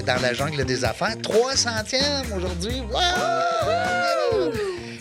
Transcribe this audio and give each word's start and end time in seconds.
euh, 0.00 0.02
dans 0.02 0.20
la 0.20 0.32
jungle 0.34 0.64
des 0.64 0.84
affaires. 0.84 1.16
300e 1.16 2.32
aujourd'hui. 2.36 2.80
Wow! 2.90 4.52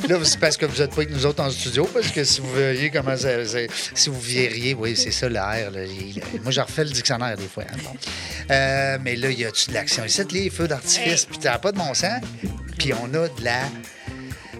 Là, 0.08 0.18
c'est 0.24 0.40
parce 0.40 0.58
que 0.58 0.66
vous 0.66 0.78
n'êtes 0.82 0.90
pas 0.90 1.02
avec 1.04 1.12
nous 1.12 1.26
autres 1.26 1.44
en 1.44 1.52
studio, 1.52 1.88
parce 1.94 2.08
que 2.08 2.24
si 2.24 2.42
vous 2.42 2.52
verriez 2.52 2.90
comment 2.90 3.16
ça. 3.16 3.46
ça- 3.46 3.60
si 3.94 4.10
vous 4.10 4.20
verriez, 4.20 4.74
oui, 4.74 4.96
c'est 4.96 5.12
ça, 5.12 5.30
l'air. 5.30 5.72
Moi, 6.42 6.52
je 6.52 6.62
refais 6.62 6.84
le 6.84 6.90
dictionnaire 6.90 7.38
des 7.38 7.48
fois. 7.48 7.64
hein, 7.72 7.78
bon. 7.84 7.92
Euh, 8.50 8.98
mais 9.04 9.16
là, 9.16 9.30
il 9.30 9.40
y 9.40 9.46
a-tu 9.46 9.70
de 9.70 9.76
l'action 9.76 10.04
ici, 10.06 10.22
les 10.32 10.50
feux 10.50 10.68
d'artifice, 10.68 11.26
puis 11.26 11.38
t'as 11.38 11.60
pas 11.60 11.72
de 11.72 11.78
bon 11.78 11.94
sens. 11.94 12.22
Puis 12.80 12.92
on 12.94 13.06
a 13.14 13.28
de 13.28 13.44
la. 13.44 13.60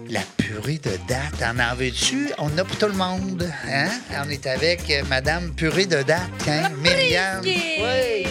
La 0.08 0.22
purée 0.36 0.78
de 0.82 0.90
date, 1.08 1.40
en 1.40 1.56
en 1.60 1.76
veux-tu? 1.76 2.30
On 2.38 2.56
a 2.58 2.64
pour 2.64 2.76
tout 2.76 2.86
le 2.86 2.94
monde. 2.94 3.48
Hein? 3.70 3.88
On 4.24 4.28
est 4.28 4.44
avec 4.44 4.90
euh, 4.90 5.02
Madame 5.08 5.52
Purée 5.54 5.86
de 5.86 6.02
date, 6.02 6.20
hein? 6.48 6.68
Myriam. 6.82 7.40
Oui. 7.44 8.26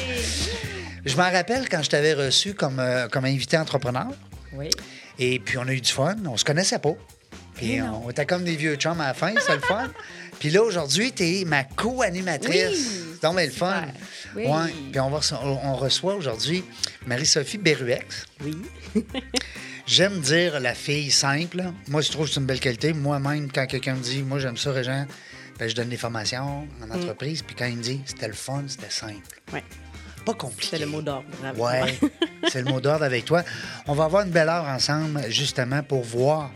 Je 1.05 1.16
m'en 1.16 1.31
rappelle 1.31 1.67
quand 1.70 1.81
je 1.84 1.89
t'avais 1.89 2.13
reçu 2.13 2.53
comme, 2.53 2.80
euh, 2.80 3.08
comme 3.08 3.26
invité 3.26 3.58
entrepreneur. 3.58 4.08
Oui. 4.53 4.70
Et 5.17 5.39
puis, 5.39 5.58
on 5.58 5.67
a 5.67 5.73
eu 5.73 5.81
du 5.81 5.91
fun. 5.91 6.16
On 6.25 6.38
se 6.38 6.45
connaissait 6.45 6.80
pas. 6.80 6.95
Puis, 7.55 7.81
on 7.81 8.09
était 8.09 8.25
comme 8.25 8.44
des 8.45 8.55
vieux 8.55 8.75
chums 8.75 9.02
à 9.02 9.08
la 9.08 9.13
fin, 9.13 9.34
c'est 9.45 9.55
le 9.55 9.62
fun. 9.62 9.89
Puis 10.39 10.49
là, 10.49 10.63
aujourd'hui, 10.63 11.12
tu 11.12 11.23
es 11.23 11.45
ma 11.45 11.66
co-animatrice. 11.66 12.70
Oui, 12.72 13.20
donc 13.22 13.35
bien 13.35 13.45
le 13.45 13.52
fun. 13.52 13.81
Oui. 14.35 14.45
Ouais. 14.45 14.73
Puis, 14.91 14.99
on, 15.02 15.09
va 15.09 15.20
on 15.63 15.75
reçoit 15.75 16.16
aujourd'hui 16.16 16.63
Marie-Sophie 17.05 17.58
Berruex. 17.58 18.25
Oui. 18.44 18.55
J'aime 19.86 20.20
dire 20.22 20.59
la 20.59 20.73
fille 20.75 21.11
simple. 21.11 21.63
Moi, 21.88 22.02
je 22.02 22.11
trouve 22.11 22.27
que 22.27 22.34
c'est 22.34 22.39
une 22.39 22.45
belle 22.45 22.59
qualité. 22.59 22.94
Moi-même, 22.94 23.52
quand 23.52 23.66
quelqu'un 23.66 23.95
me 23.95 24.02
dit, 24.02 24.22
moi, 24.22 24.39
j'aime 24.39 24.55
ça, 24.55 24.72
Régent, 24.72 25.05
ben, 25.58 25.67
je 25.67 25.75
donne 25.75 25.89
des 25.89 25.97
formations 25.97 26.67
en 26.81 26.88
Mm. 26.88 26.91
entreprise. 26.91 27.41
Puis 27.41 27.55
quand 27.55 27.66
il 27.66 27.78
me 27.78 27.84
dit, 27.84 28.00
c'était 28.06 28.28
le 28.28 28.34
fun, 28.34 28.63
c'était 28.67 28.89
simple. 28.91 29.41
Ouais. 29.52 29.63
Pas 30.30 30.35
compliqué. 30.35 30.77
C'est 30.77 30.80
le 30.80 30.85
mot 30.85 31.02
d'ordre. 31.02 31.25
Ouais, 31.58 31.97
c'est 32.49 32.61
le 32.61 32.72
mot 32.72 32.80
d'ordre 32.80 33.03
avec 33.03 33.25
toi. 33.25 33.44
On 33.88 33.94
va 33.94 34.03
avoir 34.03 34.25
une 34.25 34.31
belle 34.31 34.47
heure 34.47 34.66
ensemble, 34.66 35.23
justement, 35.30 35.81
pour 35.81 36.03
voir. 36.03 36.52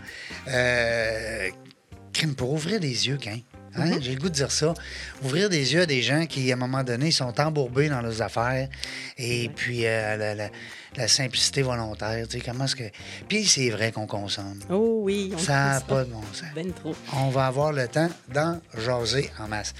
Euh, 0.47 1.49
crime, 2.13 2.35
pour 2.35 2.53
ouvrir 2.53 2.79
les 2.79 3.07
yeux, 3.07 3.17
quand. 3.21 3.39
Hein? 3.75 3.97
J'ai 4.01 4.13
le 4.15 4.19
goût 4.21 4.29
de 4.29 4.33
dire 4.35 4.51
ça. 4.51 4.73
Ouvrir 5.23 5.49
des 5.49 5.73
yeux 5.73 5.81
à 5.81 5.85
des 5.85 6.01
gens 6.01 6.25
qui, 6.25 6.51
à 6.51 6.55
un 6.55 6.57
moment 6.57 6.83
donné, 6.83 7.11
sont 7.11 7.39
embourbés 7.39 7.89
dans 7.89 8.01
leurs 8.01 8.21
affaires. 8.21 8.67
Et 9.17 9.49
puis, 9.49 9.85
euh, 9.85 10.15
la, 10.17 10.35
la- 10.35 10.49
la 10.95 11.07
simplicité 11.07 11.63
volontaire. 11.63 12.27
Tu 12.27 12.37
sais, 12.37 12.43
comment 12.45 12.65
est-ce 12.65 12.75
que. 12.75 12.83
Puis, 13.27 13.45
c'est 13.47 13.69
vrai 13.71 13.91
qu'on 13.91 14.05
consomme. 14.05 14.59
Oh 14.69 14.99
oui. 15.01 15.31
on 15.33 15.37
Ça 15.39 15.53
n'a 15.73 15.81
pas 15.81 16.03
de 16.03 16.09
bon 16.11 16.21
sens. 16.33 16.43
Ben 16.53 16.71
trop. 16.71 16.95
On 17.13 17.29
va 17.29 17.47
avoir 17.47 17.71
le 17.73 17.87
temps 17.87 18.09
d'en 18.29 18.61
jaser 18.77 19.31
en 19.39 19.47
masse. 19.47 19.73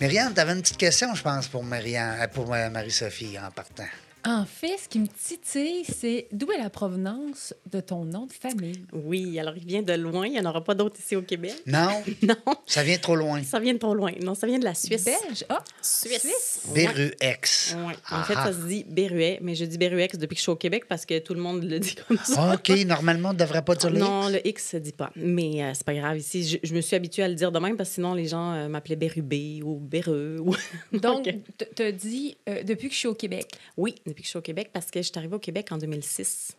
Myriam, 0.00 0.32
tu 0.32 0.40
avais 0.40 0.52
une 0.52 0.62
petite 0.62 0.78
question, 0.78 1.14
je 1.14 1.22
pense, 1.22 1.46
pour, 1.48 1.62
Myriam, 1.62 2.16
euh, 2.20 2.26
pour 2.28 2.54
euh, 2.54 2.70
Marie-Sophie 2.70 3.36
en 3.38 3.50
partant. 3.50 3.84
En 4.26 4.44
fait, 4.44 4.76
ce 4.82 4.88
qui 4.88 4.98
me 4.98 5.06
titille, 5.06 5.84
c'est 5.84 6.26
d'où 6.32 6.50
est 6.50 6.58
la 6.58 6.68
provenance 6.68 7.54
de 7.70 7.80
ton 7.80 8.04
nom 8.04 8.26
de 8.26 8.32
famille? 8.32 8.84
Oui, 8.92 9.38
alors 9.38 9.54
il 9.56 9.64
vient 9.64 9.82
de 9.82 9.92
loin. 9.92 10.26
Il 10.26 10.32
n'y 10.32 10.40
en 10.40 10.46
aura 10.46 10.64
pas 10.64 10.74
d'autres 10.74 10.98
ici 10.98 11.14
au 11.14 11.22
Québec. 11.22 11.54
Non, 11.66 12.02
Non, 12.22 12.34
ça 12.66 12.82
vient 12.82 12.98
trop 12.98 13.14
loin. 13.14 13.42
ça 13.44 13.60
vient 13.60 13.74
de 13.74 13.78
trop 13.78 13.94
loin. 13.94 14.10
Non, 14.20 14.34
ça 14.34 14.46
vient 14.48 14.58
de 14.58 14.64
la 14.64 14.74
Suisse. 14.74 15.04
Belge? 15.04 15.44
Ah, 15.48 15.62
Suisse. 15.80 16.62
Beruex. 16.74 17.76
Ouais. 17.86 17.94
En 18.10 18.24
fait, 18.24 18.34
Ah, 18.36 18.46
ça 18.46 18.52
se 18.52 18.66
dit 18.66 18.84
Berruet, 18.88 19.38
mais 19.42 19.54
je 19.54 19.64
dis 19.64 19.78
Berruex 19.78 20.18
depuis 20.18 20.34
que 20.34 20.38
je 20.40 20.42
suis 20.42 20.50
au 20.52 20.56
Québec 20.56 20.84
parce 20.88 21.06
que 21.06 21.18
tout 21.20 21.34
le 21.34 21.40
monde 21.40 21.62
le 21.62 21.78
dit 21.78 21.94
comme 22.08 22.18
ça. 22.18 22.50
ah. 22.50 22.54
OK, 22.54 22.68
normalement, 22.84 23.28
on 23.30 23.32
ne 23.32 23.38
devrait 23.38 23.62
pas 23.64 23.76
dire 23.76 23.90
le 23.90 23.98
Non, 24.00 24.28
le 24.28 24.44
X 24.46 24.70
se 24.70 24.76
dit 24.78 24.92
pas. 24.92 25.10
Mais 25.14 25.62
euh, 25.62 25.70
c'est 25.74 25.84
pas 25.86 25.94
grave. 25.94 26.18
Ici, 26.18 26.44
je, 26.48 26.58
je 26.62 26.74
me 26.74 26.80
suis 26.80 26.96
habituée 26.96 27.22
à 27.22 27.28
le 27.28 27.34
dire 27.34 27.52
de 27.52 27.58
même 27.60 27.76
parce 27.76 27.90
que 27.90 27.94
sinon, 27.96 28.14
les 28.14 28.26
gens 28.26 28.52
euh, 28.54 28.68
m'appelaient 28.68 28.96
Bérubé 28.96 29.60
ou 29.62 29.76
Béreux. 29.78 30.38
Ou... 30.40 30.54
donc, 30.92 31.24
Donc, 31.24 31.24
t- 31.56 31.68
t'as 31.74 31.92
dit 31.92 32.36
euh, 32.48 32.62
depuis 32.64 32.88
que 32.88 32.94
je 32.94 32.98
suis 32.98 33.08
au 33.08 33.14
Québec. 33.14 33.46
oui, 33.76 33.94
depuis 34.16 34.22
que 34.22 34.26
je 34.26 34.30
suis 34.30 34.38
au 34.38 34.42
Québec 34.42 34.70
parce 34.72 34.90
que 34.90 35.00
je 35.00 35.06
suis 35.08 35.12
arrivée 35.18 35.36
au 35.36 35.38
Québec 35.38 35.68
en 35.70 35.76
2006. 35.78 36.52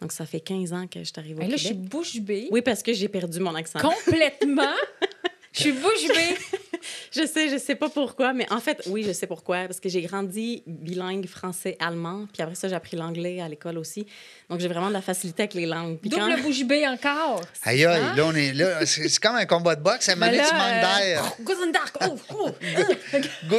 Donc, 0.00 0.12
ça 0.12 0.26
fait 0.26 0.40
15 0.40 0.72
ans 0.72 0.86
que 0.86 0.98
je 1.00 1.04
suis 1.04 1.12
arrivée 1.16 1.40
au 1.42 1.46
Et 1.46 1.48
là, 1.48 1.56
je 1.56 1.62
suis 1.64 1.68
Québec. 1.74 1.88
bouche 1.88 2.16
bée. 2.20 2.48
Oui, 2.50 2.62
parce 2.62 2.82
que 2.82 2.92
j'ai 2.92 3.08
perdu 3.08 3.38
mon 3.40 3.54
accent. 3.54 3.78
Complètement. 3.80 4.72
Je 5.50 5.62
suis 5.62 5.72
bouche 5.72 6.06
bée. 6.08 6.36
Je 7.10 7.26
sais, 7.26 7.48
je 7.48 7.56
sais 7.56 7.74
pas 7.74 7.88
pourquoi, 7.88 8.32
mais 8.34 8.46
en 8.52 8.60
fait, 8.60 8.82
oui, 8.86 9.02
je 9.02 9.12
sais 9.12 9.26
pourquoi. 9.26 9.64
Parce 9.64 9.80
que 9.80 9.88
j'ai 9.88 10.02
grandi 10.02 10.62
bilingue 10.66 11.26
français-allemand, 11.26 12.26
puis 12.32 12.42
après 12.42 12.54
ça, 12.54 12.68
j'ai 12.68 12.74
appris 12.76 12.96
l'anglais 12.96 13.40
à 13.40 13.48
l'école 13.48 13.78
aussi. 13.78 14.06
Donc, 14.50 14.60
j'ai 14.60 14.68
vraiment 14.68 14.88
de 14.88 14.92
la 14.92 15.00
facilité 15.00 15.44
avec 15.44 15.54
les 15.54 15.66
langues. 15.66 15.98
Puis 15.98 16.10
quand- 16.10 16.28
Double 16.28 16.42
bouche 16.42 16.62
bée 16.64 16.86
encore. 16.86 17.40
Aïe, 17.64 17.84
aïe, 17.86 18.00
Hein? 18.00 18.14
là, 18.14 18.26
on 18.26 18.34
est 18.34 18.52
là. 18.52 18.86
C'est 18.86 19.18
comme 19.18 19.34
un 19.36 19.46
combat 19.46 19.74
de 19.74 19.82
boxe. 19.82 20.08
À 20.10 20.12
un 20.12 20.14
moment 20.16 20.26
donné, 20.30 20.42
Mais 20.42 20.48
tu 20.48 20.54
là, 20.54 20.58
manques 20.58 20.84
euh, 20.84 20.98
d'air. 20.98 21.36
Guten 21.40 21.72
Tag. 21.72 22.08
Oh, 22.08 22.18
oh. 22.34 22.50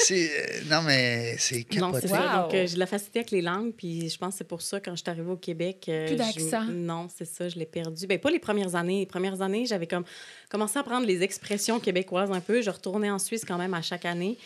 Euh, 0.00 0.04
c'est. 0.04 0.64
non, 0.70 0.82
mais 0.82 1.36
c'est 1.38 1.66
Non, 1.74 1.88
capoté. 1.92 2.00
c'est 2.08 2.14
ça. 2.14 2.20
Wow. 2.38 2.42
Donc, 2.44 2.54
euh, 2.54 2.66
j'ai 2.66 2.74
de 2.74 2.78
la 2.78 2.86
facilité 2.86 3.18
avec 3.20 3.30
les 3.30 3.42
langues, 3.42 3.72
puis 3.76 4.08
je 4.08 4.18
pense 4.18 4.34
que 4.34 4.38
c'est 4.38 4.44
pour 4.48 4.62
ça, 4.62 4.80
quand 4.80 4.92
je 4.96 5.02
suis 5.02 5.10
arrivée 5.10 5.30
au 5.30 5.36
Québec... 5.36 5.86
euh, 5.88 6.06
Plus 6.06 6.14
je- 6.14 6.18
d'accent. 6.18 6.64
Non, 6.70 7.08
c'est 7.14 7.24
ça, 7.26 7.48
je 7.48 7.56
l'ai 7.58 7.66
perdu. 7.66 8.06
Ben 8.06 8.18
pas 8.18 8.30
les 8.30 8.38
premières 8.38 8.74
années. 8.74 9.00
Les 9.00 9.06
premières 9.06 9.40
années, 9.42 9.66
j'avais 9.66 9.86
comme 9.86 10.04
commencé 10.48 10.78
à 10.78 10.82
prendre 10.82 11.06
les 11.06 11.22
expressions 11.22 11.78
québécoises 11.80 12.30
un 12.32 12.40
peu. 12.40 12.62
Je 12.62 12.70
retournais 12.70 13.10
en 13.10 13.18
Suisse 13.18 13.44
quand 13.46 13.58
même 13.58 13.74
à 13.74 13.82
chaque 13.82 14.04
année. 14.04 14.36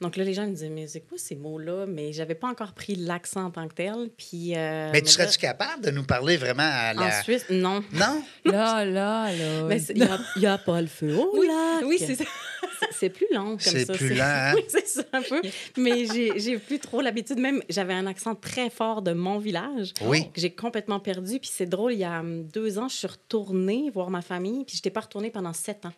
Donc 0.00 0.16
là, 0.16 0.24
les 0.24 0.34
gens 0.34 0.46
me 0.46 0.52
disaient, 0.52 0.68
mais 0.68 0.86
c'est 0.86 1.00
quoi 1.00 1.16
ces 1.18 1.34
mots-là? 1.36 1.86
Mais 1.86 2.12
j'avais 2.12 2.34
pas 2.34 2.48
encore 2.48 2.72
pris 2.72 2.94
l'accent 2.96 3.44
en 3.46 3.50
tant 3.50 3.66
que 3.68 3.74
tel. 3.74 4.10
Puis... 4.16 4.54
euh, 4.56 4.90
Mais 4.92 5.00
tu 5.00 5.06
là, 5.06 5.10
serais-tu 5.12 5.38
capable 5.38 5.84
de 5.84 5.90
nous 5.90 6.04
parler 6.04 6.36
vraiment 6.36 6.62
à 6.68 6.92
En 6.96 7.00
la. 7.00 7.22
Suisse, 7.22 7.46
non. 7.50 7.82
Non? 7.92 8.22
Là, 8.44 8.84
là, 8.84 9.32
là. 9.32 9.64
Mais 9.68 9.78
c'est- 9.78 9.94
il 9.94 10.02
n'y 10.02 10.08
a, 10.08 10.18
il 10.36 10.42
y 10.42 10.46
a 10.46 10.58
pas 10.58 10.80
le 10.80 10.86
feu 10.86 11.14
au 11.16 11.38
Oui, 11.38 11.46
lac. 11.46 11.84
oui, 11.86 11.96
c'est 11.98 12.14
ça. 12.16 12.24
C'est- 12.24 12.30
C'est 12.92 13.08
plus 13.10 13.26
long 13.32 13.50
comme 13.50 13.58
C'est 13.60 13.84
ça. 13.86 13.92
plus 13.92 14.14
lent, 14.14 14.24
hein? 14.24 14.52
Oui, 14.54 14.62
c'est 14.68 14.86
ça 14.86 15.02
un 15.12 15.22
peu. 15.22 15.40
Mais 15.76 16.04
j'ai 16.36 16.58
plus 16.58 16.78
trop 16.78 17.00
l'habitude. 17.00 17.38
Même, 17.38 17.62
j'avais 17.68 17.92
un 17.92 18.06
accent 18.06 18.34
très 18.34 18.70
fort 18.70 19.02
de 19.02 19.12
mon 19.12 19.38
village. 19.38 19.92
Oui. 20.02 20.24
que 20.32 20.40
J'ai 20.40 20.50
complètement 20.50 21.00
perdu. 21.00 21.38
Puis 21.40 21.50
c'est 21.52 21.66
drôle, 21.66 21.92
il 21.92 21.98
y 21.98 22.04
a 22.04 22.20
hum, 22.20 22.44
deux 22.46 22.78
ans, 22.78 22.88
je 22.88 22.96
suis 22.96 23.06
retournée 23.06 23.90
voir 23.92 24.10
ma 24.10 24.22
famille. 24.22 24.64
Puis 24.64 24.76
je 24.76 24.78
n'étais 24.78 24.90
pas 24.90 25.00
retournée 25.00 25.30
pendant 25.30 25.52
sept 25.52 25.84
ans. 25.86 25.92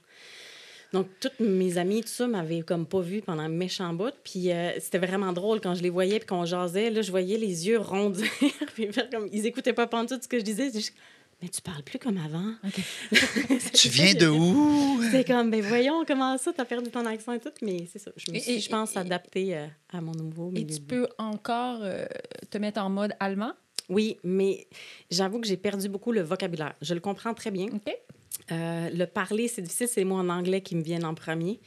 Donc, 0.92 1.08
toutes 1.20 1.40
mes 1.40 1.78
amies, 1.78 2.00
tout 2.02 2.08
ça, 2.08 2.26
m'avaient 2.26 2.62
comme 2.62 2.86
pas 2.86 3.00
vue 3.00 3.20
pendant 3.20 3.42
un 3.42 3.48
méchant 3.48 3.92
bout. 3.92 4.14
Puis 4.24 4.50
euh, 4.52 4.72
c'était 4.80 4.98
vraiment 4.98 5.32
drôle 5.32 5.60
quand 5.60 5.74
je 5.74 5.82
les 5.82 5.90
voyais 5.90 6.18
puis 6.18 6.26
qu'on 6.26 6.44
jasait. 6.44 6.90
Là, 6.90 7.02
je 7.02 7.10
voyais 7.10 7.36
les 7.38 7.66
yeux 7.66 7.78
rondir. 7.78 8.24
puis 8.74 8.92
faire 8.92 9.10
comme... 9.10 9.28
Ils 9.32 9.46
écoutaient 9.46 9.72
pas 9.72 9.86
tout 9.86 10.18
ce 10.20 10.28
que 10.28 10.38
je 10.38 10.44
disais. 10.44 10.70
Juste, 10.72 10.94
Mais 11.42 11.48
tu 11.48 11.60
parles 11.60 11.82
plus 11.82 11.98
comme 11.98 12.16
avant. 12.18 12.54
Tu 13.74 13.88
viens 13.88 14.14
de 14.14 14.26
où? 14.28 15.00
C'est 15.10 15.24
comme, 15.26 15.50
ben 15.50 15.60
voyons, 15.60 16.04
comment 16.06 16.38
ça, 16.38 16.52
t'as 16.52 16.64
perdu 16.64 16.90
ton 16.90 17.04
accent 17.04 17.32
et 17.32 17.40
tout. 17.40 17.50
Mais 17.62 17.86
c'est 17.92 17.98
ça. 17.98 18.10
Je 18.16 18.30
me 18.32 18.36
Et- 18.36 18.40
suis, 18.40 18.52
et- 18.54 18.60
je 18.60 18.68
pense, 18.70 18.94
et- 18.94 18.98
adaptée 18.98 19.56
euh, 19.56 19.66
à 19.92 20.00
mon 20.00 20.12
nouveau 20.12 20.48
Et 20.54 20.64
milieu. 20.64 20.74
tu 20.74 20.80
peux 20.80 21.06
encore 21.18 21.80
euh, 21.82 22.06
te 22.50 22.58
mettre 22.58 22.80
en 22.80 22.88
mode 22.90 23.12
allemand? 23.20 23.52
Oui, 23.88 24.16
mais 24.24 24.66
j'avoue 25.10 25.40
que 25.40 25.46
j'ai 25.46 25.56
perdu 25.56 25.88
beaucoup 25.88 26.10
le 26.10 26.20
vocabulaire. 26.22 26.74
Je 26.80 26.94
le 26.94 27.00
comprends 27.00 27.34
très 27.34 27.50
bien. 27.50 27.66
OK? 27.66 27.94
Euh, 28.52 28.90
le 28.90 29.06
parler, 29.06 29.48
c'est 29.48 29.62
difficile. 29.62 29.88
C'est 29.88 30.00
les 30.00 30.04
mots 30.04 30.16
en 30.16 30.28
anglais 30.28 30.60
qui 30.60 30.76
me 30.76 30.82
viennent 30.82 31.04
en 31.04 31.14
premier. 31.14 31.60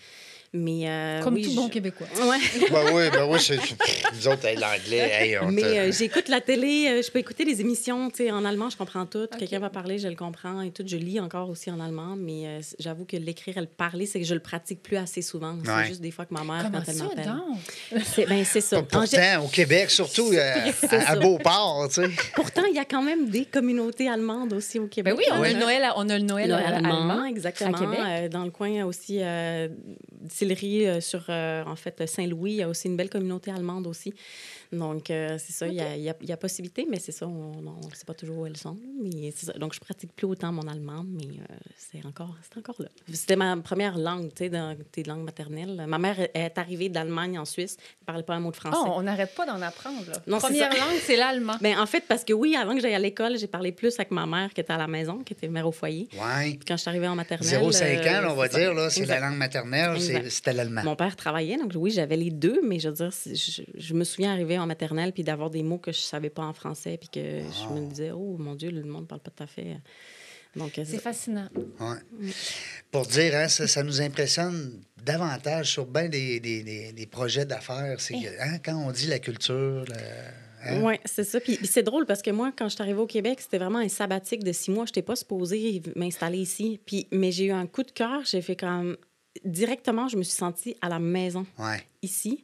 Mais 0.51 0.89
euh, 0.89 1.21
Comme 1.21 1.35
oui, 1.35 1.43
tout 1.43 1.51
je- 1.51 1.55
bon 1.55 1.69
Québécois. 1.69 2.07
Ouais. 2.23 2.37
Ben 2.71 2.85
oui, 2.93 3.03
ben 3.11 3.27
oui, 3.29 3.37
c'est. 3.39 3.57
Nous 4.15 4.27
autres, 4.27 4.45
hey, 4.45 4.55
l'anglais, 4.57 4.97
hey, 5.11 5.37
Mais 5.51 5.63
euh, 5.79 5.91
j'écoute 5.91 6.27
la 6.27 6.41
télé, 6.41 6.87
euh, 6.89 7.01
je 7.03 7.11
peux 7.11 7.19
écouter 7.19 7.45
des 7.45 7.61
émissions, 7.61 8.09
tu 8.09 8.23
sais, 8.25 8.31
en 8.31 8.43
allemand, 8.45 8.69
je 8.71 8.77
comprends 8.77 9.05
tout. 9.05 9.27
Quelqu'un 9.37 9.59
va 9.59 9.69
parler, 9.69 9.99
je 9.99 10.07
le 10.07 10.15
comprends 10.15 10.61
et 10.61 10.71
tout. 10.71 10.83
Je 10.85 10.97
lis 10.97 11.19
encore 11.19 11.49
aussi 11.49 11.69
en 11.69 11.79
allemand, 11.79 12.15
mais 12.17 12.47
euh, 12.47 12.59
j'avoue 12.79 13.05
que 13.05 13.15
l'écrire 13.17 13.57
et 13.57 13.61
le 13.61 13.67
parler, 13.67 14.05
c'est 14.07 14.19
que 14.19 14.25
je 14.25 14.33
le 14.33 14.39
pratique 14.39 14.81
plus 14.81 14.97
assez 14.97 15.21
souvent. 15.21 15.53
Ouais. 15.53 15.61
C'est 15.65 15.87
juste 15.89 16.01
des 16.01 16.11
fois 16.11 16.25
que 16.25 16.33
ma 16.33 16.43
mère, 16.43 16.63
Comment 16.63 16.79
quand 16.83 16.91
elle 16.91 16.97
m'appelle. 16.97 18.03
C'est 18.05 18.25
ben, 18.27 18.43
c'est 18.43 18.61
ça. 18.61 18.81
Pour- 18.81 18.99
En 18.99 19.03
Pourtant, 19.03 19.43
au 19.45 19.47
Québec, 19.49 19.89
surtout 19.91 20.31
euh, 20.33 20.53
à, 20.89 21.11
à. 21.11 21.15
Beauport, 21.19 21.87
tu 21.89 22.01
sais. 22.01 22.09
Pourtant, 22.35 22.63
il 22.69 22.75
y 22.75 22.79
a 22.79 22.85
quand 22.85 23.03
même 23.03 23.29
des 23.29 23.45
communautés 23.45 24.09
allemandes 24.09 24.53
aussi 24.53 24.79
au 24.79 24.87
Québec. 24.87 25.13
Ben 25.15 25.19
oui, 25.19 25.25
on, 25.31 25.43
a 25.43 25.49
le 25.53 25.59
Noël, 25.59 25.83
à- 25.83 25.93
on 25.97 26.09
a 26.09 26.17
le 26.17 26.23
Noël, 26.23 26.49
Noël 26.49 26.73
allemand, 26.73 27.11
allemand. 27.11 27.25
exactement. 27.25 27.77
à 27.77 27.79
Québec. 27.79 27.99
Euh, 28.01 28.29
dans 28.29 28.43
le 28.45 28.51
coin 28.51 28.83
aussi, 28.85 29.17
euh, 29.21 29.67
euh, 30.43 31.01
sur, 31.01 31.25
euh, 31.29 31.63
en 31.65 31.75
fait, 31.75 32.07
Saint-Louis, 32.07 32.51
il 32.51 32.57
y 32.57 32.63
a 32.63 32.69
aussi 32.69 32.87
une 32.87 32.97
belle 32.97 33.09
communauté 33.09 33.51
allemande 33.51 33.87
aussi. 33.87 34.13
Donc, 34.71 35.09
euh, 35.09 35.37
c'est 35.39 35.53
ça, 35.53 35.67
il 35.67 35.73
y 35.73 35.81
a- 35.81 35.95
il 35.95 36.03
y, 36.03 36.09
a, 36.09 36.15
il 36.21 36.29
y 36.29 36.31
a 36.31 36.37
possibilité, 36.37 36.85
mais 36.89 36.99
c'est 36.99 37.11
ça, 37.11 37.27
on 37.27 37.61
ne 37.61 37.95
sait 37.95 38.05
pas 38.05 38.13
toujours 38.13 38.39
où 38.39 38.45
elles 38.45 38.57
sont. 38.57 38.77
Mais 39.01 39.31
ça. 39.31 39.53
Donc, 39.53 39.73
je 39.73 39.79
pratique 39.79 40.15
plus 40.15 40.27
autant 40.27 40.51
mon 40.51 40.67
allemand, 40.67 41.03
mais 41.07 41.25
euh, 41.25 41.55
c'est 41.75 42.05
encore, 42.05 42.35
c'est 42.41 42.59
encore 42.59 42.75
là. 42.79 42.87
C'était 43.11 43.35
ma 43.35 43.57
première 43.57 43.97
langue, 43.97 44.29
tu 44.29 44.43
sais, 44.43 44.49
dans 44.49 44.77
tes 44.91 45.03
langues 45.03 45.23
maternelles. 45.23 45.85
Ma 45.87 45.97
mère 45.97 46.19
est 46.33 46.57
arrivée 46.57 46.89
d'Allemagne 46.89 47.39
en 47.39 47.45
Suisse, 47.45 47.77
elle 47.79 47.85
ne 48.01 48.05
parlait 48.05 48.23
pas 48.23 48.35
un 48.35 48.39
mot 48.39 48.51
de 48.51 48.55
français. 48.55 48.77
Oh, 48.79 48.93
on 48.95 49.01
n'arrête 49.01 49.33
pas 49.33 49.45
d'en 49.45 49.61
apprendre. 49.61 50.05
Là. 50.07 50.17
Non, 50.27 50.37
Première 50.37 50.69
langue, 50.69 50.99
c'est 51.01 51.15
l'allemand. 51.15 51.55
Ben, 51.61 51.79
en 51.79 51.85
fait, 51.85 52.03
parce 52.07 52.23
que 52.23 52.33
oui, 52.33 52.55
avant 52.55 52.75
que 52.75 52.81
j'aille 52.81 52.93
à 52.95 52.99
l'école, 52.99 53.37
j'ai 53.37 53.47
parlé 53.47 53.71
plus 53.71 53.95
avec 53.95 54.11
ma 54.11 54.27
mère 54.27 54.53
qui 54.53 54.61
était 54.61 54.73
à 54.73 54.77
la 54.77 54.87
maison, 54.87 55.23
qui 55.23 55.33
était 55.33 55.47
mère 55.47 55.67
au 55.67 55.71
foyer. 55.71 56.07
Ouais. 56.13 56.51
Puis 56.51 56.59
quand 56.67 56.77
je 56.77 56.81
suis 56.81 56.89
arrivée 56.89 57.07
en 57.07 57.15
maternelle... 57.15 57.49
0,5 57.49 57.83
euh, 57.83 58.19
ans, 58.19 58.21
là, 58.21 58.31
on 58.31 58.35
va 58.35 58.47
dire, 58.47 58.73
là, 58.73 58.89
c'est 58.89 59.05
la 59.05 59.19
langue 59.19 59.37
maternelle, 59.37 59.99
c'était 60.29 60.53
l'allemand. 60.53 60.83
Mon 60.83 60.95
père 60.95 61.15
travaillait, 61.15 61.57
donc 61.57 61.71
oui, 61.75 61.91
j'avais 61.91 62.17
les 62.17 62.29
deux, 62.29 62.61
mais 62.63 62.79
je 62.79 62.89
veux 62.89 62.95
dire, 62.95 63.09
je 63.75 63.93
me 63.95 64.03
souviens 64.03 64.31
arriver 64.31 64.58
en 64.59 64.67
maternelle 64.67 65.13
puis 65.13 65.23
d'avoir 65.23 65.49
des 65.49 65.63
mots 65.63 65.77
que 65.77 65.91
je 65.91 65.99
savais 65.99 66.29
pas 66.29 66.43
en 66.43 66.53
français, 66.53 66.97
puis 66.97 67.09
que 67.09 67.19
je 67.19 67.73
me 67.73 67.89
disais, 67.89 68.11
oh 68.11 68.35
mon 68.37 68.55
Dieu, 68.55 68.69
le 68.71 68.83
monde 68.83 69.07
parle 69.07 69.21
pas 69.21 69.31
tout 69.31 69.43
à 69.43 69.47
fait. 69.47 69.77
Donc, 70.55 70.79
euh, 70.79 70.83
C'est 70.85 70.97
fascinant. 70.99 71.47
Ouais. 71.79 71.97
Pour 72.91 73.05
dire, 73.05 73.35
hein, 73.35 73.47
ça, 73.47 73.67
ça 73.67 73.83
nous 73.83 74.01
impressionne 74.01 74.81
davantage 75.05 75.71
sur 75.73 75.85
bien 75.85 76.09
des, 76.09 76.39
des, 76.39 76.63
des, 76.63 76.91
des 76.91 77.05
projets 77.05 77.45
d'affaires. 77.45 77.99
C'est 77.99 78.15
que, 78.15 78.41
hein, 78.41 78.57
quand 78.63 78.75
on 78.75 78.91
dit 78.91 79.05
la 79.07 79.19
culture, 79.19 79.85
le- 79.87 80.65
hein? 80.65 80.81
Oui, 80.83 80.95
c'est 81.05 81.23
ça. 81.23 81.39
Puis, 81.39 81.55
puis 81.55 81.67
c'est 81.67 81.83
drôle 81.83 82.07
parce 82.07 82.23
que 82.23 82.31
moi, 82.31 82.51
quand 82.57 82.67
je 82.67 82.73
suis 82.73 82.81
arrivée 82.81 82.99
au 82.99 83.05
Québec, 83.05 83.39
c'était 83.41 83.59
vraiment 83.59 83.77
un 83.77 83.89
sabbatique 83.89 84.43
de 84.43 84.51
six 84.51 84.71
mois. 84.71 84.85
Je 84.85 84.89
n'étais 84.89 85.03
pas 85.03 85.15
supposée 85.15 85.83
m'installer 85.95 86.39
ici. 86.39 86.79
Puis, 86.83 87.07
mais 87.11 87.31
j'ai 87.31 87.45
eu 87.45 87.51
un 87.51 87.67
coup 87.67 87.83
de 87.83 87.91
cœur. 87.91 88.21
J'ai 88.25 88.41
fait 88.41 88.55
comme. 88.55 88.97
Directement, 89.45 90.07
je 90.07 90.17
me 90.17 90.23
suis 90.23 90.35
sentie 90.35 90.75
à 90.81 90.89
la 90.89 90.97
maison 90.99 91.45
Ouais. 91.59 91.81
ici. 92.01 92.43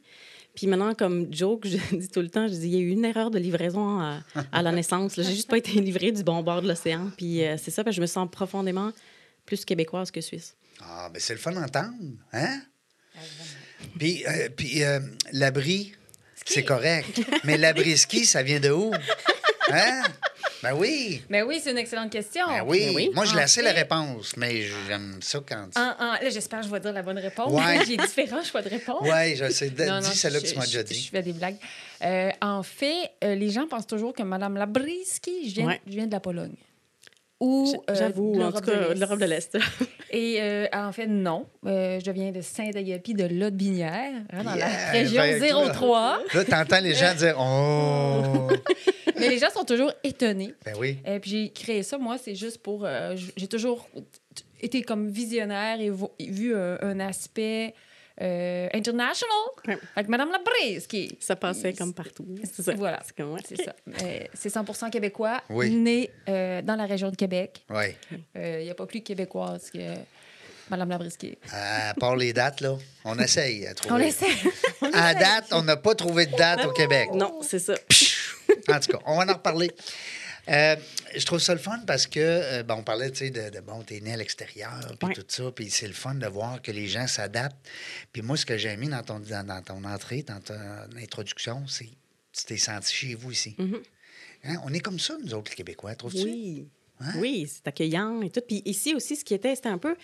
Puis 0.56 0.66
maintenant, 0.66 0.94
comme 0.94 1.32
joke, 1.32 1.66
je 1.66 1.76
dis 1.96 2.08
tout 2.08 2.22
le 2.22 2.30
temps, 2.30 2.48
je 2.48 2.54
dis, 2.54 2.66
il 2.66 2.74
y 2.74 2.78
a 2.78 2.80
eu 2.80 2.88
une 2.88 3.04
erreur 3.04 3.30
de 3.30 3.38
livraison 3.38 4.00
à, 4.00 4.22
à 4.50 4.62
la 4.62 4.72
naissance. 4.72 5.14
J'ai 5.14 5.22
juste 5.22 5.48
pas 5.48 5.58
été 5.58 5.72
livrée 5.80 6.10
du 6.10 6.24
bon 6.24 6.42
bord 6.42 6.62
de 6.62 6.68
l'océan. 6.68 7.10
Puis 7.16 7.44
euh, 7.44 7.56
c'est 7.62 7.70
ça, 7.70 7.84
parce 7.84 7.94
que 7.94 7.98
je 7.98 8.00
me 8.00 8.06
sens 8.06 8.28
profondément 8.28 8.90
plus 9.44 9.64
québécoise 9.64 10.10
que 10.10 10.20
suisse. 10.20 10.56
Ah, 10.80 11.08
ben 11.12 11.20
c'est 11.20 11.34
le 11.34 11.38
fun 11.38 11.52
d'entendre, 11.52 11.94
hein? 12.32 12.60
Puis, 13.98 14.24
euh, 14.26 14.48
puis 14.54 14.82
euh, 14.82 15.00
l'abri, 15.32 15.94
c'est 16.44 16.64
correct. 16.64 17.20
Mais 17.44 17.56
l'abri 17.56 17.96
ski, 17.96 18.26
ça 18.26 18.42
vient 18.42 18.60
de 18.60 18.70
où? 18.70 18.92
Hein? 19.70 20.02
Ben 20.62 20.72
oui. 20.74 21.22
Mais 21.28 21.42
oui, 21.42 21.60
c'est 21.62 21.70
une 21.70 21.78
excellente 21.78 22.10
question. 22.10 22.46
Ben 22.46 22.62
oui. 22.66 22.86
Ben 22.86 22.94
oui. 22.96 23.10
Moi, 23.14 23.24
je 23.24 23.32
En 23.32 23.36
la 23.36 23.46
sais, 23.46 23.62
la 23.62 23.72
fait- 23.72 23.80
réponse, 23.80 24.36
mais 24.36 24.62
j'aime 24.88 25.18
ça 25.20 25.40
quand... 25.46 25.68
En- 25.76 25.80
en- 26.04 26.12
là, 26.12 26.30
j'espère 26.30 26.60
que 26.60 26.66
je 26.66 26.70
vais 26.72 26.80
dire 26.80 26.92
la 26.92 27.02
bonne 27.02 27.18
réponse. 27.18 27.52
Ouais. 27.52 27.84
J'ai 27.86 27.96
différents 27.96 28.42
choix 28.42 28.62
de 28.62 28.68
réponse. 28.70 29.02
Oui, 29.02 29.36
je 29.36 29.50
sais. 29.50 29.70
Non, 29.78 30.00
non, 30.00 30.00
Dis 30.00 30.16
celle-là 30.16 30.40
que 30.40 30.46
je- 30.46 30.52
tu 30.52 30.58
m'as 30.58 30.64
je- 30.64 30.70
déjà 30.78 30.80
Je 30.80 30.84
dit. 30.94 31.08
fais 31.12 31.22
des 31.22 31.32
blagues. 31.32 31.56
Euh, 32.02 32.30
en 32.40 32.62
fait, 32.62 33.10
euh, 33.24 33.34
les 33.34 33.50
gens 33.50 33.66
pensent 33.66 33.86
toujours 33.86 34.12
que 34.14 34.22
Mme 34.22 34.56
Labriski, 34.56 35.48
je 35.50 35.54
viens, 35.56 35.66
Ouais. 35.66 35.80
je 35.86 35.92
viens 35.92 36.06
de 36.06 36.12
la 36.12 36.20
Pologne. 36.20 36.54
Ou 37.38 37.70
euh, 37.90 37.94
J'avoue, 37.94 38.34
en 38.34 38.38
l'Europe 38.38 38.64
tout 38.64 38.70
cas, 38.70 38.88
de 38.88 38.94
de 38.94 39.00
l'Europe 39.00 39.18
de 39.20 39.24
l'Est. 39.26 39.58
Et 40.10 40.38
euh, 40.40 40.66
en 40.72 40.90
fait, 40.92 41.06
non. 41.06 41.46
Euh, 41.66 42.00
je 42.04 42.10
viens 42.10 42.30
de 42.32 42.40
Saint-Agapi 42.40 43.12
de 43.12 43.24
Lotbinière, 43.26 44.12
hein, 44.32 44.42
dans 44.42 44.54
la 44.54 44.66
région 44.90 45.20
ben, 45.22 45.40
là. 45.40 45.72
03. 45.74 46.18
Là, 46.32 46.44
t'entends 46.44 46.80
les 46.80 46.94
gens 46.94 47.14
dire 47.14 47.36
«Oh! 47.38 48.48
Mais 49.18 49.28
les 49.28 49.38
gens 49.38 49.50
sont 49.52 49.64
toujours 49.64 49.92
étonnés.» 50.02 50.54
Ben 50.64 50.74
oui. 50.78 50.96
Et 51.06 51.18
puis 51.20 51.30
j'ai 51.30 51.50
créé 51.50 51.82
ça, 51.82 51.98
moi, 51.98 52.16
c'est 52.16 52.34
juste 52.34 52.58
pour. 52.62 52.84
euh, 52.86 53.16
j- 53.16 53.32
j'ai 53.36 53.48
toujours 53.48 53.86
été 54.60 54.80
comme 54.82 55.08
visionnaire 55.08 55.78
et 55.80 55.90
vo- 55.90 56.14
vu 56.18 56.54
un, 56.56 56.78
un 56.80 57.00
aspect 57.00 57.74
euh, 58.20 58.68
international? 58.72 59.30
Ouais. 59.66 59.78
Avec 59.94 60.08
Mme 60.08 60.30
Labrise, 60.32 60.86
qui. 60.86 61.16
Ça 61.20 61.36
passait 61.36 61.72
comme 61.74 61.92
partout. 61.94 62.26
C'est 62.44 62.62
ça. 62.62 62.74
Voilà. 62.74 63.00
C'est 63.04 63.16
comme, 63.16 63.32
ouais. 63.32 63.40
C'est 63.46 63.62
ça. 63.62 63.74
Mais 63.86 64.30
C'est 64.34 64.50
100 64.50 64.64
québécois, 64.90 65.40
Oui. 65.50 65.70
né 65.70 66.10
euh, 66.28 66.62
dans 66.62 66.76
la 66.76 66.86
région 66.86 67.10
de 67.10 67.16
Québec. 67.16 67.64
Oui. 67.70 67.86
Il 68.34 68.64
n'y 68.64 68.70
a 68.70 68.74
pas 68.74 68.86
plus 68.86 69.00
québécoise 69.02 69.70
que 69.70 69.78
Mme 70.70 70.88
Labrisquier. 70.88 71.38
À 71.52 71.94
part 71.94 72.16
les 72.16 72.32
dates, 72.32 72.60
là, 72.60 72.76
on 73.04 73.18
essaye 73.18 73.66
à 73.66 73.74
trouver. 73.74 73.94
On 73.94 73.98
essaie. 74.06 74.26
On 74.82 74.90
À 74.92 75.14
date, 75.14 75.46
on 75.52 75.62
n'a 75.62 75.76
pas 75.76 75.94
trouvé 75.94 76.26
de 76.26 76.36
date 76.36 76.64
au 76.66 76.72
Québec. 76.72 77.08
Non, 77.14 77.40
c'est 77.42 77.58
ça. 77.58 77.74
En 78.68 78.78
tout 78.80 78.92
cas, 78.92 78.98
on 79.06 79.16
va 79.16 79.24
en 79.30 79.34
reparler. 79.34 79.70
Euh, 80.48 80.76
je 81.16 81.24
trouve 81.26 81.38
ça 81.40 81.52
le 81.54 81.58
fun 81.60 81.80
parce 81.86 82.06
que, 82.06 82.20
euh, 82.20 82.62
bon, 82.62 82.74
on 82.74 82.82
parlait, 82.82 83.10
tu 83.10 83.18
sais, 83.18 83.30
de, 83.30 83.50
de, 83.50 83.60
bon, 83.60 83.82
t'es 83.82 84.00
né 84.00 84.12
à 84.12 84.16
l'extérieur, 84.16 84.80
puis 84.98 85.08
Ouais. 85.08 85.14
tout 85.14 85.24
ça, 85.26 85.50
puis 85.50 85.70
c'est 85.70 85.88
le 85.88 85.92
fun 85.94 86.14
de 86.14 86.26
voir 86.26 86.62
que 86.62 86.70
les 86.70 86.86
gens 86.86 87.06
s'adaptent. 87.06 87.56
Puis 88.12 88.22
moi, 88.22 88.36
ce 88.36 88.46
que 88.46 88.56
j'ai 88.56 88.76
mis 88.76 88.88
dans 88.88 89.02
ton, 89.02 89.18
dans, 89.20 89.46
dans 89.46 89.62
ton 89.62 89.82
entrée, 89.84 90.22
dans 90.22 90.40
ton 90.40 90.54
introduction, 91.02 91.64
c'est 91.66 91.88
tu 92.32 92.44
t'es 92.44 92.58
senti 92.58 92.94
chez 92.94 93.14
vous 93.14 93.32
ici. 93.32 93.54
Mhm. 93.58 93.80
Hein? 94.44 94.56
On 94.64 94.72
est 94.72 94.80
comme 94.80 94.98
ça, 95.00 95.14
nous 95.24 95.32
autres, 95.34 95.50
les 95.50 95.56
Québécois, 95.56 95.94
trouves-tu? 95.94 96.24
Oui. 96.24 96.68
Hein? 97.00 97.12
Oui, 97.18 97.48
c'est 97.50 97.66
accueillant 97.66 98.20
et 98.22 98.30
tout. 98.30 98.42
Puis 98.46 98.62
ici 98.66 98.94
aussi, 98.94 99.16
ce 99.16 99.24
qui 99.24 99.32
était, 99.34 99.54
c'était 99.54 99.70
un 99.70 99.78
peu, 99.78 99.96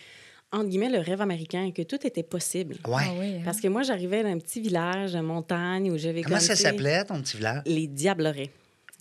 entre 0.50 0.68
guillemets, 0.68 0.88
le 0.88 0.98
rêve 1.00 1.20
américain, 1.20 1.70
que 1.72 1.82
tout 1.82 2.06
était 2.06 2.22
possible. 2.22 2.76
Ouais. 2.86 3.02
Ah 3.06 3.12
oui, 3.18 3.34
hein. 3.36 3.42
Parce 3.44 3.60
que 3.60 3.68
moi, 3.68 3.82
j'arrivais 3.82 4.22
d'un 4.22 4.38
petit 4.38 4.60
village 4.60 5.12
de 5.12 5.20
montagne 5.20 5.90
où 5.90 5.98
j'avais 5.98 6.22
Comment 6.22 6.36
comme, 6.38 6.44
ça 6.46 6.56
s'appelait, 6.56 7.04
ton 7.04 7.20
petit 7.20 7.36
village? 7.36 7.62
Les 7.66 7.86
Diablerets. 7.86 8.50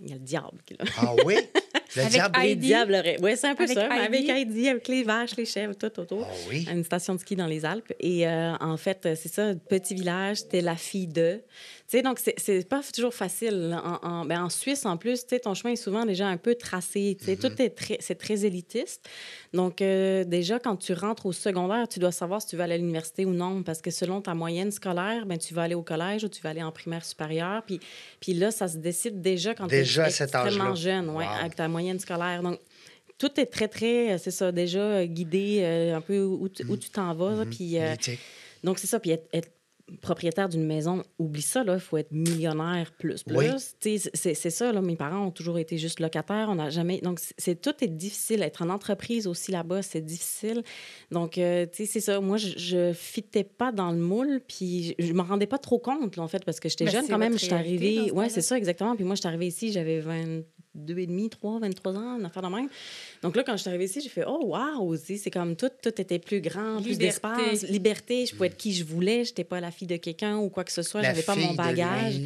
Il 0.03 0.09
y 0.09 0.13
a 0.13 0.15
le 0.15 0.21
diable 0.21 0.57
qui 0.65 0.74
est 0.74 0.83
là. 0.83 0.92
Ah 0.98 1.13
oui? 1.25 1.36
Le 1.94 2.03
Avec 2.03 2.59
diable? 2.59 2.94
Les 2.94 3.00
Heidi. 3.00 3.21
Oui, 3.21 3.31
c'est 3.36 3.48
un 3.48 3.56
peu 3.56 3.63
Avec 3.65 3.77
ça. 3.77 3.92
Avec 3.92 4.30
Heidi. 4.30 4.69
Avec 4.69 4.88
les 4.88 5.03
vaches, 5.03 5.36
les 5.36 5.45
chèvres, 5.45 5.75
tout 5.75 6.00
autour. 6.00 6.25
Ah 6.25 6.33
oui? 6.50 6.65
à 6.69 6.71
une 6.71 6.86
station 6.86 7.15
de 7.15 7.19
ski 7.19 7.36
dans 7.36 7.48
les 7.48 7.65
Alpes. 7.65 7.92
Et 8.00 8.25
euh, 8.25 8.56
en 8.62 8.77
fait, 8.77 9.09
c'est 9.15 9.27
ça, 9.27 9.53
petit 9.68 9.94
village, 9.94 10.38
c'était 10.38 10.62
la 10.62 10.77
fille 10.77 11.07
de. 11.07 11.42
Sais, 11.91 12.01
donc 12.01 12.19
c'est- 12.19 12.69
pas 12.69 12.81
toujours 12.93 13.13
facile. 13.13 13.77
En, 13.83 13.99
en, 14.07 14.25
ben, 14.25 14.43
en 14.45 14.49
Suisse, 14.49 14.85
en 14.85 14.95
plus, 14.95 15.23
tu 15.23 15.29
sais, 15.35 15.39
ton 15.41 15.53
chemin 15.53 15.73
est 15.73 15.75
souvent 15.75 16.05
déjà 16.05 16.25
un 16.25 16.38
peu 16.38 16.55
tracé. 16.55 17.17
Tu 17.19 17.25
sais, 17.25 17.33
Mm-hmm. 17.35 17.49
tout 17.55 17.61
est 17.61 17.69
très, 17.71 17.97
c'est 17.99 18.15
très 18.15 18.45
élitiste. 18.45 19.09
Donc, 19.53 19.81
euh, 19.81 20.23
déjà, 20.23 20.57
quand 20.57 20.77
tu 20.77 20.93
rentres 20.93 21.25
au 21.25 21.33
secondaire, 21.33 21.89
tu 21.89 21.99
dois 21.99 22.13
savoir 22.13 22.41
si 22.41 22.47
tu 22.47 22.55
vas 22.55 22.63
aller 22.63 22.75
à 22.75 22.77
l'université 22.77 23.25
ou 23.25 23.33
non, 23.33 23.61
parce 23.61 23.81
que 23.81 23.91
selon 23.91 24.21
ta 24.21 24.33
moyenne 24.33 24.71
scolaire, 24.71 25.25
ben, 25.25 25.38
tu 25.38 25.53
vas 25.53 25.63
aller 25.63 25.75
au 25.75 25.81
collège 25.83 26.23
ou 26.23 26.29
tu 26.29 26.41
vas 26.41 26.51
aller 26.51 26.63
en 26.63 26.71
primaire 26.71 27.03
supérieure. 27.03 27.61
Puis, 27.65 27.81
puis 28.21 28.35
là, 28.35 28.51
ça 28.51 28.69
se 28.69 28.77
décide 28.77 29.19
déjà 29.21 29.53
quand 29.53 29.67
tu 29.67 29.75
es 29.75 29.99
à 29.99 30.09
cet 30.09 30.33
extrêmement 30.33 30.75
jeune, 30.75 31.09
ouais, 31.09 31.25
Wow. 31.25 31.39
avec 31.41 31.55
ta 31.57 31.67
moyenne 31.67 31.99
scolaire. 31.99 32.41
Donc, 32.41 32.57
tout 33.17 33.38
est 33.38 33.47
très, 33.47 33.67
très, 33.67 34.13
euh, 34.13 34.17
c'est 34.17 34.31
ça, 34.31 34.53
déjà 34.53 34.79
euh, 34.79 35.05
guidé 35.07 35.59
euh, 35.61 35.97
un 35.97 36.01
peu 36.01 36.21
où, 36.23 36.47
tu- 36.47 36.63
où 36.65 36.77
tu 36.77 36.89
t'en 36.89 37.13
vas. 37.13 37.43
Puis, 37.45 37.77
euh, 37.77 37.95
donc, 38.63 38.79
c'est 38.79 38.88
ça. 38.88 38.97
Puis, 39.01 39.11
être, 39.11 39.27
être 39.33 39.49
propriétaire 40.01 40.49
d'une 40.49 40.65
maison, 40.65 41.03
oublie 41.19 41.41
ça, 41.41 41.63
là. 41.63 41.73
Il 41.75 41.79
faut 41.79 41.97
être 41.97 42.11
millionnaire 42.11 42.91
plus, 42.97 43.23
plus. 43.23 43.38
Oui. 43.38 43.47
Tu 43.79 43.97
sais, 43.97 44.09
C'est 44.13 44.33
c'est 44.33 44.49
ça, 44.49 44.71
là. 44.71 44.81
Mes 44.81 44.95
parents 44.95 45.25
ont 45.27 45.31
toujours 45.31 45.59
été 45.59 45.77
juste 45.77 45.99
locataires. 45.99 46.47
On 46.49 46.55
n'a 46.55 46.69
jamais... 46.69 46.99
Donc, 47.01 47.19
c'est- 47.38 47.61
tout 47.61 47.73
est 47.81 47.88
difficile. 47.88 48.41
Être 48.43 48.61
en 48.61 48.69
entreprise 48.69 49.27
aussi 49.27 49.51
là-bas, 49.51 49.81
c'est 49.81 50.01
difficile. 50.01 50.63
Donc, 51.11 51.38
euh, 51.38 51.65
tu 51.65 51.85
sais, 51.85 51.91
c'est 51.91 51.99
ça. 51.99 52.19
Moi, 52.21 52.38
je, 52.38 52.57
je 52.57 52.93
fitais 52.93 53.43
pas 53.43 53.71
dans 53.71 53.91
le 53.91 53.97
moule, 53.97 54.41
puis 54.47 54.95
je, 54.99 55.05
je 55.07 55.13
me 55.13 55.21
rendais 55.21 55.47
pas 55.47 55.57
trop 55.57 55.79
compte, 55.79 56.15
là, 56.15 56.23
en 56.23 56.27
fait, 56.27 56.43
parce 56.45 56.59
que 56.59 56.69
j'étais 56.69 56.88
jeune 56.88 57.07
quand 57.07 57.17
même. 57.17 57.33
réalité 57.33 57.47
dans 57.49 57.55
arrivée... 57.55 58.09
temps-là. 58.11 58.29
c'est 58.29 58.41
ça, 58.41 58.57
exactement. 58.57 58.95
Puis 58.95 59.03
moi, 59.05 59.15
j'étais 59.15 59.27
arrivée 59.27 59.47
ici, 59.47 59.71
j'avais 59.71 59.99
22 60.73 61.00
et 61.00 61.07
demi, 61.07 61.29
3, 61.29 61.59
23 61.59 61.94
ans, 61.97 62.18
une 62.19 62.25
affaire 62.25 62.44
de 62.44 62.47
même. 62.47 62.69
Donc 63.21 63.35
là, 63.35 63.44
quand 63.44 63.53
je 63.53 63.57
suis 63.62 63.69
arrivée 63.69 63.85
ici, 63.85 64.00
j'ai 64.01 64.09
fait 64.09 64.23
«Oh, 64.27 64.39
wow!» 64.56 64.95
C'est 64.97 65.29
comme 65.29 65.56
tout, 65.56 65.69
tout 65.81 65.89
était 66.01 66.18
plus 66.19 66.39
grand, 66.41 66.81
plus 66.81 66.97
d'espace, 66.97 67.63
liberté. 67.63 68.25
Je 68.25 68.33
pouvais 68.33 68.47
être 68.47 68.57
qui 68.57 68.73
je 68.73 68.83
voulais. 68.85 69.25
J'étais 69.25 69.44
pas 69.44 69.59
la 69.59 69.69
fille 69.71 69.88
de 69.88 69.97
quelqu'un 69.97 70.38
ou 70.38 70.50
quoi 70.50 70.63
que 70.63 70.71
ce 70.71 70.81
soit. 70.81 71.01
J'avais 71.01 71.23
pas 71.23 71.35
mon 71.35 71.53
bagage. 71.53 72.21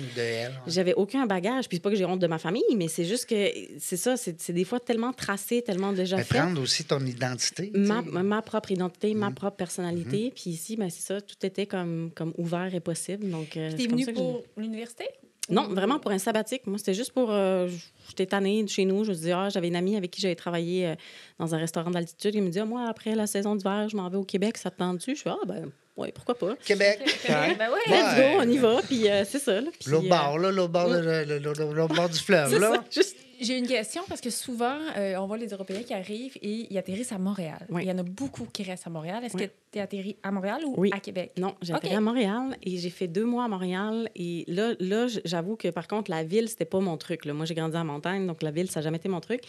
J'avais 0.68 0.94
aucun 0.94 1.25
bagage. 1.25 1.68
Puis 1.68 1.77
c'est 1.77 1.81
pas 1.81 1.89
que 1.89 1.95
j'ai 1.95 2.06
honte 2.06 2.19
de 2.19 2.27
ma 2.27 2.38
famille, 2.38 2.63
mais 2.75 2.88
c'est 2.88 3.06
juste 3.06 3.25
que 3.27 3.50
c'est 3.80 3.97
ça. 3.97 4.18
C'est 4.18 4.39
c'est 4.42 4.53
des 4.53 4.63
fois 4.63 4.80
tellement 4.80 5.13
tracé, 5.13 5.62
tellement 5.62 5.94
déjà 5.94 6.18
Mais 6.18 6.24
fait. 6.24 6.38
prendre 6.38 6.62
aussi 6.62 6.83
ton 6.83 7.00
identité. 7.06 7.71
Ma, 7.74 8.01
ma 8.01 8.41
propre 8.41 8.71
identité, 8.71 9.13
ma 9.13 9.30
Mhm. 9.30 9.36
propre 9.36 9.57
personnalité. 9.57 10.31
Puis 10.36 10.51
ici, 10.51 10.75
ben, 10.75 10.89
c'est 10.89 11.01
ça, 11.01 11.22
tout 11.22 11.36
était 11.43 11.65
comme, 11.65 12.12
comme 12.13 12.34
ouvert 12.38 12.74
et 12.75 12.79
possible. 12.79 13.29
Donc, 13.29 13.58
euh, 13.58 13.72
T'es 13.72 13.77
c'est 13.77 13.84
comme 13.88 13.93
venu 13.93 14.03
ça 14.03 14.12
que 14.12 14.17
j'ai- 14.17 14.24
pour 14.24 14.43
l'université? 14.58 15.05
Non, 15.50 15.68
vraiment 15.68 16.00
pour 16.00 16.10
un 16.12 16.18
sabbatique. 16.18 16.66
Moi, 16.66 16.78
c'était 16.80 16.94
juste 16.96 17.12
pour. 17.12 17.32
euh, 17.32 17.70
J'étais 18.10 18.25
tannée 18.25 18.64
de 18.64 18.70
chez 18.70 18.84
nous. 18.86 19.04
Je 19.04 19.12
me 19.12 19.16
disais, 19.16 19.32
ah, 19.32 19.50
j'avais 19.50 19.68
une 19.68 19.75
amie 19.75 19.96
avec 19.96 20.10
qui 20.12 20.20
j'avais 20.22 20.36
travaillé 20.36 20.88
euh, 20.88 20.96
dans 21.40 21.54
un 21.54 21.58
restaurant 21.58 21.92
d'altitude. 21.92 22.34
Il 22.36 22.42
me 22.42 22.50
dit, 22.50 22.60
Ah, 22.60 22.66
moi, 22.66 22.88
après 22.90 23.14
la 23.16 23.28
saison 23.28 23.56
d'hiver, 23.56 23.88
je 23.90 23.96
m'en 23.96 24.10
vais 24.10 24.18
au 24.18 24.24
Québec. 24.24 24.58
Ça 24.58 24.72
te 24.72 24.78
tente-tu? 24.78 25.16
Je 25.16 25.22
fais, 25.22 25.30
ah, 25.30 25.46
ben, 25.46 25.72
oui, 25.98 26.10
pourquoi 26.14 26.38
pas. 26.38 26.56
Québec. 26.66 27.00
Ben 27.28 27.58
ouais. 27.60 27.68
Ouais. 27.68 27.80
Let's 27.88 28.16
go, 28.16 28.40
on 28.42 28.50
y 28.50 28.58
va. 28.58 28.82
Puis 28.82 29.10
euh, 29.10 29.24
c'est 29.25 29.40
ça. 29.40 29.62
là. 29.62 29.70
Puis, 29.80 29.90
L'autre 29.92 30.06
euh, 30.06 30.10
bord, 30.10 30.40
là, 30.40 30.52
l'autre 30.52 30.72
bord, 30.74 30.88
le- 30.90 31.24
le- 31.25 31.40
le- 31.40 31.74
l'autre 31.74 31.96
bord 31.96 32.10
du 32.10 32.20
fleuve, 32.20 32.58
là. 32.60 32.84
juste- 32.92 33.18
J'ai 33.42 33.58
une 33.58 33.68
question 33.68 34.02
parce 34.08 34.22
que 34.22 34.30
souvent, 34.30 34.78
euh, 34.98 35.16
on 35.18 35.28
voit 35.28 35.38
les 35.38 35.50
Européens 35.50 35.84
qui 35.84 35.94
arrivent 35.94 36.38
et 36.42 36.68
ils 36.70 36.78
atterrissent 36.78 37.12
à 37.12 37.18
Montréal. 37.18 37.66
Oui. 37.70 37.82
Il 37.84 37.90
y 37.90 37.92
en 37.92 37.98
a 37.98 38.04
beaucoup 38.04 38.46
qui 38.46 38.64
restent 38.64 38.88
à 38.88 38.90
Montréal. 38.90 39.25
Est-ce 39.25 39.36
Oui. 39.36 39.44
que 39.48 39.52
tu 39.74 39.78
es 39.78 39.82
atterri 39.82 40.16
à 40.24 40.32
Montréal 40.32 40.62
ou 40.66 40.74
Oui. 40.78 40.90
à 40.94 41.02
Québec? 41.02 41.32
Non, 41.38 41.54
j'ai 41.62 41.74
atterri 41.74 41.96
à 41.96 42.00
Montréal 42.00 42.56
et 42.64 42.78
j'ai 42.78 42.90
fait 42.90 43.08
deux 43.10 43.25
mois 43.25 43.44
à 43.44 43.48
Montréal. 43.50 44.10
Et 44.16 44.46
là, 44.48 44.72
là 44.80 45.08
j'avoue 45.25 45.58
que 45.58 45.68
par 45.68 45.90
contre, 45.90 46.12
la 46.12 46.24
ville, 46.24 46.48
c'était 46.48 46.64
pas 46.64 46.80
mon 46.80 46.96
truc. 46.96 47.25
là. 47.25 47.34
Moi, 47.34 47.46
j'ai 47.46 47.56
grandi 47.56 47.75
en 47.75 47.84
montagne, 47.84 48.25
donc 48.25 48.42
la 48.42 48.52
ville, 48.52 48.72
ça 48.72 48.80
n'a 48.80 48.86
jamais 48.86 48.98
été 48.98 49.10
mon 49.10 49.20
truc. 49.20 49.42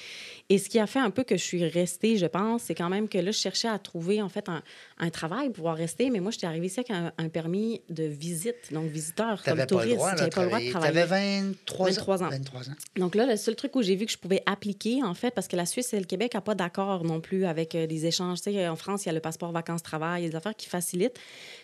Et 0.49 0.59
ce 0.59 0.69
qui 0.69 0.81
a 0.81 0.89
fait 0.89 0.99
un 0.99 1.11
peu 1.11 1.23
que 1.23 1.37
je 1.37 1.45
suis 1.45 1.65
restée, 1.69 2.17
je 2.17 2.27
pense, 2.27 2.63
c'est 2.65 2.75
quand 2.75 2.89
même 2.89 3.09
que 3.09 3.19
là, 3.19 3.31
je 3.31 3.39
cherchais 3.39 3.69
à 3.69 3.79
trouver 3.79 4.21
en 4.21 4.29
fait 4.29 4.49
un, 4.49 4.63
un 4.99 5.11
travail 5.11 5.47
pour 5.47 5.55
pouvoir 5.57 5.77
rester. 5.77 6.11
Mais 6.11 6.19
moi, 6.19 6.33
j'étais 6.37 6.47
arrivée 6.47 6.67
ici 6.67 6.81
avec 6.81 6.91
un, 6.91 7.13
un 7.19 7.29
permis 7.29 7.81
de 7.89 8.05
visite, 8.05 8.73
donc 8.73 8.87
visiteur, 8.87 9.43
comme 9.43 9.65
touriste. 9.67 9.99
J'avais 10.17 10.31
pas 10.31 10.43
le 10.43 10.47
droit 10.49 10.61
de 10.61 10.61
travailler. 10.61 10.67
Tu 10.67 10.73
travailler. 10.73 11.01
avais 11.01 11.43
23 11.43 11.87
ans. 11.87 11.91
23 11.91 12.23
ans. 12.23 12.31
23 12.31 12.71
ans. 12.71 12.75
Donc 12.97 13.15
là, 13.15 13.27
le 13.27 13.37
seul 13.37 13.57
truc 13.57 13.75
où 13.77 13.83
j'ai 13.83 13.97
vu 13.97 14.07
que 14.07 14.13
je 14.13 14.19
pouvais 14.19 14.43
appliquer, 14.47 15.03
en 15.03 15.15
fait, 15.15 15.35
parce 15.35 15.49
que 15.49 15.57
la 15.57 15.67
Suisse 15.67 15.93
et 15.95 15.99
le 15.99 16.07
Québec 16.07 16.35
n'ont 16.35 16.41
pas 16.41 16.55
d'accord 16.55 17.05
non 17.05 17.21
plus 17.21 17.45
avec 17.45 17.75
euh, 17.75 17.87
des 17.87 18.07
échanges. 18.07 18.41
Tu 18.41 18.53
sais, 18.53 18.69
en 18.69 18.77
France, 18.77 19.05
il 19.05 19.09
y 19.09 19.11
a 19.11 19.15
le 19.15 19.21
passeport 19.21 19.53
vacances-travail, 19.53 20.23
il 20.23 20.25
y 20.25 20.29
a 20.29 20.31
des 20.31 20.37
affaires 20.37 20.57
qui 20.57 20.69
facilitent. 20.69 21.19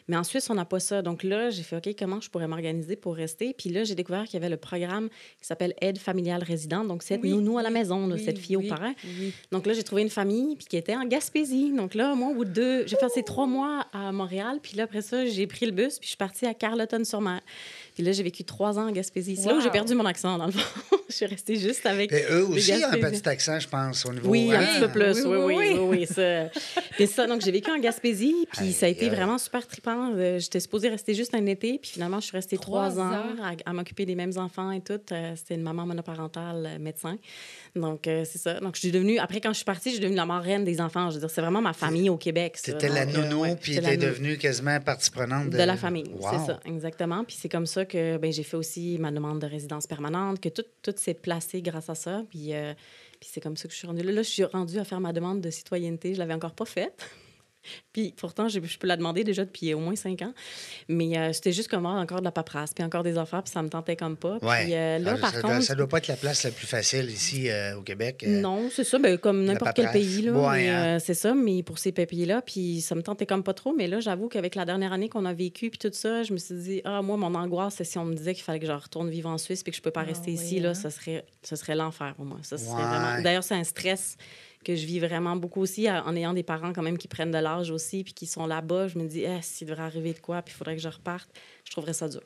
Mais 0.09 0.16
en 0.16 0.25
Suisse, 0.25 0.49
on 0.50 0.54
n'a 0.54 0.64
pas 0.64 0.80
ça. 0.80 1.02
Donc 1.02 1.23
là, 1.23 1.50
j'ai 1.50 1.62
fait, 1.62 1.76
OK, 1.76 1.94
comment 1.99 2.21
je 2.21 2.28
pourrais 2.30 2.49
m'organiser 2.49 2.97
pour 2.97 3.14
rester? 3.16 3.54
Puis 3.56 3.71
là, 3.71 3.85
j'ai 3.85 3.94
découvert 3.94 4.25
qu'il 4.25 4.35
y 4.35 4.37
avait 4.37 4.49
le 4.49 4.56
programme 4.56 5.09
qui 5.40 5.47
s'appelle 5.47 5.75
Aide 5.80 5.99
familiale 5.99 6.42
résidente. 6.42 6.88
Donc, 6.88 7.02
c'est 7.02 7.18
Oui, 7.23 7.30
nounou 7.30 7.59
à 7.59 7.62
la 7.62 7.68
oui, 7.68 7.75
maison, 7.75 8.06
là, 8.06 8.16
cette 8.18 8.38
fille 8.38 8.56
oui, 8.56 8.66
au 8.66 8.68
parrain. 8.68 8.94
oui. 9.04 9.32
Donc 9.50 9.66
là, 9.66 9.73
j'ai 9.75 9.82
trouvé 9.82 10.02
une 10.02 10.11
famille 10.11 10.56
puis 10.56 10.66
qui 10.66 10.76
était 10.76 10.97
en 10.97 11.04
Gaspésie. 11.04 11.73
Donc 11.73 11.94
là, 11.94 12.14
moi, 12.14 12.30
au 12.30 12.35
bout 12.35 12.44
de 12.44 12.50
deux, 12.50 12.87
j'ai 12.87 12.97
passé 12.97 13.23
trois 13.23 13.47
mois 13.47 13.87
à 13.92 14.12
Montréal. 14.12 14.59
Puis 14.62 14.76
là, 14.76 14.85
après 14.85 15.02
ça, 15.02 15.25
j'ai 15.26 15.47
pris 15.47 15.66
le 15.66 15.73
bus 15.73 15.99
puis 15.99 16.04
je 16.06 16.09
suis 16.09 16.16
partie 16.16 16.47
à 16.47 16.54
Carleton-sur-Mer. 16.54 17.40
Puis 17.94 18.02
là, 18.02 18.12
j'ai 18.12 18.22
vécu 18.22 18.44
trois 18.44 18.78
ans 18.78 18.88
en 18.88 18.92
Gaspésie. 18.92 19.37
C'est 19.37 19.49
là 19.49 19.54
où 19.54 19.61
j'ai 19.61 19.70
perdu 19.70 19.94
mon 19.94 20.06
accent, 20.06 20.38
dans 20.38 20.46
le 20.46 20.52
fond. 20.52 20.96
je 21.08 21.14
suis 21.14 21.26
restée 21.26 21.56
juste 21.56 21.84
avec. 21.84 22.11
Et 22.12 22.25
eux 22.30 22.46
aussi 22.46 22.72
ont 22.72 22.88
un 22.92 23.11
petit 23.11 23.28
accent, 23.28 23.58
je 23.61 23.68
pense, 23.68 24.06
au 24.06 24.12
niveau. 24.12 24.30
Oui, 24.30 24.50
un 24.52 24.61
hein? 24.61 24.66
petit 24.66 24.80
peu 24.80 24.88
plus. 24.88 25.26
Oui, 25.26 25.37
Oui, 25.37 25.37
oui, 25.37 25.54
oui, 25.54 25.78
oui. 25.78 25.99
oui, 26.00 26.06
ça. 26.06 26.49
Puis 26.96 27.06
ça, 27.06 27.26
donc 27.26 27.42
j'ai 27.42 27.50
vécu 27.50 27.70
en 27.70 27.78
Gaspésie, 27.78 28.34
puis 28.52 28.66
Aïe, 28.66 28.72
ça 28.72 28.87
a 28.87 28.88
été 28.88 29.08
vraiment 29.11 29.37
super 29.38 29.66
trippant. 29.66 30.12
Euh, 30.14 30.38
J'étais 30.38 30.61
supposée 30.61 30.88
rester 30.88 31.14
juste 31.14 31.34
un 31.34 31.44
été, 31.46 31.78
puis 31.78 31.90
finalement, 31.90 32.20
je 32.20 32.26
suis 32.26 32.37
restée 32.37 32.56
Trois 32.56 32.88
trois, 32.90 33.02
ans 33.04 33.12
ans? 33.12 33.25
à, 33.42 33.70
à 33.70 33.72
m'occuper 33.72 34.06
des 34.06 34.14
mêmes 34.14 34.32
enfants 34.37 34.70
et 34.70 34.80
tout. 34.80 35.00
Euh, 35.12 35.32
C'était 35.37 35.54
une 35.54 35.62
maman 35.62 35.84
monoparentale 35.87 36.66
euh, 36.66 36.78
médecin. 36.78 37.16
Donc, 37.75 38.07
euh, 38.07 38.25
c'est 38.25 38.38
ça. 38.38 38.61
Donc, 38.61 38.75
je 38.75 38.81
suis 38.81 38.91
devenue, 38.91 39.19
après, 39.19 39.41
quand 39.41 39.50
je 39.50 39.57
suis 39.57 39.64
partie, 39.64 39.88
je 39.91 39.95
suis 39.95 40.02
devenue 40.02 40.17
la 40.17 40.26
marraine 40.26 40.62
des 40.62 40.81
enfants. 40.81 41.09
Je 41.09 41.14
veux 41.14 41.21
dire, 41.21 41.31
c'est 41.31 41.41
vraiment 41.41 41.62
ma 41.62 41.73
famille 41.73 42.11
au 42.11 42.19
Québec. 42.19 42.59
C'était 42.59 42.88
la 42.88 43.02
euh, 43.02 43.07
nounou, 43.07 43.43
ouais, 43.43 43.57
puis 43.57 43.81
t'es 43.81 43.97
devenue 43.97 44.37
quasiment 44.37 44.79
partie 44.81 45.11
prenante 45.11 45.47
de, 45.47 45.59
de 45.59 45.62
la 45.62 45.76
famille. 45.76 46.11
Wow. 46.14 46.31
C'est 46.33 46.47
ça, 46.52 46.61
exactement. 46.67 47.25
Puis 47.25 47.37
c'est 47.41 47.49
comme 47.49 47.67
ça 47.67 47.87
que 47.87 48.19
ben, 48.19 48.31
j'ai 48.31 48.43
fait 48.43 48.57
aussi 48.57 48.99
ma 48.99 49.11
demande 49.11 49.41
de 49.41 49.47
résidence 49.47 49.87
permanente, 49.87 50.38
que 50.41 50.50
tout, 50.50 50.64
tout 50.83 50.95
s'est 50.97 51.14
placé 51.14 51.62
grâce 51.62 51.88
à 51.88 51.95
ça. 51.95 52.23
Puis, 52.29 52.52
euh, 52.52 52.75
puis 53.19 53.31
c'est 53.33 53.41
comme 53.41 53.57
ça 53.57 53.69
que 53.69 53.73
je 53.73 53.79
suis 53.79 53.87
rendue 53.87 54.02
là. 54.02 54.12
Là, 54.12 54.23
je 54.23 54.29
suis 54.29 54.45
rendue 54.45 54.79
à 54.79 54.85
faire 54.85 55.00
ma 55.00 55.14
demande 55.14 55.41
de 55.41 55.50
citoyenneté. 55.50 56.14
Je 56.14 56.19
l'avais 56.19 56.35
encore 56.35 56.55
pas 56.55 56.67
faite. 56.67 57.07
Puis 57.92 58.14
pourtant, 58.16 58.49
je, 58.49 58.61
je 58.62 58.78
peux 58.78 58.87
la 58.87 58.97
demander 58.97 59.25
déjà 59.25 59.45
depuis 59.45 59.73
au 59.75 59.78
moins 59.78 59.97
cinq 59.97 60.23
ans. 60.23 60.33
Mais 60.88 61.16
euh, 61.19 61.33
c'était 61.33 61.52
juste 61.52 61.69
comme 61.69 61.87
avoir 61.87 62.00
encore 62.00 62.21
de 62.21 62.25
la 62.25 62.33
paperasse, 62.33 62.73
puis 62.75 62.85
encore 62.85 63.02
des 63.02 63.19
affaires, 63.19 63.42
puis 63.42 63.52
ça 63.52 63.62
me 63.62 63.69
tentait 63.69 63.97
comme 63.97 64.16
pas. 64.16 64.38
Ouais. 64.42 64.64
Puis 64.64 64.75
euh, 64.75 64.99
là, 64.99 65.14
Ah, 65.16 65.19
par 65.21 65.31
ça, 65.33 65.40
contre... 65.42 65.54
doit, 65.54 65.62
ça 65.62 65.75
doit 65.75 65.88
pas 65.88 65.99
être 65.99 66.09
la 66.09 66.16
place 66.16 66.45
la 66.45 66.50
plus 66.50 66.66
facile 66.66 67.09
ici 67.11 67.49
euh, 67.49 67.76
au 67.76 67.83
Québec. 67.83 68.25
euh. 68.26 68.40
Non, 68.40 68.69
c'est 68.73 68.85
ça, 68.85 68.99
ben, 68.99 69.16
comme 69.19 69.45
n'importe 69.45 69.75
quel 69.76 69.90
pays. 69.90 70.23
Là, 70.23 70.33
Ouais, 70.33 70.57
mais, 70.57 70.69
hein. 70.69 70.97
euh, 70.97 70.99
c'est 71.02 71.14
ça, 71.14 71.35
mais 71.35 71.62
pour 71.62 71.78
ces 71.78 71.92
papiers-là, 71.92 72.42
puis 72.42 72.81
ça 72.81 72.95
me 72.95 73.02
tentait 73.02 73.26
comme 73.26 73.42
pas 73.42 73.54
trop. 73.54 73.75
Mais 73.75 73.87
là, 73.87 74.00
j'avoue 74.00 74.28
qu'avec 74.28 74.54
la 74.54 74.64
dernière 74.64 74.92
année 74.92 75.09
qu'on 75.09 75.25
a 75.25 75.33
vécue, 75.33 75.71
puis 75.71 75.78
tout 75.78 75.90
ça, 75.92 76.23
je 76.23 76.33
me 76.33 76.38
suis 76.38 76.54
dit, 76.54 76.81
ah, 76.85 77.02
moi, 77.02 77.16
mon 77.16 77.35
angoisse, 77.35 77.75
c'est 77.76 77.85
si 77.85 77.99
on 77.99 78.04
me 78.04 78.14
disait 78.14 78.35
qu'il 78.35 78.45
fallait 78.45 78.61
que 78.61 78.66
je 78.66 78.73
retourne 78.73 79.09
vivre 79.11 79.28
en 79.28 79.38
Suisse, 79.38 79.62
puis 79.62 79.71
que 79.71 79.76
je 79.76 79.83
peux 79.83 79.90
pas 79.90 80.00
Ah 80.02 80.04
rester 80.07 80.31
oui, 80.33 80.37
ici, 80.37 80.59
hein. 80.59 80.62
là, 80.62 80.75
ça 80.75 80.90
serait, 80.90 81.25
ça 81.42 81.57
serait 81.57 81.75
l'enfer 81.75 82.14
pour 82.16 82.25
moi. 82.25 82.38
Ça 82.42 82.59
serait 82.59 82.73
Ouais. 82.73 82.83
vraiment... 82.88 83.23
D'ailleurs, 83.23 83.45
c'est 83.45 83.54
un 83.54 83.64
stress 83.64 84.16
que 84.64 84.76
je 84.76 84.87
vis 84.87 85.00
vraiment 85.00 85.37
beaucoup 85.37 85.61
aussi 85.61 85.90
en 85.90 86.14
ayant 86.16 86.33
des 86.33 86.42
parents 86.42 86.73
quand 86.73 86.83
même 86.83 86.99
qui 86.99 87.09
prennent 87.09 87.31
de 87.31 87.38
l'âge 87.38 87.71
aussi, 87.71 88.04
puis 88.04 88.14
qui 88.14 88.26
sont 88.26 88.47
là-bas. 88.47 88.88
Je 88.88 88.99
me 88.99 89.07
dis, 89.07 89.23
eh, 89.23 89.42
s'il 89.42 89.69
devrait 89.69 89.85
arriver 89.85 90.12
de 90.12 90.19
quoi, 90.19 90.42
puis 90.42 90.54
il 90.54 90.57
faudrait 90.57 90.76
que 90.76 90.83
je 90.83 90.88
reparte, 90.88 91.28
je 91.64 91.71
trouverais 91.73 91.92
ça 91.92 92.09
dur. 92.09 92.23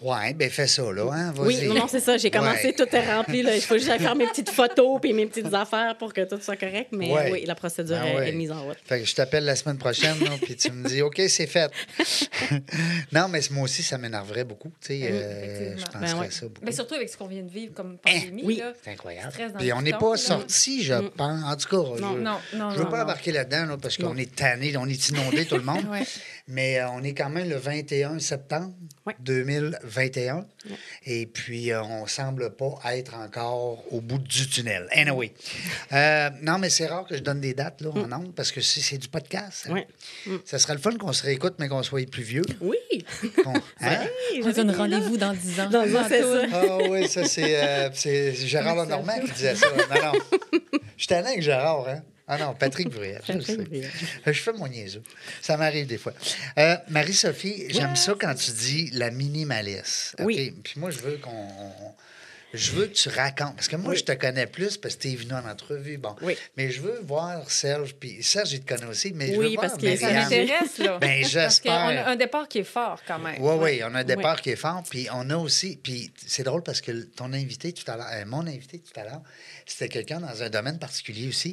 Ouais, 0.00 0.32
ben 0.32 0.48
fais 0.48 0.68
ça, 0.68 0.82
là. 0.92 1.10
Hein? 1.12 1.34
Oui, 1.38 1.58
non, 1.66 1.74
non, 1.74 1.88
c'est 1.88 1.98
ça. 1.98 2.16
J'ai 2.16 2.30
commencé, 2.30 2.68
Ouais. 2.68 2.72
tout 2.72 2.86
est 2.94 3.14
rempli. 3.14 3.42
Là. 3.42 3.56
Il 3.56 3.60
faut 3.62 3.74
juste 3.78 3.98
faire 3.98 4.14
mes 4.14 4.26
petites 4.28 4.50
photos 4.50 5.00
puis 5.00 5.12
mes 5.12 5.26
petites 5.26 5.52
affaires 5.52 5.96
pour 5.98 6.14
que 6.14 6.20
tout 6.22 6.40
soit 6.40 6.56
correct. 6.56 6.90
Mais 6.92 7.12
Ouais. 7.12 7.32
oui, 7.32 7.44
la 7.44 7.56
procédure 7.56 7.96
Ah 8.00 8.08
est- 8.08 8.16
ouais. 8.16 8.28
est, 8.28 8.32
mise 8.32 8.52
en 8.52 8.62
route. 8.62 8.76
Fait 8.84 9.00
que 9.00 9.04
je 9.04 9.14
t'appelle 9.16 9.44
la 9.44 9.56
semaine 9.56 9.76
prochaine, 9.78 10.16
là, 10.20 10.30
puis 10.40 10.54
tu 10.56 10.70
me 10.70 10.86
dis, 10.88 11.02
OK, 11.02 11.20
c'est 11.28 11.48
fait. 11.48 11.72
non, 13.12 13.28
mais 13.28 13.40
moi 13.50 13.64
aussi, 13.64 13.82
ça 13.82 13.98
m'énerverait 13.98 14.44
beaucoup. 14.44 14.68
Tu 14.80 14.86
sais, 14.88 15.00
euh, 15.10 15.44
effectivement. 15.44 15.78
je 15.78 15.92
Ben 15.98 16.00
penserais 16.00 16.20
ouais. 16.26 16.30
ça 16.30 16.46
beaucoup. 16.46 16.60
Mais 16.64 16.72
surtout 16.72 16.94
avec 16.94 17.08
ce 17.08 17.16
qu'on 17.16 17.26
vient 17.26 17.42
de 17.42 17.50
vivre 17.50 17.74
comme 17.74 17.98
Hein? 18.06 18.12
pandémie. 18.20 18.42
Oui. 18.44 18.56
là. 18.56 18.72
C'est 18.84 18.90
incroyable. 18.92 19.32
Puis 19.58 19.72
on 19.72 19.82
n'est 19.82 19.92
pas 19.92 20.16
sorti, 20.16 20.82
je 20.84 20.94
Mm. 20.94 21.10
pense. 21.10 21.44
En 21.44 21.56
tout 21.56 21.68
cas, 21.68 21.76
Non, 21.76 21.96
je, 21.96 22.02
Non, 22.02 22.38
non, 22.54 22.70
je 22.70 22.76
veux 22.78 22.84
non, 22.84 22.90
pas 22.90 22.96
non. 22.98 23.02
embarquer 23.02 23.32
là-dedans 23.32 23.66
là, 23.66 23.76
parce 23.80 23.96
qu'on 23.96 24.16
est 24.16 24.32
tanné, 24.34 24.76
on 24.76 24.86
est 24.86 25.08
inondé, 25.08 25.44
tout 25.44 25.56
le 25.56 25.62
monde. 25.62 25.84
Mais 26.50 26.80
euh, 26.80 26.88
on 26.90 27.02
est 27.02 27.12
quand 27.14 27.28
même 27.28 27.48
le 27.48 27.56
21 27.56 28.18
septembre 28.18 28.72
Ouais. 29.06 29.14
2021. 29.20 30.44
Et 31.06 31.24
puis, 31.26 31.72
euh, 31.72 31.82
on 31.82 32.06
semble 32.06 32.50
pas 32.54 32.78
être 32.94 33.14
encore 33.14 33.82
au 33.90 34.02
bout 34.02 34.18
du 34.18 34.46
tunnel. 34.48 34.86
Anyway. 34.90 35.32
Euh, 35.92 36.28
non, 36.42 36.58
mais 36.58 36.68
c'est 36.68 36.86
rare 36.86 37.06
que 37.06 37.16
je 37.16 37.22
donne 37.22 37.40
des 37.40 37.54
dates 37.54 37.80
là, 37.80 37.88
en 37.90 38.12
ondes 38.12 38.34
parce 38.34 38.52
que 38.52 38.60
c'est 38.60 38.80
c'est 38.80 38.98
du 38.98 39.08
podcast. 39.08 39.66
hein. 39.70 39.72
Ouais. 39.74 39.86
Ça 40.44 40.58
serait 40.58 40.74
le 40.74 40.80
fun 40.80 40.94
qu'on 40.98 41.12
se 41.14 41.22
réécoute, 41.22 41.54
mais 41.58 41.68
qu'on 41.68 41.82
soit 41.82 42.08
plus 42.10 42.22
vieux. 42.22 42.42
Oui. 42.60 42.76
Qu'on- 43.42 43.54
hein? 43.80 44.06
On 44.44 44.50
donne 44.50 44.70
rendez-vous 44.72 45.16
dans 45.16 45.32
10 45.32 45.60
ans. 45.60 45.70
Dans 45.70 45.86
dix 45.86 45.96
ans, 45.96 46.04
c'est 46.08 46.22
ça. 46.22 46.42
Ah 46.52 46.78
oui, 46.90 47.08
ça, 47.08 47.24
c'est 47.24 47.62
euh, 47.62 47.88
c'est 47.94 48.34
Gérard 48.34 48.76
Lenormand 48.76 49.18
qui 49.24 49.32
disait 49.32 49.54
ça. 49.54 49.66
Non, 49.70 50.12
non. 50.12 50.18
Je 50.96 51.02
suis 51.04 51.06
tanné 51.06 51.28
avec 51.28 51.42
Gérard, 51.42 51.88
hein? 51.88 52.02
Ah 52.28 52.36
non, 52.36 52.54
Patrick 52.54 52.90
Bruel. 52.90 53.20
je. 53.26 53.32
Je 54.26 54.40
fais 54.40 54.52
mon 54.52 54.68
niaiseux. 54.68 55.02
Ça 55.40 55.56
m'arrive 55.56 55.86
des 55.86 55.96
fois. 55.96 56.12
Euh, 56.58 56.76
Marie-Sophie, 56.90 57.64
j'aime 57.70 57.96
ça 57.96 58.14
quand 58.20 58.34
tu 58.34 58.50
dis 58.50 58.90
la 58.92 59.10
minimaliste. 59.10 60.14
Oui. 60.20 60.54
Puis 60.62 60.78
moi, 60.78 60.90
je 60.90 60.98
veux 60.98 61.16
qu'on. 61.16 61.48
Je 62.54 62.70
veux 62.72 62.86
que 62.86 62.94
tu 62.94 63.08
racontes. 63.10 63.56
Parce 63.56 63.68
que 63.68 63.76
moi, 63.76 63.94
je 63.94 64.04
te 64.04 64.12
connais 64.12 64.46
plus 64.46 64.78
parce 64.78 64.96
que 64.96 65.02
tu 65.02 65.12
es 65.12 65.16
venu 65.16 65.32
en 65.34 65.46
entrevue. 65.48 65.98
Bon. 65.98 66.16
Oui. 66.22 66.34
Mais 66.56 66.70
je 66.70 66.80
veux 66.80 66.98
voir 67.02 67.50
Serge. 67.50 67.94
Puis 67.94 68.22
Serge, 68.22 68.52
il 68.54 68.60
te 68.60 68.74
connaît 68.74 68.86
aussi. 68.90 69.12
Mais 69.14 69.34
je 69.34 69.38
Oui, 69.38 69.46
veux 69.48 69.54
voir 69.56 69.66
parce 69.68 69.76
que 69.80 69.96
ça 69.96 70.10
m'intéresse, 70.12 70.78
là. 70.78 70.98
Ben, 70.98 71.20
Parce 71.20 71.32
j'espère. 71.32 71.72
qu'on 71.72 71.88
a 71.88 72.06
un 72.08 72.16
départ 72.16 72.48
qui 72.48 72.58
est 72.60 72.64
fort, 72.64 73.00
quand 73.06 73.18
même. 73.18 73.36
Oui, 73.40 73.54
oui, 73.60 73.80
on 73.84 73.94
a 73.94 73.98
un 74.00 74.04
départ 74.04 74.40
qui 74.40 74.50
est 74.50 74.56
fort. 74.56 74.82
Puis 74.88 75.08
on 75.12 75.28
a 75.28 75.36
aussi. 75.36 75.78
Puis 75.82 76.10
c'est 76.16 76.42
drôle 76.42 76.62
parce 76.62 76.80
que 76.80 76.92
ton 77.02 77.32
invité 77.34 77.72
tout 77.72 77.88
à 77.90 77.96
l'heure, 77.96 78.06
euh, 78.12 78.24
mon 78.26 78.46
invité 78.46 78.78
tout 78.78 78.98
à 78.98 79.04
l'heure, 79.04 79.20
c'était 79.66 79.88
quelqu'un 79.88 80.20
dans 80.20 80.42
un 80.42 80.48
domaine 80.48 80.78
particulier 80.78 81.28
aussi. 81.28 81.52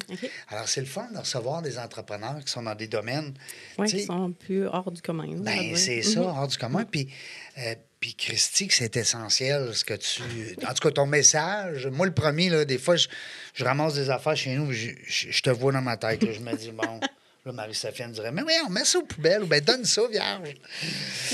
Alors 0.49 0.69
c'est 0.69 0.81
le 0.81 0.87
fun 0.87 1.07
de 1.13 1.17
recevoir 1.19 1.61
des 1.61 1.77
entrepreneurs 1.77 2.39
qui 2.45 2.51
sont 2.51 2.63
dans 2.63 2.75
des 2.75 2.87
domaines. 2.87 3.33
Oui, 3.77 3.89
qui 3.89 4.03
sont 4.05 4.31
plus 4.31 4.65
hors 4.67 4.91
du 4.91 5.01
commun. 5.01 5.25
ben, 5.39 5.75
c'est 5.75 5.97
Mhm. 5.97 6.03
ça, 6.03 6.21
hors 6.21 6.47
du 6.47 6.57
commun. 6.57 6.85
Puis, 6.89 7.09
euh, 7.57 7.75
puis 8.05 8.13
Christy, 8.13 8.67
c'est 8.69 8.95
essentiel 8.97 9.71
ce 9.73 9.83
que 9.83 9.95
tu. 9.95 10.21
En 10.63 10.73
tout 10.75 10.87
cas, 10.87 10.91
ton 10.91 11.07
message. 11.07 11.87
Moi, 11.87 12.05
le 12.05 12.13
premier, 12.13 12.49
là, 12.51 12.63
des 12.63 12.77
fois, 12.77 12.95
je, 12.97 13.07
je 13.55 13.63
ramasse 13.65 13.95
des 13.95 14.11
affaires 14.11 14.37
chez 14.37 14.53
nous, 14.53 14.71
je, 14.71 14.89
je- 15.07 15.41
te 15.41 15.49
vois 15.49 15.71
dans 15.71 15.81
ma 15.81 15.97
tête. 15.97 16.21
là, 16.23 16.31
je 16.31 16.39
me 16.39 16.53
dis, 16.55 16.69
bon. 16.71 16.99
Là, 17.47 17.51
Marie-Sophie 17.51 18.03
me 18.03 18.13
dirait, 18.13 18.31
mais 18.31 18.43
oui, 18.43 18.53
on 18.67 18.69
met 18.69 18.85
ça 18.85 18.99
aux 18.99 19.03
poubelles 19.03 19.41
ou 19.41 19.47
bien 19.47 19.59
donne 19.59 19.85
ça, 19.85 20.03
vierge. 20.07 20.53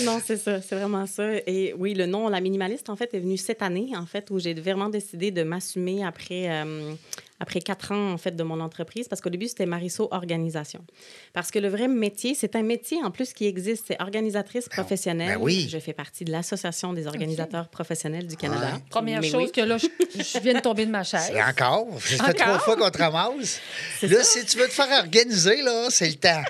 Non, 0.04 0.22
c'est 0.26 0.38
ça, 0.38 0.62
c'est 0.62 0.76
vraiment 0.76 1.06
ça. 1.08 1.26
Et 1.46 1.74
oui, 1.78 1.94
le 1.94 2.06
nom 2.06 2.30
La 2.30 2.40
Minimaliste, 2.40 2.90
en 2.90 2.96
fait, 2.96 3.14
est 3.14 3.20
venu 3.20 3.36
cette 3.38 3.62
année, 3.62 3.90
en 3.98 4.06
fait, 4.06 4.30
où 4.32 4.40
j'ai 4.40 4.54
vraiment 4.54 4.88
décidé 4.88 5.32
de 5.32 5.44
m'assumer 5.44 6.06
après, 6.06 6.50
euh, 6.50 6.94
après 7.42 7.60
quatre 7.60 7.92
ans, 7.92 8.12
en 8.14 8.18
fait, 8.20 8.36
de 8.36 8.44
mon 8.44 8.60
entreprise, 8.60 9.08
parce 9.08 9.20
qu'au 9.20 9.32
début, 9.32 9.48
c'était 9.48 9.66
Marisso 9.66 10.08
Organisation. 10.12 10.86
Parce 11.34 11.50
que 11.50 11.58
le 11.58 11.70
vrai 11.70 11.88
métier, 11.88 12.36
c'est 12.36 12.56
un 12.56 12.62
métier, 12.62 13.04
en 13.04 13.10
plus, 13.10 13.34
qui 13.34 13.48
existe. 13.48 13.86
C'est 13.88 14.00
organisatrice 14.00 14.70
professionnelle. 14.70 15.40
ben 15.40 15.44
oui. 15.44 15.68
Je 15.68 15.80
fais 15.80 15.94
partie 15.94 16.24
de 16.24 16.32
l'Association 16.32 16.94
des 16.94 17.08
organisateurs 17.08 17.68
professionnels 17.68 18.28
du 18.28 18.38
Canada. 18.38 18.74
Ouais. 18.76 18.82
Première 18.92 19.22
Mais 19.22 19.28
chose 19.30 19.46
oui. 19.46 19.52
que 19.52 19.62
là, 19.62 19.78
je, 19.78 19.88
je 20.16 20.40
viens 20.40 20.54
de 20.54 20.60
tomber 20.60 20.86
de 20.86 20.92
ma 20.92 21.04
chaise. 21.04 21.32
C'est 21.34 21.42
encore? 21.42 21.88
Ça 22.00 22.00
fait 22.00 22.22
Encore? 22.22 22.36
trois 22.36 22.60
fois 22.60 22.76
qu'on 22.78 22.92
te 22.92 22.98
ramasse. 23.00 23.60
Là, 24.04 24.24
si 24.24 24.46
tu 24.46 24.60
veux 24.60 24.68
te 24.68 24.74
faire 24.74 25.00
organiser, 25.04 25.64
là, 25.64 25.88
c'est 25.90 26.10
le 26.10 26.16
temps. 26.16 26.44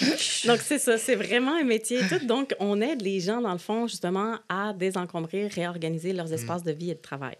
Donc, 0.46 0.60
c'est 0.62 0.78
ça, 0.78 0.98
c'est 0.98 1.14
vraiment 1.16 1.54
un 1.58 1.64
métier 1.64 2.00
et 2.00 2.06
tout. 2.06 2.24
Donc, 2.26 2.54
on 2.60 2.82
aide 2.82 3.00
les 3.00 3.20
gens, 3.20 3.40
dans 3.40 3.52
le 3.52 3.58
fond, 3.58 3.86
justement, 3.88 4.36
à 4.50 4.74
désencombrer, 4.74 5.48
réorganiser 5.48 6.12
leurs 6.12 6.32
espaces 6.34 6.62
de 6.62 6.72
vie 6.72 6.90
et 6.90 6.94
de 6.94 7.00
travail. 7.00 7.36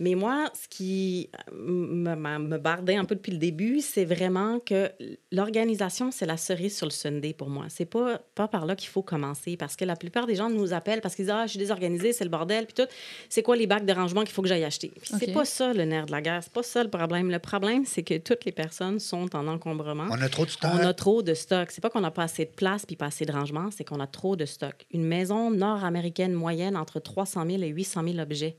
Mais 0.00 0.14
moi, 0.14 0.50
ce 0.54 0.68
qui 0.68 1.28
euh, 1.50 1.52
me, 1.56 2.14
me- 2.14 2.38
me 2.38 2.58
bardait 2.58 2.94
un 2.96 3.04
peu 3.04 3.16
depuis 3.16 3.32
le 3.32 3.38
début, 3.38 3.80
c'est 3.80 4.04
vraiment 4.04 4.60
que 4.60 4.90
l'organisation, 5.32 6.10
c'est 6.10 6.26
la 6.26 6.36
cerise 6.36 6.76
sur 6.76 6.86
le 6.86 6.90
sundae 6.92 7.32
pour 7.36 7.48
moi. 7.50 7.66
C'est 7.68 7.84
pas, 7.84 8.18
pas 8.34 8.48
par 8.48 8.64
là 8.66 8.76
qu'il 8.76 8.88
faut 8.88 9.02
commencer 9.02 9.56
parce 9.56 9.76
que 9.76 9.84
la 9.84 9.96
plupart 9.96 10.26
des 10.26 10.34
gens 10.36 10.50
nous 10.50 10.72
appellent 10.72 11.00
parce 11.00 11.14
qu'ils 11.14 11.24
disent 11.26 11.34
Ah, 11.34 11.44
je 11.46 11.50
suis 11.50 11.58
désorganisée, 11.58 12.12
c'est 12.12 12.24
le 12.24 12.30
bordel, 12.30 12.66
puis 12.66 12.74
tout. 12.74 12.88
C'est 13.28 13.42
quoi 13.42 13.56
les 13.56 13.66
bacs 13.66 13.84
de 13.86 13.92
rangement 13.92 14.22
qu'il 14.22 14.30
faut 14.32 14.42
que 14.42 14.48
j'aille 14.48 14.64
acheter? 14.64 14.92
Puis 15.00 15.10
C'est 15.18 15.28
OK. 15.30 15.34
pas 15.34 15.44
ça 15.44 15.72
le 15.72 15.84
nerf 15.84 16.06
de 16.06 16.12
la 16.12 16.22
guerre, 16.22 16.42
c'est 16.42 16.52
pas 16.52 16.62
ça 16.62 16.82
le 16.82 16.90
problème. 16.90 17.30
Le 17.30 17.38
problème, 17.38 17.84
c'est 17.84 18.02
que 18.02 18.18
toutes 18.18 18.44
les 18.44 18.52
personnes 18.52 19.00
sont 19.00 19.34
en 19.34 19.46
encombrement. 19.48 20.06
On 20.10 20.20
a 20.22 20.28
trop 20.28 20.46
de 20.46 20.50
temps. 20.50 20.70
On 20.74 20.78
a 20.78 20.94
trop 20.94 21.22
de 21.22 21.34
stock. 21.34 21.70
C'est 21.70 21.80
pas 21.80 21.90
qu'on 21.90 22.00
n'a 22.00 22.10
pas 22.10 22.22
assez 22.24 22.44
de 22.44 22.50
place 22.50 22.86
puis 22.86 22.96
pas 22.96 23.06
assez 23.06 23.24
de 23.24 23.32
rangement, 23.32 23.70
c'est 23.70 23.84
qu'on 23.84 24.00
a 24.00 24.06
trop 24.06 24.36
de 24.36 24.44
stock. 24.46 24.86
Une 24.92 25.04
maison 25.04 25.50
nord-américaine 25.50 26.32
moyenne 26.32 26.76
entre 26.76 27.00
300 27.00 27.44
000 27.48 27.62
et 27.62 27.68
800 27.68 28.02
000 28.04 28.18
objets 28.18 28.56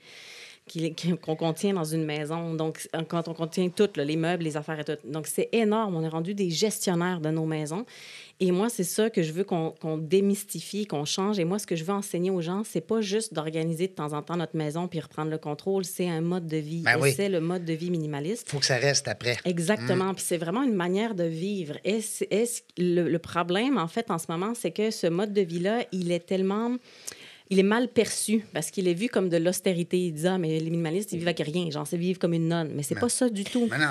qu'on 1.24 1.36
contient 1.36 1.74
dans 1.74 1.84
une 1.84 2.06
maison. 2.06 2.54
Donc, 2.54 2.88
quand 3.08 3.28
on 3.28 3.34
contient 3.34 3.70
tout, 3.70 3.90
là, 3.96 4.04
les 4.06 4.16
meubles, 4.16 4.44
les 4.44 4.58
affaires 4.58 4.80
et 4.80 4.84
tout. 4.84 4.98
Donc, 5.06 5.28
c'est 5.28 5.50
énorme. 5.52 5.96
On 5.96 6.04
est 6.04 6.08
rendu 6.10 6.34
des 6.34 6.50
gestionnaires 6.50 7.20
de 7.22 7.30
nos 7.30 7.46
maisons. 7.46 7.86
Et 8.42 8.52
moi, 8.52 8.70
c'est 8.70 8.86
ça 8.86 9.10
que 9.10 9.22
je 9.22 9.34
veux 9.34 9.44
qu'on 9.44 9.74
démystifie, 9.98 10.86
qu'on 10.86 11.04
change. 11.06 11.40
Et 11.40 11.44
moi, 11.46 11.60
ce 11.60 11.68
que 11.68 11.76
je 11.76 11.84
veux 11.84 11.94
enseigner 11.94 12.32
aux 12.32 12.40
gens, 12.42 12.64
c'est 12.66 12.80
pas 12.82 13.02
juste 13.02 13.34
d'organiser 13.34 13.88
de 13.88 13.94
temps 13.94 14.14
en 14.14 14.22
temps 14.22 14.38
notre 14.38 14.56
maison 14.56 14.88
puis 14.88 15.00
reprendre 15.02 15.30
le 15.30 15.38
contrôle. 15.38 15.84
C'est 15.84 16.08
un 16.08 16.22
mode 16.22 16.48
de 16.48 16.58
vie. 16.58 16.82
Ben 16.84 16.98
et 16.98 17.02
oui. 17.02 17.14
c'est 17.16 17.28
le 17.30 17.42
mode 17.42 17.66
de 17.66 17.74
vie 17.74 17.92
minimaliste. 17.92 18.46
Il 18.48 18.52
faut 18.52 18.60
que 18.60 18.66
ça 18.66 18.78
reste 18.78 19.08
après. 19.10 19.38
Exactement. 19.46 20.14
Puis 20.14 20.24
c'est 20.26 20.38
vraiment 20.38 20.64
une 20.64 20.74
manière 20.76 21.16
de 21.16 21.26
vivre. 21.26 21.76
Est-ce, 21.84 22.24
est-ce- 22.32 22.62
le, 22.78 23.10
le 23.10 23.20
problème, 23.20 23.78
en 23.78 23.88
fait, 23.88 24.10
en 24.10 24.18
ce 24.18 24.26
moment, 24.30 24.54
c'est 24.56 24.72
que 24.72 24.90
ce 24.92 25.08
mode 25.08 25.34
de 25.34 25.42
vie-là, 25.42 25.84
il 25.92 26.12
est 26.12 26.26
tellement. 26.26 26.78
Il 27.52 27.58
est 27.58 27.64
mal 27.64 27.88
perçu 27.88 28.46
parce 28.54 28.70
qu'il 28.70 28.88
est 28.88 28.94
vu 28.94 29.10
comme 29.10 29.28
de 29.28 29.38
l'austérité. 29.38 29.98
Ils 29.98 30.12
disent, 30.12 30.28
ah, 30.28 30.38
mais 30.38 30.60
les 30.60 30.70
minimalistes, 30.70 31.12
ils 31.14 31.18
vivent 31.18 31.30
avec 31.30 31.40
rien. 31.40 31.72
Genre, 31.72 31.88
c'est 31.88 31.98
vivre 31.98 32.20
comme 32.20 32.34
une 32.34 32.48
nonne. 32.48 32.72
Mais 32.76 32.84
c'est 32.84 33.00
pas 33.00 33.10
ça 33.10 33.28
du 33.28 33.44
tout. 33.44 33.68
Mais 33.72 33.80
non. 33.80 33.88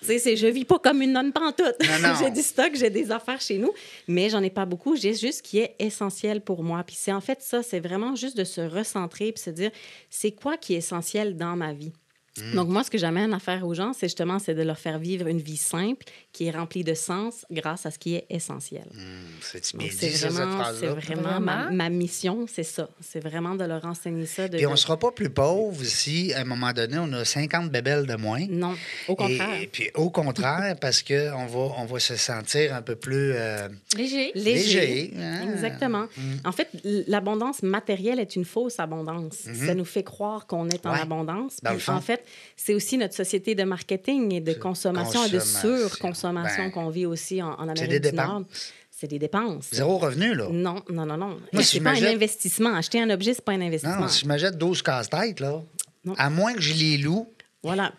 Tu 0.00 0.06
sais, 0.06 0.18
c'est 0.18 0.36
je 0.36 0.46
vis 0.46 0.64
pas 0.64 0.78
comme 0.78 1.02
une 1.02 1.12
nonne 1.12 1.30
pantoute. 1.32 1.76
J'ai 2.20 2.30
du 2.30 2.42
stock, 2.42 2.70
j'ai 2.74 2.90
des 2.90 3.10
affaires 3.10 3.40
chez 3.40 3.58
nous, 3.58 3.72
mais 4.08 4.30
j'en 4.30 4.42
ai 4.42 4.50
pas 4.50 4.64
beaucoup. 4.64 4.96
J'ai 4.96 5.14
juste 5.14 5.38
ce 5.38 5.42
qui 5.42 5.58
est 5.58 5.74
essentiel 5.78 6.40
pour 6.40 6.62
moi. 6.62 6.82
Puis 6.84 6.96
c'est 6.98 7.12
en 7.12 7.20
fait 7.20 7.42
ça, 7.42 7.62
c'est 7.62 7.80
vraiment 7.80 8.14
juste 8.14 8.36
de 8.36 8.44
se 8.44 8.60
recentrer 8.60 9.32
puis 9.32 9.42
se 9.42 9.50
dire, 9.50 9.70
c'est 10.08 10.32
quoi 10.32 10.56
qui 10.56 10.74
est 10.74 10.78
essentiel 10.78 11.36
dans 11.36 11.56
ma 11.56 11.72
vie? 11.72 11.92
Mm. 12.38 12.54
Donc, 12.54 12.68
moi, 12.68 12.82
ce 12.82 12.90
que 12.90 12.96
j'amène 12.96 13.34
à 13.34 13.38
faire 13.38 13.66
aux 13.66 13.74
gens, 13.74 13.92
c'est 13.92 14.06
justement 14.06 14.38
c'est 14.38 14.54
de 14.54 14.62
leur 14.62 14.78
faire 14.78 14.98
vivre 14.98 15.26
une 15.26 15.40
vie 15.40 15.58
simple 15.58 16.04
qui 16.32 16.46
est 16.46 16.50
remplie 16.50 16.82
de 16.82 16.94
sens 16.94 17.44
grâce 17.50 17.84
à 17.84 17.90
ce 17.90 17.98
qui 17.98 18.14
est 18.14 18.24
essentiel. 18.30 18.86
Hum, 18.94 19.00
C'est 19.42 19.76
dit, 19.76 19.90
ça, 19.90 20.30
cette 20.30 20.32
vraiment, 20.32 20.62
vraiment 20.94 21.40
ma, 21.40 21.56
Vraiment? 21.64 21.76
ma 21.76 21.88
mission, 21.90 22.46
c'est 22.50 22.62
ça. 22.62 22.88
C'est 23.02 23.20
vraiment 23.20 23.54
de 23.54 23.64
leur 23.64 23.84
enseigner 23.84 24.24
ça. 24.24 24.48
De, 24.48 24.56
Puis 24.56 24.64
on 24.66 24.70
de- 24.70 24.74
ne 24.74 24.78
sera 24.78 24.98
pas 24.98 25.10
plus 25.10 25.28
pauvre 25.28 25.84
si, 25.84 26.32
à 26.32 26.40
un 26.40 26.44
moment 26.44 26.72
donné, 26.72 26.96
on 26.98 27.12
a 27.12 27.24
50 27.24 27.70
bébelles 27.70 28.06
de 28.06 28.14
moins. 28.16 28.46
Non, 28.48 28.74
au 29.08 29.14
contraire. 29.14 29.54
Et, 29.60 29.64
et 29.64 29.66
puis 29.66 29.90
au 29.94 30.08
contraire, 30.08 30.74
parce 30.80 31.02
qu'on 31.02 31.44
va, 31.46 31.74
on 31.78 31.84
va 31.84 31.98
se 32.00 32.16
sentir 32.16 32.74
un 32.74 32.80
peu 32.80 32.96
plus 32.96 33.32
euh, 33.34 33.68
Léger. 33.96 34.32
léger. 34.34 35.12
hein. 35.18 35.50
Exactement. 35.52 36.06
En 36.46 36.52
fait, 36.52 36.68
l'abondance 37.08 37.62
matérielle 37.62 38.20
est 38.20 38.36
une 38.36 38.44
fausse 38.46 38.78
abondance. 38.80 39.34
Ça 39.66 39.74
nous 39.74 39.84
fait 39.84 40.02
croire 40.02 40.46
qu'on 40.46 40.68
est 40.70 40.86
en. 40.86 40.92
Ouais. 40.92 41.00
abondance. 41.00 41.56
Dans 41.62 41.70
le 41.72 41.76
Puis, 41.76 41.84
fond. 41.86 41.92
en 41.94 42.00
fait, 42.00 42.21
c'est 42.56 42.74
aussi 42.74 42.98
notre 42.98 43.14
société 43.14 43.54
de 43.54 43.64
marketing 43.64 44.32
et 44.34 44.40
de 44.40 44.52
consommation, 44.54 45.24
et 45.24 45.30
de 45.30 45.38
consommation. 45.38 45.88
surconsommation 45.88 46.64
Ben, 46.64 46.70
qu'on 46.70 46.90
vit 46.90 47.06
aussi 47.06 47.42
en, 47.42 47.50
en 47.52 47.68
Amérique 47.68 47.88
des 48.00 48.10
du 48.10 48.16
Nord. 48.16 48.42
C'est 48.90 49.08
des 49.08 49.18
dépenses. 49.18 49.66
Zéro 49.72 49.98
revenu, 49.98 50.34
là. 50.34 50.46
Non, 50.50 50.82
non, 50.88 51.04
non, 51.06 51.16
non. 51.16 51.38
Moi, 51.52 51.62
si 51.64 51.78
c'est 51.78 51.80
pas 51.80 51.90
un 51.90 52.04
investissement. 52.04 52.74
Acheter 52.74 53.00
un 53.02 53.10
objet, 53.10 53.34
c'est 53.34 53.44
pas 53.44 53.52
un 53.52 53.60
investissement. 53.60 54.02
Non, 54.02 54.08
si 54.08 54.20
je 54.20 54.26
m'achète 54.26 54.56
12 54.56 54.80
casse-têtes, 54.82 55.40
là, 55.40 55.60
Non. 56.04 56.14
à 56.18 56.30
moins 56.30 56.54
que 56.54 56.60
je 56.60 56.72
les 56.74 56.98
loue. 56.98 57.28
Voilà. 57.64 57.92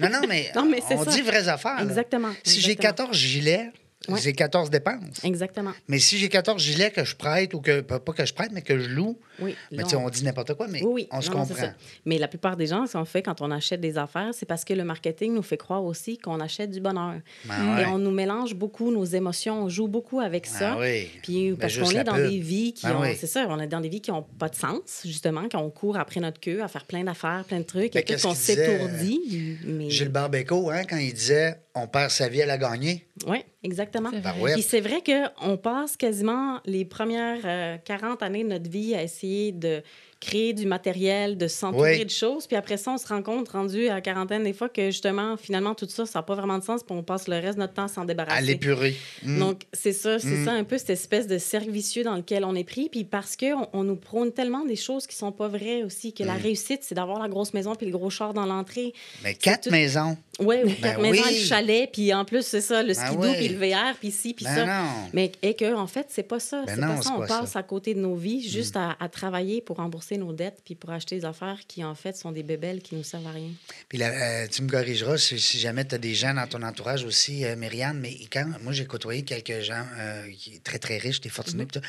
Non, 0.00 0.08
non, 0.08 0.20
mais, 0.28 0.50
Non, 0.56 0.64
mais 0.64 0.80
on 0.90 1.04
ça. 1.04 1.10
dit 1.12 1.22
vraies 1.22 1.46
affaires. 1.48 1.76
là. 1.76 1.82
Exactement, 1.84 2.30
Si 2.42 2.60
j'ai 2.60 2.72
exactement. 2.72 3.06
14 3.06 3.16
gilets, 3.16 3.70
J'ai 4.16 4.32
14 4.32 4.70
dépenses. 4.70 5.22
Exactement. 5.24 5.72
Mais 5.88 5.98
si 5.98 6.18
j'ai 6.18 6.28
14 6.28 6.62
gilets 6.62 6.90
que 6.90 7.04
je 7.04 7.14
prête 7.16 7.54
ou 7.54 7.60
que, 7.60 7.80
pas 7.80 7.98
que 8.12 8.24
je 8.24 8.32
prête, 8.34 8.50
mais 8.52 8.62
que 8.62 8.78
je 8.78 8.88
loue, 8.88 9.18
Oui. 9.40 9.54
tu 9.70 9.84
sais, 9.88 9.96
on 9.96 10.08
dit 10.10 10.24
n'importe 10.24 10.54
quoi, 10.54 10.66
mais 10.68 10.82
Oui, 10.82 11.08
on 11.10 11.20
se 11.20 11.30
Non, 11.30 11.38
comprend. 11.38 11.54
ça. 11.54 11.74
Mais 12.04 12.18
la 12.18 12.28
plupart 12.28 12.56
des 12.56 12.66
gens, 12.66 12.86
ce 12.86 12.94
qu'on 12.94 13.04
fait 13.04 13.22
quand 13.22 13.40
on 13.40 13.50
achète 13.50 13.80
des 13.80 13.98
affaires, 13.98 14.30
c'est 14.32 14.46
parce 14.46 14.64
que 14.64 14.72
le 14.74 14.84
marketing 14.84 15.34
nous 15.34 15.42
fait 15.42 15.56
croire 15.56 15.84
aussi 15.84 16.18
qu'on 16.18 16.40
achète 16.40 16.70
du 16.70 16.80
bonheur. 16.80 17.14
Ben 17.44 17.76
ouais. 17.76 17.82
Et 17.82 17.86
on 17.86 17.98
nous 17.98 18.10
mélange 18.10 18.54
beaucoup 18.54 18.90
nos 18.90 19.04
émotions, 19.04 19.64
on 19.64 19.68
joue 19.68 19.88
beaucoup 19.88 20.20
avec 20.20 20.46
ça. 20.46 20.72
Ah 20.74 20.78
oui. 20.80 21.08
Puis 21.22 21.50
Ben, 21.50 21.58
parce 21.58 21.76
qu'on 21.78 21.90
est 21.90 22.04
dans 22.04 22.14
pub. 22.14 22.28
des 22.30 22.38
vies 22.38 22.72
qui 22.72 22.86
Ben 22.86 22.96
ont, 22.96 23.00
oui. 23.02 23.16
c'est 23.18 23.26
ça, 23.26 23.46
on 23.48 23.58
est 23.60 23.66
dans 23.66 23.80
des 23.80 23.88
vies 23.88 24.00
qui 24.00 24.10
n'ont 24.10 24.22
pas 24.38 24.48
de 24.48 24.54
sens, 24.56 25.02
justement, 25.04 25.48
qu'on 25.48 25.70
court 25.70 25.96
après 25.98 26.20
notre 26.20 26.40
queue 26.40 26.62
à 26.62 26.68
faire 26.68 26.84
plein 26.84 27.04
d'affaires, 27.04 27.44
plein 27.46 27.58
de 27.58 27.64
trucs, 27.64 27.92
Ben, 27.94 28.00
et 28.00 28.04
tout 28.04 28.20
qu'on 28.28 28.34
s'étourdit. 28.34 29.58
Mais... 29.64 29.90
Gilles 29.90 30.08
Barbeco, 30.08 30.70
hein, 30.70 30.82
quand 30.88 30.96
il 30.96 31.12
disait 31.12 31.56
on 31.74 31.86
perd 31.86 32.10
sa 32.10 32.28
vie 32.28 32.42
à 32.42 32.46
la 32.46 32.58
gagner. 32.58 33.06
Oui, 33.26 33.44
exactement. 33.62 34.10
C'est 34.12 34.20
vrai. 34.20 34.40
ouais. 34.40 34.52
Puis 34.54 34.62
c'est 34.62 34.80
vrai 34.80 35.02
qu'on 35.02 35.56
passe 35.56 35.96
quasiment 35.96 36.60
les 36.64 36.84
premières 36.84 37.40
euh, 37.44 37.76
40 37.84 38.22
années 38.22 38.42
de 38.44 38.48
notre 38.48 38.70
vie 38.70 38.94
à 38.94 39.02
essayer 39.02 39.52
de 39.52 39.82
créer 40.20 40.52
du 40.52 40.66
matériel, 40.66 41.38
de 41.38 41.48
s'entourer 41.48 41.98
Oui. 41.98 42.04
de 42.04 42.10
choses. 42.10 42.46
Puis 42.46 42.54
après 42.56 42.76
ça, 42.76 42.90
on 42.92 42.98
se 42.98 43.06
rend 43.08 43.22
compte, 43.22 43.48
rendu 43.48 43.88
à 43.88 43.94
la 43.94 44.00
quarantaine, 44.02 44.42
des 44.44 44.52
fois, 44.52 44.68
que 44.68 44.86
justement, 44.90 45.36
finalement, 45.38 45.74
tout 45.74 45.86
ça, 45.88 46.04
ça 46.04 46.18
n'a 46.18 46.22
pas 46.22 46.34
vraiment 46.34 46.58
de 46.58 46.62
sens. 46.62 46.82
Puis 46.82 46.94
on 46.94 47.02
passe 47.02 47.26
le 47.26 47.36
reste 47.36 47.54
de 47.54 47.60
notre 47.60 47.72
temps 47.72 47.84
à 47.84 47.88
s'en 47.88 48.04
débarrasser. 48.04 48.36
À 48.36 48.40
l'épurer. 48.42 48.94
Mm. 49.24 49.38
Donc, 49.38 49.62
c'est 49.72 49.92
ça, 49.94 50.18
c'est 50.18 50.26
Mm. 50.28 50.44
ça 50.44 50.52
un 50.52 50.64
peu 50.64 50.76
cette 50.78 50.90
espèce 50.90 51.26
de 51.26 51.38
cercle 51.38 51.70
vicieux 51.70 52.04
dans 52.04 52.16
lequel 52.16 52.44
on 52.44 52.54
est 52.54 52.64
pris. 52.64 52.88
Puis 52.90 53.04
parce 53.04 53.36
qu'on 53.36 53.66
on 53.72 53.82
nous 53.82 53.96
prône 53.96 54.30
tellement 54.32 54.64
des 54.66 54.76
choses 54.76 55.06
qui 55.06 55.16
sont 55.16 55.32
pas 55.32 55.48
vraies 55.48 55.82
aussi, 55.84 56.12
que 56.12 56.22
la 56.22 56.34
Mm. 56.34 56.42
réussite, 56.42 56.80
c'est 56.82 56.94
d'avoir 56.94 57.18
la 57.18 57.28
grosse 57.28 57.54
maison 57.54 57.74
puis 57.74 57.86
le 57.86 57.92
gros 57.92 58.10
char 58.10 58.34
dans 58.34 58.46
l'entrée. 58.46 58.92
Mais 59.24 59.34
quatre 59.34 59.64
tout- 59.64 59.70
maisons. 59.70 60.16
Oui, 60.38 60.56
ou 60.64 60.68
Ben 60.68 60.74
quatre 60.80 61.00
maisons, 61.02 61.22
oui. 61.26 61.34
le 61.38 61.44
chalet, 61.44 61.90
puis 61.92 62.14
en 62.14 62.24
plus, 62.24 62.42
c'est 62.46 62.62
ça, 62.62 62.82
le 62.82 62.94
Ben 62.94 63.06
skidoo, 63.06 63.22
oui. 63.24 63.34
puis 63.36 63.48
le 63.48 63.58
VR, 63.58 63.94
puis 64.00 64.10
ci, 64.10 64.32
puis 64.32 64.44
Ben 64.46 64.54
ça. 64.54 64.64
non. 64.66 64.88
Mais 65.12 65.32
et 65.42 65.52
que, 65.54 65.74
en 65.74 65.86
fait, 65.86 66.06
c'est 66.08 66.22
pas 66.22 66.40
ça. 66.40 66.62
Ben 66.66 66.74
c'est 66.76 66.80
pas 66.80 67.02
ça. 67.02 67.12
On 67.14 67.20
pas 67.20 67.26
passe 67.26 67.50
ça. 67.52 67.58
À 67.58 67.62
côté 67.62 67.92
de 67.94 68.00
nos 68.00 68.14
vies 68.14 68.46
juste 68.48 68.74
à, 68.76 68.96
à 69.00 69.08
travailler 69.10 69.60
pour 69.60 69.76
rembourser 69.76 70.09
nos 70.16 70.32
dettes 70.32 70.60
puis 70.64 70.74
pour 70.74 70.90
acheter 70.90 71.16
des 71.16 71.24
affaires 71.24 71.58
qui, 71.66 71.84
en 71.84 71.94
fait, 71.94 72.16
sont 72.16 72.32
des 72.32 72.42
bébelles 72.42 72.80
qui 72.82 72.94
nous 72.94 73.02
servent 73.02 73.26
à 73.26 73.32
rien. 73.32 73.50
Puis 73.88 73.98
là, 73.98 74.10
euh, 74.10 74.46
tu 74.48 74.62
me 74.62 74.68
corrigeras 74.68 75.18
si, 75.18 75.38
si 75.38 75.58
jamais 75.58 75.84
tu 75.84 75.94
as 75.94 75.98
des 75.98 76.14
gens 76.14 76.34
dans 76.34 76.46
ton 76.46 76.62
entourage 76.62 77.04
aussi, 77.04 77.44
euh, 77.44 77.56
Myriam, 77.56 77.98
mais 77.98 78.14
quand 78.30 78.46
moi 78.62 78.72
j'ai 78.72 78.86
côtoyé 78.86 79.22
quelques 79.22 79.60
gens 79.60 79.84
euh, 79.98 80.30
qui 80.30 80.54
sont 80.54 80.60
très 80.62 80.78
très 80.78 80.98
riches, 80.98 81.20
des 81.20 81.28
fortunés, 81.28 81.66
tout. 81.66 81.80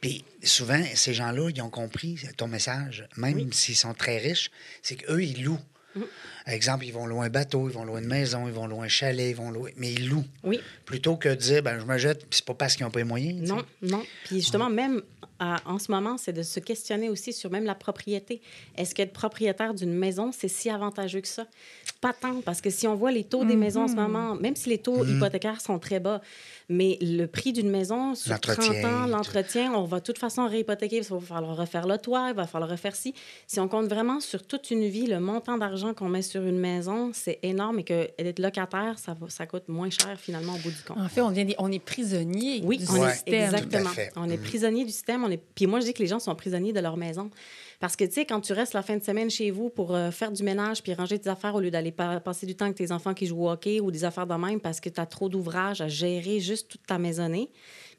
puis 0.00 0.24
souvent 0.42 0.82
ces 0.94 1.14
gens-là, 1.14 1.50
ils 1.54 1.62
ont 1.62 1.70
compris 1.70 2.18
ton 2.36 2.48
message, 2.48 3.06
même 3.16 3.52
s'ils 3.52 3.76
sont 3.76 3.94
très 3.94 4.18
riches, 4.18 4.50
c'est 4.82 4.96
qu'eux 4.96 5.22
ils 5.22 5.44
louent. 5.44 5.60
Mm-hmm. 5.96 6.52
Exemple, 6.52 6.84
ils 6.84 6.92
vont 6.92 7.06
louer 7.06 7.26
un 7.26 7.30
bateau, 7.30 7.68
ils 7.68 7.74
vont 7.74 7.84
louer 7.84 8.00
une 8.00 8.08
maison, 8.08 8.46
ils 8.46 8.52
vont 8.52 8.66
louer 8.66 8.86
un 8.86 8.88
chalet, 8.88 9.30
ils 9.30 9.36
vont 9.36 9.50
louer, 9.50 9.74
mais 9.76 9.92
ils 9.92 10.08
louent. 10.08 10.24
Oui. 10.44 10.60
Plutôt 10.84 11.16
que 11.16 11.28
de 11.28 11.34
dire, 11.34 11.62
ben 11.62 11.80
je 11.80 11.84
me 11.84 11.98
jette, 11.98 12.20
puis 12.20 12.28
c'est 12.38 12.44
pas 12.44 12.54
parce 12.54 12.76
qu'ils 12.76 12.84
n'ont 12.84 12.92
pas 12.92 13.00
les 13.00 13.04
moyens. 13.04 13.48
Non, 13.48 13.64
non. 13.82 14.04
Puis 14.24 14.36
justement, 14.36 14.70
même 14.70 15.02
en 15.40 15.78
ce 15.78 15.90
moment, 15.90 16.16
c'est 16.16 16.32
de 16.32 16.42
se 16.42 16.60
questionner 16.60 17.08
aussi 17.10 17.32
sur 17.32 17.50
même 17.50 17.64
la 17.64 17.74
propriété. 17.74 18.40
Est-ce 18.76 18.94
qu'être 18.94 19.12
propriétaire 19.12 19.74
d'une 19.74 19.92
maison, 19.92 20.30
c'est 20.32 20.48
si 20.48 20.70
avantageux 20.70 21.20
que 21.20 21.28
ça? 21.28 21.46
Pas 22.00 22.12
tant, 22.12 22.40
parce 22.40 22.60
que 22.60 22.70
si 22.70 22.86
on 22.86 22.94
voit 22.94 23.12
les 23.12 23.24
taux 23.24 23.44
des 23.44 23.56
maisons 23.56 23.82
en 23.82 23.88
ce 23.88 23.94
moment, 23.94 24.34
même 24.34 24.56
si 24.56 24.68
les 24.68 24.78
taux 24.78 25.04
hypothécaires 25.04 25.60
sont 25.60 25.78
très 25.78 26.00
bas, 26.00 26.20
mais 26.68 26.98
le 27.00 27.26
prix 27.26 27.52
d'une 27.52 27.70
maison 27.70 28.14
sur 28.14 28.38
30 28.40 28.58
L'entretien, 28.58 28.84
ans, 29.02 29.06
l'entretien, 29.06 29.72
on 29.74 29.84
va 29.84 30.00
de 30.00 30.04
toute 30.04 30.18
façon 30.18 30.46
réhypothéquer, 30.48 30.96
parce 30.98 31.08
qu'il 31.08 31.16
va 31.16 31.22
falloir 31.36 31.56
refaire 31.56 31.86
le 31.86 31.96
toit, 31.98 32.28
il 32.30 32.34
va 32.34 32.46
falloir 32.46 32.70
refaire 32.70 32.96
ci. 32.96 33.14
Si 33.46 33.60
on 33.60 33.68
compte 33.68 33.86
vraiment 33.86 34.18
sur 34.20 34.42
toute 34.46 34.70
une 34.70 34.86
vie, 34.88 35.06
le 35.06 35.20
montant 35.20 35.58
d'argent 35.58 35.94
qu'on 35.94 36.08
met 36.08 36.22
sur 36.22 36.42
une 36.42 36.58
maison, 36.58 37.10
c'est 37.14 37.38
énorme 37.42 37.78
et 37.78 37.84
que 37.84 38.08
être 38.18 38.38
locataire, 38.40 38.98
ça, 38.98 39.14
va- 39.14 39.28
ça 39.30 39.46
coûte 39.46 39.68
moins 39.68 39.90
cher 39.90 40.18
finalement 40.18 40.54
au 40.54 40.58
bout 40.58 40.70
du 40.70 40.82
compte. 40.86 40.98
En 40.98 41.08
fait, 41.08 41.20
on, 41.20 41.30
devient 41.30 41.44
des- 41.44 41.54
on 41.58 41.70
est 41.70 41.78
prisonnier 41.78 42.60
Oui, 42.64 42.78
du 42.78 42.84
on 42.90 42.94
Ouais, 43.00 43.10
est, 43.10 43.14
système. 43.14 43.34
exactement. 43.44 43.82
Tout 43.84 43.88
à 43.88 43.90
fait. 43.94 44.12
On 44.16 44.28
est 44.28 44.36
Mm. 44.36 44.42
prisonnier 44.42 44.84
du 44.84 44.90
système. 44.92 45.24
On 45.24 45.30
est... 45.30 45.40
Puis 45.54 45.66
moi, 45.66 45.80
je 45.80 45.84
dis 45.86 45.94
que 45.94 46.02
les 46.02 46.08
gens 46.08 46.18
sont 46.18 46.34
prisonniers 46.34 46.72
de 46.72 46.80
leur 46.80 46.96
maison. 46.96 47.30
Parce 47.78 47.94
que, 47.94 48.04
tu 48.04 48.12
sais, 48.12 48.24
quand 48.24 48.40
tu 48.40 48.54
restes 48.54 48.72
la 48.72 48.80
fin 48.82 48.96
de 48.96 49.04
semaine 49.04 49.28
chez 49.28 49.50
vous 49.50 49.68
pour 49.68 49.94
euh, 49.94 50.10
faire 50.10 50.32
du 50.32 50.42
ménage 50.42 50.82
puis 50.82 50.94
ranger 50.94 51.18
tes 51.18 51.28
affaires 51.28 51.54
au 51.54 51.60
lieu 51.60 51.70
d'aller 51.70 51.92
pa- 51.92 52.20
passer 52.20 52.46
du 52.46 52.54
temps 52.56 52.64
avec 52.64 52.76
tes 52.78 52.90
enfants 52.90 53.12
qui 53.12 53.26
jouent 53.26 53.44
au 53.44 53.50
hockey 53.50 53.80
ou 53.80 53.90
des 53.90 54.02
affaires 54.04 54.26
de 54.26 54.32
même 54.34 54.60
parce 54.60 54.80
que 54.80 54.88
tu 54.88 54.98
as 54.98 55.04
trop 55.04 55.28
d'ouvrages 55.28 55.82
à 55.82 55.88
gérer 55.88 56.40
juste 56.40 56.55
toute 56.64 56.86
ta 56.86 56.98
maisonnée, 56.98 57.50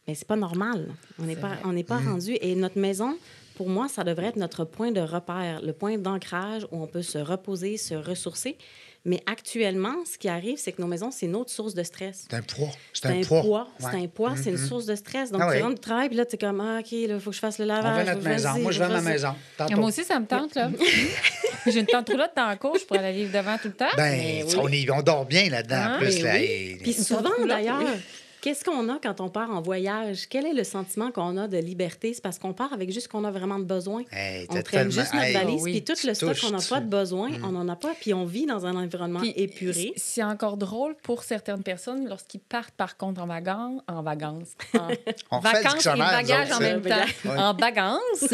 mais 0.07 0.15
c'est 0.15 0.27
pas 0.27 0.35
normal. 0.37 0.87
On 1.19 1.23
n'est 1.23 1.35
pas, 1.35 1.51
on 1.65 1.73
n'est 1.73 1.83
pas 1.83 1.99
Mm. 1.99 2.07
rendu. 2.09 2.37
Et 2.41 2.55
notre 2.55 2.79
maison, 2.79 3.17
pour 3.55 3.69
moi, 3.69 3.87
ça 3.89 4.03
devrait 4.03 4.27
être 4.27 4.35
notre 4.37 4.63
point 4.65 4.91
de 4.91 5.01
repère, 5.01 5.61
le 5.61 5.73
point 5.73 5.97
d'ancrage 5.97 6.63
où 6.71 6.81
on 6.81 6.87
peut 6.87 7.01
se 7.01 7.17
reposer, 7.17 7.77
se 7.77 7.95
ressourcer. 7.95 8.57
Mais 9.05 9.21
actuellement, 9.25 9.95
ce 10.11 10.17
qui 10.17 10.27
arrive, 10.27 10.57
c'est 10.57 10.73
que 10.73 10.81
nos 10.81 10.87
maisons, 10.87 11.11
c'est 11.11 11.27
une 11.27 11.35
autre 11.37 11.49
source 11.51 11.73
de 11.73 11.81
stress. 11.83 12.25
C'est 12.29 12.35
un 12.35 12.41
poids. 12.41 12.67
C'est 12.91 13.05
un, 13.05 13.21
un 13.21 13.23
poids. 13.23 13.41
poids. 13.41 13.67
Ouais. 13.79 13.89
C'est 13.91 13.97
un 14.03 14.07
poids, 14.07 14.33
c'est 14.35 14.49
une 14.49 14.57
Mhm. 14.57 14.67
source 14.67 14.85
de 14.85 14.95
stress. 14.95 15.31
Donc, 15.31 15.41
Ah 15.43 15.47
tu 15.51 15.55
oui. 15.57 15.61
rentres 15.61 15.75
du 15.75 15.79
travail, 15.81 16.07
puis 16.09 16.17
là, 16.17 16.25
tu 16.25 16.35
es 16.35 16.37
comme, 16.37 16.59
ah, 16.59 16.79
OK, 16.79 16.91
il 16.91 17.19
faut 17.21 17.29
que 17.29 17.35
je 17.35 17.39
fasse 17.39 17.57
le 17.57 17.65
On 17.65 17.67
lavage. 17.69 17.99
veut 18.05 18.11
faut 18.11 18.17
notre 18.17 18.27
maison. 18.29 18.59
Moi, 18.59 18.71
je 18.73 18.79
veux 18.83 18.87
que 18.87 18.91
ma 18.93 19.01
maison. 19.01 19.33
Tantôt. 19.57 19.75
Moi 19.77 19.87
aussi, 19.89 20.03
ça 20.03 20.19
me 20.19 20.25
tente, 20.25 20.55
là. 20.55 20.69
J'ai 21.67 21.79
une 21.79 21.85
tente 21.85 22.09
roulotte 22.09 22.31
dans 22.35 22.47
la 22.47 22.55
cour, 22.57 22.75
je 22.79 22.85
pourrais 22.85 23.01
la 23.01 23.11
vivre 23.13 23.31
devant 23.31 23.57
tout 23.57 23.67
le 23.69 23.73
temps. 23.75 23.85
Ben, 23.95 24.17
Mais 24.17 24.43
oui. 24.61 24.87
on, 24.89 24.97
on 24.97 25.01
dort 25.01 25.25
bien 25.25 25.49
là-dedans, 25.49 25.75
en 25.77 25.93
Ah, 25.95 25.97
plus. 25.99 26.15
Mais 26.17 26.21
là, 26.23 26.33
oui. 26.35 26.45
et- 26.45 26.77
Puis 26.83 26.93
souvent, 26.93 27.29
d'ailleurs, 27.47 27.79
oui. 27.79 28.01
Qu'est-ce 28.47 28.63
qu'on 28.63 28.87
a 28.87 28.97
quand 29.03 29.19
on 29.19 29.27
part 29.27 29.51
en 29.51 29.61
voyage? 29.61 30.27
Quel 30.29 30.45
est 30.45 30.53
le 30.53 30.63
sentiment 30.63 31.11
qu'on 31.11 31.35
a 31.35 31.49
de 31.49 31.57
liberté? 31.57 32.13
C'est 32.13 32.21
parce 32.23 32.39
qu'on 32.39 32.53
part 32.53 32.71
avec 32.71 32.89
juste 32.91 33.07
ce 33.07 33.09
qu'on 33.09 33.25
a 33.25 33.31
vraiment 33.31 33.59
de 33.59 33.65
besoin. 33.65 34.03
Hey, 34.11 34.45
On 34.49 34.53
traîne 34.61 34.63
tellement- 34.87 34.91
juste 34.91 35.13
notre 35.13 35.25
hey, 35.25 35.33
valise, 35.33 35.55
oh 35.59 35.63
oui, 35.65 35.71
puis 35.73 35.83
tout 35.83 36.07
le 36.07 36.13
stock 36.13 36.39
qu'on 36.39 36.51
n'a 36.51 36.59
pas 36.69 36.79
de 36.79 36.85
besoin, 36.87 37.29
Mm. 37.29 37.43
on 37.43 37.51
n'en 37.51 37.67
a 37.67 37.75
pas, 37.75 37.93
puis 37.99 38.13
on 38.13 38.23
vit 38.23 38.45
dans 38.45 38.65
un 38.65 38.75
environnement 38.77 39.19
Puis, 39.19 39.33
épuré. 39.35 39.91
C'est 39.97 40.23
encore 40.23 40.55
drôle 40.55 40.95
pour 41.03 41.23
certaines 41.23 41.61
personnes 41.61 42.07
lorsqu'ils 42.07 42.39
partent, 42.39 42.73
par 42.75 42.95
contre, 42.95 43.21
en 43.21 43.27
vacances, 43.27 43.81
en 43.89 44.01
vacances, 44.01 44.55
en 44.73 44.87
On 45.31 45.39
vacances 45.41 45.85
et 45.85 45.89
bagages 45.97 46.51
en 46.53 46.59
même 46.61 46.83
ça. 46.83 46.89
temps. 47.25 47.37
En 47.49 47.53
vacances, 47.53 48.33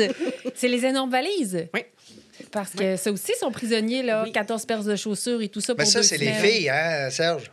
c'est 0.53 0.67
les 0.67 0.85
énormes 0.85 1.09
valises. 1.09 1.67
Oui. 1.73 1.81
Parce 2.51 2.71
que 2.71 2.97
ça 2.97 3.11
aussi, 3.11 3.31
sont 3.39 3.51
prisonniers, 3.51 4.03
là, 4.03 4.23
Oui. 4.25 4.31
14 4.31 4.65
paires 4.67 4.83
de 4.83 4.95
chaussures 4.95 5.41
et 5.41 5.49
tout 5.49 5.61
ça 5.61 5.73
Mais 5.75 5.85
pour 5.85 5.91
ça, 5.91 5.99
deux 6.01 6.03
c'est 6.05 6.17
les 6.17 6.33
filles, 6.33 6.69
hein, 6.69 7.09
Serge? 7.09 7.51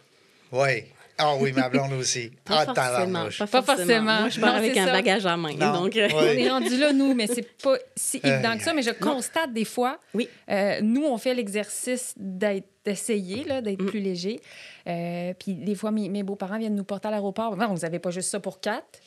Oui. 0.53 0.85
Ah 1.23 1.35
oui, 1.39 1.53
ma 1.53 1.69
blonde 1.69 1.93
aussi. 1.93 2.31
Pas 2.45 2.65
ah, 2.67 2.75
forcément. 2.75 3.27
Pas 3.39 3.47
Pas 3.47 3.63
forcément. 3.63 4.21
Moi, 4.21 4.29
je 4.31 4.41
pars 4.41 4.55
avec 4.55 4.77
un 4.77 4.87
ça. 4.87 4.93
bagage 4.93 5.27
à 5.27 5.37
main. 5.37 5.55
Non. 5.55 5.73
Donc, 5.83 5.97
euh. 5.97 6.09
On 6.15 6.23
est 6.23 6.49
rendu 6.51 6.77
là, 6.79 6.93
nous, 6.93 7.15
mais 7.15 7.27
c'est 7.27 7.47
pas 7.63 7.77
si 7.95 8.21
évident 8.23 8.57
que 8.57 8.63
ça. 8.65 8.73
Mais 8.73 8.83
je 8.83 8.91
constate 8.91 9.53
des 9.53 9.65
fois, 9.65 9.99
Oui. 10.15 10.29
euh, 10.51 10.81
nous, 10.83 11.05
on 11.05 11.19
fait 11.19 11.35
l'exercice 11.35 12.15
d'être- 12.17 12.69
d'essayer, 12.85 13.45
d'être 13.45 13.83
Mm. 13.83 13.87
plus 13.87 14.01
léger. 14.01 14.41
Euh, 14.87 15.35
puis 15.39 15.55
des 15.55 15.75
fois, 15.75 15.91
mes, 15.91 16.09
mes 16.09 16.23
beaux-parents 16.23 16.59
viennent 16.59 16.75
nous 16.75 16.85
porter 16.85 17.09
à 17.09 17.11
l'aéroport. 17.11 17.57
Non, 17.57 17.69
vous 17.75 17.81
n'avez 17.81 17.99
pas 17.99 18.11
juste 18.11 18.31
ça 18.31 18.41
pour 18.41 18.61
quatre. 18.61 19.01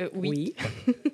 Euh, 0.00 0.08
oui. 0.14 0.54
oui. 0.86 0.94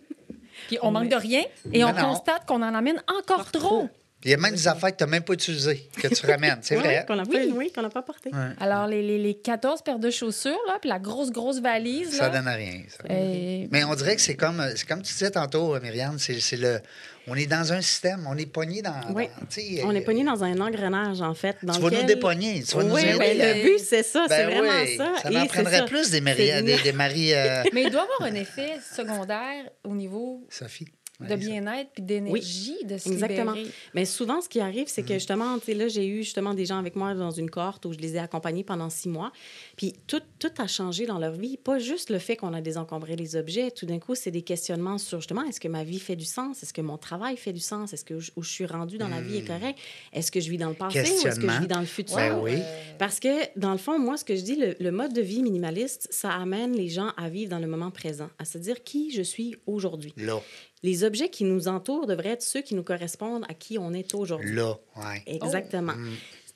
Puis 0.69 0.79
on 0.83 0.91
manque 0.91 1.09
de 1.11 1.17
rien 1.17 1.43
et 1.73 1.85
on 1.85 1.93
Non, 1.93 2.01
constate 2.09 2.47
qu'on 2.47 2.63
en 2.63 2.75
amène 2.75 3.03
encore 3.19 3.51
trop. 3.51 3.89
Il 4.25 4.31
y 4.31 4.35
a 4.35 4.39
même 4.39 4.55
des 4.55 4.67
affaires 4.67 4.91
que 4.91 4.97
tu 4.97 5.05
n'as 5.05 5.11
même 5.11 5.23
pas 5.23 5.35
utilisées, 5.35 5.89
que 6.03 6.09
tu 6.09 6.27
ramènes. 6.27 6.59
C'est 6.63 6.75
Ouais, 6.77 6.83
vrai. 6.83 7.05
Qu'on 7.07 7.15
n'a 7.17 7.25
pas, 7.25 7.31
Oui. 7.37 7.53
oui, 7.55 7.73
qu'on 7.73 7.83
n'a 7.83 7.91
pas 7.91 8.03
porté. 8.03 8.31
Ouais. 8.33 8.39
Alors, 8.59 8.87
les, 8.89 9.01
les, 9.03 9.19
les 9.19 9.35
14 9.35 9.83
paires 9.83 9.99
de 10.01 10.11
chaussures, 10.11 10.59
là, 10.67 10.79
puis 10.81 10.89
la 10.89 10.99
grosse, 10.99 11.31
grosse 11.31 11.61
valise, 11.61 12.17
Ça 12.17 12.29
là, 12.29 12.39
donne 12.39 12.49
à 12.49 12.55
rien. 12.55 12.81
ça. 12.89 13.05
euh, 13.09 13.67
Mais 13.71 13.85
on 13.85 13.95
dirait 13.95 14.17
que 14.17 14.23
c'est 14.23 14.35
comme, 14.35 14.65
c'est 14.75 14.89
comme 14.89 15.03
tu 15.03 15.13
disais 15.13 15.31
tantôt, 15.31 15.79
Myriam, 15.81 16.19
c'est 16.19 16.41
c'est 16.41 16.57
le. 16.57 16.81
On 17.29 17.35
est 17.35 17.47
dans 17.47 17.73
un 17.73 17.81
système, 17.83 18.25
on 18.29 18.37
est 18.39 18.47
pogné 18.47 18.83
dans. 18.83 18.95
Oui. 19.13 19.25
dans- 19.41 19.47
tu 19.49 19.61
sais, 19.61 19.83
On 19.85 19.93
est 19.95 20.01
euh, 20.01 20.05
pogné 20.05 20.25
dans 20.25 20.43
un 20.45 20.61
engrenage, 20.61 21.21
en 21.21 21.35
fait. 21.35 21.57
Dans 21.63 21.75
Tu 21.75 21.81
vas 21.81 21.91
nous 21.91 22.03
dépogner. 22.05 22.63
Tu 22.63 22.77
vas 22.77 22.85
nous 22.85 22.95
oui, 22.95 23.03
aider. 23.03 23.19
ben, 23.19 23.39
le 23.39 23.63
but, 23.65 23.79
c'est 23.81 24.03
ça. 24.05 24.25
c'est 24.29 24.47
Ben 24.47 24.51
vraiment 24.51 24.81
oui, 24.83 24.97
ça. 24.97 25.13
Ça 25.23 25.31
Et 25.31 25.37
en 25.37 25.43
c'est 25.43 25.49
prendrait 25.49 25.79
ça. 25.79 25.85
plus 25.85 26.11
des, 26.11 26.21
Marie, 26.21 26.47
C'est- 26.49 26.63
des, 26.63 26.79
des 26.79 26.93
maris. 26.93 27.35
euh, 27.35 27.65
mais 27.73 27.83
il 27.83 27.91
doit 27.91 28.03
y 28.03 28.05
avoir 28.05 28.23
un 28.33 28.35
effet 28.35 28.75
secondaire 28.97 29.65
au 29.85 29.95
niveau 29.95 30.45
Sophie. 30.51 30.87
De 31.21 31.35
bien-être 31.37 31.91
puis 31.93 32.03
d'énergie, 32.03 32.77
de 32.85 32.99
se 32.99 33.09
Exactement. 33.09 33.53
libérer. 33.53 33.71
Mais 33.95 34.05
souvent, 34.05 34.41
ce 34.41 34.49
qui 34.49 34.61
arrive, 34.61 34.89
c'est 34.89 35.03
que 35.03 35.13
Mm. 35.15 35.19
justement, 35.19 35.59
tu 35.59 35.67
sais, 35.67 35.75
là, 35.75 35.89
j'ai 35.89 36.07
eu 36.07 36.23
justement 36.23 36.55
des 36.55 36.67
gens 36.67 36.79
avec 36.79 36.97
moi 36.97 37.15
dans 37.15 37.31
une 37.31 37.51
cohorte 37.51 37.85
où 37.87 37.93
je 37.93 37.99
les 37.99 38.17
ai 38.17 38.19
accompagnés 38.19 38.65
pendant 38.65 38.91
six 38.91 39.09
mois. 39.09 39.33
Puis 39.77 39.95
tout, 40.07 40.21
tout 40.39 40.51
a 40.59 40.67
changé 40.67 41.07
dans 41.07 41.19
leur 41.19 41.33
vie. 41.33 41.57
Pas 41.57 41.79
juste 41.79 42.11
le 42.11 42.19
fait 42.19 42.37
qu'on 42.37 42.53
a 42.55 42.61
désencombré 42.61 43.17
les 43.17 43.37
objets. 43.37 43.71
Tout 43.71 43.87
d'un 43.87 43.99
coup, 43.99 44.15
c'est 44.15 44.31
des 44.31 44.43
questionnements 44.43 44.99
sur 44.99 45.21
justement, 45.21 45.43
est-ce 45.45 45.61
que 45.61 45.69
ma 45.69 45.85
vie 45.85 45.99
fait 46.01 46.17
du 46.17 46.25
sens? 46.25 46.63
Est-ce 46.63 46.73
que 46.73 46.81
mon 46.83 46.99
travail 46.99 47.37
fait 47.37 47.53
du 47.53 47.61
sens? 47.61 47.93
Est-ce 47.93 48.05
que 48.05 48.21
je- 48.21 48.31
où 48.37 48.43
je 48.43 48.51
suis 48.51 48.67
rendue 48.67 48.99
dans 48.99 49.09
la 49.09 49.21
vie 49.21 49.39
est 49.39 49.47
correct? 49.47 49.79
Est-ce 50.13 50.31
que 50.31 50.41
je 50.41 50.51
vis 50.51 50.59
dans 50.59 50.69
le 50.69 50.75
passé 50.75 50.99
ou 51.01 51.27
est-ce 51.27 51.41
que 51.41 51.49
je 51.49 51.57
Mm. 51.57 51.61
Vis 51.61 51.67
dans 51.69 51.81
le 51.81 51.87
futur? 51.87 52.17
Ben 52.17 52.39
oui. 52.43 52.59
Parce 52.99 53.21
que, 53.21 53.29
dans 53.59 53.73
le 53.73 53.79
fond, 53.79 53.99
moi, 53.99 54.17
ce 54.17 54.25
que 54.25 54.37
je 54.37 54.43
dis, 54.43 54.57
le, 54.57 54.75
le 54.79 54.91
mode 54.91 55.13
de 55.13 55.23
vie 55.23 55.43
minimaliste, 55.43 56.09
ça 56.11 56.31
amène 56.33 56.73
les 56.77 56.89
gens 56.89 57.13
à 57.17 57.29
vivre 57.29 57.51
dans 57.51 57.59
le 57.59 57.67
moment 57.67 57.91
présent, 57.91 58.29
à 58.39 58.45
se 58.45 58.59
dire 58.59 58.83
qui 58.85 59.11
je 59.13 59.23
suis 59.23 59.57
aujourd'hui. 59.67 60.13
Là, 60.17 60.41
Les 60.87 61.03
objets 61.03 61.29
qui 61.31 61.43
nous 61.45 61.67
entourent 61.67 62.07
devraient 62.07 62.31
être 62.31 62.43
ceux 62.43 62.63
qui 62.63 62.75
nous 62.77 62.85
correspondent 62.85 63.45
à 63.49 63.55
qui 63.55 63.77
on 63.79 63.93
est 63.93 64.15
aujourd'hui. 64.15 64.55
là, 64.55 64.77
ouais. 64.97 65.23
Exactement. 65.27 65.95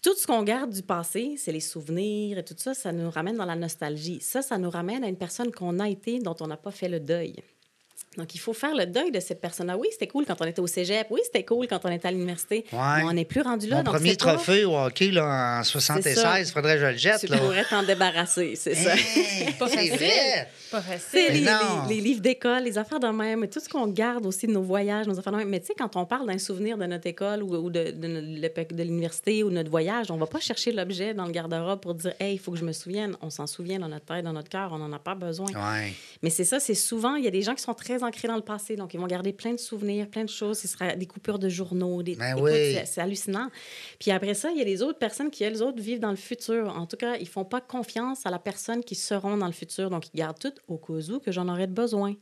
Tout 0.03 0.14
ce 0.16 0.27
qu'on 0.27 0.43
garde 0.45 0.71
du 0.73 0.83
passé, 0.83 1.35
c'est 1.37 1.53
les 1.53 1.61
souvenirs 1.61 2.38
et 2.38 2.45
tout 2.45 2.55
ça, 2.57 2.73
ça 2.73 2.93
nous 2.93 3.11
ramène 3.11 3.37
dans 3.37 3.45
la 3.45 3.57
nostalgie. 3.57 4.21
Ça, 4.23 4.40
ça 4.40 4.57
nous 4.57 4.71
ramène 4.71 5.03
à 5.05 5.09
une 5.09 5.16
personne 5.19 5.51
qu'on 5.51 5.79
a 5.81 5.88
été, 5.88 6.21
dont 6.21 6.37
on 6.40 6.47
n'a 6.47 6.57
pas 6.57 6.71
fait 6.71 6.88
le 6.88 7.01
deuil. 7.01 7.35
Donc, 8.16 8.35
il 8.35 8.38
faut 8.38 8.53
faire 8.55 8.75
le 8.75 8.87
deuil 8.87 9.11
de 9.12 9.21
cette 9.21 9.40
personne-là. 9.40 9.77
Oui, 9.77 9.87
c'était 9.93 10.07
cool 10.09 10.25
quand 10.27 10.40
on 10.40 10.45
était 10.45 10.61
au 10.61 10.66
cégep. 10.66 11.07
Oui, 11.11 11.21
c'était 11.25 11.45
cool 11.45 11.66
quand 11.69 11.85
on 11.85 11.90
était 11.90 12.09
à 12.09 12.11
l'université. 12.12 12.64
Ouais. 12.73 12.79
Mais 12.99 13.03
on 13.05 13.12
n'est 13.12 13.25
plus 13.25 13.40
rendu 13.43 13.69
là. 13.69 13.77
Mon 13.79 13.83
donc 13.85 13.95
premier 13.95 14.16
pas- 14.16 14.35
trophée 14.35 14.64
au 14.64 14.77
hockey 14.77 15.11
là, 15.11 15.59
en 15.61 15.64
ça. 15.64 15.79
76, 15.81 16.51
faudrait 16.53 16.75
que 16.75 16.81
je 16.81 16.87
le 16.87 16.97
jette. 16.97 17.21
Tu 17.21 17.27
Là. 17.27 17.38
pourrais 17.38 17.64
t'en 17.64 17.83
débarrasser, 17.83 18.55
c'est 18.57 18.75
ça. 18.75 18.90
Pas 19.59 19.69
c'est 19.69 19.77
facile. 19.77 19.93
vrai. 19.97 20.49
Pas 20.71 20.81
facile. 20.81 21.49
les, 21.89 22.01
livres 22.01 22.21
d'école, 22.21 22.63
les 22.65 22.79
affaires 22.79 23.01
de 23.01 23.09
même, 23.09 23.47
tout 23.49 23.61
ce 23.61 23.69
qu'on 23.69 23.87
garde 23.89 24.25
aussi 24.27 24.47
de 24.47 24.53
nos 24.53 24.63
voyages, 24.63 25.07
nos 25.07 25.19
affaires 25.19 25.33
de 25.33 25.39
même. 25.39 25.49
Mais 25.49 25.61
tu 25.61 25.67
sais, 25.67 25.75
quand 25.77 25.97
on 25.97 26.05
parle 26.07 26.27
d'un 26.27 26.39
souvenir 26.39 26.79
de 26.79 26.87
notre 26.87 27.07
école 27.07 27.43
ou, 27.43 27.55
ou 27.57 27.71
de, 27.71 27.91
de, 27.91 28.75
de 28.75 28.83
l'université 28.83 29.43
ou 29.43 29.51
de 29.51 29.55
notre 29.55 29.71
voyage, 29.71 30.11
on 30.11 30.17
va 30.17 30.27
pas 30.27 30.41
chercher 30.41 30.73
l'objet 30.73 31.15
dans 31.15 31.27
le 31.27 31.33
garde-robe 31.33 31.81
pour 31.81 31.95
dire, 31.95 32.13
hey, 32.21 32.35
il 32.35 32.39
faut 32.39 32.53
que 32.53 32.59
je 32.59 32.65
me 32.65 32.73
souvienne. 32.73 33.17
On 33.23 33.31
s'en 33.31 33.47
souvient 33.47 33.79
dans 33.79 33.89
notre 33.89 34.07
tête, 34.07 34.25
dans 34.25 34.33
notre 34.33 34.49
cœur, 34.49 34.71
on 34.73 34.79
n'en 34.79 34.93
a 34.93 34.99
pas 34.99 35.15
besoin. 35.15 35.49
Ouais. 35.49 35.93
Mais 36.23 36.31
c'est 36.31 36.45
ça, 36.45 36.61
c'est 36.61 36.75
souvent, 36.75 37.15
il 37.17 37.25
y 37.25 37.29
a 37.29 37.31
des 37.33 37.43
gens 37.43 37.55
qui 37.55 37.63
sont 37.63 37.75
très 37.75 38.03
ancrés 38.03 38.29
dans 38.29 38.37
le 38.37 38.43
passé, 38.43 38.77
donc 38.77 38.95
ils 38.95 39.01
vont 39.01 39.07
garder 39.07 39.33
plein 39.33 39.53
de 39.53 39.59
souvenirs, 39.59 40.09
plein 40.09 40.25
de 40.25 40.29
choses. 40.31 40.59
Ce 40.59 40.69
sera 40.69 40.95
des 40.95 41.07
coupures 41.07 41.39
de 41.39 41.49
journaux, 41.49 42.03
des. 42.03 42.15
Ben 42.17 42.37
oui. 42.41 42.51
c'est- 42.53 42.87
C'est 42.87 43.01
hallucinant. 43.01 43.49
Puis 43.99 44.11
après 44.11 44.35
ça, 44.35 44.51
il 44.51 44.59
y 44.59 44.61
a 44.61 44.65
les 44.65 44.83
autres 44.83 44.99
personnes 44.99 45.31
qui, 45.31 45.45
elles 45.45 45.63
autres, 45.63 45.81
vivent 45.81 46.01
dans 46.01 46.11
le 46.11 46.17
futur. 46.17 46.69
En 46.77 46.87
tout 46.87 46.97
cas, 46.97 47.17
ils 47.17 47.29
font 47.29 47.45
pas 47.45 47.61
confiance 47.61 48.27
à 48.27 48.31
la 48.31 48.39
personne 48.39 48.83
qui 48.83 48.95
seront 48.95 49.37
dans 49.37 49.47
le 49.47 49.53
futur, 49.53 49.91
donc 49.91 50.05
ils 50.13 50.19
gardent 50.19 50.39
tout 50.39 50.53
au 50.68 50.77
cas 50.77 51.20
que 51.20 51.33
j'en 51.33 51.49
aurais 51.49 51.66
besoin. 51.66 52.14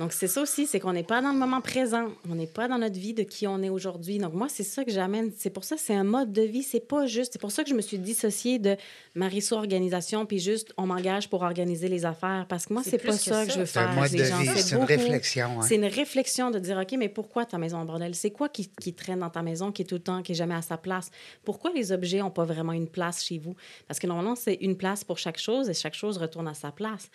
Donc, 0.00 0.14
c'est 0.14 0.28
ça 0.28 0.40
aussi, 0.40 0.66
c'est 0.66 0.80
qu'on 0.80 0.94
n'est 0.94 1.02
pas 1.04 1.20
dans 1.20 1.30
le 1.30 1.38
moment 1.38 1.60
présent. 1.60 2.08
On 2.30 2.34
n'est 2.34 2.46
pas 2.46 2.66
dans 2.68 2.78
notre 2.78 2.98
vie 2.98 3.12
de 3.12 3.22
qui 3.22 3.46
on 3.46 3.62
est 3.62 3.68
aujourd'hui. 3.68 4.16
Donc, 4.18 4.32
moi, 4.32 4.48
c'est 4.48 4.62
ça 4.62 4.82
que 4.82 4.90
j'amène. 4.90 5.30
C'est 5.36 5.50
pour 5.50 5.62
ça 5.62 5.76
que 5.76 5.82
c'est 5.82 5.94
un 5.94 6.04
mode 6.04 6.32
de 6.32 6.40
vie. 6.40 6.62
C'est 6.62 6.80
pas 6.88 7.04
juste. 7.06 7.34
C'est 7.34 7.38
pour 7.38 7.52
ça 7.52 7.62
que 7.64 7.68
je 7.70 7.74
me 7.74 7.82
suis 7.82 7.98
dissociée 7.98 8.58
de 8.58 8.76
Marisso 9.14 9.56
Organisation, 9.56 10.24
puis 10.24 10.38
juste, 10.38 10.72
on 10.78 10.86
m'engage 10.86 11.28
pour 11.28 11.42
organiser 11.42 11.88
les 11.88 12.06
affaires. 12.06 12.46
Parce 12.48 12.64
que 12.64 12.72
moi, 12.72 12.82
C'est 12.82 12.96
pas 12.96 13.12
que 13.12 13.18
ça 13.18 13.44
que 13.44 13.50
ça. 13.50 13.54
je 13.54 13.60
veux 13.60 13.66
C'est 13.66 13.78
un 13.78 13.88
faire. 13.92 14.00
mode 14.00 14.10
de 14.10 14.16
les 14.16 14.24
gens. 14.24 14.38
vie, 14.38 14.48
c'est 14.56 14.74
une 14.74 14.84
réflexion. 14.84 15.60
hein. 15.60 15.62
C'est 15.68 15.74
une 15.76 15.84
réflexion 15.84 16.50
de 16.50 16.58
dire, 16.58 16.78
OK, 16.78 16.92
mais 16.98 17.10
pourquoi 17.10 17.44
ta 17.44 17.58
maison 17.58 17.76
en 17.76 17.84
bordel? 17.84 18.14
C'est 18.14 18.30
quoi 18.30 18.48
qui, 18.48 18.70
qui 18.80 18.94
traîne 18.94 19.18
dans 19.20 19.28
ta 19.28 19.42
maison, 19.42 19.70
qui 19.70 19.82
est 19.82 19.84
tout 19.84 19.96
le 19.96 20.00
temps, 20.02 20.22
qui 20.22 20.32
est 20.32 20.34
jamais 20.34 20.54
à 20.54 20.62
sa 20.62 20.78
place? 20.78 21.10
Pourquoi 21.44 21.72
les 21.74 21.92
objets 21.92 22.20
n'ont 22.20 22.30
pas 22.30 22.44
vraiment 22.46 22.72
une 22.72 22.88
place 22.88 23.22
chez 23.22 23.36
vous? 23.36 23.54
Parce 23.86 24.00
que 24.00 24.06
normalement, 24.06 24.34
c'est 24.34 24.54
une 24.62 24.78
place 24.78 25.04
pour 25.04 25.18
chaque 25.18 25.38
chose 25.38 25.68
et 25.68 25.74
chaque 25.74 25.94
chose 25.94 26.16
retourne 26.16 26.48
à 26.48 26.54
sa 26.54 26.72
place. 26.72 27.10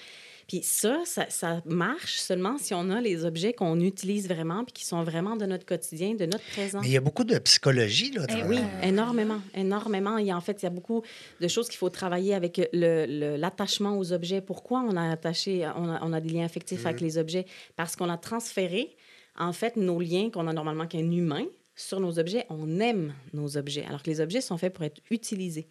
Puis 0.47 0.61
ça, 0.63 1.01
ça, 1.05 1.25
ça 1.29 1.61
marche 1.65 2.17
seulement 2.17 2.57
si 2.59 2.73
on 2.73 2.89
a 2.91 3.01
les 3.01 3.25
objets 3.25 3.53
qu'on 3.53 3.79
utilise 3.79 4.27
vraiment 4.27 4.63
puis 4.63 4.73
qui 4.73 4.85
sont 4.85 5.03
vraiment 5.03 5.35
de 5.35 5.45
notre 5.45 5.65
quotidien, 5.65 6.13
de 6.13 6.25
notre 6.25 6.45
présent. 6.51 6.81
Mais 6.81 6.87
il 6.87 6.93
y 6.93 6.97
a 6.97 7.01
beaucoup 7.01 7.23
de 7.23 7.37
psychologie. 7.39 8.11
Là, 8.11 8.25
Eh 8.29 8.43
Oui, 8.43 8.59
énormément, 8.83 9.41
énormément. 9.55 10.17
Il 10.19 10.27
y 10.27 10.31
a, 10.31 10.37
en 10.37 10.41
fait, 10.41 10.61
il 10.61 10.65
y 10.65 10.67
a 10.67 10.71
beaucoup 10.71 11.01
de 11.41 11.47
choses 11.47 11.67
qu'il 11.67 11.77
faut 11.77 11.89
travailler 11.89 12.35
avec 12.35 12.57
le- 12.73 13.05
le- 13.07 13.37
l'attachement 13.37 13.97
aux 13.97 14.13
objets. 14.13 14.41
Pourquoi 14.41 14.81
on 14.81 14.95
a 14.95 15.09
attaché, 15.11 15.65
on 15.77 15.89
a, 15.89 15.99
on 16.03 16.13
a 16.13 16.21
des 16.21 16.29
liens 16.29 16.45
affectifs 16.45 16.85
avec 16.85 17.01
les 17.01 17.17
objets? 17.17 17.45
Parce 17.75 17.95
qu'on 17.95 18.09
a 18.09 18.17
transféré, 18.17 18.95
en 19.37 19.51
fait, 19.51 19.75
nos 19.77 19.99
liens 19.99 20.29
qu'on 20.29 20.47
a 20.47 20.53
normalement 20.53 20.85
qu'un 20.87 21.11
humain 21.11 21.45
sur 21.75 21.99
nos 21.99 22.19
objets. 22.19 22.45
On 22.49 22.79
aime 22.79 23.13
nos 23.33 23.57
objets, 23.57 23.83
alors 23.85 24.01
que 24.03 24.09
les 24.09 24.21
objets 24.21 24.41
sont 24.41 24.57
faits 24.57 24.73
pour 24.73 24.85
être 24.85 25.01
utilisés. 25.09 25.67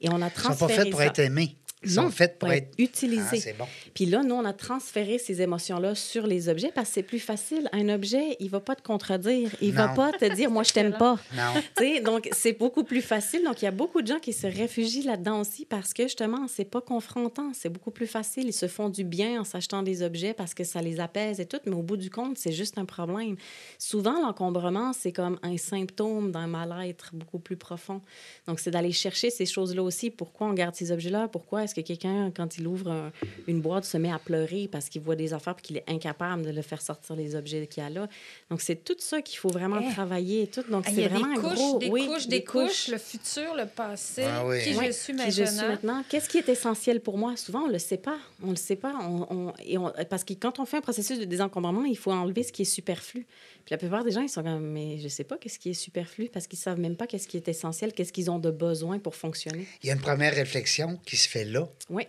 Et 0.00 0.08
on 0.10 0.20
a 0.22 0.26
Ils 0.28 0.30
sont 0.30 0.42
transféré 0.42 0.76
pas 0.76 0.82
faits 0.82 0.90
pour 0.90 1.00
ça. 1.00 1.06
être 1.06 1.18
aimés. 1.20 1.56
Ils 1.82 1.94
Non, 1.94 2.02
sont 2.02 2.10
faits 2.10 2.38
pour 2.38 2.52
être. 2.52 2.68
utilisés. 2.76 3.42
Ah, 3.48 3.52
bon. 3.58 3.64
Puis 3.94 4.04
là, 4.04 4.22
nous, 4.22 4.34
on 4.34 4.44
a 4.44 4.52
transféré 4.52 5.16
ces 5.18 5.40
émotions-là 5.40 5.94
sur 5.94 6.26
les 6.26 6.50
objets 6.50 6.70
parce 6.74 6.88
que 6.88 6.94
c'est 6.96 7.02
plus 7.02 7.18
facile. 7.20 7.70
Un 7.72 7.88
objet, 7.88 8.36
il 8.38 8.50
va 8.50 8.60
pas 8.60 8.74
te 8.76 8.82
contredire. 8.82 9.50
Il 9.62 9.72
va 9.72 9.88
Non. 9.88 9.94
pas 9.94 10.12
te 10.12 10.26
dire, 10.34 10.50
moi, 10.50 10.62
je 10.62 10.72
t'aime 10.74 10.92
pas. 10.98 11.18
Non. 11.34 12.02
Donc, 12.04 12.28
c'est 12.32 12.52
beaucoup 12.52 12.84
plus 12.84 13.00
facile. 13.00 13.44
Donc, 13.44 13.62
il 13.62 13.64
y 13.64 13.68
a 13.68 13.70
beaucoup 13.70 14.02
de 14.02 14.06
gens 14.06 14.18
qui 14.18 14.34
se 14.34 14.46
réfugient 14.46 15.04
là-dedans 15.04 15.40
aussi 15.40 15.64
parce 15.64 15.94
que, 15.94 16.02
justement, 16.02 16.46
c'est 16.48 16.66
pas 16.66 16.82
confrontant. 16.82 17.52
C'est 17.54 17.70
beaucoup 17.70 17.90
plus 17.90 18.06
facile. 18.06 18.46
Ils 18.48 18.52
se 18.52 18.68
font 18.68 18.90
du 18.90 19.02
bien 19.04 19.40
en 19.40 19.44
s'achetant 19.44 19.82
des 19.82 20.02
objets 20.02 20.34
parce 20.34 20.52
que 20.52 20.64
ça 20.64 20.82
les 20.82 21.00
apaise 21.00 21.40
et 21.40 21.46
tout. 21.46 21.60
Mais 21.64 21.72
au 21.74 21.82
bout 21.82 21.96
du 21.96 22.10
compte, 22.10 22.36
c'est 22.36 22.52
juste 22.52 22.76
un 22.76 22.84
problème. 22.84 23.36
Souvent, 23.78 24.20
l'encombrement, 24.20 24.92
c'est 24.92 25.12
comme 25.12 25.38
un 25.42 25.56
symptôme 25.56 26.30
d'un 26.30 26.46
mal-être 26.46 27.10
beaucoup 27.14 27.38
plus 27.38 27.56
profond. 27.56 28.02
Donc, 28.46 28.60
c'est 28.60 28.70
d'aller 28.70 28.92
chercher 28.92 29.30
ces 29.30 29.46
choses-là 29.46 29.82
aussi. 29.82 30.10
Pourquoi 30.10 30.48
on 30.48 30.52
garde 30.52 30.74
ces 30.74 30.92
objets-là? 30.92 31.28
Pourquoi 31.28 31.62
est-ce 31.70 31.74
que 31.80 31.86
quelqu'un, 31.86 32.32
quand 32.34 32.58
il 32.58 32.66
ouvre 32.66 32.90
un- 32.90 33.12
une 33.46 33.60
boîte, 33.60 33.84
se 33.84 33.96
met 33.96 34.10
à 34.10 34.18
pleurer 34.18 34.68
parce 34.70 34.88
qu'il 34.88 35.00
voit 35.02 35.14
des 35.16 35.32
affaires 35.32 35.54
et 35.58 35.62
qu'il 35.62 35.76
est 35.76 35.84
incapable 35.88 36.42
de 36.42 36.50
le 36.50 36.62
faire 36.62 36.82
sortir 36.82 37.14
les 37.16 37.36
objets 37.36 37.66
qu'il 37.68 37.82
y 37.82 37.86
a 37.86 37.90
là? 37.90 38.08
Donc, 38.50 38.60
c'est 38.60 38.84
tout 38.84 38.96
ça 38.98 39.22
qu'il 39.22 39.38
faut 39.38 39.50
vraiment 39.50 39.80
Eh. 39.80 39.92
travailler 39.92 40.46
tout. 40.48 40.62
Donc, 40.68 40.84
Ah, 40.86 40.90
c'est 40.90 40.96
des 41.02 41.08
vraiment 41.08 41.36
un 41.36 41.40
couches, 41.40 41.54
gros... 41.54 41.78
des 41.78 41.88
oui, 41.88 42.06
couches, 42.06 42.26
des 42.26 42.42
couches, 42.44 42.88
le 42.88 42.98
futur, 42.98 43.54
le 43.54 43.66
passé, 43.66 44.24
Ah 44.26 44.44
oui. 44.46 44.62
qui 44.64 44.74
Ouais, 44.74 44.86
je 44.88 44.92
suis 44.92 45.12
qui 45.12 45.18
maintenant. 45.18 45.32
je 45.32 45.44
suis 45.44 45.66
maintenant. 45.66 46.04
Qu'est-ce 46.08 46.28
qui 46.28 46.38
est 46.38 46.48
essentiel 46.48 47.00
pour 47.00 47.16
moi? 47.18 47.36
Souvent, 47.36 47.60
on 47.62 47.68
ne 47.68 47.72
le 47.72 47.78
sait 47.78 47.96
pas. 47.98 48.18
On 48.42 48.50
le 48.50 48.56
sait 48.56 48.76
pas. 48.76 48.94
On, 49.02 49.26
on- 49.30 49.52
et 49.64 49.78
on- 49.78 49.92
parce 50.08 50.24
que 50.24 50.34
quand 50.34 50.58
on 50.58 50.64
fait 50.66 50.78
un 50.78 50.80
processus 50.82 51.18
de 51.20 51.24
désencombrement, 51.24 51.84
il 51.84 51.96
faut 51.96 52.10
enlever 52.12 52.42
ce 52.42 52.52
qui 52.52 52.62
est 52.62 52.64
superflu. 52.64 53.26
Puis 53.64 53.72
la 53.72 53.78
plupart 53.78 54.02
des 54.04 54.10
gens, 54.10 54.22
ils 54.22 54.28
sont 54.28 54.42
comme, 54.42 54.64
mais 54.66 54.98
je 54.98 55.08
sais 55.08 55.24
pas 55.24 55.36
qu'est-ce 55.36 55.58
qui 55.58 55.70
est 55.70 55.74
superflu 55.74 56.28
parce 56.32 56.46
qu'ils 56.46 56.58
savent 56.58 56.80
même 56.80 56.96
pas 56.96 57.06
qu'est-ce 57.06 57.28
qui 57.28 57.36
est 57.36 57.46
essentiel, 57.48 57.92
qu'est-ce 57.92 58.12
qu'ils 58.12 58.30
ont 58.30 58.38
de 58.38 58.50
besoin 58.50 58.98
pour 58.98 59.14
fonctionner. 59.14 59.66
Il 59.82 59.86
y 59.88 59.90
a 59.90 59.94
une 59.94 60.00
première 60.00 60.34
réflexion 60.34 60.98
qui 61.06 61.16
se 61.16 61.28
fait 61.28 61.44
là. 61.44 61.59
Oui. 61.88 62.04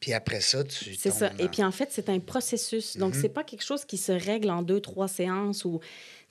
Puis 0.00 0.14
après 0.14 0.40
ça, 0.40 0.64
tu. 0.64 0.94
C'est 0.94 1.10
ça. 1.10 1.28
dans- 1.28 1.44
Et 1.44 1.48
puis 1.48 1.62
en 1.62 1.70
fait, 1.70 1.88
c'est 1.92 2.08
un 2.08 2.18
processus. 2.20 2.96
Donc, 2.96 3.14
Mhm. 3.14 3.20
c'est 3.20 3.28
pas 3.28 3.44
quelque 3.44 3.62
chose 3.64 3.84
qui 3.84 3.98
se 3.98 4.12
règle 4.12 4.48
en 4.50 4.62
deux, 4.62 4.80
trois 4.80 5.08
séances 5.08 5.64
ou. 5.66 5.80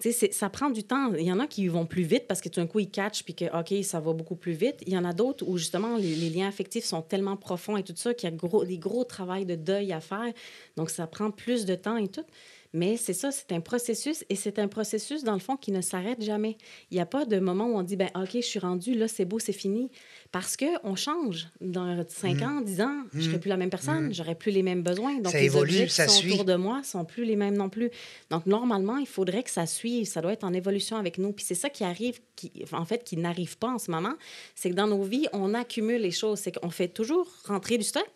Tu 0.01 0.11
sais, 0.13 0.31
ça 0.31 0.49
prend 0.49 0.69
du 0.69 0.83
temps. 0.83 1.13
Il 1.13 1.25
y 1.25 1.31
en 1.31 1.39
a 1.39 1.45
qui 1.45 1.67
vont 1.67 1.85
plus 1.85 2.03
vite 2.03 2.25
parce 2.25 2.39
que 2.41 2.47
tout 2.49 2.61
d'un 2.61 2.67
coup, 2.67 2.79
ils 2.79 2.89
catchent 2.89 3.21
puis 3.23 3.35
que, 3.35 3.45
OK, 3.59 3.83
ça 3.83 3.99
va 3.99 4.13
beaucoup 4.13 4.35
plus 4.37 4.53
vite. 4.53 4.77
Il 4.87 4.93
y 4.93 4.97
en 4.97 5.03
a 5.05 5.11
d'autres 5.13 5.45
où, 5.47 5.57
justement, 5.57 5.97
les, 5.97 6.15
les 6.15 6.29
liens 6.29 6.47
affectifs 6.47 6.85
sont 6.85 7.01
tellement 7.01 7.35
profonds 7.35 7.75
et 7.77 7.83
tout 7.83 7.93
ça 7.95 8.13
qu'il 8.13 8.29
y 8.29 8.33
a 8.33 8.35
gros, 8.35 8.63
des 8.63 8.77
gros 8.79 9.03
travails 9.03 9.45
de 9.45 9.55
deuil 9.55 9.91
à 9.91 9.99
faire. 9.99 10.31
Donc, 10.77 10.89
ça 10.89 11.05
prend 11.05 11.29
plus 11.31 11.65
de 11.65 11.75
temps 11.75 11.97
et 11.97 12.07
tout. 12.07 12.23
Mais 12.73 12.97
c'est 12.97 13.13
ça, 13.13 13.31
c'est 13.31 13.51
un 13.51 13.61
processus 13.61 14.23
et 14.29 14.35
c'est 14.35 14.59
un 14.59 14.67
processus, 14.67 15.23
dans 15.23 15.33
le 15.33 15.39
fond, 15.39 15.57
qui 15.57 15.71
ne 15.71 15.81
s'arrête 15.81 16.21
jamais. 16.21 16.57
Il 16.91 16.95
n'y 16.95 17.01
a 17.01 17.05
pas 17.05 17.25
de 17.25 17.39
moment 17.39 17.65
où 17.65 17.75
on 17.75 17.81
dit, 17.81 17.95
ben 17.95 18.09
OK, 18.15 18.29
je 18.35 18.41
suis 18.41 18.59
rendu, 18.59 18.93
là, 18.93 19.07
c'est 19.07 19.25
beau, 19.25 19.39
c'est 19.39 19.53
fini. 19.53 19.89
Parce 20.31 20.55
qu'on 20.55 20.95
change. 20.95 21.47
Dans 21.61 22.05
5 22.07 22.41
ans, 22.43 22.61
10 22.61 22.81
ans, 22.81 23.03
je 23.13 23.17
ne 23.17 23.23
serai 23.23 23.39
plus 23.39 23.49
la 23.49 23.57
même 23.57 23.71
personne, 23.71 24.13
j'aurai 24.13 24.35
plus 24.35 24.51
les 24.51 24.61
mêmes 24.61 24.83
besoins. 24.83 25.19
Donc, 25.19 25.31
Ça 25.31 25.39
les 25.39 25.45
évolue, 25.45 25.71
objets 25.71 25.85
qui 25.87 25.93
ça 25.93 26.07
sont 26.07 26.19
suit. 26.19 26.33
autour 26.33 26.45
de 26.45 26.55
moi 26.55 26.83
sont 26.83 27.05
plus 27.05 27.25
les 27.25 27.35
mêmes 27.35 27.57
non 27.57 27.69
plus. 27.69 27.89
Donc, 28.29 28.45
normalement, 28.45 28.97
il 28.97 29.07
faudrait 29.07 29.41
que 29.43 29.49
ça 29.49 29.65
suive. 29.65 30.05
Ça 30.05 30.21
doit 30.21 30.33
être 30.33 30.43
en 30.43 30.53
évolution 30.53 30.97
avec 30.97 31.17
nous. 31.17 31.31
Puis 31.31 31.45
c'est 31.47 31.55
ça 31.55 31.69
qui 31.69 31.83
arrive, 31.83 32.19
qui, 32.35 32.51
en 32.71 32.85
fait, 32.85 33.03
qui 33.03 33.17
n'arrive 33.17 33.57
pas 33.57 33.69
en 33.69 33.79
ce 33.79 33.89
moment. 33.89 34.13
C'est 34.53 34.69
que 34.69 34.75
dans 34.75 34.87
nos 34.87 35.01
vies, 35.03 35.27
on 35.33 35.53
accumule 35.55 36.01
les 36.01 36.11
choses. 36.11 36.39
C'est 36.39 36.51
qu'on 36.51 36.69
fait 36.69 36.87
toujours 36.89 37.27
rentrer 37.45 37.77
du 37.77 37.83
stock. 37.83 38.09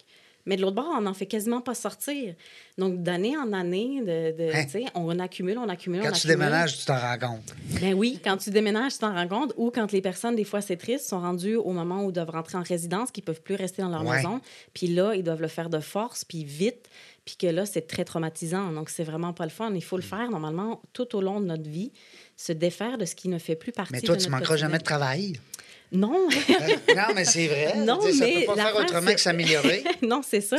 Mais 0.45 0.58
de 0.58 0.62
l'autre 0.62 0.75
bord, 0.75 0.91
on 0.97 1.01
n'en 1.01 1.13
fait 1.13 1.25
quasiment 1.25 1.62
pas 1.62 1.73
sortir. 1.73 2.36
Donc, 2.77 3.01
d'année 3.01 3.38
en 3.38 3.53
année, 3.53 4.01
de, 4.01 4.36
de- 4.38 4.53
Hein? 4.53 4.65
tu 4.69 4.84
on 4.95 5.17
accumule, 5.19 5.58
on 5.58 5.69
accumule, 5.69 6.01
on 6.01 6.03
Quand 6.03 6.12
tu 6.12 6.17
accumule. 6.27 6.38
déménages, 6.38 6.77
tu 6.79 6.86
t'en 6.86 6.99
rends 6.99 7.17
compte. 7.17 7.56
Ben 7.79 7.93
oui, 7.93 8.19
quand 8.23 8.36
tu 8.38 8.49
déménages, 8.49 8.93
tu 8.93 8.99
t'en 8.99 9.13
rends 9.13 9.27
compte. 9.27 9.53
Ou 9.56 9.71
quand 9.71 9.91
les 9.93 10.01
personnes, 10.01 10.36
des 10.36 10.43
fois, 10.43 10.60
c'est 10.62 10.75
triste, 10.75 11.08
sont 11.08 11.21
rendues 11.21 11.56
au 11.56 11.71
moment 11.71 12.03
où 12.03 12.10
ils 12.10 12.13
doivent 12.13 12.32
rentrer 12.32 12.58
en 12.58 12.63
résidence, 12.63 13.12
qu'ils 13.12 13.23
peuvent 13.23 13.41
plus 13.41 13.56
rester 13.56 13.82
dans 13.82 13.89
leur 13.89 14.03
Ouais. 14.06 14.17
maison. 14.17 14.41
Puis 14.73 14.88
là, 14.88 15.13
ils 15.15 15.23
doivent 15.23 15.41
le 15.41 15.47
faire 15.47 15.69
de 15.69 15.79
force, 15.79 16.25
puis 16.25 16.43
vite. 16.43 16.89
Puis 17.25 17.38
que 17.38 17.47
là, 17.47 17.65
c'est 17.65 17.88
très 17.88 18.03
traumatisant. 18.03 18.73
Donc, 18.73 18.89
c'est 18.89 19.06
vraiment 19.06 19.32
pas 19.32 19.45
le 19.45 19.49
fun. 19.51 19.71
Il 19.73 19.82
faut 19.84 19.95
Mm. 19.95 20.01
le 20.01 20.06
faire, 20.06 20.29
normalement, 20.29 20.82
tout 20.91 21.15
au 21.15 21.21
long 21.21 21.39
de 21.39 21.45
notre 21.45 21.69
vie, 21.69 21.93
se 22.36 22.51
défaire 22.51 22.97
de 22.97 23.06
ce 23.06 23.15
qui 23.15 23.29
ne 23.29 23.38
fait 23.38 23.56
plus 23.56 23.71
partie 23.71 23.93
Mais 23.93 24.01
toi, 24.01 24.15
de 24.15 24.19
tu 24.21 24.27
notre 24.27 24.39
manqueras 24.39 24.58
jamais 24.58 24.77
de 24.79 24.84
travail. 24.84 25.39
Non, 25.93 26.27
non, 26.95 27.13
mais 27.15 27.23
c'est 27.23 27.47
vrai. 27.47 27.75
Non, 27.77 27.99
mais 28.03 28.12
peut 28.41 28.45
pas 28.47 28.56
faire 28.56 28.75
autrement 28.75 29.08
c'est- 29.08 29.15
que 29.15 29.21
s'améliorer. 29.21 29.84
non, 30.01 30.21
c'est 30.27 30.41
ça. 30.41 30.58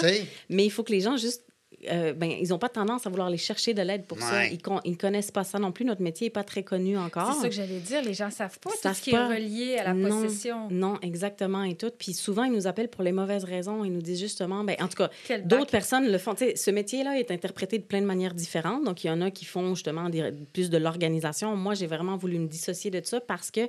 Mais 0.49 0.65
il 0.65 0.71
faut 0.71 0.85
que 0.85 0.93
les 0.93 1.01
gens 1.01 1.17
juste 1.17 1.43
euh, 1.91 2.13
ben, 2.13 2.31
ils 2.31 2.49
n'ont 2.49 2.59
pas 2.59 2.69
tendance 2.69 3.07
à 3.07 3.11
vouloir 3.11 3.29
aller 3.29 3.37
chercher 3.37 3.75
de 3.75 3.83
l'aide 3.83 4.05
pour 4.05 4.19
ça. 4.21 4.33
Ouais. 4.33 4.59
Ils 4.85 4.91
ne 4.93 4.97
connaissent 4.97 5.31
pas 5.31 5.45
ça 5.45 5.59
non 5.59 5.73
plus. 5.73 5.85
Notre 5.85 6.03
métier 6.03 6.27
n'est 6.27 6.31
pas 6.33 6.45
très 6.45 6.63
connu 6.63 6.97
encore. 6.99 7.33
C'est 7.35 7.41
ça 7.43 7.49
que 7.49 7.55
j'allais 7.55 7.81
dire. 7.81 8.03
Les 8.03 8.15
gens 8.15 8.31
savent 8.31 8.59
pas 8.59 8.71
Ils 8.71 8.77
tout 8.77 8.83
savent 8.83 8.97
ce 8.97 9.03
qui 9.03 9.11
pas. 9.11 9.29
est 9.31 9.35
relié 9.37 9.77
à 9.79 9.85
la 9.85 9.95
Non, 9.95 10.23
possession. 10.23 10.69
Non, 10.71 10.99
exactement 11.03 11.63
et 11.65 11.75
tout. 11.75 11.91
Puis 11.99 12.13
souvent, 12.15 12.45
ils 12.45 12.53
nous 12.53 12.67
appellent 12.67 12.89
pour 12.91 13.03
les 13.03 13.13
mauvaises 13.13 13.45
raisons. 13.45 13.85
Ils 13.85 13.93
nous 13.93 14.03
disent 14.03 14.21
justement, 14.21 14.65
ben, 14.65 14.77
en 14.81 14.89
tout 14.89 14.97
cas, 14.97 15.11
d'autres 15.45 15.71
personnes 15.71 16.11
le 16.11 16.19
font. 16.19 16.35
Tu 16.35 16.45
sais, 16.47 16.57
ce 16.57 16.71
métier-là 16.71 17.19
est 17.19 17.31
interprété 17.31 17.79
de 17.79 17.85
plein 17.85 18.01
de 18.01 18.07
manières 18.07 18.35
différentes. 18.35 18.85
Donc, 18.85 19.05
il 19.05 19.09
y 19.09 19.11
en 19.11 19.21
a 19.21 19.31
qui 19.31 19.45
font 19.45 19.75
justement 19.75 20.09
des- 20.09 20.33
plus 20.53 20.71
de 20.71 20.79
l'organisation. 20.79 21.57
Moi, 21.57 21.75
j'ai 21.75 21.87
vraiment 21.87 22.17
voulu 22.17 22.39
me 22.39 22.47
dissocier 22.47 22.91
de 22.91 23.01
ça 23.05 23.21
parce 23.21 23.51
que 23.51 23.63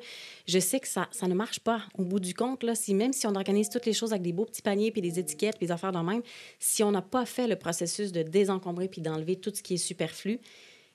je 0.47 0.59
sais 0.59 0.79
que 0.79 0.87
ça, 0.87 1.07
ça 1.11 1.27
ne 1.27 1.33
marche 1.33 1.59
pas. 1.59 1.81
Au 1.97 2.03
bout 2.03 2.19
du 2.19 2.33
compte, 2.33 2.63
là, 2.63 2.75
si, 2.75 2.93
même 2.93 3.13
si 3.13 3.27
on 3.27 3.35
organise 3.35 3.69
toutes 3.69 3.85
les 3.85 3.93
choses 3.93 4.11
avec 4.11 4.21
des 4.23 4.33
beaux 4.33 4.45
petits 4.45 4.61
paniers 4.61 4.91
puis 4.91 5.01
des 5.01 5.19
étiquettes 5.19 5.57
puis 5.57 5.67
des 5.67 5.71
affaires 5.71 5.91
dans 5.91 6.01
le 6.03 6.07
même, 6.09 6.21
si 6.59 6.83
on 6.83 6.91
n'a 6.91 7.01
pas 7.01 7.25
fait 7.25 7.47
le 7.47 7.55
processus 7.55 8.04
de 8.11 8.23
désencombrer 8.23 8.87
puis 8.87 9.01
d'enlever 9.01 9.35
tout 9.35 9.51
ce 9.53 9.61
qui 9.61 9.75
est 9.75 9.77
superflu, 9.77 10.39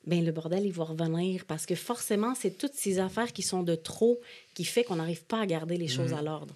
ben 0.07 0.25
le 0.25 0.33
bordel, 0.33 0.65
il 0.65 0.73
va 0.73 0.85
revenir 0.85 1.45
parce 1.45 1.67
que 1.67 1.75
forcément, 1.75 2.35
c'est 2.35 2.57
toutes 2.57 2.75
ces 2.75 2.99
affaires 2.99 3.33
qui 3.33 3.43
sont 3.43 3.63
de 3.63 3.75
trop 3.75 4.21
qui 4.55 4.65
fait 4.65 4.85
qu'on 4.85 4.97
n'arrive 4.97 5.25
pas 5.25 5.41
à 5.41 5.47
garder 5.47 5.77
les 5.77 5.89
choses 5.89 6.15
à 6.15 6.23
l'ordre. 6.23 6.55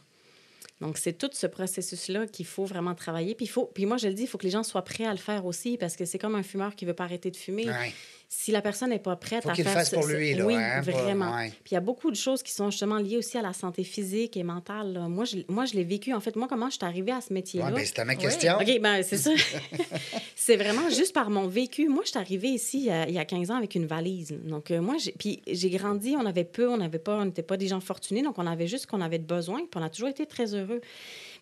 Donc, 0.81 0.99
c'est 0.99 1.13
tout 1.13 1.31
ce 1.33 1.47
processus-là 1.47 2.27
qu'il 2.27 2.47
faut 2.47 2.65
vraiment 2.65 2.95
travailler. 2.95 3.35
Puis, 3.35 3.47
faut, 3.47 3.71
puis 3.73 3.87
moi, 3.87 3.97
je 3.97 4.09
le 4.09 4.15
dis, 4.15 4.23
il 4.23 4.29
faut 4.29 4.39
que 4.39 4.45
les 4.45 4.51
gens 4.51 4.65
soient 4.65 4.85
prêts 4.85 5.05
à 5.05 5.13
le 5.13 5.19
faire 5.19 5.47
aussi 5.47 5.79
parce 5.79 5.97
que 5.97 6.05
c'est 6.05 6.19
comme 6.19 6.35
un 6.35 6.43
fumeur 6.43 6.75
qui 6.75 6.85
veut 6.85 6.95
pas 6.95 7.05
arrêter 7.05 7.31
de 7.31 7.37
fumer. 7.37 7.69
Ouais. 7.69 7.93
Si 8.29 8.51
la 8.51 8.61
personne 8.63 8.91
n'est 8.91 8.99
pas 8.99 9.15
prête 9.17 9.45
Faut 9.45 9.51
à 9.51 9.55
faire 9.55 9.65
fasse 9.73 9.91
ce- 9.91 9.95
pour 9.95 10.05
ce- 10.05 10.13
lui, 10.13 10.35
là, 10.35 10.45
Oui, 10.45 10.55
hein, 10.57 10.83
pas- 10.85 10.91
vraiment. 10.91 11.37
ouais. 11.37 11.49
Puis 11.63 11.71
il 11.73 11.75
y 11.75 11.77
a 11.77 11.81
beaucoup 11.81 12.11
de 12.11 12.17
choses 12.17 12.43
qui 12.43 12.53
sont 12.53 12.71
justement 12.71 12.97
liées 12.99 13.17
aussi 13.19 13.39
à 13.39 13.43
la 13.43 13.53
santé 13.53 13.85
physique 13.85 14.37
et 14.37 14.43
mentale. 14.43 14.93
là. 14.93 15.09
Moi, 15.09 15.25
je, 15.25 15.39
moi, 15.49 15.65
je 15.67 15.75
l'ai 15.75 15.85
vécu. 15.85 16.13
En 16.13 16.21
fait, 16.21 16.35
moi, 16.37 16.49
comment 16.49 16.69
je 16.69 16.75
suis 16.77 16.85
arrivée 16.85 17.13
à 17.13 17.21
ce 17.21 17.33
métier-là? 17.33 17.67
Ouais, 17.67 17.73
ben, 17.73 17.85
c'était 17.87 18.05
ma 18.05 18.13
Ouais. 18.15 18.19
question. 18.19 18.55
OK, 18.61 18.81
ben 18.81 19.03
c'est 19.03 19.19
ça. 19.19 19.31
c'est 20.37 20.57
vraiment 20.57 20.89
juste 20.91 21.13
par 21.13 21.31
mon 21.31 21.47
vécu. 21.47 21.89
Moi, 21.89 22.03
je 22.05 22.11
suis 22.11 22.19
arrivée 22.19 22.49
ici 22.49 22.79
il 22.79 22.85
y 22.87 22.91
a, 22.91 23.09
il 23.09 23.15
y 23.15 23.19
a 23.19 23.25
15 23.25 23.51
ans 23.51 23.57
avec 23.57 23.75
une 23.75 23.87
valise. 23.87 24.35
Donc, 24.45 24.71
euh, 24.71 24.81
moi, 24.81 24.97
j'ai, 24.99 25.13
puis 25.13 25.41
j'ai 25.47 25.71
grandi, 25.71 26.15
on 26.19 26.27
avait 26.27 26.45
peu, 26.45 26.69
on 26.69 26.77
n'avait 26.79 26.99
pas, 26.99 27.17
on 27.17 27.25
n'était 27.27 27.43
pas 27.43 27.57
des 27.57 27.69
gens 27.69 27.81
fortunés, 27.81 28.23
donc 28.23 28.39
on 28.39 28.47
avait 28.47 28.67
juste 28.67 28.83
ce 28.83 28.87
qu'on 28.89 29.01
avait 29.01 29.19
de 29.19 29.27
besoin, 29.27 29.59
puis 29.61 29.81
on 29.81 29.83
a 29.83 29.91
toujours 29.91 30.09
été 30.09 30.27
très 30.27 30.55
heureux. 30.55 30.81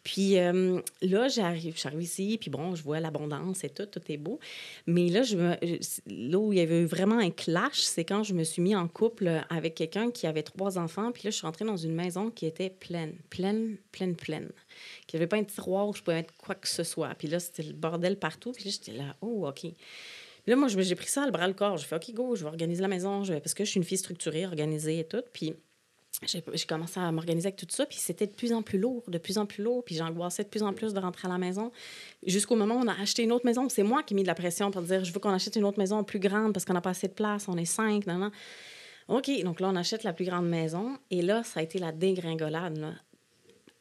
Puis 0.03 0.39
euh, 0.39 0.81
là, 1.01 1.29
j'arrive, 1.29 1.77
ici, 2.01 2.37
puis 2.41 2.51
bon, 2.51 2.75
je 2.75 2.83
vois 2.83 2.99
l'abondance 2.99 3.63
et 3.63 3.69
tout, 3.69 3.87
tout 3.87 4.01
est 4.09 4.17
beau. 4.17 4.41
Mais 4.87 5.09
là, 5.09 5.23
là 6.07 6.39
où 6.39 6.53
il 6.53 6.59
y 6.59 6.63
avait 6.63 6.81
eu 6.81 6.87
vraiment 6.87 7.19
un 7.19 7.31
clash, 7.31 7.81
c'est 7.83 8.05
quand 8.05 8.25
je 8.25 8.35
me 8.35 8.43
suis 8.43 8.63
mis 8.63 8.75
en 8.75 8.89
couple 8.89 9.43
avec 9.49 9.75
quelqu'un 9.75 10.11
qui 10.11 10.27
avait 10.27 10.43
trois 10.43 10.79
enfants, 10.79 11.13
puis 11.13 11.25
là, 11.25 11.31
je 11.31 11.37
suis 11.37 11.47
rentrée 11.47 11.65
dans 11.65 11.77
une 11.77 11.95
maison 11.95 12.31
qui 12.31 12.47
était 12.47 12.71
pleine, 12.71 13.15
pleine, 13.31 13.77
pleine, 13.93 14.17
pleine. 14.17 14.51
Qu'il 15.07 15.19
n'y 15.19 15.23
avait 15.23 15.29
pas 15.29 15.37
un 15.37 15.45
tiroir 15.45 15.89
où 15.89 15.95
je 15.95 16.03
pouvais 16.03 16.17
mettre 16.17 16.35
quoi 16.37 16.55
que 16.55 16.69
ce 16.69 16.83
soit. 16.83 17.15
Puis 17.15 17.29
là, 17.29 17.39
c'était 17.39 17.63
le 17.63 17.73
bordel 17.73 18.19
partout. 18.19 18.53
Puis 18.53 18.65
là, 18.65 18.71
j'étais 18.71 18.99
là, 18.99 19.17
oh, 19.21 19.47
OK. 19.49 19.67
Là, 20.47 20.57
moi, 20.57 20.67
j'ai 20.69 20.95
pris 20.97 21.09
ça 21.09 21.23
à 21.23 21.27
le 21.27 21.33
bras 21.33 21.47
le 21.47 21.55
corps. 21.55 21.77
J'ai 21.77 21.87
fait, 21.87 21.97
OK, 21.97 22.13
go, 22.13 22.35
je 22.35 22.43
vais 22.43 22.49
organiser 22.49 22.83
la 22.83 22.89
maison. 22.89 23.23
Je 23.23 23.35
Parce 23.35 23.55
que 23.55 23.65
je 23.65 23.71
suis 23.71 23.79
une 23.79 23.85
fille 23.85 23.99
structurée, 23.99 24.45
organisée 24.47 24.99
et 24.99 25.05
tout. 25.05 25.23
Puis 25.33 25.55
j'ai 26.25 26.67
commencé 26.69 27.01
à 27.01 27.11
m'organiser 27.11 27.49
avec 27.49 27.57
tout 27.57 27.67
ça. 27.69 27.87
Puis 27.87 27.99
c'était 27.99 28.27
de 28.27 28.33
plus 28.33 28.53
en 28.53 28.63
plus 28.63 28.79
lourd, 28.79 29.03
de 29.09 29.19
plus 29.19 29.39
en 29.39 29.47
plus 29.47 29.63
lourd. 29.63 29.85
Puis 29.85 29.97
j'angoissais 29.97 30.45
de 30.45 30.49
plus 30.49 30.63
en 30.63 30.73
plus 30.73 30.95
de 30.95 31.01
rentrer 31.01 31.27
à 31.27 31.31
la 31.31 31.39
maison. 31.39 31.73
Jusqu'au 32.27 32.57
moment 32.57 32.77
où 32.77 32.81
on 32.85 32.89
a 32.89 33.01
acheté 33.01 33.23
une 33.23 33.33
autre 33.33 33.47
maison. 33.47 33.69
C'est 33.69 33.83
moi 33.83 34.03
qui 34.03 34.15
ai 34.15 34.17
mis 34.17 34.23
de 34.23 34.29
la 34.29 34.35
pression 34.35 34.71
pour 34.71 34.83
dire, 34.83 35.05
je 35.05 35.13
veux 35.13 35.21
qu'on 35.21 35.31
achète 35.31 35.57
une 35.57 35.65
autre 35.65 35.79
maison 35.79 36.05
plus 36.05 36.21
grande 36.21 36.53
parce 36.53 36.65
qu'on 36.65 36.75
n'a 36.75 36.81
pas 36.81 36.91
assez 36.91 37.09
de 37.09 37.15
place. 37.15 37.49
On 37.49 37.57
est 37.57 37.65
cinq, 37.65 38.07
non, 38.07 38.19
non. 38.19 38.31
OK, 39.09 39.31
donc 39.43 39.61
là, 39.61 39.69
on 39.69 39.77
achète 39.77 40.05
la 40.05 40.13
plus 40.13 40.25
grande 40.25 40.49
maison. 40.49 40.97
Et 41.11 41.23
là, 41.23 41.43
ça 41.43 41.61
a 41.61 41.63
été 41.63 41.79
la 41.79 41.93
dégringolade. 41.93 42.97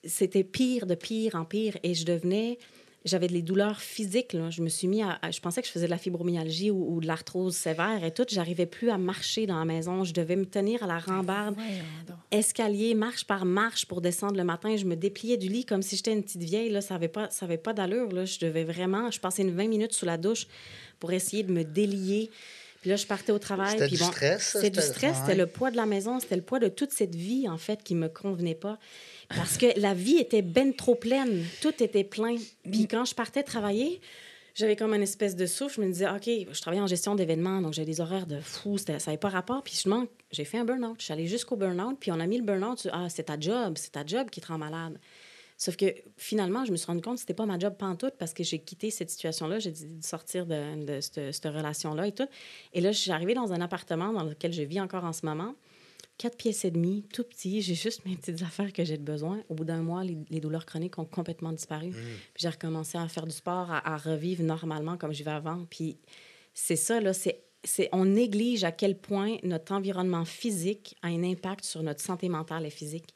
C'était 0.04 0.44
pire 0.44 0.88
de 0.88 0.96
pire 0.96 1.36
en 1.36 1.46
pire. 1.46 1.78
Et 1.84 1.94
je 1.94 2.06
devenais... 2.06 2.58
J'avais 3.04 3.28
des 3.28 3.42
douleurs 3.42 3.82
physiques. 3.82 4.34
Là. 4.34 4.52
Je 4.52 4.62
me 4.62 4.70
suis 4.70 4.88
mis 4.88 5.02
à, 5.02 5.18
à- 5.24 5.32
Je 5.32 5.40
pensais 5.40 5.62
que 5.62 5.68
je 5.68 5.72
faisais 5.72 5.88
de 5.88 5.90
la 5.92 5.98
fibromyalgie 5.98 6.70
ou, 6.70 6.94
ou 6.96 7.02
de 7.02 7.08
l'arthrose 7.08 7.56
sévère 7.56 8.04
et 8.04 8.12
tout. 8.14 8.26
J'arrivais 8.30 8.68
plus 8.68 8.92
à 8.92 8.98
marcher 9.00 9.48
dans 9.48 9.58
la 9.58 9.66
maison. 9.66 10.04
Je 10.04 10.14
devais 10.14 10.36
me 10.36 10.46
tenir 10.46 10.84
à 10.84 10.88
la 10.88 11.00
rambarde 11.00 11.56
Voyons 11.56 11.82
donc. 12.08 12.18
escalier, 12.30 12.94
marche 12.94 13.26
par 13.26 13.44
marche 13.46 13.88
pour 13.88 14.02
descendre 14.02 14.36
le 14.38 14.44
matin. 14.44 14.76
Je 14.78 14.86
me 14.86 14.96
dépliais 14.96 15.38
du 15.38 15.48
lit 15.48 15.66
comme 15.66 15.82
si 15.82 15.96
j'étais 15.96 16.14
une 16.14 16.22
petite 16.22 16.44
vieille. 16.44 16.70
Là, 16.70 16.82
ça 16.82 16.94
n'avait 16.94 17.08
pas, 17.08 17.30
ça 17.32 17.46
avait 17.46 17.58
pas 17.58 17.74
d'allure. 17.74 18.12
Là. 18.12 18.26
Je 18.26 18.38
devais 18.40 18.64
vraiment... 18.66 19.10
Je 19.10 19.20
passais 19.20 19.42
une 19.42 19.56
20 19.56 19.68
minutes 19.68 19.94
sous 19.94 20.06
la 20.06 20.18
douche 20.18 20.46
pour 21.00 21.12
essayer 21.12 21.42
de 21.42 21.52
me 21.52 21.64
délier. 21.64 22.30
Puis 22.82 22.90
là, 22.90 22.96
je 22.96 23.06
partais 23.06 23.32
au 23.32 23.38
travail. 23.40 23.72
C'était 23.78 23.88
du 23.90 23.98
stress? 23.98 24.44
C'était 24.54 24.70
du 24.72 24.82
stress. 24.82 25.18
C'était 25.22 25.36
le 25.38 25.46
poids 25.46 25.70
de 25.70 25.76
la 25.78 25.86
maison. 25.86 26.20
C'était 26.20 26.36
le 26.36 26.42
poids 26.42 26.58
de 26.60 26.68
toute 26.68 26.92
cette 26.92 27.14
vie, 27.16 27.48
en 27.48 27.58
fait, 27.58 27.84
qui 27.84 27.94
me 27.94 28.10
convenait 28.10 28.56
pas. 28.56 28.80
Parce 29.36 29.58
que 29.58 29.80
la 29.80 29.94
vie 29.94 30.18
était 30.18 30.42
ben 30.42 30.74
trop 30.74 30.96
pleine. 30.96 31.46
Tout 31.62 31.84
était 31.84 32.04
plein. 32.04 32.36
Puis 32.70 32.88
quand 32.88 33.06
je 33.06 33.16
partais 33.16 33.44
travailler, 33.44 34.02
j'avais 34.54 34.76
comme 34.76 34.94
une 34.94 35.02
espèce 35.02 35.36
de 35.36 35.46
souffle. 35.46 35.82
Je 35.82 35.88
me 35.88 35.92
disais, 35.92 36.10
OK, 36.10 36.30
je 36.52 36.62
travaillais 36.62 36.82
en 36.82 36.88
gestion 36.88 37.16
d'événements, 37.16 37.62
donc 37.62 37.74
j'ai 37.74 37.86
des 37.86 38.02
horaires 38.02 38.28
de 38.28 38.40
fou. 38.40 38.78
Ça 38.78 38.94
n'avait 38.94 39.18
pas 39.18 39.30
rapport. 39.30 39.64
Puis 39.64 39.74
justement, 39.74 40.06
j'ai 40.32 40.46
fait 40.46 40.58
un 40.58 40.66
burn-out. 40.66 40.96
Je 41.00 41.06
suis 41.06 41.14
allée 41.14 41.28
jusqu'au 41.28 41.56
burn-out. 41.56 41.98
Puis 42.00 42.12
on 42.12 42.20
a 42.20 42.28
mis 42.28 42.38
le 42.38 42.44
burn-out 42.44 42.80
sur, 42.80 42.92
Ah, 42.94 43.08
c'est 43.10 43.24
ta 43.24 43.40
job. 43.40 43.74
C'est 43.78 43.92
ta 43.92 44.06
job 44.06 44.30
qui 44.30 44.42
te 44.42 44.48
rend 44.48 44.58
malade. 44.58 45.00
Sauf 45.58 45.76
que 45.76 45.94
finalement, 46.18 46.66
je 46.66 46.72
me 46.72 46.76
suis 46.76 46.88
rendu 46.88 47.02
compte 47.02 47.16
que 47.16 47.20
c'était 47.20 47.36
pas 47.36 47.46
ma 47.46 47.60
job 47.60 47.76
pantoute 47.78 48.16
parce 48.18 48.34
que 48.34 48.44
j'ai 48.44 48.60
quitté 48.60 48.90
cette 48.90 49.12
situation-là. 49.12 49.60
J'ai 49.60 49.72
de 49.72 50.04
sortir 50.04 50.48
de, 50.48 50.86
de 50.86 51.00
cette, 51.02 51.32
cette 51.32 51.46
relation-là 51.46 52.08
et 52.08 52.12
tout. 52.12 52.28
Et 52.74 52.82
là, 52.82 52.92
je 52.92 52.98
suis 52.98 53.12
arrivée 53.12 53.36
dans 53.36 53.54
un 53.54 53.62
appartement 53.62 54.12
dans 54.12 54.24
lequel 54.24 54.52
je 54.52 54.64
vis 54.64 54.82
encore 54.82 55.06
en 55.06 55.14
ce 55.14 55.24
moment. 55.24 55.54
Quatre 56.18 56.38
pièces 56.38 56.66
et 56.66 56.72
demie, 56.72 57.04
tout 57.12 57.24
petit. 57.24 57.62
J'ai 57.64 57.74
juste 57.74 58.06
mes 58.06 58.16
petites 58.16 58.44
affaires 58.44 58.72
que 58.74 58.84
j'ai 58.84 58.98
de 58.98 59.04
besoin. 59.04 59.42
Au 59.50 59.56
bout 59.56 59.66
d'un 59.66 59.82
mois, 59.82 60.04
les, 60.04 60.18
les 60.30 60.40
douleurs 60.40 60.68
chroniques 60.68 61.00
ont 61.00 61.06
complètement 61.06 61.52
disparu. 61.52 61.90
Puis 61.92 62.42
j'ai 62.44 62.50
recommencé 62.50 62.98
à 63.00 63.08
faire 63.08 63.26
du 63.26 63.32
sport, 63.36 63.72
à, 63.72 63.94
à 63.94 63.98
revivre 63.98 64.44
normalement 64.44 64.98
comme 64.98 65.14
je 65.14 65.18
vivais 65.20 65.32
avant. 65.32 65.66
Puis 65.70 65.98
c'est 66.54 66.76
ça, 66.76 67.00
là, 67.02 67.14
c'est, 67.14 67.90
on 67.92 68.06
néglige 68.06 68.64
à 68.64 68.72
quel 68.72 68.98
point 68.98 69.38
notre 69.44 69.72
environnement 69.72 70.26
physique 70.26 70.96
a 71.04 71.08
un 71.08 71.24
impact 71.24 71.64
sur 71.64 71.82
notre 71.84 72.02
santé 72.02 72.28
mentale 72.30 72.66
et 72.66 72.72
physique. 72.72 73.14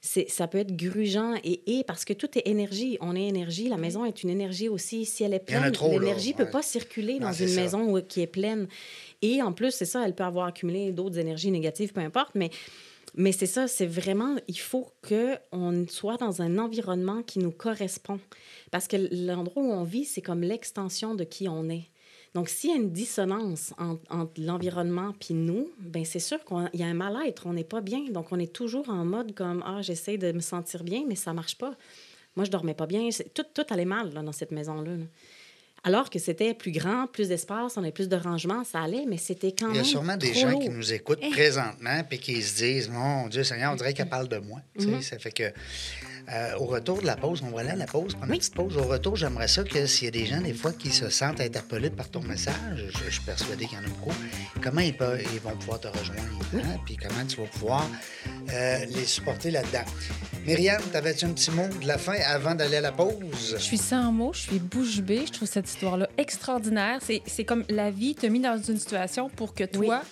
C'est, 0.00 0.28
ça 0.28 0.46
peut 0.48 0.58
être 0.58 0.76
grugeant 0.76 1.34
et, 1.44 1.78
et 1.78 1.84
parce 1.84 2.04
que 2.04 2.12
tout 2.12 2.36
est 2.38 2.46
énergie. 2.48 2.98
On 3.00 3.14
est 3.16 3.26
énergie. 3.28 3.68
La 3.68 3.76
maison 3.78 4.04
est 4.04 4.22
une 4.22 4.30
énergie 4.30 4.68
aussi. 4.68 5.04
Si 5.06 5.22
elle 5.24 5.34
est 5.34 5.38
pleine, 5.40 5.72
l'énergie 6.00 6.32
ne 6.32 6.38
peut 6.44 6.50
pas 6.50 6.62
circuler 6.62 7.14
Non, 7.20 7.26
dans 7.28 7.32
une 7.32 7.48
ça. 7.48 7.60
maison 7.62 8.00
qui 8.02 8.20
est 8.20 8.26
pleine. 8.28 8.66
Et 9.26 9.40
en 9.42 9.52
plus, 9.52 9.70
c'est 9.70 9.84
ça, 9.86 10.04
elle 10.04 10.14
peut 10.14 10.24
avoir 10.24 10.46
accumulé 10.46 10.92
d'autres 10.92 11.18
énergies 11.18 11.50
négatives, 11.50 11.92
peu 11.92 12.00
importe, 12.00 12.34
mais, 12.34 12.50
mais 13.14 13.32
c'est 13.32 13.46
ça, 13.46 13.66
c'est 13.68 13.86
vraiment, 13.86 14.36
il 14.48 14.58
faut 14.58 14.86
qu'on 15.08 15.86
soit 15.88 16.18
dans 16.18 16.42
un 16.42 16.58
environnement 16.58 17.22
qui 17.22 17.38
nous 17.38 17.50
correspond. 17.52 18.20
Parce 18.70 18.86
que 18.86 18.96
l'endroit 19.10 19.62
où 19.62 19.72
on 19.72 19.84
vit, 19.84 20.04
c'est 20.04 20.20
comme 20.22 20.42
l'extension 20.42 21.14
de 21.14 21.24
qui 21.24 21.48
on 21.48 21.68
est. 21.70 21.84
Donc, 22.34 22.48
s'il 22.48 22.70
y 22.70 22.72
a 22.72 22.76
une 22.76 22.90
dissonance 22.90 23.72
en- 23.78 23.96
entre 24.10 24.40
l'environnement 24.40 25.14
puis 25.20 25.34
nous, 25.34 25.70
ben 25.78 26.04
c'est 26.04 26.18
sûr 26.18 26.38
qu'il 26.44 26.80
y 26.80 26.82
a 26.82 26.86
un 26.86 26.94
mal-être, 26.94 27.46
on 27.46 27.52
n'est 27.52 27.62
pas 27.64 27.80
bien. 27.80 28.02
Donc, 28.10 28.26
on 28.32 28.38
est 28.40 28.52
toujours 28.52 28.88
en 28.90 29.04
mode 29.04 29.34
comme 29.34 29.62
Ah, 29.64 29.80
j'essaie 29.82 30.18
de 30.18 30.32
me 30.32 30.40
sentir 30.40 30.82
bien, 30.82 31.04
mais 31.08 31.14
ça 31.14 31.32
marche 31.32 31.56
pas. 31.56 31.76
Moi, 32.36 32.44
je 32.44 32.50
dormais 32.50 32.74
pas 32.74 32.86
bien. 32.86 33.08
Tout, 33.34 33.44
tout 33.54 33.62
allait 33.70 33.84
mal 33.84 34.12
dans 34.12 34.32
cette 34.32 34.50
maison-là. 34.50 34.96
là. 34.96 35.04
Alors 35.86 36.08
que 36.08 36.18
c'était 36.18 36.54
plus 36.54 36.72
grand, 36.72 37.06
plus 37.06 37.28
d'espace, 37.28 37.76
on 37.76 37.82
avait 37.82 37.92
plus 37.92 38.08
de 38.08 38.16
rangement, 38.16 38.64
ça 38.64 38.80
allait, 38.80 39.04
mais 39.06 39.18
c'était 39.18 39.52
quand 39.52 39.66
Il 39.68 39.72
y 39.72 39.74
même. 39.74 39.80
a 39.82 39.84
sûrement 39.84 40.16
des 40.16 40.32
gens 40.32 40.48
lourd. 40.50 40.60
qui 40.62 40.70
nous 40.70 40.92
écoutent 40.94 41.18
Eh. 41.22 41.28
présentement 41.30 42.02
puis 42.08 42.18
qui 42.18 42.40
se 42.42 42.56
disent 42.56 42.88
Mon 42.88 43.28
Dieu 43.28 43.44
Seigneur, 43.44 43.72
on 43.72 43.76
dirait 43.76 43.92
qu'elle 43.92 44.08
parle 44.08 44.28
de 44.28 44.38
moi. 44.38 44.60
Mhm. 44.78 45.02
Ça 45.02 45.18
fait 45.18 45.30
que. 45.32 45.52
euh, 46.32 46.54
au 46.58 46.64
retour 46.64 47.02
de 47.02 47.06
la 47.06 47.16
pause, 47.16 47.42
on 47.46 47.50
va 47.54 47.60
aller 47.60 47.68
à 47.72 47.76
la 47.76 47.84
pause, 47.84 48.14
prendre 48.14 48.28
Oui. 48.30 48.36
une 48.36 48.40
petite 48.40 48.54
pause. 48.54 48.78
Au 48.78 48.84
retour, 48.84 49.14
j'aimerais 49.14 49.46
ça 49.46 49.62
que 49.62 49.84
s'il 49.84 50.06
y 50.06 50.08
a 50.08 50.10
des 50.10 50.24
gens, 50.24 50.40
des 50.40 50.54
fois, 50.54 50.72
qui 50.72 50.88
se 50.90 51.10
sentent 51.10 51.42
interpellés 51.42 51.90
par 51.90 52.08
ton 52.08 52.20
message, 52.22 52.54
je, 52.78 53.04
je 53.04 53.10
suis 53.10 53.20
persuadé 53.22 53.66
qu'il 53.66 53.76
y 53.76 53.80
en 53.82 53.84
a 53.84 53.88
beaucoup, 53.88 54.14
comment 54.62 54.80
ils, 54.80 54.96
peuvent, 54.96 55.20
ils 55.34 55.40
vont 55.40 55.54
pouvoir 55.54 55.80
te 55.80 55.88
rejoindre, 55.88 56.22
hein? 56.54 56.78
puis 56.86 56.96
comment 56.96 57.26
tu 57.26 57.36
vas 57.42 57.46
pouvoir 57.48 57.86
euh, 58.54 58.78
les 58.86 59.04
supporter 59.04 59.50
là-dedans. 59.50 59.84
Myriam, 60.46 60.82
t'avais-tu 60.92 61.24
un 61.24 61.30
petit 61.30 61.50
mot 61.50 61.66
de 61.80 61.86
la 61.86 61.96
fin 61.96 62.16
avant 62.26 62.54
d'aller 62.54 62.76
à 62.76 62.82
la 62.82 62.92
pause? 62.92 63.54
Je 63.56 63.62
suis 63.62 63.78
sans 63.78 64.12
mots, 64.12 64.32
je 64.34 64.40
suis 64.40 64.58
bouche 64.58 65.00
bée. 65.00 65.22
Je 65.26 65.32
trouve 65.32 65.48
cette 65.48 65.66
histoire-là 65.66 66.06
extraordinaire. 66.18 66.98
C'est 67.00 67.22
c'est 67.26 67.44
comme 67.44 67.64
la 67.70 67.90
vie 67.90 68.14
te 68.14 68.26
mis 68.26 68.40
dans 68.40 68.58
une 68.58 68.78
situation 68.78 69.30
pour 69.30 69.54
que 69.54 69.64
toi, 69.64 70.02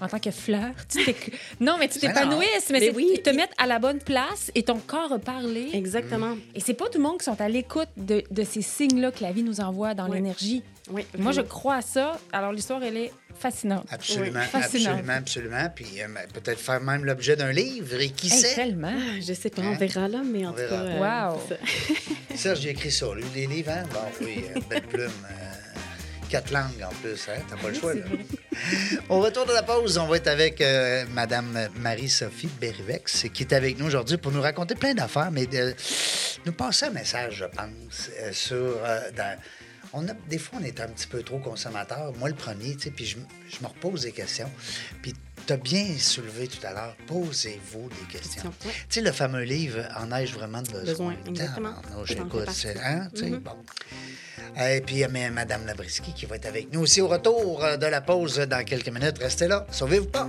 en 0.00 0.08
tant 0.08 0.18
que 0.18 0.30
fleur, 0.30 0.70
tu 0.88 1.00
non, 1.60 1.76
mais 1.78 1.88
tu 1.88 1.98
t'épanouisses, 1.98 2.70
mais, 2.70 2.80
Mais 2.80 2.86
c'est- 2.88 2.94
oui. 2.94 3.10
ils 3.14 3.22
te 3.22 3.30
mettent 3.30 3.52
à 3.58 3.66
la 3.66 3.78
bonne 3.78 3.98
place 3.98 4.50
et 4.54 4.62
ton 4.62 4.78
corps 4.78 5.12
a 5.12 5.18
parlé. 5.18 5.68
Exactement. 5.72 6.36
Et 6.54 6.60
c'est 6.60 6.74
pas 6.74 6.86
tout 6.86 6.98
le 6.98 7.04
monde 7.04 7.18
qui 7.18 7.24
sont 7.24 7.40
à 7.40 7.48
l'écoute 7.48 7.88
de, 7.96 8.22
de 8.30 8.44
ces 8.44 8.62
signes-là 8.62 9.10
que 9.12 9.22
la 9.22 9.32
vie 9.32 9.42
nous 9.42 9.60
envoie 9.60 9.94
dans 9.94 10.06
Oui. 10.08 10.16
l'énergie. 10.16 10.62
Oui, 10.90 11.06
Moi, 11.16 11.32
je 11.32 11.40
crois 11.40 11.76
à 11.76 11.82
ça. 11.82 12.18
Alors, 12.30 12.52
l'histoire, 12.52 12.82
elle 12.82 12.98
est 12.98 13.12
fascinante. 13.38 13.86
Absolument, 13.90 14.40
Oui. 14.40 14.46
Fascinant. 14.60 14.90
absolument, 14.90 15.12
absolument. 15.14 15.68
Puis 15.74 15.86
euh, 16.00 16.06
peut-être 16.34 16.60
faire 16.60 16.80
même 16.82 17.04
l'objet 17.06 17.36
d'un 17.36 17.52
livre, 17.52 17.98
et 18.00 18.10
qui 18.10 18.26
Hey, 18.30 18.38
sait? 18.38 18.54
tellement. 18.54 18.92
Ah, 18.94 19.20
Je 19.26 19.32
sais 19.32 19.48
pas, 19.48 19.62
Hein? 19.62 19.72
on 19.74 19.76
verra 19.78 20.08
là, 20.08 20.20
mais 20.24 20.44
en 20.46 20.50
On 20.50 20.52
tout 20.52 20.58
verra. 20.58 20.76
cas. 20.76 20.82
euh, 21.30 21.32
Wow. 21.32 21.40
Serge, 22.36 22.60
j'ai 22.60 22.70
écrit 22.70 22.90
ça, 22.92 23.06
lui, 23.14 23.24
les 23.34 23.46
livres, 23.46 23.70
hein? 23.70 23.84
Bon, 23.92 24.24
oui, 24.26 24.44
euh, 24.54 24.60
belle 24.68 24.82
plume. 24.88 25.10
Quatre 26.34 26.50
langues 26.50 26.82
en 26.84 26.92
plus, 27.00 27.28
hein? 27.28 27.40
T'as 27.48 27.56
pas 27.56 27.68
le 27.68 27.74
choix, 27.74 27.94
là. 27.94 28.02
Au 29.08 29.20
retour 29.20 29.46
de 29.46 29.52
la 29.52 29.62
pause, 29.62 29.98
on 29.98 30.08
va 30.08 30.16
être 30.16 30.26
avec 30.26 30.60
euh, 30.60 31.04
Madame 31.12 31.68
Marie-Sophie 31.76 32.48
Berrivex, 32.60 33.26
qui 33.32 33.44
est 33.44 33.52
avec 33.52 33.78
nous 33.78 33.86
aujourd'hui 33.86 34.16
pour 34.16 34.32
nous 34.32 34.42
raconter 34.42 34.74
plein 34.74 34.94
d'affaires, 34.94 35.30
mais 35.30 35.46
de 35.46 35.74
nous 36.44 36.52
passer 36.52 36.86
un 36.86 36.90
message, 36.90 37.36
je 37.36 37.44
pense, 37.44 38.10
euh, 38.20 38.32
sur... 38.32 38.56
euh, 38.56 39.12
dans- 39.16 39.38
on 39.92 40.08
a, 40.08 40.12
des 40.28 40.38
fois, 40.38 40.58
on 40.60 40.64
est 40.64 40.80
un 40.80 40.88
petit 40.88 41.06
peu 41.06 41.22
trop 41.22 41.38
consommateur. 41.38 42.12
Moi, 42.18 42.28
le 42.28 42.34
premier, 42.34 42.74
tu 42.74 42.80
sais, 42.82 42.90
puis 42.90 43.04
je, 43.06 43.16
je 43.48 43.62
me 43.62 43.68
repose 43.68 44.02
des 44.02 44.10
questions. 44.10 44.50
Puis 45.02 45.14
tu 45.46 45.52
as 45.52 45.56
bien 45.56 45.96
soulevé 45.98 46.48
tout 46.48 46.64
à 46.66 46.72
l'heure, 46.72 46.96
posez-vous 47.06 47.88
des 47.88 48.12
questions. 48.18 48.52
Tu 48.62 48.68
sais, 48.88 49.00
le 49.00 49.12
fameux 49.12 49.42
livre 49.42 49.80
En 49.96 50.10
ai-je 50.16 50.34
vraiment 50.34 50.62
de 50.62 50.68
besoin? 50.70 51.14
Exactement. 51.26 51.72
Tabarnouche, 51.74 52.08
Ça 52.08 52.14
en 52.14 52.16
fait 52.16 52.26
écoute, 52.28 52.44
partie. 52.46 52.60
c'est- 52.60 52.80
hein, 52.82 53.08
Mhm. 53.20 53.38
bon. 53.38 53.52
Et 54.60 54.80
puis, 54.82 54.96
il 54.96 54.98
y 54.98 55.04
a 55.04 55.08
Mme 55.08 55.66
Labriski 55.66 56.12
qui 56.14 56.26
va 56.26 56.36
être 56.36 56.46
avec 56.46 56.72
nous 56.72 56.80
aussi 56.80 57.00
au 57.00 57.08
retour 57.08 57.64
euh, 57.64 57.76
de 57.76 57.86
la 57.86 58.00
pause 58.00 58.38
dans 58.38 58.64
quelques 58.64 58.88
minutes. 58.88 59.18
Restez 59.18 59.48
là, 59.48 59.66
sauvez-vous 59.70 60.06
pas. 60.06 60.28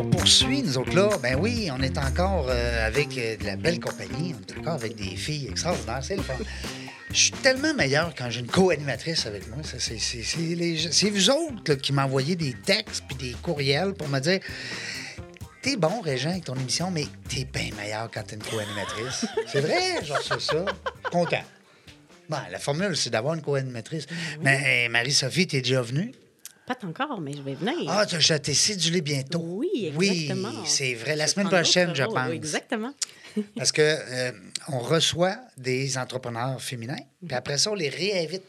on 0.00 0.04
poursuit, 0.08 0.62
nous 0.62 0.78
autres 0.78 0.94
là. 0.94 1.10
Ben 1.22 1.36
oui, 1.38 1.68
on 1.70 1.82
est 1.82 1.98
encore 1.98 2.46
euh, 2.48 2.86
avec 2.86 3.18
euh, 3.18 3.36
de 3.36 3.44
la 3.44 3.56
belle 3.56 3.80
compagnie. 3.80 4.34
On 4.34 4.54
est 4.54 4.58
encore 4.58 4.74
avec 4.74 4.96
des 4.96 5.14
filles 5.14 5.48
extraordinaires. 5.48 6.00
C'est 6.02 6.16
le 6.16 6.22
fun. 6.22 6.34
Je 7.10 7.16
suis 7.16 7.32
tellement 7.32 7.74
meilleur 7.74 8.14
quand 8.16 8.30
j'ai 8.30 8.40
une 8.40 8.46
co-animatrice 8.46 9.26
avec 9.26 9.46
moi. 9.48 9.58
C'est 9.62 11.10
vous 11.10 11.30
autres 11.30 11.62
là, 11.66 11.76
qui 11.76 11.92
m'envoyez 11.92 12.34
des 12.34 12.54
textes 12.54 13.04
puis 13.08 13.16
des 13.16 13.36
courriels 13.42 13.92
pour 13.92 14.08
me 14.08 14.20
dire 14.20 14.40
T'es 15.60 15.76
bon, 15.76 16.00
Régent, 16.00 16.30
avec 16.30 16.44
ton 16.44 16.54
émission, 16.54 16.90
mais 16.90 17.04
t'es 17.28 17.44
bien 17.44 17.68
meilleur 17.76 18.10
quand 18.10 18.22
t'es 18.22 18.36
une 18.36 18.42
co-animatrice. 18.42 19.26
c'est 19.48 19.60
vrai, 19.60 20.02
genre 20.02 20.22
c'est 20.22 20.40
ça. 20.40 20.64
Content. 21.10 21.42
Bon, 22.30 22.38
la 22.50 22.58
formule, 22.58 22.96
c'est 22.96 23.10
d'avoir 23.10 23.34
une 23.34 23.42
co-animatrice. 23.42 24.06
Mais 24.40 24.88
Marie-Sophie, 24.88 25.46
t'es 25.46 25.60
déjà 25.60 25.82
venue? 25.82 26.12
Pas 26.70 26.86
encore, 26.86 27.20
mais 27.20 27.32
je 27.32 27.42
vais 27.42 27.54
venir. 27.54 27.74
Ah, 27.88 28.06
t'as- 28.06 28.20
je 28.20 28.34
t'ai 28.34 28.54
cédulé 28.54 29.00
bientôt. 29.00 29.40
Oui, 29.42 29.92
exactement. 29.98 30.50
Oui, 30.50 30.66
c'est 30.66 30.94
vrai. 30.94 31.16
La 31.16 31.26
Je 31.26 31.32
semaine 31.32 31.48
prochaine, 31.48 31.92
je 31.96 32.04
pense. 32.04 32.28
oui, 32.28 32.36
Exactement. 32.36 32.92
Parce 33.56 33.72
que 33.72 33.82
euh, 33.82 34.30
on 34.68 34.78
reçoit 34.78 35.36
des 35.56 35.98
entrepreneurs 35.98 36.60
féminins, 36.62 37.02
puis 37.26 37.34
après 37.34 37.58
ça, 37.58 37.72
on 37.72 37.74
les 37.74 37.88
réinvite 37.88 38.42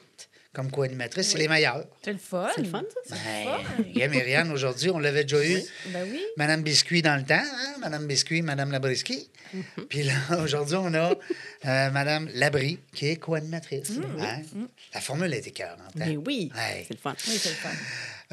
comme 0.53 0.69
co-animatrices. 0.69 1.29
C'est 1.29 1.37
les 1.37 1.47
meilleurs. 1.47 1.85
C'est 2.03 2.11
le 2.13 2.17
fun. 2.19 2.49
C'est 2.55 2.61
le 2.63 2.67
fun, 2.69 2.83
ça? 3.05 3.15
Ben, 3.15 3.83
il 3.87 3.97
y 3.97 4.03
a 4.03 4.07
Myriam 4.07 4.51
aujourd'hui, 4.51 4.89
on 4.89 4.99
l'avait 4.99 5.23
déjà 5.23 5.45
eu. 5.45 5.61
Ben 5.87 6.05
oui. 6.09 6.21
Madame 6.37 6.61
Biscuit 6.61 7.01
dans 7.01 7.15
le 7.15 7.23
temps, 7.23 7.35
hein? 7.41 7.73
Madame 7.79 8.05
Biscuit, 8.05 8.41
Madame 8.41 8.71
Labriski. 8.71 9.29
Mm-hmm. 9.55 9.85
Puis 9.89 10.03
là, 10.03 10.13
aujourd'hui, 10.43 10.75
on 10.75 10.93
a 10.93 11.11
euh, 11.65 11.89
Madame 11.91 12.29
Labrie, 12.33 12.79
qui 12.93 13.07
est 13.07 13.15
co-animatrice. 13.17 13.91
Hein? 14.19 14.41
La 14.93 15.01
formule 15.01 15.33
est 15.33 15.47
écœurante. 15.47 15.79
hein? 15.79 15.99
Mm-hmm. 15.99 16.07
Mais 16.09 16.17
oui, 16.17 16.51
c'est 16.55 16.93
le 16.93 16.97
fun. 16.97 17.15
Oui, 17.27 17.37
c'est 17.37 17.49
le 17.49 17.55
fun. 17.55 17.69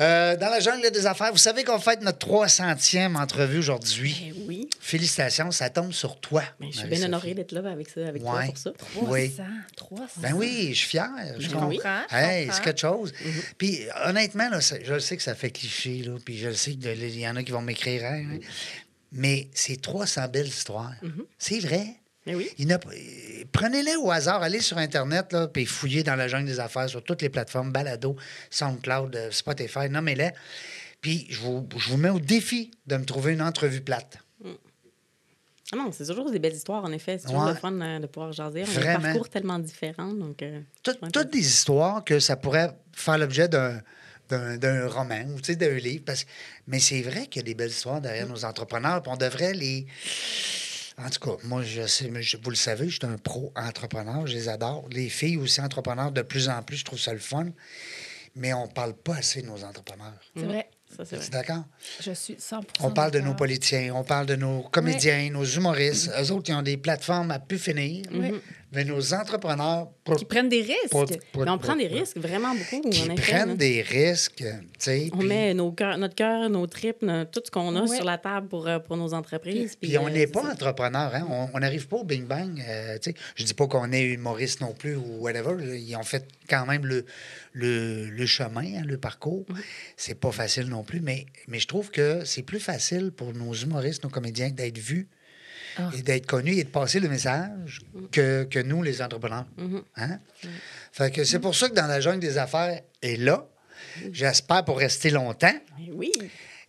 Euh, 0.00 0.37
dans 0.37 0.48
la 0.48 0.61
jungle 0.61 0.90
des 0.90 1.06
affaires, 1.06 1.32
vous 1.32 1.38
savez 1.38 1.64
qu'on 1.64 1.78
fête 1.80 2.00
notre 2.02 2.24
300e 2.26 3.16
entrevue 3.16 3.58
aujourd'hui. 3.58 4.32
Ben 4.37 4.42
oui. 4.46 4.68
Félicitations, 4.80 5.50
ça 5.50 5.70
tombe 5.70 5.92
sur 5.92 6.20
toi. 6.20 6.42
Ben, 6.61 6.68
je 6.72 6.78
suis 6.78 6.88
bien 6.88 7.02
honorée 7.02 7.34
d'être 7.34 7.52
là 7.52 7.68
avec, 7.70 7.88
ça, 7.88 8.06
avec 8.06 8.22
toi 8.22 8.42
pour 8.46 8.58
ça. 8.58 8.70
300. 8.78 9.06
Oui. 9.11 9.32
300. 9.76 10.04
Ben 10.18 10.32
oui, 10.34 10.68
je 10.72 10.78
suis 10.78 10.88
fier. 10.88 11.08
Je 11.38 11.42
Je 11.48 11.50
comprends. 11.50 11.70
comprends. 11.70 12.00
je 12.11 12.16
Hey, 12.16 12.44
comprends. 12.46 12.56
c'est 12.56 12.64
quelque 12.64 12.80
chose. 12.80 13.12
Puis 13.58 13.80
honnêtement, 14.04 14.48
là, 14.48 14.61
je 14.61 14.94
le 14.94 15.00
sais 15.00 15.16
que 15.16 15.22
ça 15.22 15.34
fait 15.34 15.50
cliché, 15.50 16.02
là, 16.04 16.16
puis 16.24 16.38
je 16.38 16.48
le 16.48 16.54
sais 16.54 16.72
qu'il 16.74 17.18
y 17.18 17.28
en 17.28 17.34
a 17.37 17.42
qui 17.42 17.50
vont 17.52 17.62
m'écrire, 17.62 18.04
hein, 18.04 18.24
hein, 18.34 18.38
mais 19.11 19.48
c'est 19.52 19.80
300 19.80 20.28
belles 20.28 20.46
histoires. 20.46 20.94
C'est 21.38 21.58
vrai. 21.61 21.87
Oui. 22.35 22.51
Prenez-les 23.53 23.97
au 23.97 24.11
hasard, 24.11 24.43
allez 24.43 24.61
sur 24.61 24.79
Internet, 24.79 25.33
là, 25.33 25.49
puis 25.49 25.64
fouillez 25.67 26.03
dans 26.03 26.14
la 26.17 26.29
jungle 26.29 26.47
des 26.47 26.61
affaires 26.61 26.88
sur 26.88 27.03
toutes 27.03 27.23
les 27.23 27.29
plateformes, 27.31 27.73
Balado, 27.73 28.17
SoundCloud, 28.51 29.17
euh, 29.17 29.31
Spotify, 29.31 29.88
nommez-les. 29.88 30.31
Puis 31.01 31.27
je 31.31 31.38
vous, 31.41 31.67
je 31.77 31.88
vous 31.91 31.97
mets 31.97 32.11
au 32.11 32.21
défi 32.21 32.71
de 32.87 32.97
me 32.97 33.05
trouver 33.05 33.33
une 33.33 33.43
entrevue 33.43 33.81
plate. 33.81 34.19
Ah 35.71 35.77
non, 35.77 35.91
c'est 35.93 36.07
toujours 36.07 36.31
des 36.31 36.38
belles 36.38 36.55
histoires, 36.55 36.83
en 36.83 36.93
effet. 36.93 37.19
C'est 37.19 37.27
toujours 37.27 37.45
Ouais. 37.45 37.51
le 37.53 37.57
fun 37.59 37.79
euh, 37.81 37.99
de 37.99 38.07
pouvoir 38.07 38.33
jaser. 38.33 38.64
On 38.67 38.77
a 38.81 38.97
des 38.97 39.03
parcours 39.03 39.29
tellement 39.29 39.59
différents. 39.59 40.12
Donc, 40.14 40.43
euh, 40.43 40.61
Tout- 40.83 40.95
toutes 41.12 41.31
des 41.31 41.41
histoires 41.47 42.03
que 42.05 42.21
ça 42.21 42.37
pourrait 42.37 42.71
faire 42.95 43.19
l'objet 43.19 43.49
d'un, 43.49 43.83
d'un, 44.31 44.88
roman 44.88 45.25
ou 45.37 45.41
d'un 45.43 45.75
livre. 45.75 46.05
Parce... 46.07 46.25
Mais 46.67 46.79
c'est 46.79 47.03
vrai 47.03 47.27
qu'il 47.27 47.41
y 47.41 47.45
a 47.45 47.47
des 47.47 47.55
belles 47.55 47.69
histoires 47.69 48.01
derrière 48.01 48.27
nos 48.27 48.47
entrepreneurs, 48.47 49.03
puis 49.03 49.12
on 49.12 49.17
devrait 49.19 49.53
les. 49.53 49.87
En 50.98 51.08
tout 51.11 51.20
cas, 51.20 51.37
moi, 51.44 51.62
je 51.62 51.87
sais, 51.87 52.11
vous 52.42 52.50
le 52.50 52.56
savez, 52.56 52.88
je 52.88 52.96
suis 52.98 53.06
un 53.06 53.16
pro-entrepreneur, 53.18 54.26
je 54.26 54.34
les 54.34 54.48
adore. 54.48 54.87
Les 54.90 55.08
filles 55.08 55.37
aussi 55.37 55.61
entrepreneurs, 55.61 56.11
de 56.12 56.22
plus 56.22 56.48
en 56.48 56.62
plus, 56.62 56.78
je 56.78 56.84
trouve 56.84 56.98
ça 56.98 57.12
le 57.12 57.18
fun. 57.20 57.46
Mais 58.34 58.52
on 58.52 58.66
ne 58.66 58.70
parle 58.72 58.94
pas 58.94 59.16
assez 59.16 59.42
de 59.42 59.46
nos 59.46 59.62
entrepreneurs. 59.64 60.12
C'est 60.37 60.44
vrai. 60.44 60.68
ça, 60.96 61.04
c'est 61.04 61.16
Tu 61.16 61.16
vrai. 61.16 61.26
es 61.26 61.30
d'accord? 61.30 61.64
Je 62.00 62.12
suis 62.12 62.37
100 62.38 62.61
On 62.80 62.90
parle 62.90 63.11
de 63.11 63.20
nos 63.20 63.34
politiciens, 63.34 63.92
on 63.94 64.04
parle 64.04 64.26
de 64.26 64.37
nos 64.37 64.62
comédiens, 64.62 65.30
nos 65.30 65.44
humoristes. 65.44 66.11
Eux 66.20 66.30
autres, 66.32 66.50
ils 66.50 66.54
ont 66.54 66.62
des 66.62 66.76
plateformes 66.76 67.30
à 67.30 67.38
pu 67.38 67.58
finir. 67.58 68.04
Oui. 68.12 68.32
Mais 68.72 68.85
nos 68.85 69.14
entrepreneurs. 69.14 69.88
Qui 70.18 70.24
prennent 70.26 70.48
des 70.50 70.61
risques. 70.61 70.94
On 71.35 71.59
prend 71.59 71.74
des 71.76 71.87
risques 71.87 72.18
vraiment 72.18 72.54
beaucoup, 72.54 72.88
Qui 72.90 73.00
en 73.02 73.12
effet. 73.12 73.22
prennent 73.33 73.57
des 73.57 73.81
risques. 73.83 74.44
On 75.12 75.22
met 75.22 75.54
nos 75.54 75.72
cœurs- 75.72 75.96
notre 75.98 76.14
cœur, 76.14 76.50
nos 76.50 76.66
tripes, 76.66 77.04
tout 77.33 77.40
ce 77.44 77.50
qu'on 77.50 77.74
a 77.76 77.83
Ouais. 77.83 77.96
sur 77.96 78.04
la 78.04 78.18
table 78.18 78.48
pour, 78.48 78.66
euh, 78.68 78.78
pour 78.78 78.96
nos 78.98 79.14
entreprises. 79.14 79.74
Puis 79.76 79.96
on 79.96 80.07
euh, 80.07 80.11
n'est 80.11 80.26
pas 80.26 80.42
entrepreneur, 80.42 81.14
hein? 81.14 81.48
On 81.54 81.59
n'arrive 81.59 81.88
pas 81.88 81.96
au 81.96 82.04
Bing 82.04 82.26
Bang. 82.26 82.62
euh, 82.68 82.98
tu 82.98 83.11
sais. 83.12 83.16
je 83.37 83.44
dis 83.44 83.54
pas 83.54 83.66
qu'on 83.66 83.90
est 83.92 84.02
humoriste 84.02 84.61
non 84.61 84.74
plus 84.74 84.96
ou 84.96 85.18
whatever. 85.20 85.54
Ils 85.78 85.96
ont 85.96 86.02
fait 86.02 86.26
quand 86.48 86.66
même 86.66 86.85
le, 86.85 87.07
le, 87.52 88.07
le 88.11 88.26
chemin, 88.26 88.61
hein, 88.78 88.83
le 88.85 88.98
parcours. 88.98 89.46
C'est 89.96 90.14
pas 90.18 90.31
facile 90.33 90.66
non 90.68 90.83
plus, 90.85 91.00
mais, 91.00 91.26
mais 91.48 91.59
je 91.59 91.66
trouve 91.66 91.90
que 91.90 92.24
c'est 92.24 92.42
plus 92.42 92.61
facile 92.61 93.12
pour 93.12 93.33
nos 93.35 93.54
humoristes, 93.54 94.04
nos 94.04 94.11
comédiens, 94.11 94.50
d'être 94.50 94.78
vus 94.78 95.09
Ah. 95.79 95.91
et 95.97 96.03
d'être 96.03 96.27
connus 96.27 96.57
et 96.57 96.64
de 96.64 96.69
passer 96.69 96.99
le 97.01 97.09
message 97.09 97.81
que, 98.11 98.45
que 98.45 98.59
nous, 98.59 98.83
les 98.83 99.01
entrepreneurs. 99.01 99.47
Hein? 99.97 100.19
Fait 100.93 101.11
que 101.12 101.23
c'est 101.25 101.38
pour 101.38 101.55
ça 101.55 101.69
que 101.69 101.75
dans 101.75 101.87
la 101.87 102.01
jungle 102.01 102.21
des 102.21 102.37
affaires 102.38 102.81
est 103.03 103.17
là. 103.17 103.47
J'espère 104.12 104.64
pour 104.64 104.79
rester 104.79 105.11
longtemps. 105.11 105.55
Oui. 105.93 106.11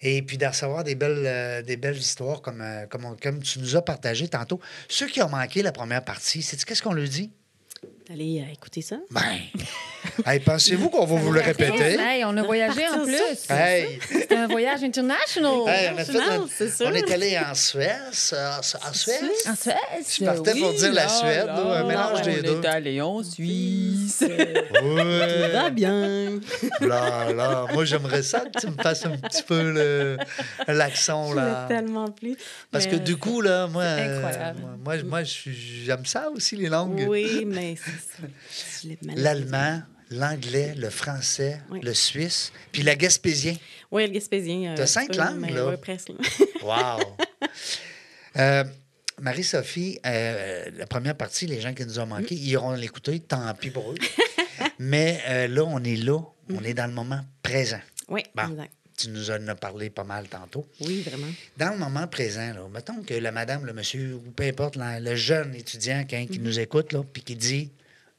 Et 0.01 0.21
puis 0.21 0.37
de 0.37 0.45
recevoir 0.45 0.83
des 0.83 0.95
belles, 0.95 1.23
euh, 1.25 1.61
des 1.61 1.75
belles 1.75 1.97
histoires 1.97 2.41
comme, 2.41 2.61
euh, 2.61 2.85
comme, 2.85 3.03
on- 3.05 3.15
comme 3.15 3.41
tu 3.41 3.59
nous 3.59 3.75
as 3.75 3.81
partagé 3.81 4.27
tantôt. 4.29 4.59
Ceux 4.87 5.07
qui 5.07 5.21
ont 5.21 5.27
manqué 5.29 5.61
la 5.61 5.71
première 5.73 6.05
partie, 6.05 6.41
c'est 6.41 6.63
qu'est-ce 6.63 6.81
qu'on 6.81 6.93
leur 6.93 7.07
dit? 7.07 7.31
Allez 8.11 8.39
euh, 8.41 8.51
écouter 8.51 8.81
ça? 8.81 8.95
Ben, 9.11 9.21
hey, 10.25 10.39
pensez-vous 10.39 10.89
qu'on 10.89 11.05
va 11.05 11.15
vous 11.15 11.31
le 11.31 11.41
répéter? 11.41 11.95
Hey, 11.99 12.25
on 12.25 12.35
a 12.37 12.41
voyagé 12.41 12.87
en 12.89 13.03
plus. 13.03 13.15
Hey, 13.51 13.99
C'était 14.09 14.35
un 14.35 14.47
voyage 14.47 14.83
international. 14.83 15.51
hey, 15.67 15.91
on, 15.93 15.97
a 15.99 16.03
fait 16.47 16.97
est 16.97 17.11
allé 17.11 17.37
en 17.37 17.53
Suèce. 17.53 18.33
euh, 18.35 18.57
En 18.57 18.93
Suèce? 18.93 19.47
En 19.47 19.55
Suèce. 19.55 20.17
Je 20.19 20.25
partais 20.25 20.55
pour 20.55 20.73
dire 20.73 20.91
la 20.91 21.07
Suède, 21.07 21.45
là, 21.45 21.81
un 21.81 21.83
mélange 21.83 22.21
des 22.23 22.41
deux. 22.41 22.57
On 22.57 22.63
est 22.63 22.67
allé 22.67 22.99
en 22.99 23.21
Suisse. 23.21 24.23
Ouais. 24.27 25.49
Va 25.53 25.69
bien. 25.69 26.39
Là, 26.81 27.31
là. 27.31 27.65
Moi, 27.71 27.85
j'aimerais 27.85 28.23
ça 28.23 28.39
que 28.39 28.59
tu 28.59 28.67
me 28.67 28.81
fasses 28.81 29.05
un 29.05 29.17
petit 29.17 29.43
peu 29.43 29.71
le- 29.71 30.17
l'accent, 30.67 31.31
là. 31.33 31.65
tellement 31.67 32.09
plu. 32.09 32.35
Parce 32.71 32.87
que 32.87 32.95
du 32.95 33.17
coup, 33.17 33.41
là, 33.41 33.67
moi, 33.67 33.83
euh, 33.83 34.53
moi, 34.83 34.95
moi, 35.03 35.19
j'aime 35.23 36.05
ça 36.07 36.29
aussi, 36.31 36.55
les 36.55 36.69
langues. 36.69 37.05
Oui, 37.07 37.43
mais 37.45 37.75
L'allemand, 39.15 39.81
l'anglais, 40.11 40.73
le 40.75 40.89
français, 40.89 41.61
Oui. 41.69 41.79
le 41.81 41.93
suisse, 41.93 42.51
puis 42.71 42.81
la 42.83 42.95
gaspésien. 42.95 43.55
Oui, 43.91 44.07
le 44.07 44.13
gaspésien. 44.13 44.75
euh, 44.77 44.85
cinq 44.85 45.15
langues, 45.15 45.49
là. 45.51 45.67
ouais, 45.67 45.77
presque. 45.77 46.11
Wow! 46.63 46.99
Euh, 48.37 48.63
Marie-Sophie, 49.19 49.99
euh, 50.05 50.69
la 50.77 50.85
première 50.85 51.15
partie, 51.15 51.47
les 51.47 51.59
gens 51.59 51.73
qui 51.73 51.83
nous 51.83 51.99
ont 51.99 52.05
manqué, 52.05 52.35
ils 52.35 52.49
iront 52.49 52.73
l'écouter, 52.73 53.19
tant 53.19 53.53
pis 53.55 53.71
pour 53.71 53.91
eux. 53.91 53.95
Mais 54.79 55.47
là, 55.47 55.63
on 55.65 55.83
est 55.83 55.95
là, 55.95 56.19
on 56.53 56.63
est 56.63 56.75
dans 56.75 56.85
le 56.85 56.93
moment 56.93 57.19
présent. 57.41 57.81
Oui, 58.07 58.23
Bon. 58.35 58.49
exact. 58.51 58.71
Tu 58.97 59.09
nous 59.09 59.31
en 59.31 59.47
as 59.47 59.55
parlé 59.55 59.89
pas 59.89 60.03
mal 60.03 60.27
tantôt. 60.27 60.65
Oui, 60.81 61.01
vraiment. 61.01 61.27
Dans 61.57 61.71
le 61.71 61.77
moment 61.77 62.05
présent, 62.07 62.53
là, 62.53 62.61
mettons 62.71 63.01
que 63.01 63.13
la 63.15 63.31
madame, 63.31 63.65
le 63.65 63.73
monsieur, 63.73 64.13
ou 64.15 64.31
peu 64.31 64.43
importe, 64.43 64.75
le 64.77 65.15
jeune 65.15 65.55
étudiant 65.55 66.05
qui, 66.05 66.27
qui 66.27 66.39
nous 66.39 66.59
écoute, 66.59 66.93
là, 66.93 67.01
puis 67.11 67.23
qui 67.23 67.35
dit 67.35 67.71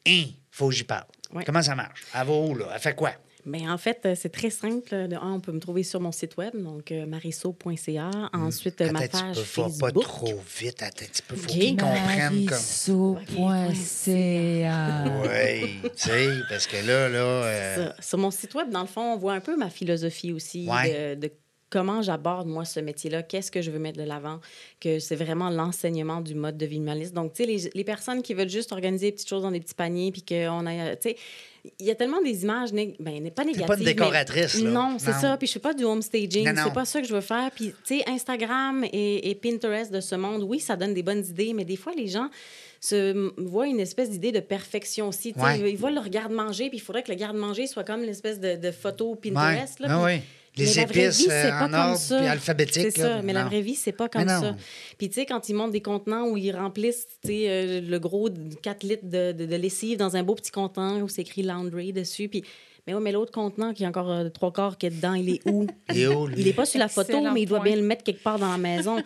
Hein, 0.06 0.24
faut 0.50 0.68
que 0.68 0.74
j'y 0.74 0.84
parle. 0.84 1.06
Ouais. 1.32 1.44
Comment 1.44 1.62
ça 1.62 1.74
marche? 1.74 2.02
Elle 2.14 2.26
va 2.26 2.32
où, 2.32 2.54
là? 2.54 2.66
Elle 2.74 2.80
fait 2.80 2.94
quoi? 2.94 3.12
Mais 3.46 3.66
en 3.68 3.78
fait, 3.78 4.00
euh, 4.04 4.14
c'est 4.14 4.28
très 4.28 4.50
simple. 4.50 4.90
De 5.08 5.16
un, 5.16 5.32
on 5.32 5.40
peut 5.40 5.52
me 5.52 5.60
trouver 5.60 5.82
sur 5.82 5.98
mon 5.98 6.12
site 6.12 6.36
web, 6.36 6.52
donc 6.62 6.92
euh, 6.92 7.06
marisso.ca. 7.06 8.10
Ensuite, 8.34 8.80
euh, 8.82 8.90
ma 8.92 9.00
Attends, 9.00 9.32
page 9.32 9.36
tu 9.36 9.60
peux 9.62 9.68
pas, 9.80 9.92
trop 10.02 10.42
vite. 10.58 10.82
Attends, 10.82 11.06
tu 11.10 11.22
peux, 11.22 11.36
faut 11.36 11.44
Ok. 11.44 11.48
qu'ils 11.58 11.76
comprennent 11.76 12.44
comme... 12.46 12.58
Marisso.ca. 13.36 15.04
Oui, 15.24 15.78
tu 15.82 15.90
sais, 15.96 16.28
parce 16.48 16.66
que 16.66 16.76
là, 16.86 17.08
là... 17.08 17.18
euh, 17.18 17.86
Ça. 17.96 18.02
Sur 18.02 18.18
mon 18.18 18.30
site 18.30 18.54
web, 18.54 18.70
dans 18.70 18.82
le 18.82 18.86
fond, 18.86 19.14
on 19.14 19.16
voit 19.16 19.34
un 19.34 19.40
peu 19.40 19.56
ma 19.56 19.70
philosophie 19.70 20.32
aussi 20.32 20.68
Ouais. 20.68 21.16
de, 21.16 21.20
de 21.20 21.32
comment 21.70 22.02
j'aborde, 22.02 22.48
moi, 22.48 22.64
ce 22.64 22.80
métier-là, 22.80 23.22
qu'est-ce 23.22 23.50
que 23.50 23.62
je 23.62 23.70
veux 23.70 23.78
mettre 23.78 23.98
de 23.98 24.04
l'avant, 24.04 24.40
que 24.80 24.98
c'est 24.98 25.16
vraiment 25.16 25.48
l'enseignement 25.50 26.20
du 26.20 26.34
mode 26.34 26.58
de 26.58 26.66
vie 26.66 26.80
minimaliste. 26.80 27.14
Donc, 27.14 27.32
tu 27.32 27.44
sais, 27.44 27.48
les, 27.48 27.70
les 27.74 27.84
personnes 27.84 28.22
qui 28.22 28.34
veulent 28.34 28.48
juste 28.50 28.72
organiser 28.72 29.06
des 29.06 29.12
petites 29.12 29.28
choses 29.28 29.42
dans 29.42 29.50
des 29.52 29.60
petits 29.60 29.74
paniers, 29.74 30.10
puis 30.12 30.22
qu'on 30.22 30.66
a, 30.66 30.96
tu 30.96 31.10
sais, 31.10 31.16
il 31.78 31.86
y 31.86 31.90
a 31.90 31.94
tellement 31.94 32.22
des 32.22 32.42
images, 32.42 32.72
nég- 32.72 32.96
ben, 32.98 33.30
pas 33.30 33.44
négatives. 33.44 33.66
pas 33.66 33.74
une 33.76 33.84
mais- 33.84 33.94
décoratrice, 33.94 34.60
là. 34.62 34.70
Non, 34.70 34.96
c'est 34.98 35.12
ça. 35.12 35.36
Puis 35.36 35.46
je 35.46 35.52
fais 35.52 35.58
pas 35.58 35.74
du 35.74 35.84
home 35.84 36.00
staging. 36.02 36.48
C'est 36.56 36.72
pas 36.72 36.84
ça 36.86 37.00
que 37.02 37.06
je 37.06 37.14
veux 37.14 37.20
faire. 37.20 37.50
Puis, 37.54 37.74
tu 37.84 37.98
sais, 37.98 38.04
Instagram 38.08 38.82
et, 38.92 39.30
et 39.30 39.34
Pinterest 39.34 39.92
de 39.92 40.00
ce 40.00 40.14
monde, 40.14 40.42
oui, 40.42 40.58
ça 40.58 40.76
donne 40.76 40.94
des 40.94 41.02
bonnes 41.02 41.24
idées, 41.24 41.52
mais 41.52 41.64
des 41.66 41.76
fois, 41.76 41.92
les 41.94 42.08
gens 42.08 42.28
se 42.80 43.30
voient 43.38 43.66
une 43.66 43.78
espèce 43.78 44.08
d'idée 44.10 44.32
de 44.32 44.40
perfection 44.40 45.08
aussi. 45.08 45.34
Tu 45.34 45.38
sais, 45.38 45.44
Ouais. 45.44 45.70
Ils, 45.70 45.76
voient 45.76 45.90
le 45.90 46.00
garde-manger, 46.08 46.70
puis 46.70 46.78
il 46.78 46.80
faudrait 46.80 47.02
que 47.02 47.12
le 47.12 47.18
garde-manger 47.18 47.66
soit 47.66 47.84
comme 47.84 48.00
l'espèce 48.00 48.40
de, 48.40 48.56
de 48.56 48.70
photo 48.70 49.14
Pinterest. 49.16 49.80
ouais, 49.80 49.86
là, 49.86 49.98
ah 50.00 50.04
oui. 50.04 50.20
Les 50.60 50.66
mais 50.66 50.74
la 50.74 50.86
vraie 50.86 51.04
épices 51.06 51.18
vie, 51.20 51.26
euh, 51.30 51.52
en 51.52 51.58
comme 51.60 51.74
ordre, 51.74 51.96
ça. 51.98 52.18
puis 52.18 52.26
alphabétique. 52.26 52.82
C'est 52.82 53.00
ça, 53.00 53.08
là, 53.16 53.22
mais 53.22 53.32
la 53.32 53.44
vraie 53.44 53.60
vie, 53.62 53.74
c'est 53.74 53.92
pas 53.92 54.08
comme 54.08 54.28
ça. 54.28 54.56
Puis, 54.98 55.08
tu 55.08 55.14
sais, 55.14 55.26
quand 55.26 55.48
ils 55.48 55.54
montent 55.54 55.72
des 55.72 55.82
contenants 55.82 56.28
où 56.28 56.36
ils 56.36 56.52
remplissent, 56.54 57.06
euh, 57.28 57.80
le 57.80 57.98
gros 57.98 58.28
4 58.62 58.82
litres 58.84 59.04
de, 59.08 59.32
de- 59.32 59.46
de 59.46 59.56
lessive 59.56 59.98
dans 59.98 60.16
un 60.16 60.22
beau 60.22 60.34
petit 60.34 60.50
contenant 60.52 61.00
où 61.00 61.08
c'est 61.08 61.22
écrit 61.22 61.42
laundry 61.42 61.92
dessus, 61.92 62.28
puis... 62.28 62.44
Mais 62.86 62.94
oui, 62.94 63.00
mais 63.02 63.12
l'autre 63.12 63.32
contenant 63.32 63.72
qui 63.72 63.84
a 63.84 63.88
encore 63.88 64.10
euh, 64.10 64.28
trois 64.30 64.52
quarts 64.52 64.78
qui 64.78 64.86
est 64.86 64.90
dedans, 64.90 65.14
il 65.14 65.28
est 65.34 65.40
où? 65.48 65.66
Il 65.90 65.98
est 66.00 66.06
où, 66.08 66.26
lui? 66.26 66.36
Il 66.38 66.46
n'est 66.46 66.52
pas 66.52 66.64
sur 66.66 66.78
la 66.78 66.88
photo, 66.88 67.12
Excellent 67.12 67.32
mais 67.32 67.42
il 67.42 67.46
doit 67.46 67.58
point. 67.58 67.66
bien 67.68 67.76
le 67.76 67.82
mettre 67.82 68.02
quelque 68.04 68.22
part 68.22 68.38
dans 68.38 68.50
la 68.50 68.58
maison. 68.58 68.96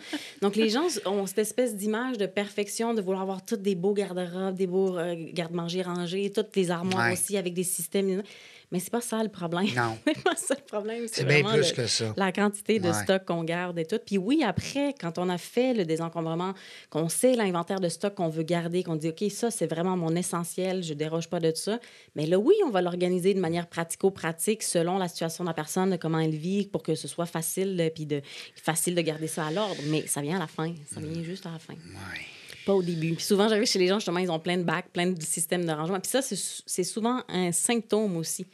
Donc, 0.41 0.55
les 0.55 0.69
gens 0.69 0.85
ont 1.05 1.25
cette 1.25 1.39
espèce 1.39 1.75
d'image 1.75 2.17
de 2.17 2.25
perfection, 2.25 2.93
de 2.93 3.01
vouloir 3.01 3.21
avoir 3.21 3.43
tous 3.45 3.57
des 3.57 3.75
beaux 3.75 3.93
garde-robes, 3.93 4.55
des 4.55 4.67
beaux 4.67 4.97
euh, 4.97 5.15
garde-manger 5.33 5.81
rangés, 5.81 6.31
toutes 6.33 6.55
les 6.55 6.71
armoires 6.71 7.07
Ouais. 7.07 7.13
aussi 7.13 7.37
avec 7.37 7.53
des 7.53 7.63
systèmes. 7.63 8.23
Mais 8.71 8.79
c'est 8.79 8.89
pas 8.89 8.99
ça 9.01 9.21
le 9.21 9.29
problème. 9.29 9.67
Non. 9.75 9.95
c'est 10.07 10.23
pas 10.23 10.35
ça 10.35 10.55
le 10.57 10.65
problème. 10.65 11.05
C'est 11.11 11.23
bien 11.23 11.43
plus 11.43 11.69
le- 11.69 11.75
que 11.75 11.85
ça. 11.87 12.13
la 12.17 12.31
quantité 12.31 12.79
de 12.79 12.87
Ouais. 12.87 12.93
stock 13.03 13.23
qu'on 13.25 13.43
garde 13.43 13.77
et 13.77 13.85
tout. 13.85 13.99
Puis 14.03 14.17
oui, 14.17 14.41
après, 14.43 14.95
quand 14.99 15.19
on 15.19 15.29
a 15.29 15.37
fait 15.37 15.73
le 15.75 15.85
désencombrement, 15.85 16.53
qu'on 16.89 17.07
sait 17.07 17.35
l'inventaire 17.35 17.79
de 17.79 17.89
stock 17.89 18.15
qu'on 18.15 18.27
veut 18.27 18.41
garder, 18.43 18.81
qu'on 18.83 18.95
dit, 18.95 19.09
OK, 19.09 19.23
ça, 19.29 19.51
c'est 19.51 19.67
vraiment 19.67 19.95
mon 19.95 20.15
essentiel, 20.15 20.81
je 20.83 20.95
déroge 20.95 21.29
pas 21.29 21.39
de 21.39 21.51
ça. 21.53 21.79
Mais 22.15 22.25
là, 22.25 22.39
oui, 22.39 22.55
on 22.65 22.71
va 22.71 22.81
l'organiser 22.81 23.35
de 23.35 23.39
manière 23.39 23.64
pratico-pratique 23.65 24.63
selon 24.63 24.97
la 24.97 25.07
situation 25.07 25.43
de 25.43 25.49
la 25.49 25.53
personne, 25.53 25.89
de 25.91 25.95
comment 25.97 26.19
elle 26.19 26.35
vit, 26.35 26.67
pour 26.67 26.83
que 26.83 26.95
ce 26.95 27.07
soit 27.07 27.25
facile, 27.25 27.75
de- 27.77 27.89
puis 27.89 28.05
de, 28.05 28.21
facile 28.55 28.95
de 28.95 29.01
garder 29.01 29.27
ça 29.27 29.45
à 29.47 29.51
l'ordre. 29.51 29.81
Mais 29.87 30.05
ça 30.07 30.21
vient 30.21 30.37
à 30.37 30.39
la 30.39 30.47
fin. 30.47 30.73
Ça 30.93 30.99
vient 30.99 31.23
juste 31.23 31.45
à 31.45 31.51
la 31.51 31.59
fin. 31.59 31.73
Ouais. 31.73 32.21
Pas 32.65 32.73
au 32.73 32.81
début. 32.81 33.13
Puis 33.13 33.23
souvent, 33.25 33.47
j'arrive 33.47 33.65
chez 33.67 33.77
les 33.79 33.87
gens, 33.87 33.99
justement, 33.99 34.19
ils 34.19 34.31
ont 34.31 34.39
plein 34.39 34.57
de 34.57 34.63
bacs, 34.63 34.89
plein 34.91 35.07
de 35.07 35.21
systèmes 35.21 35.65
de 35.65 35.71
rangement. 35.71 35.99
Puis 35.99 36.09
ça, 36.09 36.21
c'est 36.21 36.83
souvent 36.83 37.21
un 37.27 37.51
symptôme 37.51 38.17
aussi 38.17 38.45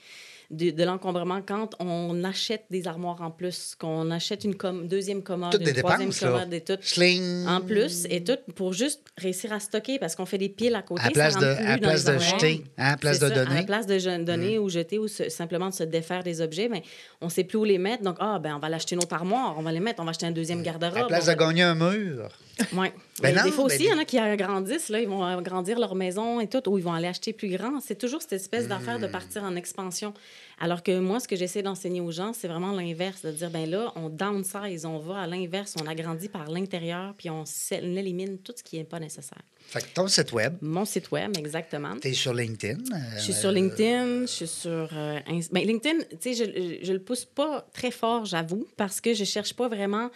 de, 0.52 0.70
de 0.72 0.84
l'encombrement 0.84 1.42
quand 1.42 1.70
on 1.80 2.24
achète 2.24 2.66
des 2.70 2.88
armoires 2.88 3.22
en 3.22 3.32
plus, 3.32 3.76
qu'on 3.80 4.12
achète 4.12 4.44
une 4.44 4.56
com- 4.56 4.88
deuxième 4.88 5.24
commode, 5.24 5.54
une 5.60 5.74
troisième 5.74 6.10
dépenses, 6.10 6.20
commode 6.20 6.54
et 6.54 6.62
tout. 6.62 6.78
Sling. 6.82 7.48
En 7.48 7.62
plus, 7.62 8.06
et 8.10 8.24
tout 8.24 8.38
pour 8.56 8.74
juste 8.74 9.02
réussir 9.18 9.54
à 9.54 9.60
stocker 9.60 9.98
parce 10.00 10.16
qu'on 10.16 10.26
fait 10.26 10.38
des 10.38 10.50
piles 10.50 10.76
à 10.76 10.82
côté. 10.82 11.02
À 11.02 11.06
ça 11.06 11.12
place 11.12 11.34
rentre 11.36 11.48
de, 11.48 11.56
plus 11.56 11.66
à 11.66 11.76
dans 11.78 11.82
place 11.82 12.04
de 12.06 12.18
jeter, 12.20 12.64
à 12.78 12.98
place 12.98 13.20
de 13.20 13.28
ça, 13.28 13.34
À 13.34 13.46
donner. 13.46 13.56
La 13.56 13.64
place 13.64 13.88
de 13.88 14.24
donner 14.24 14.60
ou 14.60 14.70
jeter 14.70 15.00
ou 15.00 15.08
se- 15.08 15.30
simplement 15.30 15.70
de 15.70 15.74
se 15.74 15.84
défaire 15.84 16.24
des 16.24 16.42
objets, 16.42 16.68
mais 16.70 16.84
on 17.22 17.26
ne 17.28 17.32
sait 17.32 17.44
plus 17.44 17.58
où 17.58 17.64
les 17.64 17.78
mettre. 17.78 18.04
Donc, 18.04 18.18
ah, 18.20 18.38
ben, 18.40 18.56
on 18.56 18.60
va 18.60 18.70
l'acheter 18.70 18.96
une 18.96 19.02
autre 19.02 19.14
armoire, 19.16 19.56
on 19.58 19.62
va 19.62 19.72
les 19.72 19.80
mettre, 19.80 20.02
on 20.02 20.06
va 20.06 20.10
acheter 20.12 20.26
un 20.26 20.32
deuxième 20.32 20.62
garde-robe. 20.64 20.98
À 21.04 21.08
place 21.08 21.28
de 21.28 21.34
gagner 21.34 21.64
un 21.64 21.76
mur. 21.76 22.30
Ouais. 22.76 22.92
Ben 23.22 23.36
non, 23.36 23.44
des 23.44 23.52
fois 23.52 23.68
ben 23.68 23.74
aussi, 23.76 23.84
il 23.86 23.90
y 23.90 23.94
en 23.94 23.98
a 23.98 24.06
qui 24.06 24.18
agrandissent, 24.18 24.90
là, 24.90 25.00
ils 25.00 25.08
vont 25.08 25.24
agrandir 25.24 25.80
leur 25.80 25.96
maison 25.96 26.40
et 26.40 26.48
tout, 26.48 26.68
ou 26.70 26.78
ils 26.78 26.84
vont 26.84 26.94
aller 26.94 27.08
acheter 27.08 27.34
plus 27.34 27.50
grand. 27.50 27.80
C'est 27.80 27.96
toujours 27.98 28.22
cette 28.22 28.34
espèce 28.34 28.68
d'affaire 28.68 29.00
Hmm. 29.00 29.04
de 29.04 29.08
partir 29.08 29.44
en 29.44 29.56
expansion. 29.56 30.14
Alors 30.60 30.84
que 30.84 31.00
moi, 31.00 31.20
ce 31.20 31.28
que 31.28 31.36
j'essaie 31.36 31.64
d'enseigner 31.64 32.02
aux 32.02 32.12
gens, 32.12 32.34
c'est 32.34 32.48
vraiment 32.48 32.72
l'inverse, 32.72 33.24
de 33.24 33.32
dire, 33.32 33.50
ben 33.50 33.68
là, 33.70 33.92
on 33.96 34.10
downsize, 34.10 34.86
on 34.86 35.00
va 35.00 35.22
à 35.22 35.28
l'inverse, 35.28 35.76
on 35.82 35.88
agrandit 35.88 36.30
par 36.30 36.50
l'intérieur, 36.52 37.14
puis 37.18 37.30
on, 37.30 37.44
élimine 37.72 38.38
tout 38.38 38.54
ce 38.56 38.62
qui 38.64 38.78
n'est 38.78 38.84
pas 38.84 39.00
nécessaire. 39.00 39.42
Fait 39.60 39.82
que 39.82 39.88
ton 39.94 40.08
site 40.08 40.32
web, 40.34 40.56
Mon 40.62 40.86
site 40.86 41.12
web, 41.12 41.36
exactement. 41.38 41.96
tu 42.02 42.10
es 42.10 42.14
sur 42.14 42.34
LinkedIn. 42.34 42.78
euh, 42.80 42.98
Je 43.18 43.22
suis 43.22 43.34
sur 43.34 43.52
LinkedIn, 43.52 44.22
je 44.22 44.26
suis 44.32 44.48
sur 44.48 44.90
euh, 44.94 45.20
ben, 45.52 45.66
LinkedIn, 45.66 46.00
tu 46.20 46.34
sais, 46.34 46.34
je, 46.34 46.86
je 46.86 46.94
le 46.94 47.00
pousse 47.00 47.26
pas 47.26 47.66
très 47.74 47.92
fort, 47.92 48.26
j'avoue, 48.26 48.68
parce 48.78 49.02
que 49.02 49.14
je 49.14 49.24
cherche 49.24 49.54
pas 49.54 49.68
vraiment 49.68 50.10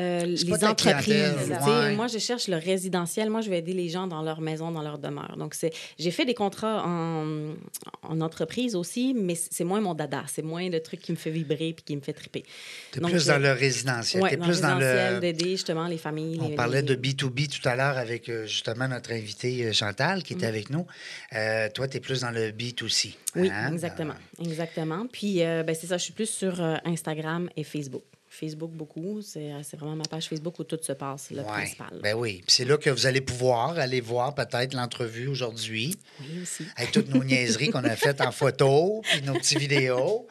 euh, 0.00 0.24
les 0.24 0.64
entreprises. 0.64 1.52
ouais. 1.66 1.94
Moi, 1.96 2.06
je 2.06 2.18
cherche 2.18 2.48
le 2.48 2.56
résidentiel. 2.56 3.28
Moi, 3.28 3.42
je 3.42 3.50
vais 3.50 3.58
aider 3.58 3.74
les 3.74 3.90
gens 3.90 4.06
dans 4.06 4.22
leur 4.22 4.40
maison, 4.40 4.70
dans 4.70 4.80
leur 4.82 4.98
demeure. 4.98 5.36
Donc, 5.36 5.54
j'ai 5.98 6.10
fait 6.10 6.24
des 6.24 6.32
contrats 6.34 6.82
en, 6.86 7.54
en 8.02 8.20
entreprise 8.22 8.74
aussi, 8.74 9.12
mais 9.14 9.34
c'est 9.34 9.64
moins 9.64 9.80
mon 9.82 9.92
dada. 9.94 10.24
C'est 10.28 10.42
moins 10.42 10.68
le 10.70 10.80
truc 10.80 11.00
qui 11.00 11.12
me 11.12 11.16
fait 11.18 11.30
vibrer 11.30 11.74
puis 11.74 11.84
qui 11.84 11.94
me 11.96 12.00
fait 12.00 12.14
triper. 12.14 12.42
Tu 12.90 12.98
es 12.98 13.02
plus 13.02 13.26
dans 13.26 13.38
le 13.38 13.52
résidentiel. 13.52 14.22
Tu 14.26 14.32
es 14.32 14.36
dans 14.38 14.44
plus 14.44 14.56
le 14.56 14.62
dans 14.62 14.76
résidentiel, 14.78 15.14
le. 15.14 15.20
d'aider 15.20 15.50
justement 15.50 15.86
les 15.86 15.98
familles. 15.98 16.38
On 16.40 16.48
les- 16.48 16.54
parlait 16.54 16.82
de 16.82 16.94
B2B 16.94 17.48
tout 17.48 17.68
à 17.68 17.76
l'heure 17.76 17.98
avec 17.98 18.28
euh, 18.30 18.46
justement 18.46 18.88
notre 18.88 19.12
invité 19.12 19.64
euh, 19.66 19.72
Chantal 19.72 20.22
qui 20.22 20.32
était 20.32 20.46
avec 20.46 20.70
nous. 20.70 20.86
Euh, 21.34 21.68
toi, 21.68 21.86
tu 21.86 21.98
es 21.98 22.00
plus 22.00 22.22
dans 22.22 22.30
le 22.30 22.50
B2C. 22.50 23.14
Oui, 23.36 23.50
hein? 23.52 23.72
exactement. 23.72 24.14
Exactement. 24.40 25.06
Puis, 25.12 25.42
euh, 25.42 25.62
ben, 25.62 25.74
c'est 25.78 25.86
ça, 25.86 25.98
je 25.98 26.04
suis 26.04 26.12
plus 26.14 26.30
sur 26.30 26.60
Instagram 26.84 27.50
et 27.56 27.64
Facebook. 27.64 28.02
Facebook 28.34 28.70
beaucoup, 28.72 29.20
c'est 29.22 29.52
euh, 29.52 29.60
c'est 29.62 29.76
vraiment 29.78 29.96
ma 29.96 30.04
page 30.04 30.28
Facebook 30.28 30.58
où 30.58 30.64
tout 30.64 30.78
se 30.80 30.92
passe, 30.92 31.30
le 31.30 31.38
Ouais. 31.40 31.44
principal. 31.44 32.00
Ben 32.02 32.14
oui. 32.16 32.42
Puis 32.46 32.54
c'est 32.56 32.64
là 32.64 32.76
que 32.78 32.88
vous 32.90 33.06
allez 33.06 33.20
pouvoir 33.20 33.78
aller 33.78 34.00
voir 34.00 34.34
peut-être 34.34 34.72
l'entrevue 34.74 35.28
aujourd'hui 35.28 35.96
Oui, 36.20 36.40
aussi. 36.42 36.64
avec 36.76 36.92
toutes 36.92 37.08
nos 37.14 37.22
niaiseries 37.22 37.68
qu'on 37.68 37.84
a 37.84 37.94
faites 37.96 38.20
en 38.22 38.32
photo, 38.32 39.02
puis 39.04 39.22
nos 39.22 39.34
petites 39.34 39.58
vidéos, 39.58 40.26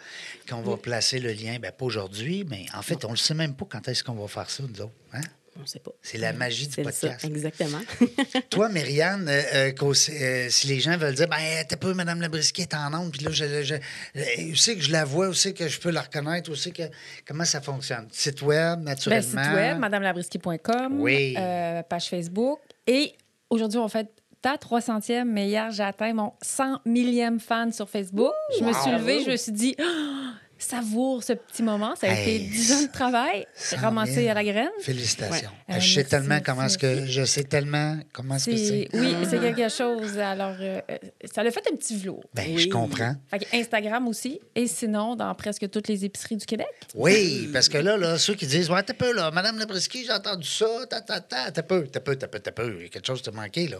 qu'on 0.49 0.62
va 0.62 0.78
placer 0.78 1.20
le 1.20 1.32
lien, 1.32 1.58
ben 1.60 1.72
pas 1.72 1.86
aujourd'hui, 1.86 2.43
mais 2.49 2.66
en 2.76 2.82
fait, 2.82 3.06
on 3.06 3.12
ne 3.12 3.16
sait 3.16 3.36
même 3.36 3.56
pas 3.56 3.66
quand 3.70 3.88
est-ce 3.88 4.04
qu'on 4.04 4.14
va 4.16 4.28
faire 4.28 4.49
ça, 4.49 4.64
nous 4.68 4.82
autres. 4.82 4.91
Hein? 5.14 5.22
On 5.62 5.66
sait 5.66 5.80
pas. 5.80 5.91
C'est 6.01 6.18
la 6.18 6.34
magie 6.34 6.68
du 6.68 6.74
ça, 6.74 6.82
podcast. 6.84 7.24
exactement. 7.26 7.80
Toi, 8.49 8.70
Myriane, 8.70 9.28
euh, 9.30 9.41
euh, 9.53 9.72
euh, 9.82 10.47
si 10.49 10.68
les 10.68 10.80
gens 10.80 10.97
veulent 10.97 11.14
dire, 11.16 11.28
ben, 11.28 11.38
t'as 11.68 11.78
pas 11.78 11.93
Mme 11.93 12.22
Labrisquier 12.22 12.64
est 12.64 12.74
en 12.74 12.93
onde, 12.93 13.12
puis 13.12 13.24
là, 13.24 13.32
je, 13.32 13.45
je, 13.64 13.76
je- 14.16 14.51
où 14.51 14.55
c'est 14.55 14.76
que 14.76 14.82
je 14.82 14.91
la 14.91 15.05
vois, 15.05 15.34
c'est 15.34 15.53
que 15.53 15.68
je 15.68 15.80
peux 15.80 15.91
la 15.91 16.01
reconnaître, 16.01 16.53
c'est 16.55 16.72
que. 16.72 16.84
Comment 17.28 17.45
ça 17.45 17.62
fonctionne? 17.62 18.07
Site 18.12 18.41
web, 18.41 18.80
Ben, 18.80 18.86
naturellement? 18.86 19.22
site 19.43 19.53
web, 19.53 19.78
madamelabrisky.com, 19.80 20.99
Oui. 21.01 21.36
euh, 21.38 21.84
page 21.84 22.09
Facebook. 22.09 22.59
Et 22.88 23.14
aujourd'hui, 23.49 23.80
on 23.80 23.88
fait 23.88 24.07
ta 24.41 24.55
300e, 24.55 25.26
mais 25.26 25.47
hier, 25.49 25.70
j'ai 25.72 25.84
atteint 25.84 26.14
mon 26.14 26.34
100 26.41 26.80
millième 26.86 27.39
fan 27.39 27.72
sur 27.72 27.88
Facebook. 27.89 28.32
Je 28.59 28.64
me 28.66 28.74
suis 28.74 28.91
levée, 28.91 29.24
je 29.24 29.30
me 29.32 29.36
suis 29.38 29.51
dit, 29.51 29.76
Ah, 29.80 30.34
savoure 30.64 31.24
ce 31.24 31.34
petit 31.34 31.64
moment. 31.64 31.95
Ça 31.95 32.07
a 32.07 32.12
Hey, 32.14 32.36
été 32.36 32.45
10 32.49 32.72
ans 32.74 32.82
de 32.84 32.91
travail, 32.91 33.45
100 33.55 33.78
ramassé 33.78 34.14
000. 34.14 34.30
à 34.30 34.34
la 34.34 34.43
graine. 34.43 34.70
Félicitations. 34.82 35.49
Ouais. 35.70 35.76
Euh, 35.76 35.80
je 35.80 35.88
sais 35.93 35.95
merci, 36.01 36.09
tellement 36.09 36.39
comment 36.45 36.64
est-ce 36.66 36.78
que. 36.78 37.05
Je 37.05 37.26
sais 37.26 37.43
tellement 37.43 37.97
comment 38.14 38.36
est-ce 38.36 38.49
que 38.49 38.57
C'est- 38.57 38.88
c'est. 38.91 38.97
Oui, 38.99 39.16
c'est 39.30 39.39
quelque 39.39 39.70
chose. 39.70 40.18
Alors, 40.20 40.55
euh, 40.59 40.82
euh, 40.89 40.97
ça 41.34 41.43
l'a 41.43 41.51
fait 41.51 41.64
un 41.72 41.76
petit 41.76 41.95
velours. 41.97 42.24
Ben, 42.34 42.45
Oui. 42.55 42.59
je 42.64 42.70
comprends. 42.70 43.16
Fait 43.30 43.39
que 43.39 43.55
Instagram 43.55 44.07
aussi, 44.07 44.39
et 44.55 44.68
sinon, 44.68 45.16
dans 45.16 45.34
presque 45.36 45.70
toutes 45.70 45.88
les 45.88 46.05
épiceries 46.05 46.38
du 46.38 46.45
Québec. 46.45 46.68
Oui, 46.95 47.49
parce 47.53 47.70
que 47.70 47.78
là, 47.78 47.97
là, 47.97 48.18
ceux 48.18 48.36
qui 48.36 48.45
disent, 48.47 48.70
ouais, 48.70 48.84
t'as 48.84 48.93
peu, 48.93 49.14
là, 49.14 49.32
Madame 49.32 49.57
Labrisky, 49.57 50.05
j'ai 50.05 50.12
entendu 50.14 50.47
ça, 50.47 50.66
ta, 50.89 51.01
ta, 51.01 51.20
ta, 51.22 51.51
t'as 51.51 51.64
peu, 51.64 51.88
t'as 51.88 51.99
peu, 51.99 52.16
t'as 52.16 52.28
peu, 52.28 52.39
t'as 52.39 52.51
peu, 52.51 52.76
il 52.78 52.84
y 52.84 52.86
a 52.86 52.89
quelque 52.89 53.07
chose 53.07 53.22
t'a 53.22 53.32
manqué, 53.32 53.68
là. 53.68 53.78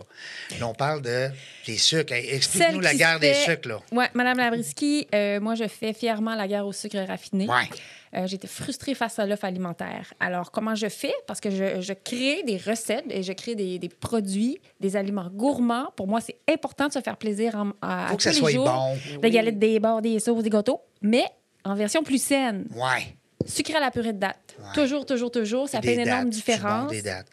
Là, 0.60 0.68
on 0.68 0.74
parle 0.74 1.02
de 1.02 1.30
des 1.68 1.78
sucres. 1.78 2.14
Hey, 2.14 2.30
Explique-nous 2.32 2.74
Celle 2.76 2.82
la 2.82 2.96
guerre 2.96 3.20
des 3.20 3.34
sucres, 3.34 3.68
là. 3.68 3.80
Oui, 3.92 4.06
Madame 4.14 4.38
Labrisky, 4.38 5.08
euh, 5.14 5.40
moi, 5.40 5.56
je 5.56 5.68
fais 5.68 5.94
fièrement 5.94 6.36
la 6.36 6.48
guerre 6.48 6.66
au 6.72 6.74
sucre 6.74 6.98
raffiné. 7.08 7.48
Ouais. 7.48 7.70
Euh, 8.16 8.28
J'étais 8.28 8.48
frustrée 8.48 8.96
face 8.96 9.20
à 9.20 9.26
l'offre 9.26 9.46
alimentaire. 9.46 10.14
Alors, 10.20 10.52
comment 10.52 10.76
je 10.76 10.90
fais? 10.90 11.14
Parce 11.28 11.40
que 11.40 11.50
je, 11.52 11.80
je 11.80 11.94
crée 11.94 12.44
des 12.44 12.58
recettes 12.58 13.06
et 13.10 13.24
je 13.24 13.32
crée 13.34 13.56
des, 13.56 13.80
des 13.80 13.88
produits, 13.90 14.58
des 14.80 14.96
aliments 14.98 15.30
gourmands. 15.30 15.92
Pour 15.96 16.08
moi, 16.08 16.20
c'est 16.20 16.38
important 16.50 16.88
de 16.88 16.94
se 16.94 17.00
faire 17.00 17.16
plaisir 17.18 17.56
en, 17.56 17.70
à, 17.82 18.08
Faut 18.08 18.14
à 18.14 18.18
que 18.18 18.24
ça 18.24 18.30
tous 18.32 18.36
les 18.36 18.42
soit 18.42 18.52
jours. 18.52 18.66
bon. 18.66 19.20
Des 19.22 19.30
galettes, 19.30 19.60
des 19.60 19.80
bars, 19.80 20.02
des 20.02 20.20
sauces, 20.20 20.44
des 20.44 20.50
gâteaux, 20.50 20.82
mais 21.02 21.26
en 21.64 21.76
version 21.76 22.04
plus 22.04 22.22
saine. 22.22 22.68
Ouais. 22.76 23.16
Sucré 23.46 23.76
à 23.76 23.80
la 23.80 23.92
purée 23.92 24.14
de 24.14 24.20
date. 24.20 24.56
Toujours, 24.74 25.06
toujours, 25.06 25.32
toujours. 25.32 25.68
Ça 25.70 25.82
fait 25.82 25.94
une 25.96 26.02
énorme 26.02 26.16
dates, 26.18 26.24
bon, 26.26 26.30
différence. 26.30 26.92
des 26.92 27.02
dates. 27.02 27.28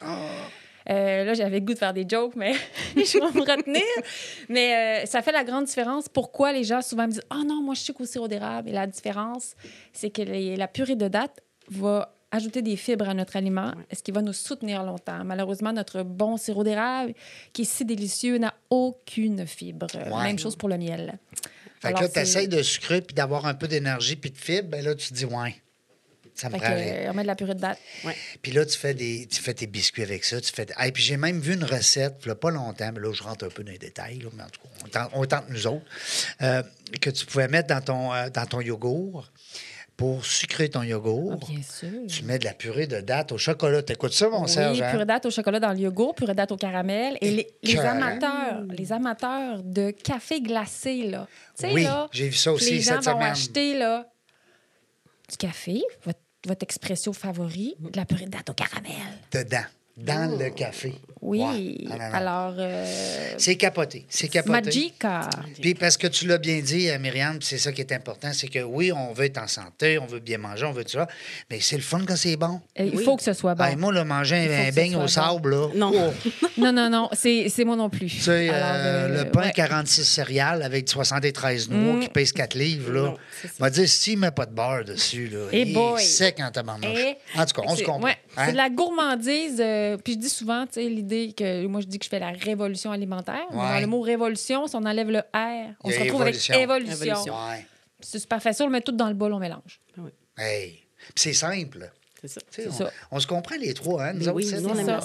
Euh, 0.90 1.24
là, 1.24 1.34
j'avais 1.34 1.60
le 1.60 1.64
goût 1.66 1.74
de 1.74 1.78
faire 1.78 1.92
des 1.92 2.06
jokes, 2.08 2.34
mais 2.36 2.52
je 2.96 3.18
vais 3.18 3.38
me 3.38 3.40
retenir. 3.40 3.82
Mais 4.48 5.02
euh, 5.02 5.06
ça 5.06 5.22
fait 5.22 5.32
la 5.32 5.44
grande 5.44 5.66
différence. 5.66 6.08
Pourquoi 6.08 6.52
les 6.52 6.64
gens 6.64 6.80
souvent 6.82 7.04
me 7.06 7.12
disent 7.12 7.22
Oh 7.30 7.42
non, 7.46 7.62
moi, 7.62 7.74
je 7.74 7.80
suis 7.80 7.92
au 7.98 8.04
sirop 8.04 8.28
d'érable. 8.28 8.68
Et 8.70 8.72
la 8.72 8.86
différence, 8.86 9.54
c'est 9.92 10.10
que 10.10 10.22
les- 10.22 10.56
la 10.56 10.68
purée 10.68 10.96
de 10.96 11.08
date 11.08 11.40
va 11.70 12.14
ajouter 12.30 12.60
des 12.60 12.76
fibres 12.76 13.08
à 13.08 13.14
notre 13.14 13.36
aliment, 13.36 13.72
ce 13.92 14.02
qui 14.02 14.10
va 14.12 14.20
nous 14.20 14.34
soutenir 14.34 14.82
longtemps. 14.84 15.24
Malheureusement, 15.24 15.72
notre 15.72 16.02
bon 16.02 16.36
sirop 16.36 16.62
d'érable, 16.62 17.14
qui 17.54 17.62
est 17.62 17.64
si 17.64 17.84
délicieux, 17.86 18.36
n'a 18.38 18.52
aucune 18.68 19.46
fibre. 19.46 19.86
Ouais. 19.94 20.22
Même 20.24 20.38
chose 20.38 20.54
pour 20.56 20.68
le 20.68 20.76
miel. 20.76 21.18
Fait 21.80 21.88
Alors, 21.88 22.00
que 22.00 22.04
là, 22.04 22.10
tu 22.10 22.18
essaies 22.20 22.46
de 22.48 22.60
sucrer 22.62 23.00
puis 23.00 23.14
d'avoir 23.14 23.46
un 23.46 23.54
peu 23.54 23.66
d'énergie 23.68 24.16
puis 24.16 24.30
de 24.30 24.36
fibre. 24.36 24.68
Ben 24.68 24.84
là, 24.84 24.94
tu 24.94 25.08
te 25.08 25.14
dis, 25.14 25.24
ouais, 25.24 25.54
ça 26.40 26.48
me 26.48 26.54
Fait 26.54 26.60
que, 26.60 26.64
prendrait. 26.64 27.06
euh, 27.06 27.10
on 27.10 27.14
met 27.14 27.22
de 27.22 27.26
la 27.26 27.34
purée 27.34 27.54
de 27.54 27.60
date. 27.60 27.78
Puis 28.42 28.52
là, 28.52 28.64
tu 28.64 28.78
fais, 28.78 28.94
des, 28.94 29.26
tu 29.26 29.40
fais 29.40 29.54
tes 29.54 29.66
biscuits 29.66 30.02
avec 30.02 30.24
ça. 30.24 30.40
Tu 30.40 30.52
fais... 30.52 30.66
Hey, 30.78 30.92
puis 30.92 31.02
j'ai 31.02 31.16
même 31.16 31.40
vu 31.40 31.54
une 31.54 31.64
recette, 31.64 32.16
il 32.24 32.34
pas 32.34 32.50
longtemps, 32.50 32.90
mais 32.94 33.00
là, 33.00 33.12
je 33.12 33.22
rentre 33.22 33.44
un 33.44 33.48
peu 33.48 33.64
dans 33.64 33.72
les 33.72 33.78
détails, 33.78 34.18
là, 34.20 34.28
mais 34.34 34.42
en 34.44 34.48
tout 34.48 34.60
cas, 34.60 34.68
on 34.84 34.88
tente, 34.88 35.10
on 35.14 35.24
tente 35.24 35.44
nous 35.50 35.66
autres, 35.66 35.84
euh, 36.42 36.62
que 37.00 37.10
tu 37.10 37.26
pouvais 37.26 37.48
mettre 37.48 37.68
dans 37.68 37.80
ton, 37.80 38.14
euh, 38.14 38.28
dans 38.30 38.46
ton 38.46 38.60
yogourt. 38.60 39.30
Pour 39.96 40.24
sucrer 40.24 40.68
ton 40.68 40.84
yogourt, 40.84 41.40
Ah, 41.42 41.46
bien 41.48 41.60
sûr. 41.60 41.88
tu 42.08 42.22
mets 42.22 42.38
de 42.38 42.44
la 42.44 42.54
purée 42.54 42.86
de 42.86 43.00
date 43.00 43.32
au 43.32 43.36
chocolat. 43.38 43.82
T'écoutes 43.82 44.12
ça, 44.12 44.28
mon 44.28 44.46
Serge? 44.46 44.76
Oui, 44.78 44.84
hein? 44.84 44.92
purée 44.92 45.04
date 45.06 45.26
au 45.26 45.30
chocolat 45.32 45.58
dans 45.58 45.72
le 45.72 45.78
yogourt, 45.80 46.14
purée 46.14 46.36
date 46.36 46.52
au 46.52 46.56
caramel. 46.56 47.18
Et 47.20 47.30
les, 47.32 47.48
les 47.64 47.72
Écœurant. 47.72 47.88
amateurs, 48.00 48.62
les 48.78 48.92
amateurs 48.92 49.60
de 49.64 49.90
café 49.90 50.40
glacé, 50.40 51.02
là. 51.08 51.26
Tu 51.58 51.66
sais, 51.66 51.72
Oui, 51.72 51.82
là, 51.82 52.06
j'ai 52.12 52.28
vu 52.28 52.36
ça 52.36 52.52
aussi 52.52 52.74
les 52.74 52.80
gens 52.80 53.02
cette 53.02 53.06
vont 53.06 53.18
semaine. 53.18 53.32
acheter, 53.32 53.76
là, 53.76 54.06
du 55.28 55.36
café, 55.36 55.82
votre, 56.04 56.20
votre 56.48 56.64
expresso 56.64 57.12
favori, 57.12 57.76
de 57.78 57.96
la 57.96 58.04
purée 58.04 58.26
date 58.26 58.50
au 58.50 58.54
caramel. 58.54 58.92
Dedans, 59.32 59.66
dans 59.96 60.38
le 60.38 60.50
café. 60.50 60.94
Oui. 61.20 61.40
Ouais. 61.40 61.78
Ah. 62.00 62.16
Alors, 62.18 62.54
euh, 62.58 62.86
C'est 63.38 63.56
capoté. 63.56 64.06
C'est 64.08 64.28
capoté. 64.28 64.52
Magica. 64.52 65.28
Puis 65.60 65.74
parce 65.74 65.96
que 65.96 66.06
tu 66.06 66.26
l'as 66.26 66.38
bien 66.38 66.60
dit, 66.60 66.88
euh, 66.90 66.98
Myriam, 66.98 67.38
c'est 67.42 67.58
ça 67.58 67.72
qui 67.72 67.80
est 67.80 67.92
important, 67.92 68.30
c'est 68.32 68.48
que 68.48 68.60
oui, 68.62 68.92
on 68.92 69.12
veut 69.12 69.24
être 69.24 69.38
en 69.42 69.46
santé, 69.48 69.98
on 69.98 70.06
veut 70.06 70.20
bien 70.20 70.38
manger, 70.38 70.64
on 70.66 70.72
veut 70.72 70.84
tout 70.84 70.92
ça, 70.92 71.08
mais 71.50 71.58
c'est 71.60 71.76
le 71.76 71.82
fun 71.82 72.00
quand 72.06 72.16
c'est 72.16 72.36
bon. 72.36 72.60
Euh, 72.78 72.84
Il 72.92 72.96
Oui. 72.96 73.04
faut 73.04 73.16
que 73.16 73.22
ce 73.22 73.32
soit 73.32 73.54
bon. 73.54 73.64
Hey, 73.64 73.76
moi, 73.76 73.92
là, 73.92 74.04
manger 74.04 74.36
un 74.36 74.70
ce 74.70 74.74
beigne 74.74 74.96
au 74.96 75.00
bon. 75.00 75.08
sable, 75.08 75.50
là. 75.50 75.68
Non. 75.74 75.92
oh, 75.94 76.30
Non, 76.58 76.72
non, 76.72 76.88
non, 76.90 77.08
c'est 77.12 77.48
c'est 77.48 77.64
moi 77.64 77.76
non 77.76 77.90
plus. 77.90 78.06
tu 78.06 78.20
sais, 78.20 78.48
Alors, 78.48 78.68
euh, 78.74 79.08
euh, 79.08 79.24
le 79.24 79.30
pain 79.30 79.42
ouais. 79.42 79.52
46 79.52 80.04
céréales 80.04 80.62
avec 80.62 80.88
73 80.88 81.68
noix 81.70 81.94
Mm. 81.94 82.00
qui 82.00 82.08
pèse 82.08 82.32
4 82.32 82.54
livres, 82.54 82.92
là. 82.92 83.14
C'est 83.42 83.58
m'a 83.60 83.70
dit, 83.70 83.86
s'il 83.88 84.16
ne 84.16 84.22
met 84.26 84.30
pas 84.30 84.46
de 84.46 84.52
beurre 84.54 84.84
dessus, 84.84 85.28
là, 85.28 85.46
Eh 85.52 85.62
il 85.62 85.72
boy. 85.74 86.00
est 86.00 86.04
sec 86.04 86.38
en 86.40 86.50
tabarnouche. 86.50 86.98
Et- 86.98 87.16
En 87.36 87.44
tout 87.46 87.60
cas, 87.60 87.62
on 87.66 87.70
se 87.72 87.76
C'est- 87.78 87.82
comprend. 87.84 88.02
ouais, 88.04 88.16
hein? 88.36 88.42
C'est 88.46 88.52
de 88.52 88.56
la 88.56 88.70
gourmandise. 88.70 89.58
euh, 89.60 89.96
puis 89.96 90.14
je 90.14 90.18
dis 90.18 90.28
souvent, 90.28 90.64
tu 90.66 90.74
sais, 90.74 90.84
l'idée 91.08 91.32
que 91.32 91.66
moi, 91.66 91.80
je 91.80 91.86
dis 91.86 91.98
que 91.98 92.04
je 92.04 92.10
fais 92.10 92.18
la 92.18 92.30
révolution 92.30 92.90
alimentaire. 92.92 93.46
Mais. 93.50 93.56
Dans 93.56 93.80
le 93.80 93.86
mot 93.86 94.00
révolution, 94.00 94.66
si 94.66 94.76
on 94.76 94.84
enlève 94.84 95.10
le 95.10 95.18
R, 95.34 95.74
on 95.84 95.90
se 95.90 95.98
retrouve 95.98 96.20
évolution. 96.22 96.54
avec 96.54 96.64
évolution. 96.64 97.04
Évolution. 97.04 97.34
Ouais. 97.34 97.66
C'est 98.00 98.18
super 98.18 98.40
facile, 98.42 98.66
on 98.66 98.70
met 98.70 98.80
tout 98.80 98.92
dans 98.92 99.08
le 99.08 99.14
bol, 99.14 99.32
on 99.32 99.38
mélange. 99.38 99.80
Hey. 100.36 100.84
Puis 100.98 101.12
c'est 101.16 101.32
simple. 101.32 101.90
C'est 102.20 102.28
ça. 102.28 102.40
On, 102.66 102.72
ça. 102.72 102.90
on 103.12 103.20
se 103.20 103.26
comprend 103.28 103.54
les 103.56 103.72
trois, 103.74 104.02
hein? 104.04 104.12
Nous 104.12 104.20
Mais 104.20 104.28
autres, 104.28 104.36
oui, 104.36 104.44
c'est 104.46 104.60
ça. 104.60 105.00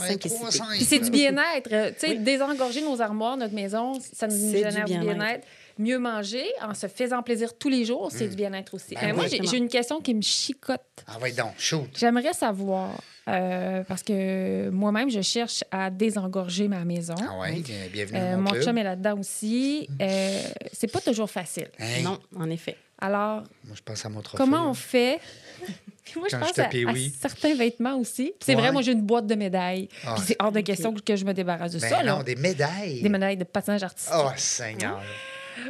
c'est 0.80 1.00
du 1.00 1.12
bien-être. 1.12 1.72
euh, 1.72 1.92
Tu 1.92 2.00
sais, 2.00 2.08
Oui. 2.10 2.20
désengorger 2.20 2.82
nos 2.82 3.00
armoires, 3.02 3.38
notre 3.38 3.54
maison, 3.54 4.00
ça 4.00 4.28
nous 4.28 4.52
génère 4.52 4.86
du 4.86 4.98
bien-être. 4.98 5.46
Mieux 5.80 5.98
manger 5.98 6.46
en 6.62 6.74
se 6.74 6.88
faisant 6.88 7.24
plaisir 7.24 7.58
tous 7.58 7.70
les 7.70 7.84
jours, 7.86 8.10
c'est 8.12 8.28
du 8.28 8.36
bien-être 8.36 8.74
aussi. 8.76 8.96
Ben 8.96 9.12
Euh, 9.12 9.16
moi, 9.16 9.26
oui. 9.32 9.40
j'ai 9.50 9.58
une 9.58 9.70
question 9.70 10.02
qui 10.02 10.14
me 10.14 10.22
chicote. 10.22 10.80
Ah, 11.08 11.18
ouais, 11.20 11.32
donc, 11.32 11.54
shoot. 11.58 11.90
J'aimerais 11.96 12.34
savoir, 12.34 12.92
euh, 13.28 13.84
parce 13.88 14.04
que 14.04 14.70
moi-même, 14.70 15.10
je 15.10 15.22
cherche 15.22 15.64
à 15.72 15.90
désengorger 15.90 16.68
ma 16.68 16.86
maison. 16.86 17.16
Ah, 17.20 17.40
ouais, 17.40 17.54
bien- 17.62 17.76
bienvenue 17.92 18.20
Euh, 18.20 18.38
mon 18.38 18.54
mon 18.54 18.62
chum 18.62 18.78
est 18.78 18.84
là-dedans 18.84 19.18
aussi. 19.20 19.88
Euh, 20.02 20.42
c'est 20.72 20.92
pas 20.92 21.02
toujours 21.02 21.30
facile. 21.30 21.70
Hey, 21.80 22.04
Non, 22.04 22.20
en 22.38 22.50
effet. 22.50 22.78
Alors, 23.00 23.44
Moi, 23.66 23.76
je 23.76 23.82
pense 23.82 24.06
à 24.06 24.10
mon 24.10 24.22
trophée. 24.22 24.42
comment 24.44 24.70
on 24.70 24.74
fait? 24.74 25.20
Puis 26.06 26.20
moi, 26.20 26.28
je 26.30 26.36
Quand 26.36 26.42
pense 26.42 26.50
j'étais 26.56 26.86
à, 26.86 26.94
certains 27.20 27.56
vêtements 27.56 27.96
aussi. 27.98 28.34
C'est 28.42 28.56
Ouais. 28.56 28.62
vrai, 28.62 28.72
moi, 28.72 28.82
j'ai 28.82 28.92
une 28.92 29.02
boîte 29.02 29.26
de 29.26 29.36
médailles. 29.36 29.90
Ah. 30.06 30.14
Puis 30.16 30.24
c'est 30.28 30.36
hors 30.40 30.52
de 30.52 30.60
question 30.62 30.94
que 30.94 31.16
je 31.16 31.26
me 31.26 31.34
débarrasse 31.34 31.74
de 31.74 31.80
Ben 31.80 31.90
ça. 31.90 32.04
non, 32.04 32.18
là. 32.20 32.24
des 32.24 32.36
médailles. 32.36 33.02
Des 33.02 33.10
médailles 33.10 33.38
de 33.38 33.44
patinage 33.44 33.84
artistique. 33.84 34.14
Oh, 34.16 34.30
Seigneur. 34.38 35.02
Oh, 35.02 35.06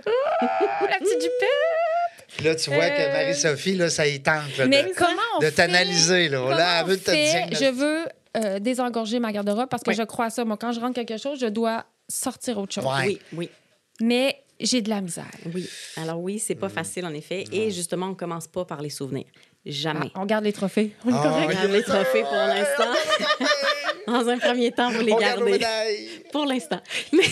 la 0.05 0.97
petite 0.99 1.21
jupette! 1.21 2.27
Puis 2.35 2.45
là, 2.45 2.55
tu 2.55 2.69
vois 2.71 2.89
que 2.89 3.01
Euh, 3.01 3.11
Marie-Sophie, 3.13 3.75
là, 3.75 3.89
ça 3.89 4.07
y 4.07 4.21
tente 4.21 4.57
là, 4.57 4.65
Mais 4.67 4.83
de, 4.83 4.89
comment 4.97 5.11
on 5.35 5.39
de 5.39 5.45
fait? 5.45 5.51
t'analyser. 5.51 6.29
Là. 6.29 6.37
Comment 6.39 6.55
Là, 6.55 6.79
elle 6.81 6.87
veut 6.87 6.95
on 6.95 6.97
te 7.03 7.11
diagnostiquer. 7.11 7.65
Je 7.65 7.71
veux 7.71 8.05
euh, 8.37 8.59
désengorger 8.59 9.19
ma 9.19 9.31
garde-robe 9.31 9.69
parce 9.69 9.83
que 9.83 9.91
Oui. 9.91 9.95
je 9.95 10.03
crois 10.03 10.25
à 10.25 10.29
ça. 10.31 10.43
Moi, 10.45 10.57
quand 10.57 10.71
je 10.71 10.79
rentre 10.79 10.95
quelque 10.95 11.17
chose, 11.17 11.39
je 11.39 11.45
dois 11.47 11.85
sortir 12.09 12.57
autre 12.57 12.73
chose. 12.73 12.85
Ouais. 12.85 13.05
Oui, 13.05 13.19
oui. 13.33 13.49
Mais 14.01 14.41
j'ai 14.59 14.81
de 14.81 14.89
la 14.89 15.01
misère. 15.01 15.25
Oui. 15.53 15.69
Alors 15.97 16.19
oui, 16.19 16.39
c'est 16.39 16.55
Mm. 16.55 16.59
pas 16.59 16.69
facile 16.69 17.05
en 17.05 17.13
effet. 17.13 17.43
Et 17.51 17.69
justement, 17.69 18.07
on 18.07 18.15
commence 18.15 18.47
pas 18.47 18.65
par 18.65 18.81
les 18.81 18.89
souvenirs. 18.89 19.25
Jamais. 19.65 20.07
Ah, 20.15 20.19
on 20.21 20.25
garde 20.25 20.43
les 20.43 20.51
trophées. 20.53 20.91
On 21.05 21.09
est 21.09 21.13
correct? 21.13 21.45
oui. 21.49 21.53
Garde 21.53 21.71
les 21.71 21.83
trophées 21.83 22.21
pour 22.23 22.33
l'instant. 22.33 22.91
Dans 24.07 24.27
un 24.27 24.37
premier 24.37 24.71
temps, 24.71 24.91
vous 24.91 25.01
les 25.01 25.13
On 25.13 25.17
garde 25.17 25.37
gardez. 25.39 25.51
médailles. 25.53 26.07
Pour 26.31 26.45
l'instant. 26.45 26.79
Mais, 27.13 27.23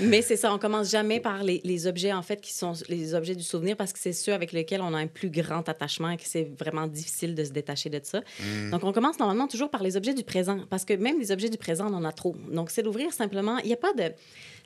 mais 0.00 0.22
c'est 0.22 0.36
ça, 0.36 0.52
on 0.52 0.58
commence 0.58 0.90
jamais 0.90 1.20
par 1.20 1.42
les, 1.42 1.60
les 1.64 1.86
objets, 1.86 2.12
en 2.12 2.22
fait, 2.22 2.40
qui 2.40 2.52
sont 2.52 2.72
les 2.88 3.14
objets 3.14 3.34
du 3.34 3.42
souvenir, 3.42 3.76
parce 3.76 3.92
que 3.92 3.98
c'est 3.98 4.12
ceux 4.12 4.32
avec 4.34 4.52
lesquels 4.52 4.80
on 4.82 4.92
a 4.92 4.98
un 4.98 5.06
plus 5.06 5.30
grand 5.30 5.66
attachement 5.68 6.10
et 6.10 6.16
que 6.16 6.24
c'est 6.26 6.48
vraiment 6.58 6.86
difficile 6.86 7.34
de 7.34 7.44
se 7.44 7.50
détacher 7.50 7.88
de 7.90 8.00
ça. 8.02 8.20
Donc, 8.70 8.84
on 8.84 8.92
commence 8.92 9.18
normalement 9.18 9.46
toujours 9.46 9.70
par 9.70 9.82
les 9.82 9.96
objets 9.96 10.14
du 10.14 10.24
présent, 10.24 10.58
parce 10.68 10.84
que 10.84 10.94
même 10.94 11.18
les 11.18 11.32
objets 11.32 11.48
du 11.48 11.58
présent, 11.58 11.86
on 11.90 11.94
en 11.94 12.04
a 12.04 12.12
trop. 12.12 12.36
Donc, 12.50 12.70
c'est 12.70 12.82
d'ouvrir 12.82 13.12
simplement. 13.12 13.58
Il 13.58 13.66
n'y 13.68 13.72
a 13.72 13.78
pas 13.78 13.92
de. 13.92 14.12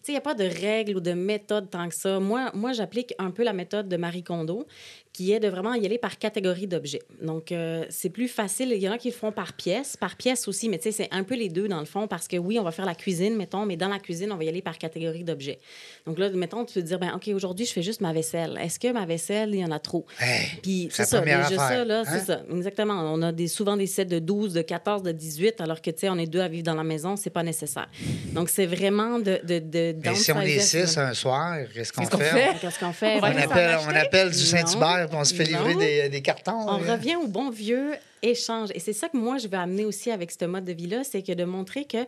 Il 0.09 0.13
n'y 0.13 0.17
a 0.17 0.21
pas 0.21 0.35
de 0.35 0.45
règles 0.45 0.97
ou 0.97 1.01
de 1.01 1.13
méthode 1.13 1.71
tant 1.71 1.89
que 1.89 1.95
ça. 1.95 2.19
Moi, 2.19 2.51
moi 2.55 2.73
j'applique 2.73 3.15
un 3.19 3.31
peu 3.31 3.45
la 3.45 3.53
méthode 3.53 3.89
de 3.89 3.97
Marie 3.97 4.25
Kondo, 4.25 4.67
qui 5.13 5.33
est 5.33 5.41
de 5.41 5.49
vraiment 5.49 5.75
y 5.75 5.85
aller 5.85 5.99
par 5.99 6.19
catégorie 6.19 6.67
d'objets. 6.67 7.03
Donc, 7.21 7.53
euh, 7.53 7.85
c'est 7.91 8.11
plus 8.11 8.29
facile. 8.29 8.73
Il 8.73 8.81
y 8.81 8.89
en 8.89 8.93
a 8.93 8.99
qui 8.99 9.09
le 9.09 9.15
font 9.15 9.33
par 9.33 9.53
pièce, 9.53 9.97
par 9.97 10.17
pièce 10.17 10.47
aussi, 10.49 10.69
mais 10.69 10.79
tu 10.79 10.85
sais, 10.85 10.93
c'est 10.93 11.09
un 11.11 11.25
peu 11.25 11.35
les 11.35 11.49
deux 11.49 11.69
dans 11.69 11.81
le 11.81 11.85
fond, 11.85 12.07
parce 12.07 12.29
que 12.29 12.37
oui, 12.37 12.59
on 12.59 12.63
va 12.63 12.71
faire 12.71 12.87
la 12.87 12.95
cuisine, 12.95 13.37
mettons, 13.37 13.67
mais 13.67 13.77
dans 13.77 13.89
la 13.89 13.99
cuisine, 13.99 14.33
on 14.33 14.37
va 14.37 14.45
y 14.45 14.49
aller 14.49 14.63
par 14.63 14.79
catégorie 14.79 15.25
d'objets. 15.25 15.59
Donc 16.07 16.19
là, 16.19 16.31
mettons, 16.31 16.65
tu 16.65 16.75
peux 16.75 16.81
te 16.81 16.87
dire, 16.87 16.99
ben 16.99 17.13
OK, 17.15 17.29
aujourd'hui, 17.35 17.67
je 17.67 17.73
fais 17.73 17.83
juste 17.83 18.01
ma 18.01 18.13
vaisselle. 18.13 18.59
Est-ce 18.61 18.79
que 18.79 18.93
ma 18.93 19.05
vaisselle, 19.05 19.51
il 19.53 19.61
y 19.61 19.65
en 19.65 19.73
a 19.73 19.79
trop? 19.79 20.07
Hey, 20.21 20.47
Puis 20.63 20.89
c'est 20.91 21.05
ça, 21.05 21.21
déjà 21.21 21.49
ça, 21.51 21.85
là, 21.85 22.01
hein? 22.01 22.05
c'est 22.07 22.25
ça. 22.25 22.43
Exactement. 22.51 22.95
On 23.13 23.23
a 23.23 23.33
des, 23.33 23.49
souvent 23.49 23.77
des 23.77 23.87
sets 23.87 24.05
de 24.05 24.21
12, 24.21 24.55
de 24.55 24.63
14, 24.63 25.03
de 25.03 25.13
18, 25.13 25.61
alors 25.61 25.83
que, 25.83 25.91
tu 25.91 25.99
sais, 26.01 26.09
on 26.09 26.19
est 26.19 26.27
deux 26.27 26.41
à 26.41 26.49
vivre 26.49 26.65
dans 26.65 26.75
la 26.75 26.85
maison, 26.85 27.17
c'est 27.17 27.31
pas 27.31 27.43
nécessaire. 27.43 27.89
Donc, 28.33 28.49
c'est 28.49 28.67
vraiment 28.67 29.19
de... 29.19 29.41
de, 29.45 29.59
de 29.59 29.90
Mais 30.05 30.15
si 30.15 30.33
on 30.33 30.41
est 30.41 30.59
six 30.61 30.97
un 30.99 31.15
soir, 31.15 31.57
qu'est-ce 31.75 31.93
qu'on 31.93 32.07
fait? 32.07 32.57
Qu'est-ce 32.61 32.79
qu'on 32.79 32.93
fait? 32.93 33.19
On 33.21 33.25
appelle, 33.25 33.71
acheter? 33.71 33.87
on 33.89 33.97
appelle 33.97 34.31
du. 34.31 34.39
Saint-Hubert 34.39 35.09
on 35.13 35.25
se 35.25 35.35
fait 35.35 35.45
livrer 35.45 35.75
des, 35.75 36.09
des 36.09 36.23
cartons. 36.23 36.67
On 36.69 36.81
là. 36.83 36.93
revient 36.93 37.17
au 37.17 37.27
bon 37.27 37.51
vieux 37.51 37.93
échange. 38.23 38.71
Et 38.75 38.81
c'est 38.81 38.93
ça 38.93 39.09
que 39.09 39.17
moi, 39.17 39.39
je 39.39 39.49
veux 39.49 39.59
amener 39.59 39.85
aussi 39.85 40.11
avec 40.11 40.31
ce 40.31 40.45
mode 40.45 40.65
de 40.65 40.73
vie-là, 40.73 41.03
c'est 41.05 41.23
que 41.23 41.33
de 41.33 41.45
montrer 41.45 41.85
que 41.85 41.99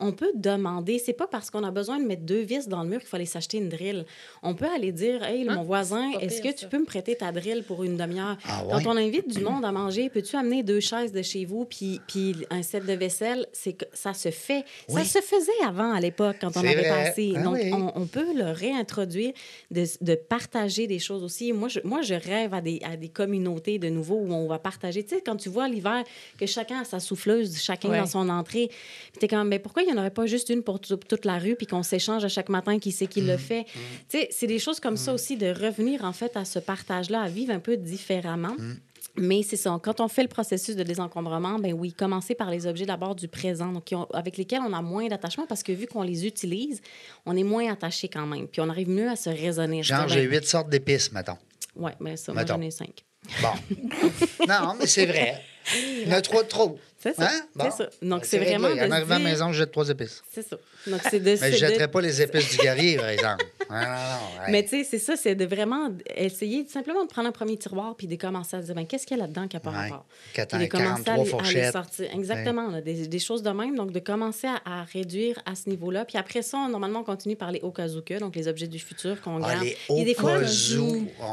on 0.00 0.12
peut 0.12 0.30
demander. 0.34 0.98
C'est 0.98 1.12
pas 1.12 1.26
parce 1.26 1.50
qu'on 1.50 1.64
a 1.64 1.70
besoin 1.70 1.98
de 1.98 2.04
mettre 2.04 2.22
deux 2.22 2.40
vis 2.40 2.68
dans 2.68 2.82
le 2.82 2.88
mur 2.88 2.98
qu'il 3.00 3.08
faut 3.08 3.16
aller 3.16 3.26
s'acheter 3.26 3.58
une 3.58 3.68
drill. 3.68 4.04
On 4.42 4.54
peut 4.54 4.66
aller 4.74 4.92
dire, 4.92 5.22
hey, 5.24 5.48
Hein? 5.48 5.54
mon 5.56 5.62
voisin, 5.64 6.10
est-ce 6.20 6.40
que 6.42 6.48
ça. 6.48 6.54
tu 6.54 6.66
peux 6.68 6.78
me 6.78 6.84
prêter 6.84 7.16
ta 7.16 7.32
drill 7.32 7.62
pour 7.64 7.84
une 7.84 7.96
demi-heure? 7.96 8.36
Ah 8.44 8.64
ouais? 8.64 8.72
Quand 8.84 8.92
on 8.92 8.96
invite 8.96 9.28
du 9.28 9.40
monde 9.40 9.64
à 9.64 9.72
manger, 9.72 10.08
peux-tu 10.10 10.36
amener 10.36 10.62
deux 10.62 10.80
chaises 10.80 11.12
de 11.12 11.22
chez 11.22 11.44
vous 11.44 11.64
puis, 11.64 12.00
puis 12.06 12.34
un 12.50 12.62
set 12.62 12.84
de 12.86 12.92
vaisselle? 12.92 13.46
C'est 13.52 13.72
que 13.74 13.84
ça 13.92 14.14
se 14.14 14.30
fait. 14.30 14.64
Oui. 14.88 15.04
Ça 15.04 15.20
se 15.20 15.24
faisait 15.24 15.50
avant 15.66 15.92
à 15.92 16.00
l'époque 16.00 16.36
quand 16.40 16.56
on 16.56 16.60
avait 16.60 16.74
vrai. 16.74 16.88
passé. 16.88 17.32
Ah 17.36 17.42
Donc, 17.42 17.54
oui. 17.54 17.70
on, 17.72 17.92
on 17.94 18.06
peut 18.06 18.34
le 18.34 18.50
réintroduire, 18.52 19.32
de, 19.70 19.84
de 20.00 20.14
partager 20.14 20.86
des 20.86 20.98
choses 20.98 21.22
aussi. 21.24 21.52
Moi, 21.52 21.68
je, 21.68 21.80
moi, 21.84 22.02
je 22.02 22.14
rêve 22.14 22.54
à 22.54 22.60
des, 22.60 22.80
à 22.84 22.96
des 22.96 23.08
communautés 23.08 23.78
de 23.78 23.88
nouveau 23.88 24.16
où 24.16 24.32
on 24.32 24.46
va 24.46 24.58
partager. 24.58 25.02
Tu 25.02 25.16
sais, 25.16 25.22
quand 25.24 25.36
tu 25.36 25.48
vois 25.48 25.68
l'hiver 25.68 26.04
que 26.38 26.46
chacun 26.46 26.80
a 26.80 26.84
sa 26.84 27.00
souffleuse, 27.00 27.58
chacun 27.58 27.88
Ouais. 27.88 27.98
dans 28.00 28.06
son 28.06 28.28
entrée, 28.28 28.68
puis 28.68 29.18
t'es 29.20 29.28
comme, 29.28 29.48
mais 29.48 29.58
pourquoi 29.58 29.82
il 29.88 29.92
n'y 29.92 29.98
en 29.98 30.00
aurait 30.00 30.10
pas 30.10 30.26
juste 30.26 30.48
une 30.50 30.62
pour 30.62 30.80
tout- 30.80 30.96
toute 30.96 31.24
la 31.24 31.38
rue 31.38 31.56
puis 31.56 31.66
qu'on 31.66 31.82
s'échange 31.82 32.24
à 32.24 32.28
chaque 32.28 32.48
matin 32.48 32.78
qui 32.78 32.92
c'est 32.92 33.06
qui 33.06 33.22
Mm. 33.22 33.26
le 33.26 33.36
fait? 33.36 33.64
Tu 34.08 34.18
sais, 34.18 34.28
c'est 34.30 34.46
des 34.46 34.58
choses 34.58 34.80
comme 34.80 34.96
ça 34.96 35.12
aussi, 35.12 35.36
de 35.36 35.46
revenir 35.48 36.04
en 36.04 36.12
fait 36.12 36.36
à 36.36 36.44
ce 36.44 36.58
partage-là, 36.58 37.22
à 37.22 37.28
vivre 37.28 37.52
un 37.52 37.58
peu 37.60 37.76
différemment. 37.76 38.54
Mm. 38.58 38.74
Mais 39.20 39.42
c'est 39.42 39.56
ça. 39.56 39.76
Quand 39.82 40.00
on 40.00 40.06
fait 40.06 40.22
le 40.22 40.28
processus 40.28 40.76
de 40.76 40.84
désencombrement, 40.84 41.58
ben 41.58 41.72
oui, 41.72 41.92
commencer 41.92 42.36
par 42.36 42.50
les 42.50 42.66
objets 42.68 42.86
d'abord 42.86 43.16
du 43.16 43.26
présent, 43.26 43.72
donc 43.72 43.88
ont- 43.92 44.06
avec 44.12 44.36
lesquels 44.36 44.60
on 44.64 44.72
a 44.72 44.80
moins 44.82 45.08
d'attachement 45.08 45.44
parce 45.46 45.64
que 45.64 45.72
vu 45.72 45.88
qu'on 45.88 46.02
les 46.02 46.24
utilise, 46.24 46.80
on 47.26 47.36
est 47.36 47.42
moins 47.42 47.72
attaché 47.72 48.06
quand 48.08 48.26
même. 48.26 48.46
Puis 48.46 48.60
on 48.60 48.68
arrive 48.68 48.88
mieux 48.88 49.08
à 49.08 49.16
se 49.16 49.28
raisonner. 49.30 49.82
Genre, 49.82 50.06
j'ai 50.08 50.26
ben, 50.28 50.36
huit 50.36 50.44
sortes 50.46 50.68
d'épices, 50.70 51.10
mettons. 51.10 51.38
Ouais, 51.74 51.92
mais 51.98 52.16
ça, 52.16 52.32
moi, 52.32 52.44
j'en 52.46 52.60
ai 52.60 52.70
cinq. 52.70 53.04
Bon. 53.42 53.48
non, 54.48 54.74
mais 54.78 54.86
c'est 54.86 55.06
vrai. 55.06 55.42
Il 55.76 56.08
y 56.08 56.12
en 56.12 56.16
a 56.16 56.20
trois 56.22 56.44
de 56.44 56.48
trop. 56.48 56.78
C'est 57.00 57.14
ça. 57.14 57.28
Hein? 57.30 57.40
Bon. 57.54 57.64
C'est 57.64 57.76
ça. 57.84 57.90
Donc, 58.02 58.20
Ben, 58.22 58.26
c'est 58.26 58.38
réglé. 58.38 58.56
vraiment 58.56 58.74
de 58.74 58.88
En 58.88 58.90
arrivant 58.90 59.14
à 59.14 59.18
la 59.18 59.24
maison, 59.24 59.52
je 59.52 59.58
jette 59.58 59.70
trois 59.70 59.88
épices. 59.88 60.20
C'est 60.32 60.42
ça. 60.46 60.56
Donc, 60.88 61.00
c'est 61.08 61.20
de... 61.20 61.24
Mais 61.30 61.36
je 61.36 61.44
ne 61.46 61.50
de- 61.52 61.56
jetterai 61.56 61.88
pas 61.88 62.00
les 62.00 62.20
épices 62.22 62.50
du 62.50 62.56
guerrier, 62.56 62.96
par 62.96 63.08
exemple. 63.08 63.44
Non, 63.70 63.76
non, 63.76 63.82
non. 63.84 64.44
Mais 64.48 64.62
tu 64.62 64.70
sais, 64.70 64.84
c'est 64.84 64.98
ça, 64.98 65.14
c'est 65.14 65.34
de 65.34 65.44
vraiment 65.44 65.90
essayer 66.16 66.64
de 66.64 66.70
simplement 66.70 67.04
de 67.04 67.08
prendre 67.10 67.28
un 67.28 67.32
premier 67.32 67.58
tiroir 67.58 67.94
puis 67.96 68.06
de 68.06 68.16
commencer 68.16 68.56
à 68.56 68.60
se 68.62 68.66
dire, 68.66 68.74
ben, 68.74 68.86
qu'est-ce 68.86 69.06
qu'il 69.06 69.14
y 69.18 69.20
a 69.20 69.24
là-dedans 69.24 69.46
qui 69.46 69.56
n'a 69.56 69.60
pas 69.60 69.68
Ouais. 69.70 69.76
rapport? 69.90 70.06
Quatre- 70.32 70.56
Puis 70.56 70.66
de 70.66 70.70
commencer 70.72 71.02
43 71.04 71.12
à 71.12 71.16
les, 71.16 71.20
à 71.20 71.24
les 71.24 71.30
fourchettes. 71.30 71.72
sortir. 71.74 72.08
Exactement, 72.14 72.68
là, 72.70 72.80
des, 72.80 73.06
des 73.08 73.18
choses 73.18 73.42
de 73.42 73.50
même. 73.50 73.76
Donc, 73.76 73.92
de 73.92 73.98
commencer 73.98 74.46
à, 74.46 74.80
à 74.80 74.84
réduire 74.84 75.38
à 75.44 75.54
ce 75.54 75.68
niveau-là. 75.68 76.06
Puis 76.06 76.16
après 76.16 76.40
ça, 76.40 76.56
on- 76.56 76.70
normalement, 76.70 77.00
on 77.00 77.04
continue 77.04 77.36
par 77.36 77.52
les 77.52 77.60
okazuka, 77.60 78.18
donc 78.20 78.36
les 78.36 78.48
objets 78.48 78.68
du 78.68 78.78
futur 78.78 79.20
qu'on 79.20 79.42
Ah, 79.44 79.50
garde. 79.52 79.64
les 79.64 79.76
Il 79.90 79.98
y 79.98 80.00
a 80.00 80.04
des 80.06 80.14
fois, 80.14 80.36
okazu. 80.38 80.78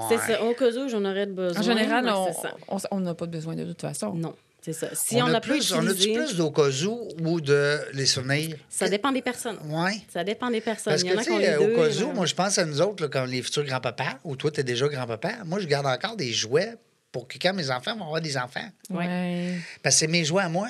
C'est 0.09 0.15
Ouais. 0.17 0.21
ça, 0.35 0.43
au 0.43 0.53
cas 0.55 0.71
où 0.71 0.89
j'en 0.89 1.05
aurais 1.05 1.25
besoin. 1.27 1.61
En 1.61 1.63
général, 1.63 2.05
Ouais, 2.05 2.79
on 2.91 2.99
n'a 2.99 3.13
pas 3.15 3.27
besoin 3.27 3.55
de 3.55 3.63
toute 3.63 3.79
façon. 3.81 4.13
Non. 4.13 4.35
C'est 4.65 4.73
ça. 4.73 4.89
Si 4.93 5.21
on, 5.21 5.27
a, 5.27 5.39
pu 5.39 5.49
plus, 5.49 5.71
on 5.73 5.85
a 5.85 5.93
plus 5.93 6.35
d'Okazu 6.37 6.87
ou 7.23 7.39
de 7.39 7.77
les 7.93 8.07
souvenirs? 8.07 8.55
ça 8.67 8.89
dépend 8.89 9.11
des 9.11 9.21
personnes. 9.21 9.59
Oui. 9.65 10.03
Ça 10.11 10.23
dépend 10.23 10.49
des 10.49 10.59
personnes. 10.59 10.91
Parce 10.93 11.03
que, 11.03 11.09
a 11.09 11.17
tu 11.17 11.23
sais, 11.25 11.57
au 11.57 11.67
cas 11.75 11.87
où, 12.03 12.09
a- 12.09 12.13
moi, 12.15 12.25
je 12.25 12.33
pense 12.33 12.57
à 12.57 12.65
nous 12.65 12.81
autres, 12.81 13.03
là, 13.03 13.09
comme 13.09 13.29
les 13.29 13.43
futurs 13.43 13.63
grands-papas, 13.63 14.17
ou 14.23 14.35
toi, 14.35 14.49
tu 14.49 14.61
es 14.61 14.63
déjà 14.63 14.87
grand-papa. 14.87 15.33
Moi, 15.45 15.59
je 15.59 15.67
garde 15.67 15.85
encore 15.85 16.15
des 16.15 16.33
jouets 16.33 16.73
pour 17.11 17.27
que 17.27 17.37
quand 17.39 17.53
mes 17.53 17.69
enfants 17.69 17.95
vont 17.95 18.05
avoir 18.05 18.21
des 18.21 18.35
enfants. 18.37 18.67
Ouais. 18.89 19.05
Ouais. 19.05 19.57
Parce 19.83 19.97
que 19.97 19.99
c'est 19.99 20.07
mes 20.07 20.25
jouets 20.25 20.41
à 20.43 20.49
moi. 20.49 20.69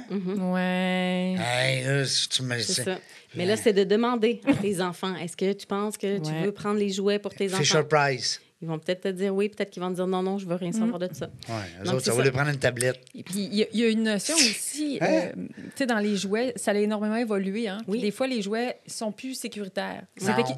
Là, 1.37 2.05
si 2.05 2.27
tu 2.29 2.43
me. 2.43 2.59
C'est 2.59 2.73
c'est- 2.73 2.83
ça. 2.83 2.97
Mais 3.35 3.45
là, 3.45 3.55
c'est 3.57 3.73
de 3.73 3.83
demander 3.83 4.41
à 4.47 4.53
tes 4.53 4.81
enfants 4.81 5.15
est-ce 5.15 5.35
que 5.37 5.53
tu 5.53 5.65
penses 5.67 5.97
que 5.97 6.17
tu 6.19 6.31
veux 6.43 6.51
prendre 6.51 6.79
les 6.79 6.89
jouets 6.89 7.19
pour 7.19 7.33
tes 7.33 7.47
Fisher 7.49 7.77
enfants? 7.79 7.87
Price. 7.89 8.41
Ils 8.65 8.67
vont 8.67 8.79
peut-être 8.79 9.01
te 9.01 9.07
dire 9.09 9.31
oui, 9.35 9.47
peut-être 9.49 9.69
qu'ils 9.69 9.83
vont 9.83 9.91
te 9.91 9.95
dire 9.95 10.07
non, 10.07 10.23
non, 10.23 10.39
je 10.39 10.47
veux 10.47 10.55
rien 10.55 10.71
savoir 10.71 10.97
de 10.97 11.07
ça. 11.13 11.29
Oui, 11.49 11.53
eux 11.81 11.83
Donc, 11.85 11.93
autres, 11.97 12.05
ça 12.15 12.23
lui 12.23 12.31
prendre 12.31 12.49
une 12.49 12.57
tablette. 12.57 12.99
Et 13.13 13.21
puis, 13.21 13.35
il 13.51 13.53
y, 13.53 13.61
a- 13.61 13.67
il 13.71 13.79
y 13.79 13.83
a 13.83 13.89
une 13.89 14.01
notion 14.01 14.33
aussi, 14.33 14.97
Hein? 15.01 15.05
euh, 15.07 15.31
tu 15.35 15.61
sais, 15.75 15.85
dans 15.85 15.99
les 15.99 16.15
jouets, 16.17 16.53
ça 16.55 16.71
a 16.71 16.73
énormément 16.73 17.15
évolué. 17.15 17.67
Hein? 17.67 17.77
Oui. 17.87 18.01
Des 18.01 18.09
fois, 18.09 18.25
les 18.25 18.41
jouets 18.41 18.79
sont 18.87 19.11
plus 19.11 19.35
sécuritaires. 19.35 20.01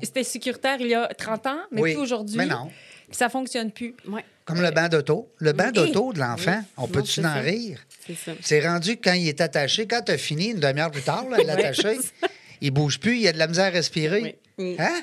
C'était 0.01 0.23
sécuritaire 0.23 0.77
il 0.79 0.87
y 0.87 0.95
a 0.95 1.07
30 1.07 1.47
ans, 1.47 1.59
mais 1.69 1.81
oui. 1.81 1.93
plus 1.95 2.01
aujourd'hui. 2.01 2.37
Mais 2.37 2.45
non. 2.45 2.69
Puis 3.09 3.17
ça 3.17 3.27
fonctionne 3.27 3.71
plus. 3.71 3.93
Ouais, 4.07 4.23
Comme 4.45 4.61
le 4.61 4.71
banc 4.71 4.87
d'auto. 4.87 5.29
Le 5.39 5.51
banc 5.51 5.65
Oui. 5.67 5.73
d'auto 5.73 6.13
de 6.13 6.19
l'enfant, 6.19 6.59
Oui. 6.59 6.65
on 6.77 6.87
peut-tu 6.87 7.25
en 7.25 7.41
rire? 7.41 7.79
c'est 8.05 8.15
ça. 8.15 8.31
C'est 8.41 8.65
rendu 8.65 8.95
que 8.95 9.01
quand 9.09 9.13
il 9.15 9.27
est 9.27 9.41
attaché, 9.41 9.85
quand 9.85 10.01
tu 10.05 10.13
as 10.13 10.17
fini, 10.17 10.51
une 10.51 10.59
demi-heure 10.61 10.91
plus 10.91 11.01
tard, 11.01 11.27
là, 11.29 11.39
il 11.41 11.47
est 11.49 11.51
attaché, 11.51 11.97
il 12.61 12.71
bouge 12.71 12.99
plus, 13.01 13.17
il 13.17 13.27
a 13.27 13.33
de 13.33 13.37
la 13.37 13.47
misère 13.47 13.65
à 13.65 13.69
respirer. 13.71 14.37
Oui. 14.57 14.75
Hein? 14.79 15.01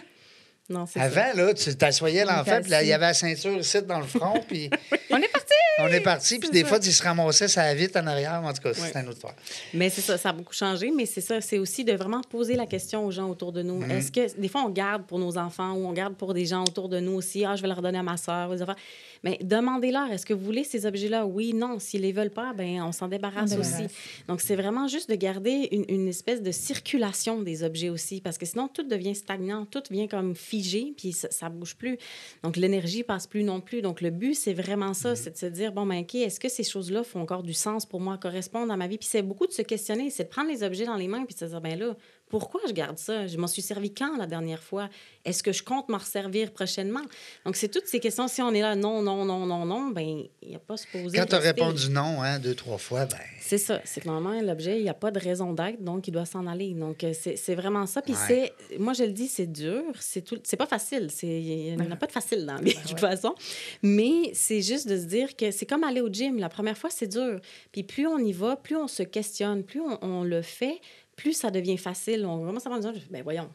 Non, 0.71 0.87
c'est 0.87 0.99
ça. 0.99 1.05
Avant, 1.05 1.37
là, 1.43 1.53
tu 1.55 1.75
t'assoyais 1.77 2.25
l'enfant, 2.25 2.61
puis 2.62 2.71
là, 2.71 2.83
il 2.83 2.89
y 2.89 2.93
avait 2.93 3.07
la 3.07 3.15
ceinture 3.15 3.59
ici 3.59 3.83
dans 3.83 3.99
le 4.01 4.07
front, 4.07 4.41
puis 4.49 4.71
On 5.11 5.17
est 5.19 5.29
parti! 5.29 5.53
on 5.81 5.89
est 5.89 6.01
parti, 6.01 6.39
puis 6.39 6.51
des 6.51 6.62
ça. 6.62 6.69
fois, 6.69 6.79
tu 6.81 6.91
se 6.93 7.03
ramassait 7.03 7.49
ça 7.49 7.75
vite 7.75 7.97
en 7.97 8.07
arrière. 8.07 8.41
En 8.45 8.53
tout 8.53 8.62
cas, 8.62 8.73
c'est 8.75 8.97
un 8.97 9.07
autre 9.09 9.21
fois. 9.21 9.35
Mais 9.75 9.91
c'est 9.91 10.01
ça, 10.01 10.17
ça 10.17 10.29
a 10.31 10.33
beaucoup 10.33 10.55
changé, 10.55 10.91
mais 10.97 11.05
c'est 11.05 11.21
ça, 11.21 11.41
c'est 11.41 11.59
aussi 11.59 11.85
de 11.85 11.93
vraiment 11.95 12.21
poser 12.23 12.55
la 12.55 12.67
question 12.67 13.05
aux 13.05 13.11
gens 13.11 13.29
autour 13.29 13.53
de 13.53 13.62
nous. 13.62 13.83
Est-ce 13.85 14.11
que 14.12 14.41
des 14.41 14.49
fois 14.49 14.62
on 14.65 14.71
garde 14.71 15.05
pour 15.05 15.19
nos 15.19 15.37
enfants 15.37 15.73
ou 15.73 15.87
on 15.87 15.93
garde 15.93 16.15
pour 16.15 16.33
des 16.33 16.47
gens 16.47 16.62
autour 16.62 16.89
de 16.89 17.01
nous 17.01 17.12
aussi, 17.12 17.45
ah 17.45 17.57
je 17.57 17.62
vais 17.62 17.69
leur 17.69 17.83
donner 17.83 17.99
à 17.99 18.03
ma 18.05 18.17
soeur, 18.17 18.51
des 18.51 18.62
affaires. 18.62 18.77
Mais 19.25 19.39
demandez-leur, 19.43 20.12
est-ce 20.12 20.25
que 20.27 20.35
vous 20.35 20.45
voulez 20.45 20.65
ces 20.65 20.85
objets-là? 20.87 21.25
Oui, 21.27 21.55
non. 21.55 21.79
S'ils 21.79 22.03
les 22.03 22.12
veulent 22.12 22.31
pas, 22.31 22.53
ben 22.53 22.83
on 22.83 22.93
s'en 22.93 23.09
débarrasse 23.09 23.53
On 23.53 23.59
aussi. 23.61 23.71
débarrasse. 23.73 23.93
Donc 24.29 24.41
c'est 24.43 24.57
vraiment 24.57 24.87
juste 24.87 25.11
de 25.11 25.15
garder 25.17 25.69
une, 25.73 25.85
une 25.89 26.09
espèce 26.09 26.43
de 26.43 26.53
circulation 26.53 27.43
des 27.43 27.62
objets 27.65 27.89
aussi, 27.91 28.21
parce 28.21 28.39
que 28.39 28.47
sinon 28.47 28.69
tout 28.69 28.83
devient 28.85 29.15
stagnant, 29.15 29.65
tout 29.67 29.83
vient 29.91 30.07
comme 30.09 30.35
figé, 30.55 30.95
puis 30.97 31.13
ça, 31.13 31.29
ça 31.31 31.49
bouge 31.49 31.75
plus. 31.77 31.99
Donc 32.43 32.57
l'énergie 32.57 33.03
passe 33.03 33.27
plus 33.27 33.43
non 33.43 33.61
plus. 33.61 33.83
Donc 33.83 34.01
le 34.01 34.11
but 34.11 34.35
c'est 34.35 34.55
vraiment 34.55 34.95
ça, 34.95 35.17
c'est 35.17 35.31
de 35.31 35.37
se 35.37 35.47
dire 35.47 35.73
bon 35.73 35.87
ben 35.87 36.03
ok, 36.03 36.15
est-ce 36.15 36.39
que 36.39 36.49
ces 36.49 36.65
choses-là 36.65 37.03
font 37.03 37.21
encore 37.21 37.43
du 37.43 37.55
sens 37.55 37.87
pour 37.87 38.01
moi, 38.01 38.19
correspondent 38.19 38.71
à 38.71 38.77
ma 38.77 38.87
vie? 38.87 38.99
Puis 38.99 39.09
c'est 39.11 39.23
beaucoup 39.23 39.47
de 39.47 39.53
se 39.53 39.63
questionner, 39.63 40.11
c'est 40.11 40.25
de 40.25 40.29
prendre 40.29 40.51
les 40.51 40.63
objets 40.63 40.87
dans 40.87 40.97
les 40.97 41.09
mains 41.09 41.25
puis 41.25 41.35
de 41.35 41.41
se 41.41 41.47
dire 41.47 41.61
ben 41.61 41.79
là, 41.79 41.97
pourquoi 42.39 42.61
je 42.66 42.72
garde 42.72 42.99
ça? 42.99 43.28
Je 43.28 43.37
m'en 43.39 43.47
suis 43.47 43.62
servi 43.62 43.95
quand 43.95 44.16
la 44.16 44.26
dernière 44.26 44.62
fois? 44.62 44.89
Est-ce 45.24 45.43
que 45.43 45.53
je 45.53 45.62
compte 45.62 45.89
m'en 45.89 45.99
resservir 45.99 46.51
prochainement? 46.53 47.03
Donc 47.45 47.55
c'est 47.55 47.68
toutes 47.68 47.87
ces 47.87 48.01
questions. 48.01 48.26
Si 48.26 48.43
on 48.43 48.53
est 48.53 48.61
là 48.61 48.74
non 48.74 49.03
non 49.03 49.24
non 49.24 49.47
non 49.47 49.64
non, 49.64 49.91
ben 49.91 50.03
il 50.43 50.49
n'y 50.49 50.57
a 50.57 50.59
pas 50.59 50.74
à 50.74 50.76
se 50.76 50.87
poser. 50.89 51.16
Quand 51.16 51.26
tu 51.26 51.35
as 51.37 51.39
répondu 51.39 51.91
non, 51.91 52.22
hein, 52.22 52.39
deux, 52.41 52.55
trois 52.57 52.78
fois, 52.78 53.07
ben. 53.07 53.18
C'est 53.41 53.59
ça. 53.59 53.80
C'est 53.85 54.01
que 54.01 54.09
normalement, 54.09 54.41
l'objet, 54.41 54.78
il 54.78 54.82
n'y 54.82 54.89
a 54.89 54.95
pas 54.95 55.11
de 55.11 55.18
raison 55.20 55.53
d'être, 55.53 55.82
donc 55.82 56.09
il 56.09 56.11
doit 56.11 56.24
s'en 56.24 56.47
aller. 56.47 56.72
Donc, 56.74 57.05
euh, 57.05 57.12
c'est 57.12 57.55
vraiment 57.55 57.87
ça. 57.87 58.01
Puis, 58.03 58.14
Ouais. 58.14 58.53
c'est, 58.70 58.78
moi, 58.78 58.95
je 58.95 59.05
le 59.05 59.12
dis, 59.12 59.28
c'est 59.28 59.47
dur. 59.47 59.82
C'est 60.01 60.22
tout, 60.22 60.39
c'est 60.45 60.57
pas 60.57 60.66
facile. 60.66 61.09
C'est, 61.11 61.26
il 61.26 61.76
n'y 61.76 61.87
en 61.87 61.91
a 61.91 61.97
pas 61.97 62.07
de 62.07 62.12
facile 62.12 62.47
dans 62.47 62.55
la 62.55 62.61
vie, 62.62 62.74
de 62.74 62.89
toute 62.89 63.01
façon. 63.01 63.35
Mais 63.82 64.30
c'est 64.32 64.62
juste 64.62 64.89
de 64.89 64.97
se 64.97 65.05
dire 65.05 65.37
que 65.37 65.51
c'est 65.51 65.66
comme 65.66 65.85
aller 65.85 66.01
au 66.01 66.09
gym. 66.09 66.39
La 66.39 66.49
première 66.49 66.76
fois, 66.78 66.89
c'est 66.91 67.07
dur. 67.07 67.39
Puis, 67.70 67.82
plus 67.82 68.07
on 68.07 68.18
y 68.18 68.32
va, 68.32 68.57
plus 68.57 68.76
on 68.76 68.89
se 68.89 69.03
questionne, 69.03 69.62
plus 69.62 69.80
on, 69.82 69.99
on 70.03 70.24
le 70.24 70.41
fait, 70.41 70.80
plus 71.17 71.33
ça 71.35 71.51
devient 71.51 71.79
facile. 71.79 72.25
On 72.27 72.45
commence 72.45 72.67
à 72.67 72.71
en 72.71 72.77
disant, 72.77 72.93
ben 73.11 73.23
voyons, 73.23 73.49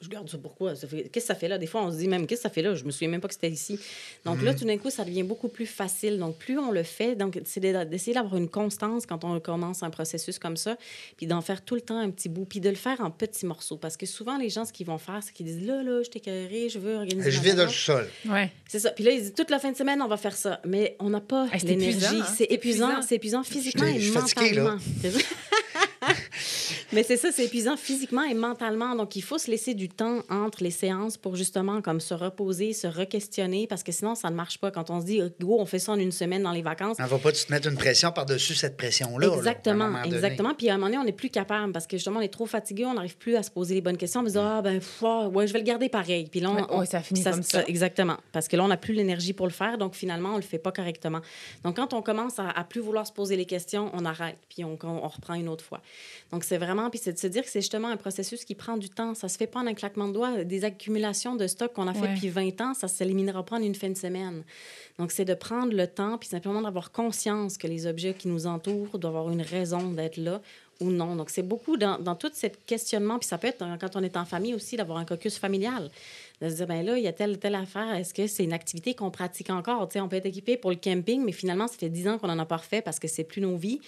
je 0.00 0.08
garde 0.08 0.28
ça 0.28 0.36
pourquoi? 0.38 0.72
Qu'est-ce 0.74 1.08
que 1.10 1.20
ça 1.20 1.34
fait 1.36 1.46
là? 1.46 1.58
Des 1.58 1.66
fois, 1.68 1.84
on 1.84 1.92
se 1.92 1.96
dit 1.98 2.08
même, 2.08 2.26
qu'est-ce 2.26 2.40
que 2.42 2.48
ça 2.48 2.50
fait 2.52 2.62
là? 2.62 2.74
Je 2.74 2.84
me 2.84 2.90
souviens 2.90 3.08
même 3.08 3.20
pas 3.20 3.28
que 3.28 3.34
c'était 3.34 3.50
ici. 3.50 3.78
Donc 4.24 4.42
là, 4.42 4.52
tout 4.52 4.64
d'un 4.64 4.76
coup, 4.78 4.90
ça 4.90 5.04
devient 5.04 5.22
beaucoup 5.22 5.46
plus 5.48 5.66
facile. 5.66 6.18
Donc, 6.18 6.38
plus 6.38 6.58
on 6.58 6.72
le 6.72 6.82
fait, 6.82 7.14
donc 7.14 7.38
c'est 7.44 7.60
de- 7.60 7.84
d'essayer 7.84 8.14
d'avoir 8.14 8.36
une 8.36 8.48
constance 8.48 9.06
quand 9.06 9.22
on 9.24 9.38
commence 9.38 9.84
un 9.84 9.90
processus 9.90 10.40
comme 10.40 10.56
ça, 10.56 10.76
puis 11.16 11.26
d'en 11.26 11.40
faire 11.40 11.64
tout 11.64 11.76
le 11.76 11.80
temps 11.82 11.98
un 11.98 12.10
petit 12.10 12.28
bout, 12.28 12.44
puis 12.46 12.58
de 12.60 12.68
le 12.68 12.74
faire 12.74 13.00
en 13.00 13.10
petits 13.12 13.46
morceaux. 13.46 13.76
Parce 13.76 13.96
que 13.96 14.06
souvent, 14.06 14.36
les 14.38 14.48
gens, 14.48 14.64
ce 14.64 14.72
qu'ils 14.72 14.86
vont 14.86 14.98
faire, 14.98 15.20
c'est 15.22 15.32
qu'ils 15.32 15.46
disent, 15.46 15.64
là, 15.66 15.82
là, 15.84 16.02
je 16.02 16.10
t'ai 16.10 16.18
carré, 16.20 16.68
je 16.68 16.80
veux 16.80 16.96
organiser 16.96 17.30
Je 17.30 17.40
vide 17.40 17.58
le 17.58 17.68
sol. 17.68 18.08
Ouais. 18.28 18.50
C'est 18.66 18.80
ça. 18.80 18.90
Puis 18.90 19.04
là, 19.04 19.12
ils 19.12 19.20
disent, 19.20 19.34
toute 19.36 19.50
la 19.50 19.60
fin 19.60 19.70
de 19.70 19.76
semaine, 19.76 20.02
on 20.02 20.08
va 20.08 20.16
faire 20.16 20.36
ça. 20.36 20.60
Mais 20.66 20.96
on 20.98 21.10
n'a 21.10 21.20
pas 21.20 21.46
Ah, 21.52 21.58
c'est 21.60 21.66
l'énergie. 21.68 21.96
épuisant, 21.96 22.18
hein? 22.18 22.26
C'est 22.36 22.44
épuisant. 22.50 22.88
épuisant. 22.90 23.02
C'est 23.06 23.14
épuisant 23.14 23.42
physiquement 23.44 23.86
Je 23.86 24.08
et 24.08 24.10
mentalement. 24.60 24.78
Mais 26.92 27.02
c'est 27.02 27.16
ça, 27.16 27.30
c'est 27.32 27.44
épuisant 27.46 27.76
physiquement 27.76 28.22
et 28.22 28.34
mentalement. 28.34 28.94
Donc, 28.94 29.16
il 29.16 29.22
faut 29.22 29.38
se 29.38 29.50
laisser 29.50 29.74
du 29.74 29.88
temps 29.88 30.20
entre 30.28 30.62
les 30.62 30.70
séances 30.70 31.16
pour 31.16 31.36
justement 31.36 31.80
comme 31.80 32.00
se 32.00 32.12
reposer, 32.14 32.72
se 32.72 32.86
re-questionner, 32.86 33.66
parce 33.66 33.82
que 33.82 33.92
sinon, 33.92 34.14
ça 34.14 34.28
ne 34.30 34.34
marche 34.34 34.58
pas. 34.58 34.70
Quand 34.70 34.90
on 34.90 35.00
se 35.00 35.06
dit, 35.06 35.20
go, 35.40 35.56
on 35.58 35.66
fait 35.66 35.78
ça 35.78 35.92
en 35.92 35.98
une 35.98 36.12
semaine 36.12 36.42
dans 36.42 36.52
les 36.52 36.62
vacances, 36.62 36.96
On 37.00 37.06
va 37.06 37.18
pas 37.18 37.32
te 37.32 37.50
mettre 37.50 37.68
une 37.68 37.76
pression 37.76 38.12
par-dessus 38.12 38.54
cette 38.54 38.76
pression-là. 38.76 39.26
là, 39.28 39.36
Exactement, 39.36 39.90
donné. 39.90 40.14
exactement. 40.14 40.54
Puis 40.54 40.68
à 40.68 40.74
un 40.74 40.76
moment 40.76 40.86
donné, 40.88 40.98
on 40.98 41.04
n'est 41.04 41.12
plus 41.12 41.30
capable 41.30 41.72
parce 41.72 41.86
que 41.86 41.96
justement, 41.96 42.18
on 42.18 42.22
est 42.22 42.28
trop 42.28 42.46
fatigué, 42.46 42.84
on 42.84 42.94
n'arrive 42.94 43.16
plus 43.16 43.36
à 43.36 43.42
se 43.42 43.50
poser 43.50 43.74
les 43.74 43.80
bonnes 43.80 43.96
questions. 43.96 44.20
On 44.20 44.26
se 44.26 44.32
dit, 44.32 44.38
ah, 44.38 44.60
ben, 44.62 44.78
pff, 44.78 45.02
ah, 45.04 45.28
ouais, 45.28 45.46
je 45.46 45.52
vais 45.52 45.60
le 45.60 45.64
garder 45.64 45.88
pareil. 45.88 46.28
Puis 46.30 46.40
là, 46.40 46.50
on, 46.50 46.54
Ouais, 46.56 46.62
on- 46.68 46.84
ça 46.84 47.00
finit 47.00 47.22
comme 47.24 47.42
ça. 47.42 47.64
Exactement. 47.66 48.16
Parce 48.32 48.48
que 48.48 48.56
là, 48.56 48.64
on 48.64 48.68
n'a 48.68 48.76
plus 48.76 48.92
l'énergie 48.94 49.32
pour 49.32 49.46
le 49.46 49.52
faire, 49.52 49.78
donc 49.78 49.94
finalement, 49.94 50.34
on 50.34 50.36
le 50.36 50.42
fait 50.42 50.58
pas 50.58 50.72
correctement. 50.72 51.20
Donc, 51.64 51.76
quand 51.76 51.94
on 51.94 52.02
commence 52.02 52.38
à, 52.38 52.50
à 52.50 52.64
plus 52.64 52.80
vouloir 52.80 53.06
se 53.06 53.12
poser 53.12 53.36
les 53.36 53.46
questions, 53.46 53.90
on 53.94 54.04
arrête, 54.04 54.36
puis 54.48 54.64
on, 54.64 54.78
on 54.82 55.08
reprend 55.08 55.34
une 55.34 55.48
autre 55.48 55.64
fois. 55.64 55.80
Donc, 56.32 56.44
c'est 56.44 56.58
vraiment, 56.58 56.81
puis 56.90 57.00
c'est 57.02 57.12
de 57.12 57.18
se 57.18 57.26
dire 57.26 57.42
que 57.42 57.48
c'est 57.50 57.60
justement 57.60 57.88
un 57.88 57.96
processus 57.96 58.44
qui 58.44 58.54
prend 58.54 58.76
du 58.76 58.88
temps. 58.90 59.14
Ça 59.14 59.28
se 59.28 59.36
fait 59.36 59.46
pas 59.46 59.60
en 59.60 59.66
un 59.66 59.74
claquement 59.74 60.08
de 60.08 60.12
doigts. 60.12 60.44
Des 60.44 60.64
accumulations 60.64 61.36
de 61.36 61.46
stock 61.46 61.72
qu'on 61.72 61.88
a 61.88 61.94
fait 61.94 62.02
Ouais. 62.02 62.14
depuis 62.14 62.28
20 62.28 62.60
ans, 62.60 62.74
ça 62.74 62.88
s'éliminera 62.88 63.44
pas 63.44 63.56
en 63.56 63.62
une 63.62 63.74
fin 63.74 63.88
de 63.90 63.96
semaine. 63.96 64.42
Donc, 64.98 65.12
c'est 65.12 65.24
de 65.24 65.34
prendre 65.34 65.72
le 65.72 65.86
temps, 65.86 66.18
puis 66.18 66.28
simplement 66.28 66.62
d'avoir 66.62 66.90
conscience 66.92 67.56
que 67.58 67.66
les 67.66 67.86
objets 67.86 68.14
qui 68.14 68.28
nous 68.28 68.46
entourent 68.46 68.98
doivent 68.98 69.16
avoir 69.16 69.32
une 69.32 69.42
raison 69.42 69.90
d'être 69.92 70.16
là 70.16 70.40
ou 70.80 70.90
non. 70.90 71.14
Donc, 71.16 71.30
c'est 71.30 71.42
beaucoup 71.42 71.76
dans, 71.76 71.98
dans 71.98 72.16
tout 72.16 72.30
ce 72.34 72.48
questionnement, 72.66 73.18
puis 73.18 73.28
ça 73.28 73.38
peut 73.38 73.46
être 73.46 73.64
quand 73.80 73.94
on 73.96 74.02
est 74.02 74.16
en 74.16 74.24
famille 74.24 74.54
aussi, 74.54 74.76
d'avoir 74.76 74.98
un 74.98 75.04
caucus 75.04 75.38
familial. 75.38 75.90
De 76.40 76.48
se 76.48 76.54
dire, 76.56 76.66
ben 76.66 76.84
là, 76.84 76.98
il 76.98 77.04
y 77.04 77.06
a 77.06 77.12
telle, 77.12 77.38
telle 77.38 77.54
affaire, 77.54 77.94
est-ce 77.94 78.12
que 78.12 78.26
c'est 78.26 78.42
une 78.42 78.52
activité 78.52 78.94
qu'on 78.94 79.10
pratique 79.12 79.50
encore? 79.50 79.88
Tu 79.88 79.94
sais, 79.94 80.00
on 80.00 80.08
peut 80.08 80.16
être 80.16 80.26
équipé 80.26 80.56
pour 80.56 80.70
le 80.70 80.76
camping, 80.76 81.22
mais 81.24 81.30
finalement, 81.32 81.68
ça 81.68 81.76
fait 81.78 81.88
10 81.88 82.08
ans 82.08 82.18
qu'on 82.18 82.26
n'en 82.26 82.38
a 82.40 82.46
pas 82.46 82.56
refait 82.56 82.82
parce 82.82 82.98
que 82.98 83.06
c'est 83.06 83.22
plus 83.24 83.40
nos 83.40 83.56
vies. 83.56 83.80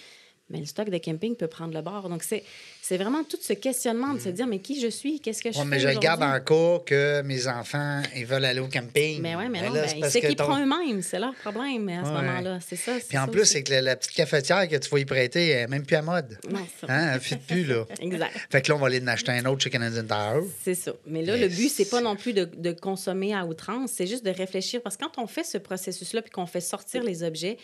Mais 0.49 0.59
le 0.59 0.65
stock 0.65 0.89
de 0.89 0.97
camping 0.99 1.35
peut 1.35 1.47
prendre 1.47 1.73
le 1.73 1.81
bord. 1.81 2.07
Donc, 2.07 2.23
c'est 2.23 2.43
c'est 2.87 2.97
vraiment 2.97 3.23
tout 3.23 3.37
ce 3.41 3.53
questionnement 3.53 4.13
de 4.13 4.19
se 4.19 4.29
dire, 4.29 4.45
mais 4.45 4.59
qui 4.59 4.79
je 4.79 4.87
suis? 4.87 5.19
Qu'est-ce 5.19 5.41
que 5.41 5.51
je 5.51 5.57
Ouais, 5.57 5.63
fais 5.63 5.69
mais 5.69 5.79
je 5.79 5.97
garde 5.97 6.21
en 6.21 6.39
cas 6.39 6.79
que 6.85 7.21
mes 7.23 7.47
enfants 7.47 8.03
ils 8.15 8.25
veulent 8.27 8.45
aller 8.45 8.59
au 8.59 8.67
camping. 8.67 9.21
Mais 9.21 9.35
oui, 9.35 9.45
mais 9.49 9.61
Ben 9.61 9.67
non, 9.69 9.73
ben, 9.73 9.87
c'est 9.87 9.95
ils 9.97 9.99
parce 10.01 10.13
que 10.13 10.19
s'équiperont 10.21 10.53
ton- 10.55 10.61
eux-mêmes. 10.61 11.01
C'est 11.01 11.17
leur 11.17 11.33
problème 11.35 11.89
à 11.89 12.03
ce 12.05 12.09
Ouais. 12.09 12.15
moment-là. 12.21 12.59
C'est 12.67 12.75
ça. 12.75 12.91
Puis 13.09 13.17
en 13.17 13.27
plus, 13.27 13.45
c'est 13.45 13.63
que 13.63 13.71
la, 13.71 13.81
la 13.81 13.95
petite 13.95 14.11
cafetière 14.13 14.67
que 14.67 14.75
tu 14.75 14.89
vas 14.89 14.99
y 14.99 15.05
prêter, 15.05 15.47
elle 15.49 15.61
n'est 15.61 15.67
même 15.67 15.85
plus 15.85 15.95
à 15.95 16.01
mode. 16.03 16.37
Non, 16.49 16.59
ça. 16.79 16.87
Hein? 16.89 17.07
Elle 17.09 17.13
ne 17.15 17.19
fit 17.19 17.37
plus, 17.37 17.63
là. 17.65 17.85
Exact. 17.99 18.31
Fait 18.51 18.61
que 18.61 18.69
là, 18.69 18.75
on 18.75 18.79
va 18.79 18.87
aller 18.87 19.01
en 19.01 19.07
acheter 19.07 19.31
un 19.31 19.45
autre 19.45 19.63
chez 19.63 19.69
Canadian 19.71 20.03
Tire. 20.03 20.43
C'est 20.63 20.75
ça. 20.75 20.93
Mais 21.07 21.23
là, 21.23 21.37
le 21.37 21.47
but, 21.47 21.69
c'est 21.69 21.89
pas 21.89 22.01
non 22.01 22.15
plus 22.15 22.33
de, 22.33 22.45
de 22.45 22.71
consommer 22.71 23.33
à 23.33 23.45
outrance, 23.47 23.91
c'est 23.95 24.05
juste 24.07 24.23
de 24.23 24.31
réfléchir. 24.31 24.81
Parce 24.83 24.95
que 24.97 25.05
quand 25.05 25.17
on 25.21 25.25
fait 25.27 25.43
ce 25.43 25.57
processus-là, 25.57 26.21
puis 26.21 26.29
qu'on 26.31 26.45
fait 26.45 26.61
sortir 26.61 27.01
les 27.03 27.23
objets, 27.23 27.57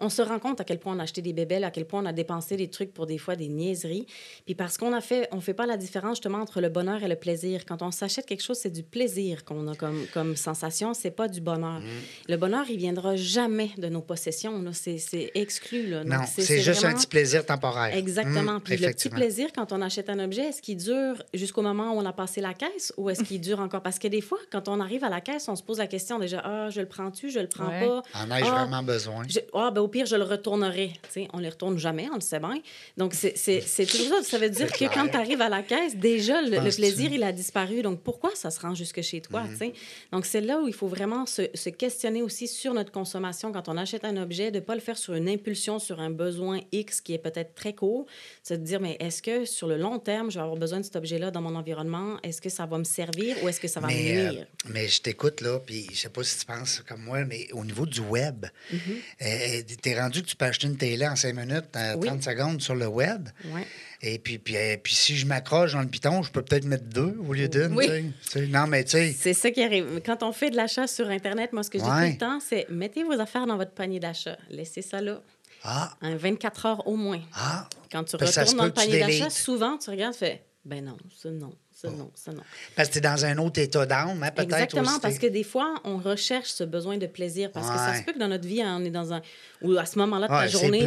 on 0.00 0.08
se 0.08 0.22
rend 0.22 0.38
compte 0.38 0.60
à 0.60 0.64
quel 0.64 0.78
point 0.78 0.94
on 0.94 1.00
a 1.00 1.02
acheté 1.02 1.22
des 1.22 1.32
bébelles, 1.32 1.64
à 1.64 1.72
quel 1.72 1.84
point 1.84 2.00
on 2.00 2.06
a 2.06 2.12
dépensé 2.12 2.56
des 2.56 2.68
trucs 2.68 2.94
pour 2.94 3.06
des 3.06 3.18
fois 3.18 3.34
des 3.34 3.48
niaiseries. 3.48 4.06
Puis 4.46 4.54
parce 4.68 4.76
qu'on 4.76 4.92
a 4.92 5.00
fait, 5.00 5.26
on 5.32 5.40
fait 5.40 5.54
pas 5.54 5.64
la 5.64 5.78
différence 5.78 6.18
justement 6.18 6.40
entre 6.42 6.60
le 6.60 6.68
bonheur 6.68 7.02
et 7.02 7.08
le 7.08 7.16
plaisir. 7.16 7.64
Quand 7.64 7.80
on 7.80 7.90
s'achète 7.90 8.26
quelque 8.26 8.42
chose, 8.42 8.58
c'est 8.58 8.68
du 8.68 8.82
plaisir 8.82 9.46
qu'on 9.46 9.66
a 9.66 9.74
comme, 9.74 10.04
comme 10.12 10.36
sensation, 10.36 10.92
c'est 10.92 11.10
pas 11.10 11.26
du 11.26 11.40
bonheur. 11.40 11.80
Le 12.28 12.36
bonheur, 12.36 12.66
il 12.68 12.76
viendra 12.76 13.16
jamais 13.16 13.70
de 13.78 13.88
nos 13.88 14.02
possessions. 14.02 14.60
là. 14.60 14.72
C'est 14.74 14.98
c'est 14.98 15.30
exclu. 15.34 15.86
Là. 15.86 16.04
Donc, 16.04 16.12
Non, 16.12 16.18
c'est 16.26 16.60
juste 16.60 16.84
un 16.84 16.92
petit 16.92 17.06
plaisir 17.06 17.46
temporaire. 17.46 17.96
Exactement. 17.96 18.56
Hum, 18.56 18.60
Puis 18.60 18.76
le 18.76 18.88
petit 18.90 19.08
plaisir 19.08 19.48
quand 19.54 19.72
on 19.72 19.80
achète 19.80 20.10
un 20.10 20.18
objet, 20.18 20.42
est-ce 20.48 20.60
qu'il 20.60 20.76
dure 20.76 21.14
jusqu'au 21.32 21.62
moment 21.62 21.94
où 21.94 21.98
on 22.00 22.04
a 22.04 22.12
passé 22.12 22.42
la 22.42 22.52
caisse 22.52 22.92
ou 22.98 23.08
est-ce 23.08 23.22
qu'il 23.24 23.40
dure 23.40 23.60
encore? 23.60 23.80
Parce 23.80 23.98
que 23.98 24.08
des 24.08 24.20
fois, 24.20 24.38
quand 24.52 24.68
on 24.68 24.80
arrive 24.80 25.02
à 25.02 25.08
la 25.08 25.22
caisse, 25.22 25.48
on 25.48 25.56
se 25.56 25.62
pose 25.62 25.78
la 25.78 25.86
question 25.86 26.18
déjà, 26.18 26.42
ah, 26.44 26.68
je 26.68 26.80
le 26.82 26.86
prends-tu, 26.88 27.30
je 27.30 27.40
le 27.40 27.48
prends 27.48 27.68
Ouais. 27.68 27.86
pas? 27.86 28.02
En 28.12 28.30
ai-je 28.30 28.44
Ah, 28.50 28.64
vraiment 28.66 28.82
besoin? 28.82 29.22
je- 29.26 29.40
ah, 29.54 29.70
ben, 29.70 29.80
au 29.80 29.88
pire, 29.88 30.04
je 30.04 30.16
le 30.16 30.24
retournerai. 30.24 30.88
Tu 31.04 31.08
sais, 31.10 31.28
on 31.32 31.38
les 31.38 31.48
retourne 31.48 31.78
jamais, 31.78 32.06
on 32.12 32.16
le 32.16 32.20
sait 32.20 32.38
bien. 32.40 32.58
Donc, 32.98 33.14
c'est 33.14 33.32
c'est- 33.38 33.62
c'est 33.62 33.86
toujours 33.86 34.18
ça. 34.22 34.24
Ça 34.32 34.38
veut 34.38 34.50
dire 34.50 34.57
que 34.66 34.76
clair. 34.76 34.90
quand 34.92 35.08
tu 35.08 35.16
arrives 35.16 35.40
à 35.40 35.48
la 35.48 35.62
caisse, 35.62 35.96
déjà, 35.96 36.40
le, 36.42 36.58
plaisir, 36.74 37.12
il 37.12 37.22
a 37.22 37.32
disparu. 37.32 37.82
Donc, 37.82 38.02
pourquoi 38.02 38.30
ça 38.34 38.50
se 38.50 38.60
rend 38.60 38.74
jusque 38.74 39.00
chez 39.02 39.20
toi? 39.20 39.42
Mm. 39.42 39.50
tu 39.50 39.56
sais? 39.56 39.72
Donc, 40.12 40.26
c'est 40.26 40.40
là 40.40 40.60
où 40.60 40.68
il 40.68 40.74
faut 40.74 40.88
vraiment 40.88 41.26
se, 41.26 41.42
se 41.54 41.68
questionner 41.68 42.22
aussi 42.22 42.48
sur 42.48 42.74
notre 42.74 42.92
consommation 42.92 43.52
quand 43.52 43.68
on 43.68 43.76
achète 43.76 44.04
un 44.04 44.16
objet, 44.16 44.50
de 44.50 44.56
ne 44.58 44.64
pas 44.64 44.74
le 44.74 44.80
faire 44.80 44.96
sur 44.98 45.14
une 45.14 45.28
impulsion, 45.28 45.78
sur 45.78 46.00
un 46.00 46.10
besoin 46.10 46.60
X 46.72 47.00
qui 47.00 47.14
est 47.14 47.18
peut-être 47.18 47.54
très 47.54 47.72
court. 47.74 48.06
C'est 48.42 48.58
de 48.58 48.64
dire, 48.64 48.80
mais 48.80 48.96
est-ce 49.00 49.22
que 49.22 49.44
sur 49.44 49.68
le 49.68 49.76
long 49.76 49.98
terme, 49.98 50.30
je 50.30 50.36
vais 50.38 50.42
avoir 50.42 50.56
besoin 50.58 50.78
de 50.80 50.84
cet 50.84 50.96
objet-là 50.96 51.30
dans 51.30 51.40
mon 51.42 51.54
environnement? 51.56 52.16
Est-ce 52.22 52.40
que 52.40 52.48
ça 52.50 52.66
va 52.66 52.78
me 52.78 52.84
servir 52.84 53.36
ou 53.42 53.48
est-ce 53.48 53.60
que 53.60 53.68
ça 53.68 53.80
va 53.80 53.88
me 53.88 53.92
Mais, 53.92 54.16
euh, 54.16 54.32
mais 54.70 54.88
je 54.88 55.00
t'écoute, 55.02 55.40
là, 55.40 55.58
puis 55.58 55.86
je 55.92 55.96
sais 55.98 56.08
pas 56.08 56.22
si 56.22 56.38
tu 56.38 56.46
penses 56.46 56.82
comme 56.88 57.02
moi, 57.02 57.24
mais 57.24 57.48
au 57.52 57.64
niveau 57.64 57.86
du 57.86 58.00
web, 58.00 58.46
Mm-hmm. 58.72 58.78
euh, 59.22 59.62
t'es 59.80 59.98
rendu 60.00 60.22
que 60.22 60.26
tu 60.28 60.36
peux 60.36 60.44
acheter 60.44 60.66
une 60.66 60.76
télé 60.76 61.06
en 61.06 61.16
cinq 61.16 61.34
minutes. 61.34 61.66
T'as 61.72 61.96
Oui. 61.96 62.06
30 62.06 62.22
secondes 62.22 62.60
sur 62.62 62.74
le 62.74 62.86
web. 62.86 63.28
Ouais. 63.46 63.66
Et 64.00 64.18
puis, 64.20 64.38
puis, 64.38 64.56
euh, 64.56 64.76
puis 64.80 64.94
si 64.94 65.16
je 65.16 65.26
m'accroche 65.26 65.72
dans 65.72 65.80
le 65.80 65.88
piton, 65.88 66.22
je 66.22 66.30
peux 66.30 66.42
peut-être 66.42 66.64
mettre 66.66 66.84
deux 66.84 67.16
au 67.26 67.32
lieu 67.32 67.48
d'une. 67.48 67.74
Oui. 67.74 68.12
Non, 68.48 68.66
mais 68.68 68.84
tu 68.84 68.90
sais. 68.92 69.12
C'est 69.18 69.34
ça 69.34 69.50
qui 69.50 69.62
arrive. 69.62 70.00
Quand 70.06 70.22
on 70.22 70.32
fait 70.32 70.50
de 70.50 70.56
l'achat 70.56 70.86
sur 70.86 71.08
Internet, 71.08 71.52
moi, 71.52 71.64
ce 71.64 71.70
que 71.70 71.78
je 71.78 71.84
dis 71.84 71.90
Ouais. 71.90 72.06
tout 72.06 72.12
le 72.12 72.18
temps, 72.18 72.38
c'est 72.40 72.66
mettez 72.70 73.02
vos 73.02 73.18
affaires 73.18 73.46
dans 73.46 73.56
votre 73.56 73.72
panier 73.72 73.98
d'achat. 73.98 74.38
Laissez 74.50 74.82
ça 74.82 75.00
là. 75.00 75.20
Ah, 75.64 75.96
Un 76.02 76.14
24 76.16 76.66
heures 76.66 76.86
au 76.86 76.94
moins. 76.94 77.20
ah. 77.34 77.68
Quand 77.90 78.04
tu 78.04 78.10
se 78.12 78.16
retournes 78.40 78.56
dans 78.58 78.64
le 78.66 78.72
panier 78.72 79.00
d'achat, 79.00 79.30
souvent, 79.30 79.76
tu 79.78 79.90
regardes, 79.90 80.12
tu 80.12 80.20
fais 80.20 80.44
ben 80.64 80.84
non, 80.84 80.96
ça 81.16 81.30
non, 81.30 81.50
ça 81.80 81.88
non, 81.90 82.10
ça 82.14 82.32
non. 82.32 82.42
Parce 82.74 82.88
que 82.88 82.94
tu 82.94 82.98
es 82.98 83.00
dans 83.02 83.24
un 83.24 83.38
autre 83.38 83.60
état 83.60 83.86
d'âme, 83.86 84.20
hein, 84.22 84.30
peut-être. 84.34 84.40
Exactement, 84.42 84.82
aussi. 84.90 85.00
parce 85.00 85.18
que 85.18 85.26
des 85.28 85.44
fois, 85.44 85.74
on 85.84 85.98
recherche 85.98 86.48
ce 86.48 86.64
besoin 86.64 86.96
de 86.96 87.06
plaisir. 87.06 87.52
Parce 87.52 87.68
que 87.70 87.76
ça 87.76 87.94
se 87.94 88.02
peut 88.02 88.12
que 88.12 88.18
dans 88.18 88.26
notre 88.28 88.46
vie, 88.48 88.62
on 88.64 88.84
est 88.84 88.90
dans 88.90 89.12
un. 89.12 89.22
Ou 89.62 89.76
à 89.78 89.86
ce 89.86 89.98
moment-là 90.00 90.26
de 90.26 90.32
ta 90.32 90.40
Ouais, 90.40 90.48
journée, 90.48 90.80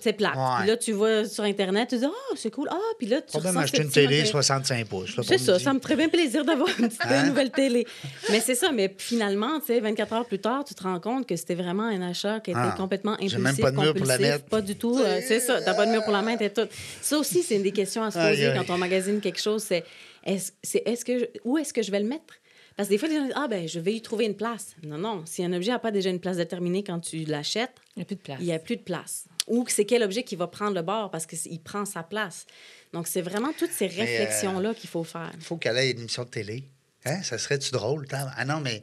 c'est 0.00 0.12
plate. 0.14 0.32
Puis 0.60 0.68
là, 0.68 0.76
tu 0.78 0.92
vas 0.92 1.24
sur 1.26 1.44
Internet, 1.44 1.90
tu 1.90 1.98
dis 1.98 2.04
Ah, 2.06 2.34
c'est 2.36 2.50
cool. 2.50 2.68
Ah, 2.70 2.76
puis 2.98 3.06
là, 3.06 3.20
tu 3.20 3.36
ressens 3.36 3.56
acheter 3.56 3.82
une 3.82 3.90
télé 3.90 4.18
moteur- 4.18 4.30
65 4.32 4.86
pouces. 4.86 5.16
C'est 5.22 5.38
ça, 5.38 5.58
ça 5.58 5.74
me 5.74 5.80
ferait 5.80 5.96
bien 5.96 6.08
plaisir 6.08 6.44
d'avoir 6.44 6.68
une 6.78 6.88
petite 6.88 7.00
Hein? 7.04 7.26
nouvelle 7.26 7.50
télé. 7.50 7.86
Mais 8.30 8.40
c'est 8.40 8.54
ça, 8.54 8.72
mais 8.72 8.94
finalement, 8.96 9.60
tu 9.60 9.66
sais, 9.66 9.80
24 9.80 10.12
heures 10.14 10.26
plus 10.26 10.38
tard, 10.38 10.64
tu 10.64 10.74
te 10.74 10.82
rends 10.82 11.00
compte 11.00 11.26
que 11.26 11.36
c'était 11.36 11.54
vraiment 11.54 11.84
un 11.84 12.00
achat 12.02 12.40
qui 12.40 12.50
était 12.52 12.60
Ah, 12.62 12.74
complètement 12.76 13.12
impulsif, 13.14 13.38
même 13.38 13.56
pas 13.58 13.70
de 13.72 13.76
mur 13.76 13.94
pour 13.94 14.06
la 14.06 14.14
compulsif, 14.16 14.20
mettre. 14.20 14.44
Pas 14.46 14.60
du 14.62 14.76
tout. 14.76 14.98
euh, 14.98 15.20
c'est 15.26 15.40
ça, 15.40 15.60
t'as 15.62 15.74
pas 15.74 15.84
de 15.86 15.90
mur 15.92 16.02
pour 16.02 16.12
la 16.12 16.22
mettre 16.22 16.42
et 16.42 16.50
tout. 16.52 16.66
Ça 17.02 17.18
aussi, 17.18 17.42
c'est 17.42 17.56
une 17.56 17.62
des 17.62 17.72
questions 17.72 18.02
à 18.02 18.10
se 18.10 18.18
poser 18.18 18.52
quand 18.56 18.72
on 18.72 18.78
magasine 18.78 19.20
quelque 19.20 19.40
chose, 19.40 19.62
c'est 19.62 19.84
est-ce 20.24 21.04
que 21.04 21.18
je- 21.18 21.24
où 21.44 21.58
est-ce 21.58 21.72
que 21.72 21.82
je 21.82 21.90
vais 21.90 22.00
le 22.00 22.06
mettre? 22.08 22.34
Parce 22.76 22.88
que 22.88 22.94
des 22.94 22.98
fois, 22.98 23.08
les 23.08 23.16
gens 23.16 23.24
disent 23.24 23.32
Ah, 23.36 23.48
ben, 23.48 23.68
je 23.68 23.78
vais 23.80 23.92
y 23.94 24.00
trouver 24.00 24.24
une 24.26 24.36
place. 24.36 24.74
Non, 24.84 24.96
non. 24.96 25.22
Si 25.26 25.44
un 25.44 25.52
objet 25.52 25.70
n'a 25.72 25.78
pas 25.78 25.90
déjà 25.90 26.08
une 26.10 26.20
place 26.20 26.36
déterminée 26.38 26.82
quand 26.82 27.00
tu 27.00 27.24
l'achètes, 27.24 27.72
Il 27.96 28.00
n'y 28.00 28.02
a 28.02 28.06
plus 28.06 28.16
de 28.16 28.20
place. 28.22 28.38
il 28.40 28.46
n'y 28.46 28.52
a 28.52 28.58
plus 28.58 28.76
de 28.76 28.82
place. 28.82 29.24
Ou 29.48 29.64
c'est 29.68 29.84
quel 29.84 30.02
objet 30.02 30.22
qui 30.22 30.36
va 30.36 30.46
prendre 30.46 30.74
le 30.74 30.82
bord 30.82 31.10
parce 31.10 31.26
qu'il 31.26 31.60
prend 31.60 31.84
sa 31.84 32.02
place. 32.02 32.46
Donc, 32.92 33.06
c'est 33.08 33.20
vraiment 33.22 33.52
toutes 33.58 33.72
ces 33.72 33.86
euh, 33.86 33.96
réflexions-là 34.02 34.74
qu'il 34.74 34.88
faut 34.88 35.04
faire. 35.04 35.30
Il 35.34 35.42
faut 35.42 35.56
qu'elle 35.56 35.76
ait 35.78 35.90
une 35.90 35.98
émission 36.00 36.24
de 36.24 36.28
télé. 36.30 36.64
Hein? 37.04 37.22
Ça 37.22 37.36
serait-tu 37.38 37.70
drôle? 37.72 38.06
Ah 38.12 38.44
non, 38.44 38.60
mais. 38.60 38.82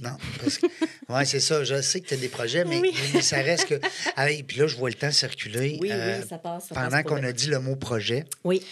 Non, 0.00 0.16
parce 0.40 0.58
que. 0.58 0.66
Oui, 1.08 1.24
c'est 1.26 1.40
ça. 1.40 1.62
Je 1.64 1.80
sais 1.82 2.00
que 2.00 2.08
tu 2.08 2.14
as 2.14 2.16
des 2.16 2.28
projets, 2.28 2.64
mais, 2.64 2.80
Oui. 2.80 2.92
mais 3.14 3.22
ça 3.22 3.36
reste 3.36 3.66
que. 3.68 3.74
Ah, 4.16 4.30
et 4.30 4.42
puis 4.42 4.58
là, 4.58 4.66
je 4.66 4.76
vois 4.76 4.88
le 4.90 4.94
temps 4.96 5.10
circuler. 5.12 5.78
Oui, 5.80 5.90
Euh, 5.92 6.20
oui, 6.20 6.26
ça 6.28 6.38
passe. 6.38 6.68
ça 6.68 6.74
pendant 6.74 6.88
passe 6.90 7.02
pour 7.02 7.16
qu'on 7.16 7.24
a 7.24 7.32
dit 7.32 7.46
le 7.46 7.60
mot 7.60 7.76
projet, 7.76 8.24
Oui. 8.42 8.62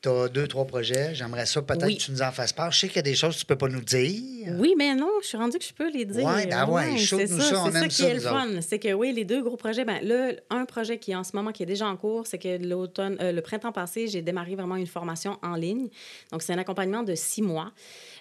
Tu 0.00 0.08
as 0.08 0.28
deux, 0.28 0.46
trois 0.46 0.64
projets. 0.64 1.14
J'aimerais 1.14 1.44
ça 1.46 1.60
peut-être 1.60 1.84
Oui. 1.86 1.96
que 1.96 2.02
tu 2.02 2.12
nous 2.12 2.22
en 2.22 2.30
fasses 2.30 2.52
part. 2.52 2.70
Je 2.70 2.78
sais 2.78 2.86
qu'il 2.86 2.96
y 2.96 3.00
a 3.00 3.02
des 3.02 3.16
choses 3.16 3.34
que 3.34 3.40
tu 3.40 3.46
peux 3.46 3.56
pas 3.58 3.68
nous 3.68 3.80
dire. 3.80 4.54
Oui, 4.58 4.74
mais 4.78 4.94
non, 4.94 5.10
je 5.22 5.26
suis 5.26 5.36
rendue 5.36 5.58
que 5.58 5.64
je 5.64 5.72
peux 5.72 5.90
les 5.90 6.04
dire. 6.04 6.24
Ouais, 6.24 6.46
ben 6.46 6.68
ouais, 6.68 6.96
shoot-nous 6.96 7.26
c'est 7.26 7.54
ça, 7.54 7.64
on 7.64 7.72
c'est 7.72 7.78
aime 7.78 7.88
qui 7.88 7.96
ça, 7.96 8.08
est 8.08 8.14
le 8.14 8.20
fun. 8.20 8.48
C'est 8.60 8.78
que 8.78 8.92
oui, 8.92 9.12
les 9.12 9.24
deux 9.24 9.42
gros 9.42 9.56
projets, 9.56 9.84
ben 9.84 9.98
là, 10.02 10.32
un 10.50 10.64
projet 10.66 10.98
qui 10.98 11.10
est 11.10 11.16
en 11.16 11.24
ce 11.24 11.32
moment 11.34 11.50
qui 11.50 11.64
est 11.64 11.66
déjà 11.66 11.86
en 11.86 11.96
cours, 11.96 12.26
c'est 12.28 12.38
que 12.38 12.58
l'automne, 12.64 13.16
euh, 13.20 13.32
le 13.32 13.42
printemps 13.42 13.72
passé, 13.72 14.06
j'ai 14.06 14.22
démarré 14.22 14.54
vraiment 14.54 14.76
une 14.76 14.86
formation 14.86 15.36
en 15.42 15.54
ligne. 15.56 15.88
Donc 16.30 16.42
c'est 16.42 16.52
un 16.52 16.58
accompagnement 16.58 17.02
de 17.02 17.14
six 17.16 17.42
mois. 17.42 17.72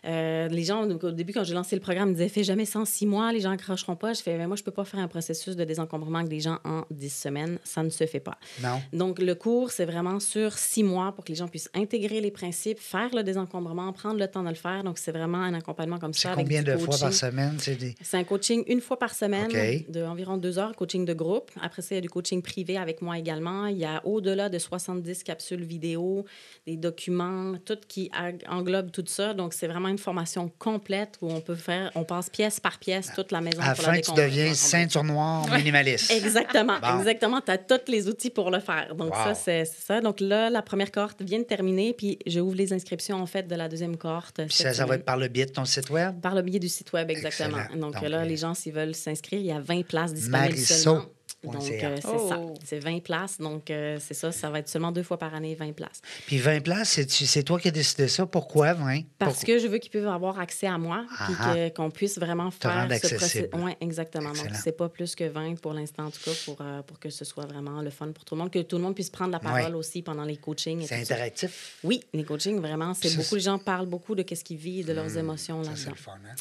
Euh, 0.07 0.47
les 0.47 0.63
gens, 0.63 0.85
donc, 0.85 1.03
au 1.03 1.11
début, 1.11 1.33
quand 1.33 1.43
j'ai 1.43 1.53
lancé 1.53 1.75
le 1.75 1.81
programme, 1.81 2.09
ils 2.09 2.11
me 2.11 2.15
disaient 2.17 2.29
fais 2.29 2.43
jamais 2.43 2.65
ça 2.65 2.79
en 2.79 2.85
six 2.85 3.05
mois, 3.05 3.31
les 3.31 3.41
gens 3.41 3.51
accrocheront 3.51 3.95
pas. 3.95 4.13
Je 4.13 4.21
fais, 4.21 4.37
Ben, 4.37 4.47
moi, 4.47 4.55
je 4.55 4.63
peux 4.63 4.71
pas 4.71 4.85
faire 4.85 4.99
un 4.99 5.07
processus 5.07 5.55
de 5.55 5.63
désencombrement 5.63 6.19
avec 6.19 6.29
des 6.29 6.39
gens 6.39 6.59
en 6.63 6.83
dix 6.91 7.09
semaines, 7.13 7.59
ça 7.63 7.83
ne 7.83 7.89
se 7.89 8.05
fait 8.05 8.19
pas. 8.19 8.37
Non. 8.63 8.81
Donc, 8.93 9.19
le 9.19 9.35
cours, 9.35 9.71
c'est 9.71 9.85
vraiment 9.85 10.19
sur 10.19 10.53
six 10.57 10.83
mois 10.83 11.11
pour 11.11 11.23
que 11.25 11.29
les 11.29 11.35
gens 11.35 11.47
puissent 11.47 11.69
intégrer 11.73 12.21
les 12.21 12.31
principes, 12.31 12.79
faire 12.79 13.13
le 13.13 13.23
désencombrement, 13.23 13.91
prendre 13.93 14.19
le 14.19 14.27
temps 14.27 14.43
de 14.43 14.49
le 14.49 14.55
faire. 14.55 14.83
Donc, 14.83 14.97
c'est 14.97 15.11
vraiment 15.11 15.39
un 15.39 15.53
accompagnement 15.53 15.99
comme 15.99 16.13
C'est 16.13 16.21
ça. 16.23 16.31
avec 16.33 16.45
combien 16.45 16.63
de 16.63 16.77
fois 16.77 16.97
par 16.97 17.13
semaine? 17.13 17.55
C'est 17.59 17.75
des... 17.75 17.95
C'est 18.01 18.17
un 18.17 18.23
coaching 18.23 18.63
une 18.67 18.81
fois 18.81 18.97
par 18.99 19.13
semaine 19.13 19.47
OK. 19.47 19.91
de 19.91 20.03
environ 20.03 20.37
deux 20.37 20.57
heures, 20.59 20.75
coaching 20.75 21.05
de 21.05 21.13
groupe. 21.13 21.51
Après 21.61 21.81
ça, 21.81 21.95
il 21.95 21.97
y 21.97 21.99
a 21.99 22.01
du 22.01 22.09
coaching 22.09 22.41
privé 22.41 22.77
avec 22.77 23.01
moi 23.01 23.17
également. 23.17 23.65
Il 23.67 23.77
y 23.77 23.85
a 23.85 24.01
au-delà 24.05 24.49
de 24.49 24.57
70 24.57 25.23
capsules 25.23 25.63
vidéo, 25.63 26.25
des 26.65 26.77
documents, 26.77 27.55
tout 27.65 27.77
qui 27.87 28.09
englobe 28.47 28.91
tout 28.91 29.03
ça. 29.07 29.33
Donc, 29.33 29.53
c'est 29.53 29.67
vraiment 29.67 29.89
une 29.89 29.96
formation 29.97 30.51
complète 30.59 31.17
où 31.21 31.31
on 31.31 31.41
peut 31.41 31.55
faire, 31.55 31.91
on 31.95 32.03
passe 32.03 32.29
pièce 32.29 32.59
par 32.59 32.77
pièce 32.79 33.11
toute 33.15 33.31
la 33.31 33.41
maison 33.41 33.61
À 33.61 33.69
la 33.69 33.75
pour 33.75 33.87
la 33.87 33.93
fin, 33.93 33.99
tu 34.01 34.11
deviens 34.13 34.53
ceinture 34.53 35.03
noire 35.03 35.47
minimaliste. 35.49 36.11
Exactement, 36.15 36.79
Bon. 36.81 36.99
exactement. 36.99 37.41
Tu 37.41 37.51
as 37.51 37.57
tous 37.57 37.91
les 37.91 38.07
outils 38.07 38.29
pour 38.29 38.51
le 38.51 38.59
faire. 38.59 38.95
Donc, 38.95 39.13
Wow. 39.15 39.23
ça, 39.25 39.33
c'est 39.35 39.65
ça. 39.65 40.01
Donc, 40.01 40.19
là, 40.19 40.49
la 40.49 40.61
première 40.61 40.91
cohorte 40.91 41.21
vient 41.21 41.39
de 41.39 41.43
terminer, 41.45 41.93
puis 41.93 42.19
je 42.25 42.39
ouvre 42.39 42.55
les 42.55 42.73
inscriptions, 42.73 43.17
en 43.21 43.25
fait, 43.25 43.47
de 43.47 43.55
la 43.55 43.67
deuxième 43.69 43.97
cohorte. 43.97 44.41
Puis 44.45 44.55
ça, 44.55 44.73
ça 44.73 44.85
va 44.85 44.95
être 44.95 45.05
par 45.05 45.17
le 45.17 45.27
biais 45.27 45.45
de 45.45 45.51
ton 45.51 45.65
site 45.65 45.89
web? 45.89 46.19
Par 46.21 46.35
le 46.35 46.41
biais 46.41 46.59
du 46.59 46.69
site 46.69 46.91
Web, 46.93 47.09
exactement. 47.09 47.57
Excellent. 47.59 47.79
Donc, 47.79 47.93
Donc, 47.95 48.09
là, 48.09 48.23
les 48.25 48.37
gens, 48.37 48.53
s'ils 48.53 48.73
veulent 48.73 48.95
s'inscrire, 48.95 49.39
il 49.39 49.45
y 49.47 49.51
a 49.51 49.59
20 49.59 49.85
places 49.85 50.13
disponibles 50.13 50.57
seulement. 50.57 51.05
Donc, 51.53 51.69
euh, 51.71 51.97
c'est 52.01 52.07
Oh. 52.13 52.29
ça. 52.29 52.39
C'est 52.65 52.79
20 52.79 53.01
places. 53.01 53.37
Donc, 53.39 53.69
euh, 53.69 53.97
c'est 53.99 54.13
ça. 54.13 54.31
Ça 54.31 54.49
va 54.49 54.59
être 54.59 54.69
seulement 54.69 54.91
deux 54.91 55.03
fois 55.03 55.17
par 55.17 55.33
année, 55.33 55.55
20 55.55 55.73
places. 55.73 56.01
Puis 56.25 56.37
20 56.37 56.61
places, 56.61 56.99
c'est, 57.07 57.43
toi 57.43 57.59
qui 57.59 57.67
as 57.67 57.71
décidé 57.71 58.07
ça. 58.07 58.25
Pourquoi 58.25 58.73
20? 58.73 59.01
Parce 59.17 59.35
Pourquoi? 59.37 59.55
que 59.55 59.59
je 59.61 59.67
veux 59.67 59.77
qu'ils 59.77 59.91
puissent 59.91 60.03
avoir 60.05 60.39
accès 60.39 60.67
à 60.67 60.77
moi, 60.77 61.05
puis 61.25 61.35
Ah 61.39 61.53
que- 61.55 61.69
qu'on 61.69 61.89
puisse 61.91 62.17
vraiment 62.17 62.51
faire 62.51 62.73
rendre 62.73 62.93
ce 62.95 62.99
processus. 62.99 63.23
accessible. 63.23 63.49
Oui, 63.63 63.71
exactement. 63.81 64.29
Excellent. 64.31 64.49
Donc, 64.51 64.59
c'est 64.63 64.71
pas 64.77 64.89
plus 64.89 65.15
que 65.15 65.23
20 65.25 65.59
pour 65.59 65.73
l'instant, 65.73 66.05
en 66.05 66.11
tout 66.11 66.21
cas, 66.23 66.31
pour, 66.45 66.57
euh, 66.61 66.81
pour 66.83 66.99
que 66.99 67.09
ce 67.09 67.25
soit 67.25 67.45
vraiment 67.45 67.81
le 67.81 67.89
fun 67.89 68.11
pour 68.11 68.25
tout 68.25 68.35
le 68.35 68.39
monde, 68.41 68.51
que 68.51 68.59
tout 68.59 68.77
le 68.77 68.83
monde 68.83 68.95
puisse 68.95 69.09
prendre 69.09 69.31
la 69.31 69.39
parole 69.39 69.71
Ouais. 69.73 69.77
aussi 69.77 70.01
pendant 70.01 70.23
les 70.23 70.37
coachings. 70.37 70.81
et 70.81 70.87
C'est 70.87 70.95
ça. 71.05 71.13
interactif. 71.15 71.77
Oui, 71.83 72.01
les 72.13 72.23
coachings, 72.23 72.59
vraiment, 72.59 72.93
c'est 72.93 73.09
Ça, 73.09 73.17
beaucoup. 73.17 73.35
Les 73.35 73.41
gens 73.41 73.57
parlent 73.59 73.85
beaucoup 73.87 74.15
de 74.15 74.23
ce 74.35 74.43
qu'ils 74.43 74.57
vivent, 74.57 74.85
de 74.87 74.93
leurs 74.93 75.17
émotions 75.17 75.63
Ça, 75.63 75.71
c'est 75.75 75.85
là-dedans. 75.85 76.31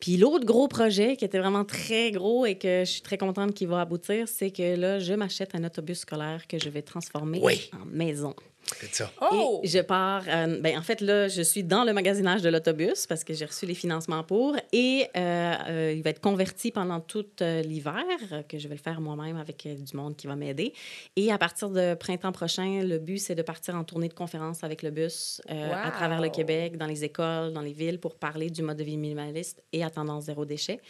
Puis 0.00 0.16
l'autre 0.16 0.44
gros 0.44 0.68
projet 0.68 1.16
qui 1.16 1.24
était 1.24 1.38
vraiment 1.38 1.64
très 1.64 2.10
gros 2.12 2.46
et 2.46 2.56
que 2.56 2.80
je 2.84 2.90
suis 2.90 3.02
très 3.02 3.18
contente 3.18 3.54
qu'il 3.54 3.66
va 3.68 3.80
aboutir, 3.80 4.28
c'est 4.28 4.50
que 4.50 4.76
là, 4.76 4.98
je 5.00 5.12
m'achète 5.14 5.54
un 5.54 5.64
autobus 5.64 5.98
scolaire 6.00 6.46
que 6.46 6.58
je 6.58 6.68
vais 6.68 6.82
transformer 6.82 7.40
Oui. 7.42 7.70
en 7.74 7.84
maison. 7.86 8.34
C'est 8.80 8.94
ça. 8.94 9.10
Oh! 9.32 9.60
Et 9.64 9.68
je 9.68 9.78
pars. 9.80 10.24
euh, 10.28 10.60
ben, 10.60 10.78
en 10.78 10.82
fait, 10.82 11.00
là, 11.00 11.26
je 11.28 11.42
suis 11.42 11.64
dans 11.64 11.84
le 11.84 11.92
magasinage 11.92 12.42
de 12.42 12.48
l'autobus 12.50 13.06
parce 13.06 13.24
que 13.24 13.32
j'ai 13.34 13.44
reçu 13.46 13.66
les 13.66 13.74
financements 13.74 14.22
pour. 14.22 14.56
Et 14.72 15.06
euh, 15.16 15.54
euh, 15.68 15.94
il 15.96 16.02
va 16.02 16.10
être 16.10 16.20
converti 16.20 16.70
pendant 16.70 17.00
tout 17.00 17.26
euh, 17.40 17.62
l'hiver, 17.62 18.04
que 18.48 18.58
je 18.58 18.68
vais 18.68 18.74
le 18.74 18.80
faire 18.80 19.00
moi-même 19.00 19.36
avec 19.36 19.64
euh, 19.66 19.74
du 19.74 19.96
monde 19.96 20.16
qui 20.16 20.26
va 20.26 20.36
m'aider. 20.36 20.72
Et 21.16 21.32
à 21.32 21.38
partir 21.38 21.70
de 21.70 21.94
printemps 21.94 22.32
prochain, 22.32 22.82
le 22.84 22.98
but, 22.98 23.18
c'est 23.18 23.34
de 23.34 23.42
partir 23.42 23.74
en 23.74 23.84
tournée 23.84 24.08
de 24.08 24.14
conférences 24.14 24.62
avec 24.62 24.82
le 24.82 24.90
bus 24.90 25.40
euh, 25.50 25.72
à 25.72 25.90
travers 25.90 26.20
le 26.20 26.28
Québec, 26.28 26.76
dans 26.76 26.86
les 26.86 27.04
écoles, 27.04 27.52
dans 27.52 27.62
les 27.62 27.72
villes, 27.72 27.98
pour 27.98 28.16
parler 28.16 28.50
du 28.50 28.62
mode 28.62 28.76
de 28.76 28.84
vie 28.84 28.96
minimaliste 28.98 29.62
et 29.72 29.82
à 29.82 29.90
tendance 29.90 30.24
zéro 30.24 30.44
déchet. 30.44 30.80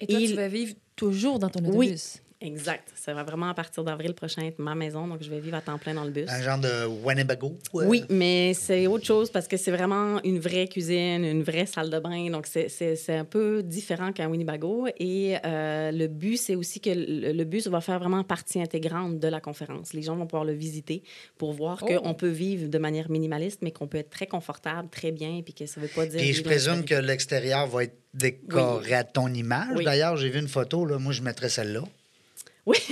Et 0.00 0.06
toi, 0.06 0.18
il- 0.20 0.30
tu 0.30 0.36
vas 0.36 0.48
vivre 0.48 0.74
toujours 0.96 1.38
dans 1.40 1.50
ton 1.50 1.60
Oui. 1.64 1.88
Exact. 2.44 2.92
Ça 2.94 3.14
va 3.14 3.22
vraiment 3.24 3.48
à 3.48 3.54
partir 3.54 3.82
d'avril 3.84 4.14
prochain 4.14 4.42
être 4.42 4.58
ma 4.58 4.74
maison, 4.74 5.08
donc 5.08 5.22
je 5.22 5.30
vais 5.30 5.40
vivre 5.40 5.56
à 5.56 5.60
temps 5.60 5.78
plein 5.78 5.94
dans 5.94 6.04
le 6.04 6.10
bus. 6.10 6.28
Un 6.28 6.42
genre 6.42 6.58
de 6.58 6.86
Winnebago? 7.04 7.56
euh, 7.74 7.86
Oui, 7.86 8.04
mais 8.10 8.52
c'est 8.54 8.86
autre 8.86 9.04
chose 9.06 9.30
parce 9.30 9.48
que 9.48 9.56
c'est 9.56 9.70
vraiment 9.70 10.20
une 10.22 10.38
vraie 10.38 10.68
cuisine, 10.68 11.24
une 11.24 11.42
vraie 11.42 11.66
salle 11.66 11.90
de 11.90 11.98
bain. 11.98 12.30
Donc, 12.30 12.46
c'est- 12.46 12.68
un 13.08 13.24
peu 13.24 13.62
différent 13.62 14.12
qu'un 14.12 14.28
Winnebago. 14.28 14.86
Et 14.98 15.36
euh, 15.44 15.90
le 15.90 16.06
but, 16.06 16.36
c'est 16.36 16.54
aussi 16.54 16.80
que 16.80 16.90
le, 16.90 17.32
le 17.32 17.44
bus 17.44 17.66
va 17.66 17.80
faire 17.80 17.98
vraiment 17.98 18.22
partie 18.24 18.60
intégrante 18.60 19.18
de 19.18 19.28
la 19.28 19.40
conférence. 19.40 19.92
Les 19.94 20.02
gens 20.02 20.14
vont 20.16 20.26
pouvoir 20.26 20.44
le 20.44 20.52
visiter 20.52 21.02
pour 21.38 21.52
voir 21.52 21.78
Oh. 21.82 21.86
qu'on 22.00 22.14
peut 22.14 22.28
vivre 22.28 22.68
de 22.68 22.78
manière 22.78 23.10
minimaliste, 23.10 23.60
mais 23.62 23.70
qu'on 23.72 23.86
peut 23.88 23.98
être 23.98 24.10
très 24.10 24.26
confortable, 24.26 24.88
très 24.90 25.12
bien, 25.12 25.40
puis 25.44 25.54
que 25.54 25.66
ça 25.66 25.80
ne 25.80 25.86
veut 25.86 25.92
pas 25.94 26.06
dire... 26.06 26.20
Puis 26.20 26.32
je 26.34 26.42
présume 26.42 26.84
que 26.84 26.94
l'extérieur 26.94 27.66
va 27.66 27.84
être 27.84 27.96
décoré 28.14 28.94
à 28.94 29.04
ton 29.04 29.28
image. 29.32 29.68
Oui. 29.76 29.84
D'ailleurs, 29.84 30.16
j'ai 30.16 30.28
vu 30.30 30.38
une 30.40 30.48
photo, 30.48 30.84
là. 30.86 30.98
moi 30.98 31.12
je 31.12 31.22
mettrais 31.22 31.48
celle-là. 31.48 31.82
Oui. 32.66 32.78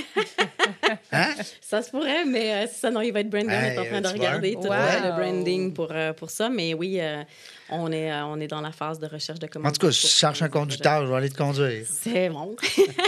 Hein? 1.11 1.35
Ça 1.61 1.83
se 1.83 1.91
pourrait, 1.91 2.25
mais 2.25 2.53
euh, 2.53 2.67
ça, 2.67 2.91
non, 2.91 3.01
il 3.01 3.13
va 3.13 3.21
être 3.21 3.29
brandé. 3.31 3.49
on 3.49 3.51
est 3.51 3.79
en 3.79 3.83
Hey, 3.83 3.89
train 3.89 4.01
de 4.01 4.09
regarder 4.09 4.53
vois? 4.55 4.63
tout 4.63 4.69
Wow. 4.69 5.05
le 5.05 5.13
branding 5.17 5.73
pour, 5.73 5.89
euh, 5.91 6.13
pour 6.13 6.31
ça. 6.31 6.49
Mais 6.49 6.75
oui, 6.75 6.99
euh, 7.01 7.23
on, 7.71 7.91
est, 7.93 8.11
euh, 8.13 8.25
on 8.27 8.39
est 8.41 8.47
dans 8.47 8.61
la 8.61 8.73
phase 8.73 8.99
de 8.99 9.07
recherche 9.07 9.39
de 9.39 9.47
commandes. 9.47 9.71
En 9.71 9.73
tout 9.73 9.87
cas, 9.87 9.93
si 9.93 10.03
tu 10.03 10.07
cherches 10.09 10.43
un 10.43 10.49
conducteur, 10.49 11.05
je 11.07 11.11
vais 11.11 11.17
aller 11.17 11.31
te 11.31 11.37
conduire. 11.37 11.85
C'est 11.89 12.29
bon. 12.29 12.57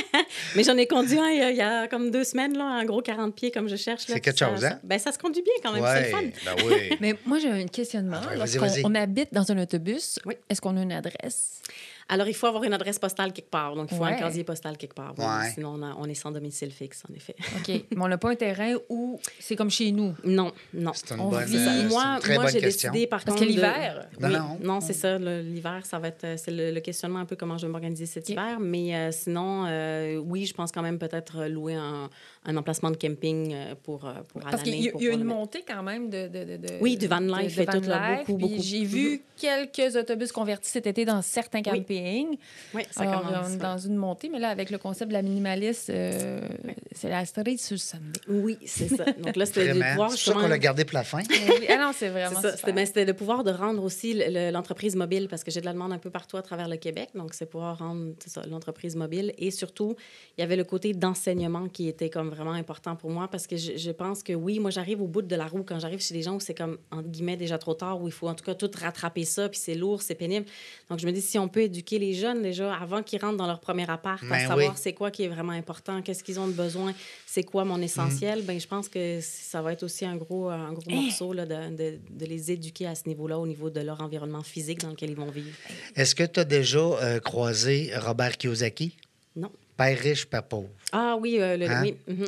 mais 0.57 0.65
j'en 0.65 0.77
ai 0.77 0.87
conduit 0.87 1.19
un 1.19 1.29
il 1.31 1.39
y, 1.39 1.43
a, 1.43 1.51
il 1.51 1.57
y 1.57 1.63
a 1.63 1.87
comme 1.89 2.11
deux 2.11 2.25
semaines, 2.25 2.57
là, 2.57 2.65
un 2.65 2.85
gros 2.85 3.03
40 3.03 3.35
pieds 3.35 3.51
comme 3.51 3.69
je 3.69 3.77
cherche. 3.77 4.09
là, 4.09 4.15
C'est 4.15 4.21
quelque 4.21 4.39
ça- 4.39 4.51
chose, 4.51 4.61
ça- 4.61 4.69
hein? 4.73 4.81
ben, 4.83 4.99
ça 4.99 5.13
se 5.13 5.19
conduit 5.19 5.43
bien 5.43 5.55
quand 5.63 5.73
même, 5.73 5.85
c'est 5.87 6.11
le 6.11 6.17
fun. 6.17 6.23
ben 6.45 6.65
oui. 6.67 6.97
Mais 7.01 7.15
moi, 7.27 7.39
j'ai 7.39 7.51
un 7.51 7.67
questionnement. 7.67 8.19
Ah, 8.23 8.29
ouais, 8.31 8.37
vas-y, 8.37 8.57
Lorsqu'on 8.59 8.67
vas-y. 8.83 8.83
on 8.85 8.95
habite 8.95 9.33
dans 9.33 9.51
un 9.53 9.59
autobus, 9.63 10.19
Oui. 10.27 10.35
est-ce 10.49 10.61
qu'on 10.61 10.77
a 10.77 10.83
une 10.83 10.93
adresse? 10.93 11.61
Alors, 12.09 12.29
il 12.29 12.35
faut 12.35 12.47
avoir 12.47 12.65
une 12.65 12.73
adresse 12.75 12.99
postale 12.99 13.33
quelque 13.33 13.51
part. 13.51 13.75
Donc, 13.75 13.89
il 13.91 13.97
faut 13.97 14.05
un 14.05 14.13
casier 14.15 14.45
postal 14.45 14.77
quelque 14.77 14.95
part. 14.95 15.15
Ouais. 15.19 15.51
Sinon, 15.55 15.75
on, 15.79 15.83
a- 15.83 15.95
on 15.99 16.05
est 16.05 16.15
sans 16.15 16.31
domicile 16.31 16.71
fixe, 16.71 17.03
en 17.11 17.15
effet. 17.15 17.35
OK. 17.57 17.69
Mais 17.69 17.85
on 18.03 18.09
n'a 18.09 18.19
pas 18.19 18.31
un 18.31 18.35
terrain 18.35 18.75
où 18.91 19.19
c'est 19.41 19.57
comme 19.57 19.71
chez 19.71 19.91
nous. 19.91 20.15
Non, 20.25 20.53
non. 20.75 20.93
C'est 20.95 21.15
une 21.15 21.21
On 21.21 21.31
bonne, 21.31 21.45
vit- 21.45 21.57
euh, 21.57 21.83
une 21.83 21.89
moi, 21.89 22.19
très 22.21 22.35
moi 22.35 22.45
bonne 22.45 22.53
question. 22.53 22.91
décidé, 22.93 23.07
par 23.07 23.25
Parce 23.25 23.37
contre... 23.39 23.41
que 23.41 23.51
de- 23.51 23.57
l'hiver- 23.57 24.07
Non, 24.21 24.29
Oui, 24.29 24.35
non. 24.35 24.59
non, 24.75 24.81
c'est 24.81 24.93
ça. 24.93 25.19
L'hiver, 25.19 25.81
ça 25.87 25.99
va 25.99 26.09
être... 26.09 26.25
euh, 26.25 26.37
C'est 26.37 26.51
le, 26.51 26.73
le 26.73 26.81
questionnement 26.81 27.21
un 27.21 27.25
peu 27.25 27.37
comment 27.37 27.57
je 27.57 27.67
vais 27.67 27.73
m'organiser 27.73 28.07
cet 28.07 28.29
hiver. 28.29 28.59
Mais 28.61 28.95
euh, 28.95 29.11
sinon, 29.11 29.65
euh, 29.67 30.17
oui, 30.19 30.45
je 30.47 30.53
pense 30.55 30.73
quand 30.73 30.83
même 30.83 30.99
peut-être 30.99 31.45
louer 31.47 31.75
un, 31.75 32.11
un 32.47 32.57
emplacement 32.57 32.91
de 32.91 32.97
camping 32.97 33.53
euh, 33.55 33.75
pour, 33.83 34.05
euh, 34.07 34.13
pour 34.29 34.41
Parce 34.43 34.63
qu'il 34.63 34.75
y 34.75 34.85
y 34.85 35.09
a 35.09 35.13
une 35.13 35.21
le 35.21 35.25
montée 35.25 35.65
quand 35.67 35.83
même 35.83 36.11
de... 36.11 36.29
de, 36.29 36.57
de- 36.59 36.75
Oui, 36.81 36.97
du 36.97 37.07
van 37.07 37.21
de- 37.21 37.33
life 37.41 37.59
et 37.59 37.65
tout, 37.67 37.81
là, 37.81 38.17
beaucoup, 38.19 38.35
beaucoup. 38.37 38.55
J'ai 38.59 38.85
vu 38.85 39.23
quelques 39.37 39.97
autobus 39.97 40.31
convertis 40.31 40.71
cet 40.71 40.87
été 40.87 41.05
dans 41.05 41.23
certains 41.23 41.63
campings. 41.63 42.37
Oui, 42.75 42.83
ça 42.91 43.03
Alors, 43.03 43.23
commence. 43.23 43.47
on 43.49 43.55
est 43.55 43.57
dans 43.57 43.79
une 43.79 43.97
montée, 43.97 44.29
mais 44.29 44.39
là, 44.39 44.51
avec 44.51 44.71
le 44.71 44.79
concept 44.79 45.09
de 45.09 45.15
la 45.15 45.23
minimaliste, 45.23 45.91
euh, 45.91 46.41
c'est 46.93 47.09
la 47.09 47.25
story 47.25 47.57
sur 47.59 47.79
Sunday. 47.79 48.21
Oui, 48.29 48.59
c'est 48.67 48.89
ça. 48.89 49.05
Donc 49.19 49.37
là, 49.37 49.47
c'était 49.47 49.73
de 49.73 49.81
pouvoir 49.91 50.11
C'est 50.13 50.19
ça 50.31 50.33
qu'on 50.35 50.47
l'a 50.49 50.59
gardé 50.59 50.85
pour 50.85 50.95
la 50.95 51.05
fin. 51.05 51.21
Oui. 51.31 51.67
Ah 51.69 51.77
non, 51.79 51.93
c'est 51.95 52.09
vraiment. 52.09 52.41
C'était 52.57 52.73
ben, 52.73 52.87
c'était 52.87 53.05
de 53.05 53.13
pouvoir 53.13 53.45
de 53.45 53.51
rendre 53.51 53.83
aussi 53.83 54.15
le- 54.15 54.25
le- 54.29 54.51
l'entreprise 54.51 54.97
mobile 54.97 55.29
parce 55.29 55.45
que 55.45 55.51
j'ai 55.51 55.61
de 55.61 55.67
la 55.67 55.73
demande 55.73 55.93
un 55.93 55.99
peu 55.99 56.11
partout 56.11 56.37
à 56.37 56.43
travers 56.43 56.69
le 56.69 56.77
Québec. 56.77 57.09
Donc, 57.15 57.35
c'est 57.35 57.47
pouvoir 57.47 57.79
rendre 57.79 58.13
l'entreprise 58.49 58.97
mobile. 58.97 59.33
Et 59.39 59.51
surtout, 59.51 59.95
il 60.37 60.41
y 60.41 60.45
avait 60.45 60.57
le 60.57 60.65
côté 60.65 60.93
d'enseignement 60.95 61.69
qui 61.69 61.89
était 61.89 62.11
comme 62.11 62.34
vraiment 62.35 62.53
important 62.53 62.97
pour 62.97 63.11
moi 63.11 63.29
parce 63.29 63.47
que 63.47 63.57
je, 63.57 63.77
je 63.77 63.91
pense 63.91 64.23
que 64.23 64.33
oui, 64.33 64.59
moi, 64.59 64.71
j'arrive 64.71 65.01
au 65.01 65.07
bout 65.07 65.23
de 65.23 65.35
la 65.37 65.47
roue 65.47 65.63
quand 65.63 65.79
j'arrive 65.79 66.01
chez 66.01 66.15
des 66.15 66.23
gens 66.23 66.35
où 66.35 66.41
c'est 66.41 66.55
comme, 66.55 66.79
entre 66.91 67.09
guillemets, 67.09 67.37
déjà 67.37 67.57
trop 67.59 67.75
tard, 67.75 68.01
où 68.03 68.07
il 68.09 68.13
faut 68.13 68.29
en 68.29 68.35
tout 68.35 68.45
cas 68.45 68.55
tout 68.55 68.71
rattraper 68.79 69.25
ça, 69.25 69.49
puis 69.49 69.59
c'est 69.59 69.75
lourd, 69.75 70.03
c'est 70.03 70.15
pénible. 70.15 70.47
Donc, 70.91 70.99
je 70.99 71.07
me 71.07 71.13
dis, 71.13 71.23
si 71.23 71.39
on 71.39 71.49
peut 71.49 71.63
éduquer 71.63 71.99
les 71.99 72.13
jeunes 72.15 72.43
déjà 72.43 72.75
avant 72.75 73.03
qu'ils 73.03 73.21
rentrent 73.21 73.37
dans 73.39 73.47
leur 73.47 73.61
premier 73.61 73.89
appart, 73.89 74.23
à 74.23 74.27
Ben 74.27 74.41
savoir 74.49 74.59
oui. 74.73 74.77
c'est 74.77 74.93
quoi 74.93 75.11
qui 75.11 75.23
est 75.25 75.29
vraiment 75.29 75.53
important, 75.53 76.03
qu'est-ce 76.03 76.23
qu'ils 76.25 76.39
ont 76.41 76.49
de 76.49 76.53
besoin, 76.53 76.93
c'est 77.27 77.45
quoi 77.45 77.65
mon 77.65 77.81
essentiel, 77.81 78.43
ben 78.43 78.61
je 78.61 78.67
pense 78.67 78.89
que 78.89 79.19
ça 79.23 79.63
va 79.63 79.73
être 79.73 79.83
aussi 79.83 80.05
un 80.05 80.17
gros, 80.17 80.49
un 80.49 80.73
gros 80.73 80.91
morceau 80.91 81.33
là, 81.33 81.47
de, 81.47 81.75
de- 81.77 81.99
de 82.11 82.27
les 82.27 82.51
éduquer 82.51 82.87
à 82.87 82.95
ce 82.95 83.09
niveau-là, 83.09 83.39
au 83.39 83.47
niveau 83.47 83.71
de 83.71 83.81
leur 83.81 84.01
environnement 84.01 84.43
physique 84.43 84.81
dans 84.81 84.91
lequel 84.91 85.11
ils 85.11 85.17
vont 85.17 85.31
vivre. 85.31 85.49
Est-ce 85.97 86.15
que 86.15 86.25
tu 86.25 86.41
as 86.41 86.45
déjà 86.45 86.79
euh, 86.79 87.21
croisé 87.21 87.91
Robert 87.97 88.37
Kiyosaki? 88.37 88.97
Non. 89.37 89.51
Père 89.77 89.99
riche, 89.99 90.27
père 90.27 90.43
pauvre. 90.45 90.71
Ah 90.93 91.17
oui, 91.21 91.39
euh, 91.41 91.57
le, 91.57 91.69
Hein? 91.69 91.83
oui. 91.83 91.97
mhm. 92.07 92.27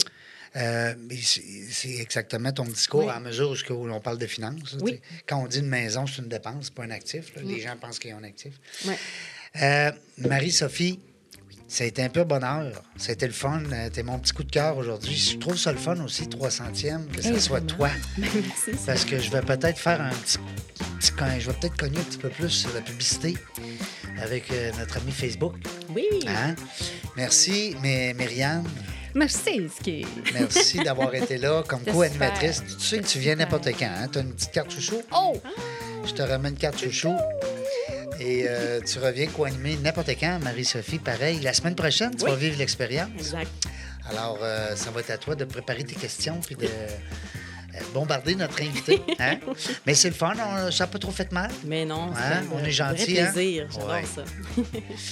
Euh, 0.57 0.95
c'est 1.21 1.97
exactement 1.97 2.51
ton 2.51 2.65
discours 2.65 3.05
Oui. 3.05 3.11
à 3.15 3.21
mesure 3.21 3.55
où 3.71 3.89
on 3.91 4.01
parle 4.01 4.17
de 4.17 4.27
finances. 4.27 4.79
Oui. 4.81 5.01
Quand 5.27 5.43
on 5.43 5.47
dit 5.47 5.59
une 5.59 5.69
maison, 5.69 6.07
c'est 6.07 6.23
une 6.23 6.29
dépense, 6.29 6.71
pas 6.71 6.85
un 6.85 6.91
actif. 6.93 7.35
là. 7.37 7.43
Les 7.43 7.61
gens 7.61 7.77
pensent 7.79 7.99
qu'ils 7.99 8.15
ont 8.15 8.19
un 8.19 8.25
actif. 8.25 8.55
Euh, 9.61 9.93
Marie-Sophie, 10.19 10.99
ça 11.69 11.85
a 11.85 11.87
été 11.87 12.03
un 12.03 12.09
peu 12.09 12.25
bonheur. 12.25 12.83
C'était 12.97 13.27
le 13.27 13.33
fun. 13.33 13.63
Euh, 13.73 13.89
T'es 13.91 14.03
mon 14.03 14.19
petit 14.19 14.33
coup 14.33 14.45
de 14.45 14.51
cœur 14.51 14.77
aujourd'hui. 14.77 15.17
Je 15.17 15.37
trouve 15.39 15.57
ça 15.57 15.73
le 15.73 15.79
fun 15.79 15.99
aussi, 16.05 16.25
300e, 16.25 17.07
que 17.09 17.23
ça 17.23 17.31
Eh, 17.35 17.41
soit 17.41 17.61
toi. 17.61 17.91
Merci. 18.19 18.73
Parce 18.87 19.05
que 19.05 19.19
je 19.19 19.31
vais 19.31 19.41
peut-être 19.43 19.79
faire 19.79 20.01
un 20.01 20.11
petit, 20.11 20.39
petit 21.01 21.13
Je 21.41 21.47
vais 21.51 21.57
peut-être 21.59 21.77
cogner 21.77 21.99
un 21.99 22.03
petit 22.05 22.19
peu 22.19 22.29
plus 22.29 22.51
sur 22.51 22.73
la 22.75 22.81
publicité 22.81 23.37
avec 24.23 24.51
euh, 24.51 24.71
notre 24.79 24.99
ami 24.99 25.11
Facebook. 25.13 25.55
Oui. 25.91 26.07
Hein? 26.29 26.55
Merci, 27.17 27.77
mais 27.83 28.15
Myriam. 28.15 28.65
Merci, 29.15 29.69
Ski. 29.81 30.07
Merci 30.35 30.79
d'avoir 30.85 31.15
été 31.15 31.39
là 31.39 31.63
comme 31.67 31.81
C'était 31.81 31.91
co-animatrice. 31.91 32.63
Tu 32.79 32.85
sais 32.85 32.99
que 32.99 33.07
tu 33.07 33.19
C'était 33.19 33.19
viens 33.19 33.35
n'importe 33.35 33.69
quand. 33.79 33.87
Hein? 33.87 34.09
Tu 34.13 34.19
as 34.19 34.23
une 34.23 34.33
petite 34.35 34.53
carte 34.53 34.71
chouchou? 34.71 35.01
Oh! 35.15 35.35
Je 36.07 36.13
te 36.13 36.23
ramène 36.23 36.53
une 36.53 36.59
carte 36.59 36.79
chouchou. 36.79 37.15
Et 38.21 38.47
euh, 38.49 38.81
tu 38.81 38.99
reviens 38.99 39.27
co-animer 39.27 39.77
n'importe 39.83 40.11
quand. 40.19 40.39
Marie-Sophie, 40.43 40.99
pareil. 40.99 41.41
La 41.41 41.53
semaine 41.53 41.75
prochaine, 41.75 42.15
tu 42.17 42.25
Oui. 42.25 42.31
vas 42.31 42.37
vivre 42.37 42.59
l'expérience. 42.59 43.11
Exact. 43.19 43.51
Alors, 44.11 44.39
euh, 44.43 44.75
ça 44.77 44.91
va 44.91 45.01
être 45.01 45.11
à 45.11 45.19
toi 45.19 45.35
de 45.35 45.45
préparer 45.45 45.85
tes 45.85 45.97
questions 45.97 46.41
puis 46.45 46.55
de 46.55 46.69
bombarder 47.95 48.35
notre 48.35 48.61
invité. 48.63 49.03
Hein? 49.19 49.37
Mais 49.87 49.95
c'est 49.95 50.09
le 50.09 50.15
fun. 50.15 50.35
on- 50.37 50.71
ça 50.71 50.85
n'a 50.85 50.89
pas 50.89 50.99
trop 50.99 51.11
fait 51.13 51.31
mal. 51.33 51.51
Mais 51.65 51.85
non, 51.85 52.11
Hein? 52.15 52.43
c'est 52.43 52.55
On 52.55 52.59
un 52.59 52.65
est 52.65 52.71
gentil, 52.71 53.19
hein? 53.21 53.31
plaisir. 53.33 53.67
J'adore 53.73 53.89
Ouais. 53.91 54.05
ça. 54.15 54.25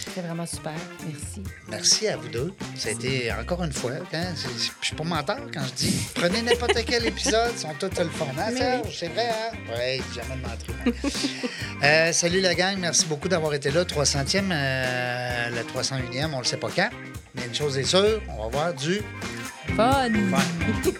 C'était 0.05 0.21
vraiment 0.21 0.47
super. 0.47 0.73
Merci. 1.07 1.43
Merci 1.69 2.09
à 2.09 2.17
vous 2.17 2.29
deux. 2.29 2.53
Ça 2.77 2.89
a 2.91 2.93
été, 2.93 3.33
encore 3.33 3.63
une 3.65 3.73
fois, 3.73 3.93
hein, 4.13 4.35
je 4.37 4.87
suis 4.87 4.95
pas 4.97 5.05
menteur 5.05 5.39
quand 5.53 5.63
je 5.67 5.73
dis 5.75 5.95
prenez 6.15 6.43
n'importe 6.43 6.85
quel 6.87 7.07
épisode, 7.13 7.53
ils 7.55 7.59
sont 7.61 7.75
tous 7.79 7.99
le 7.99 8.09
fun. 8.11 8.27
Hein, 8.39 8.53
Serge? 8.57 8.97
C'est 8.99 9.09
vrai, 9.09 9.29
hein? 9.31 9.57
Oui, 9.71 10.03
jamais 10.15 10.41
mentir. 10.43 11.03
euh, 11.83 12.13
salut 12.13 12.41
la 12.41 12.55
gang, 12.55 12.77
merci 12.79 13.07
beaucoup 13.07 13.29
d'avoir 13.29 13.55
été 13.55 13.71
là. 13.71 13.85
300e, 13.85 14.51
euh, 14.53 15.51
la 15.51 15.63
301e, 15.63 16.27
on 16.27 16.37
ne 16.37 16.39
le 16.39 16.45
sait 16.45 16.57
pas 16.57 16.71
quand. 16.75 16.91
Mais 17.35 17.47
une 17.47 17.55
chose 17.55 17.77
est 17.79 17.85
sûre, 17.85 18.21
on 18.29 18.43
va 18.45 18.49
voir 18.49 18.75
du 18.75 19.01
Fun! 19.77 20.11
fun. 20.31 20.91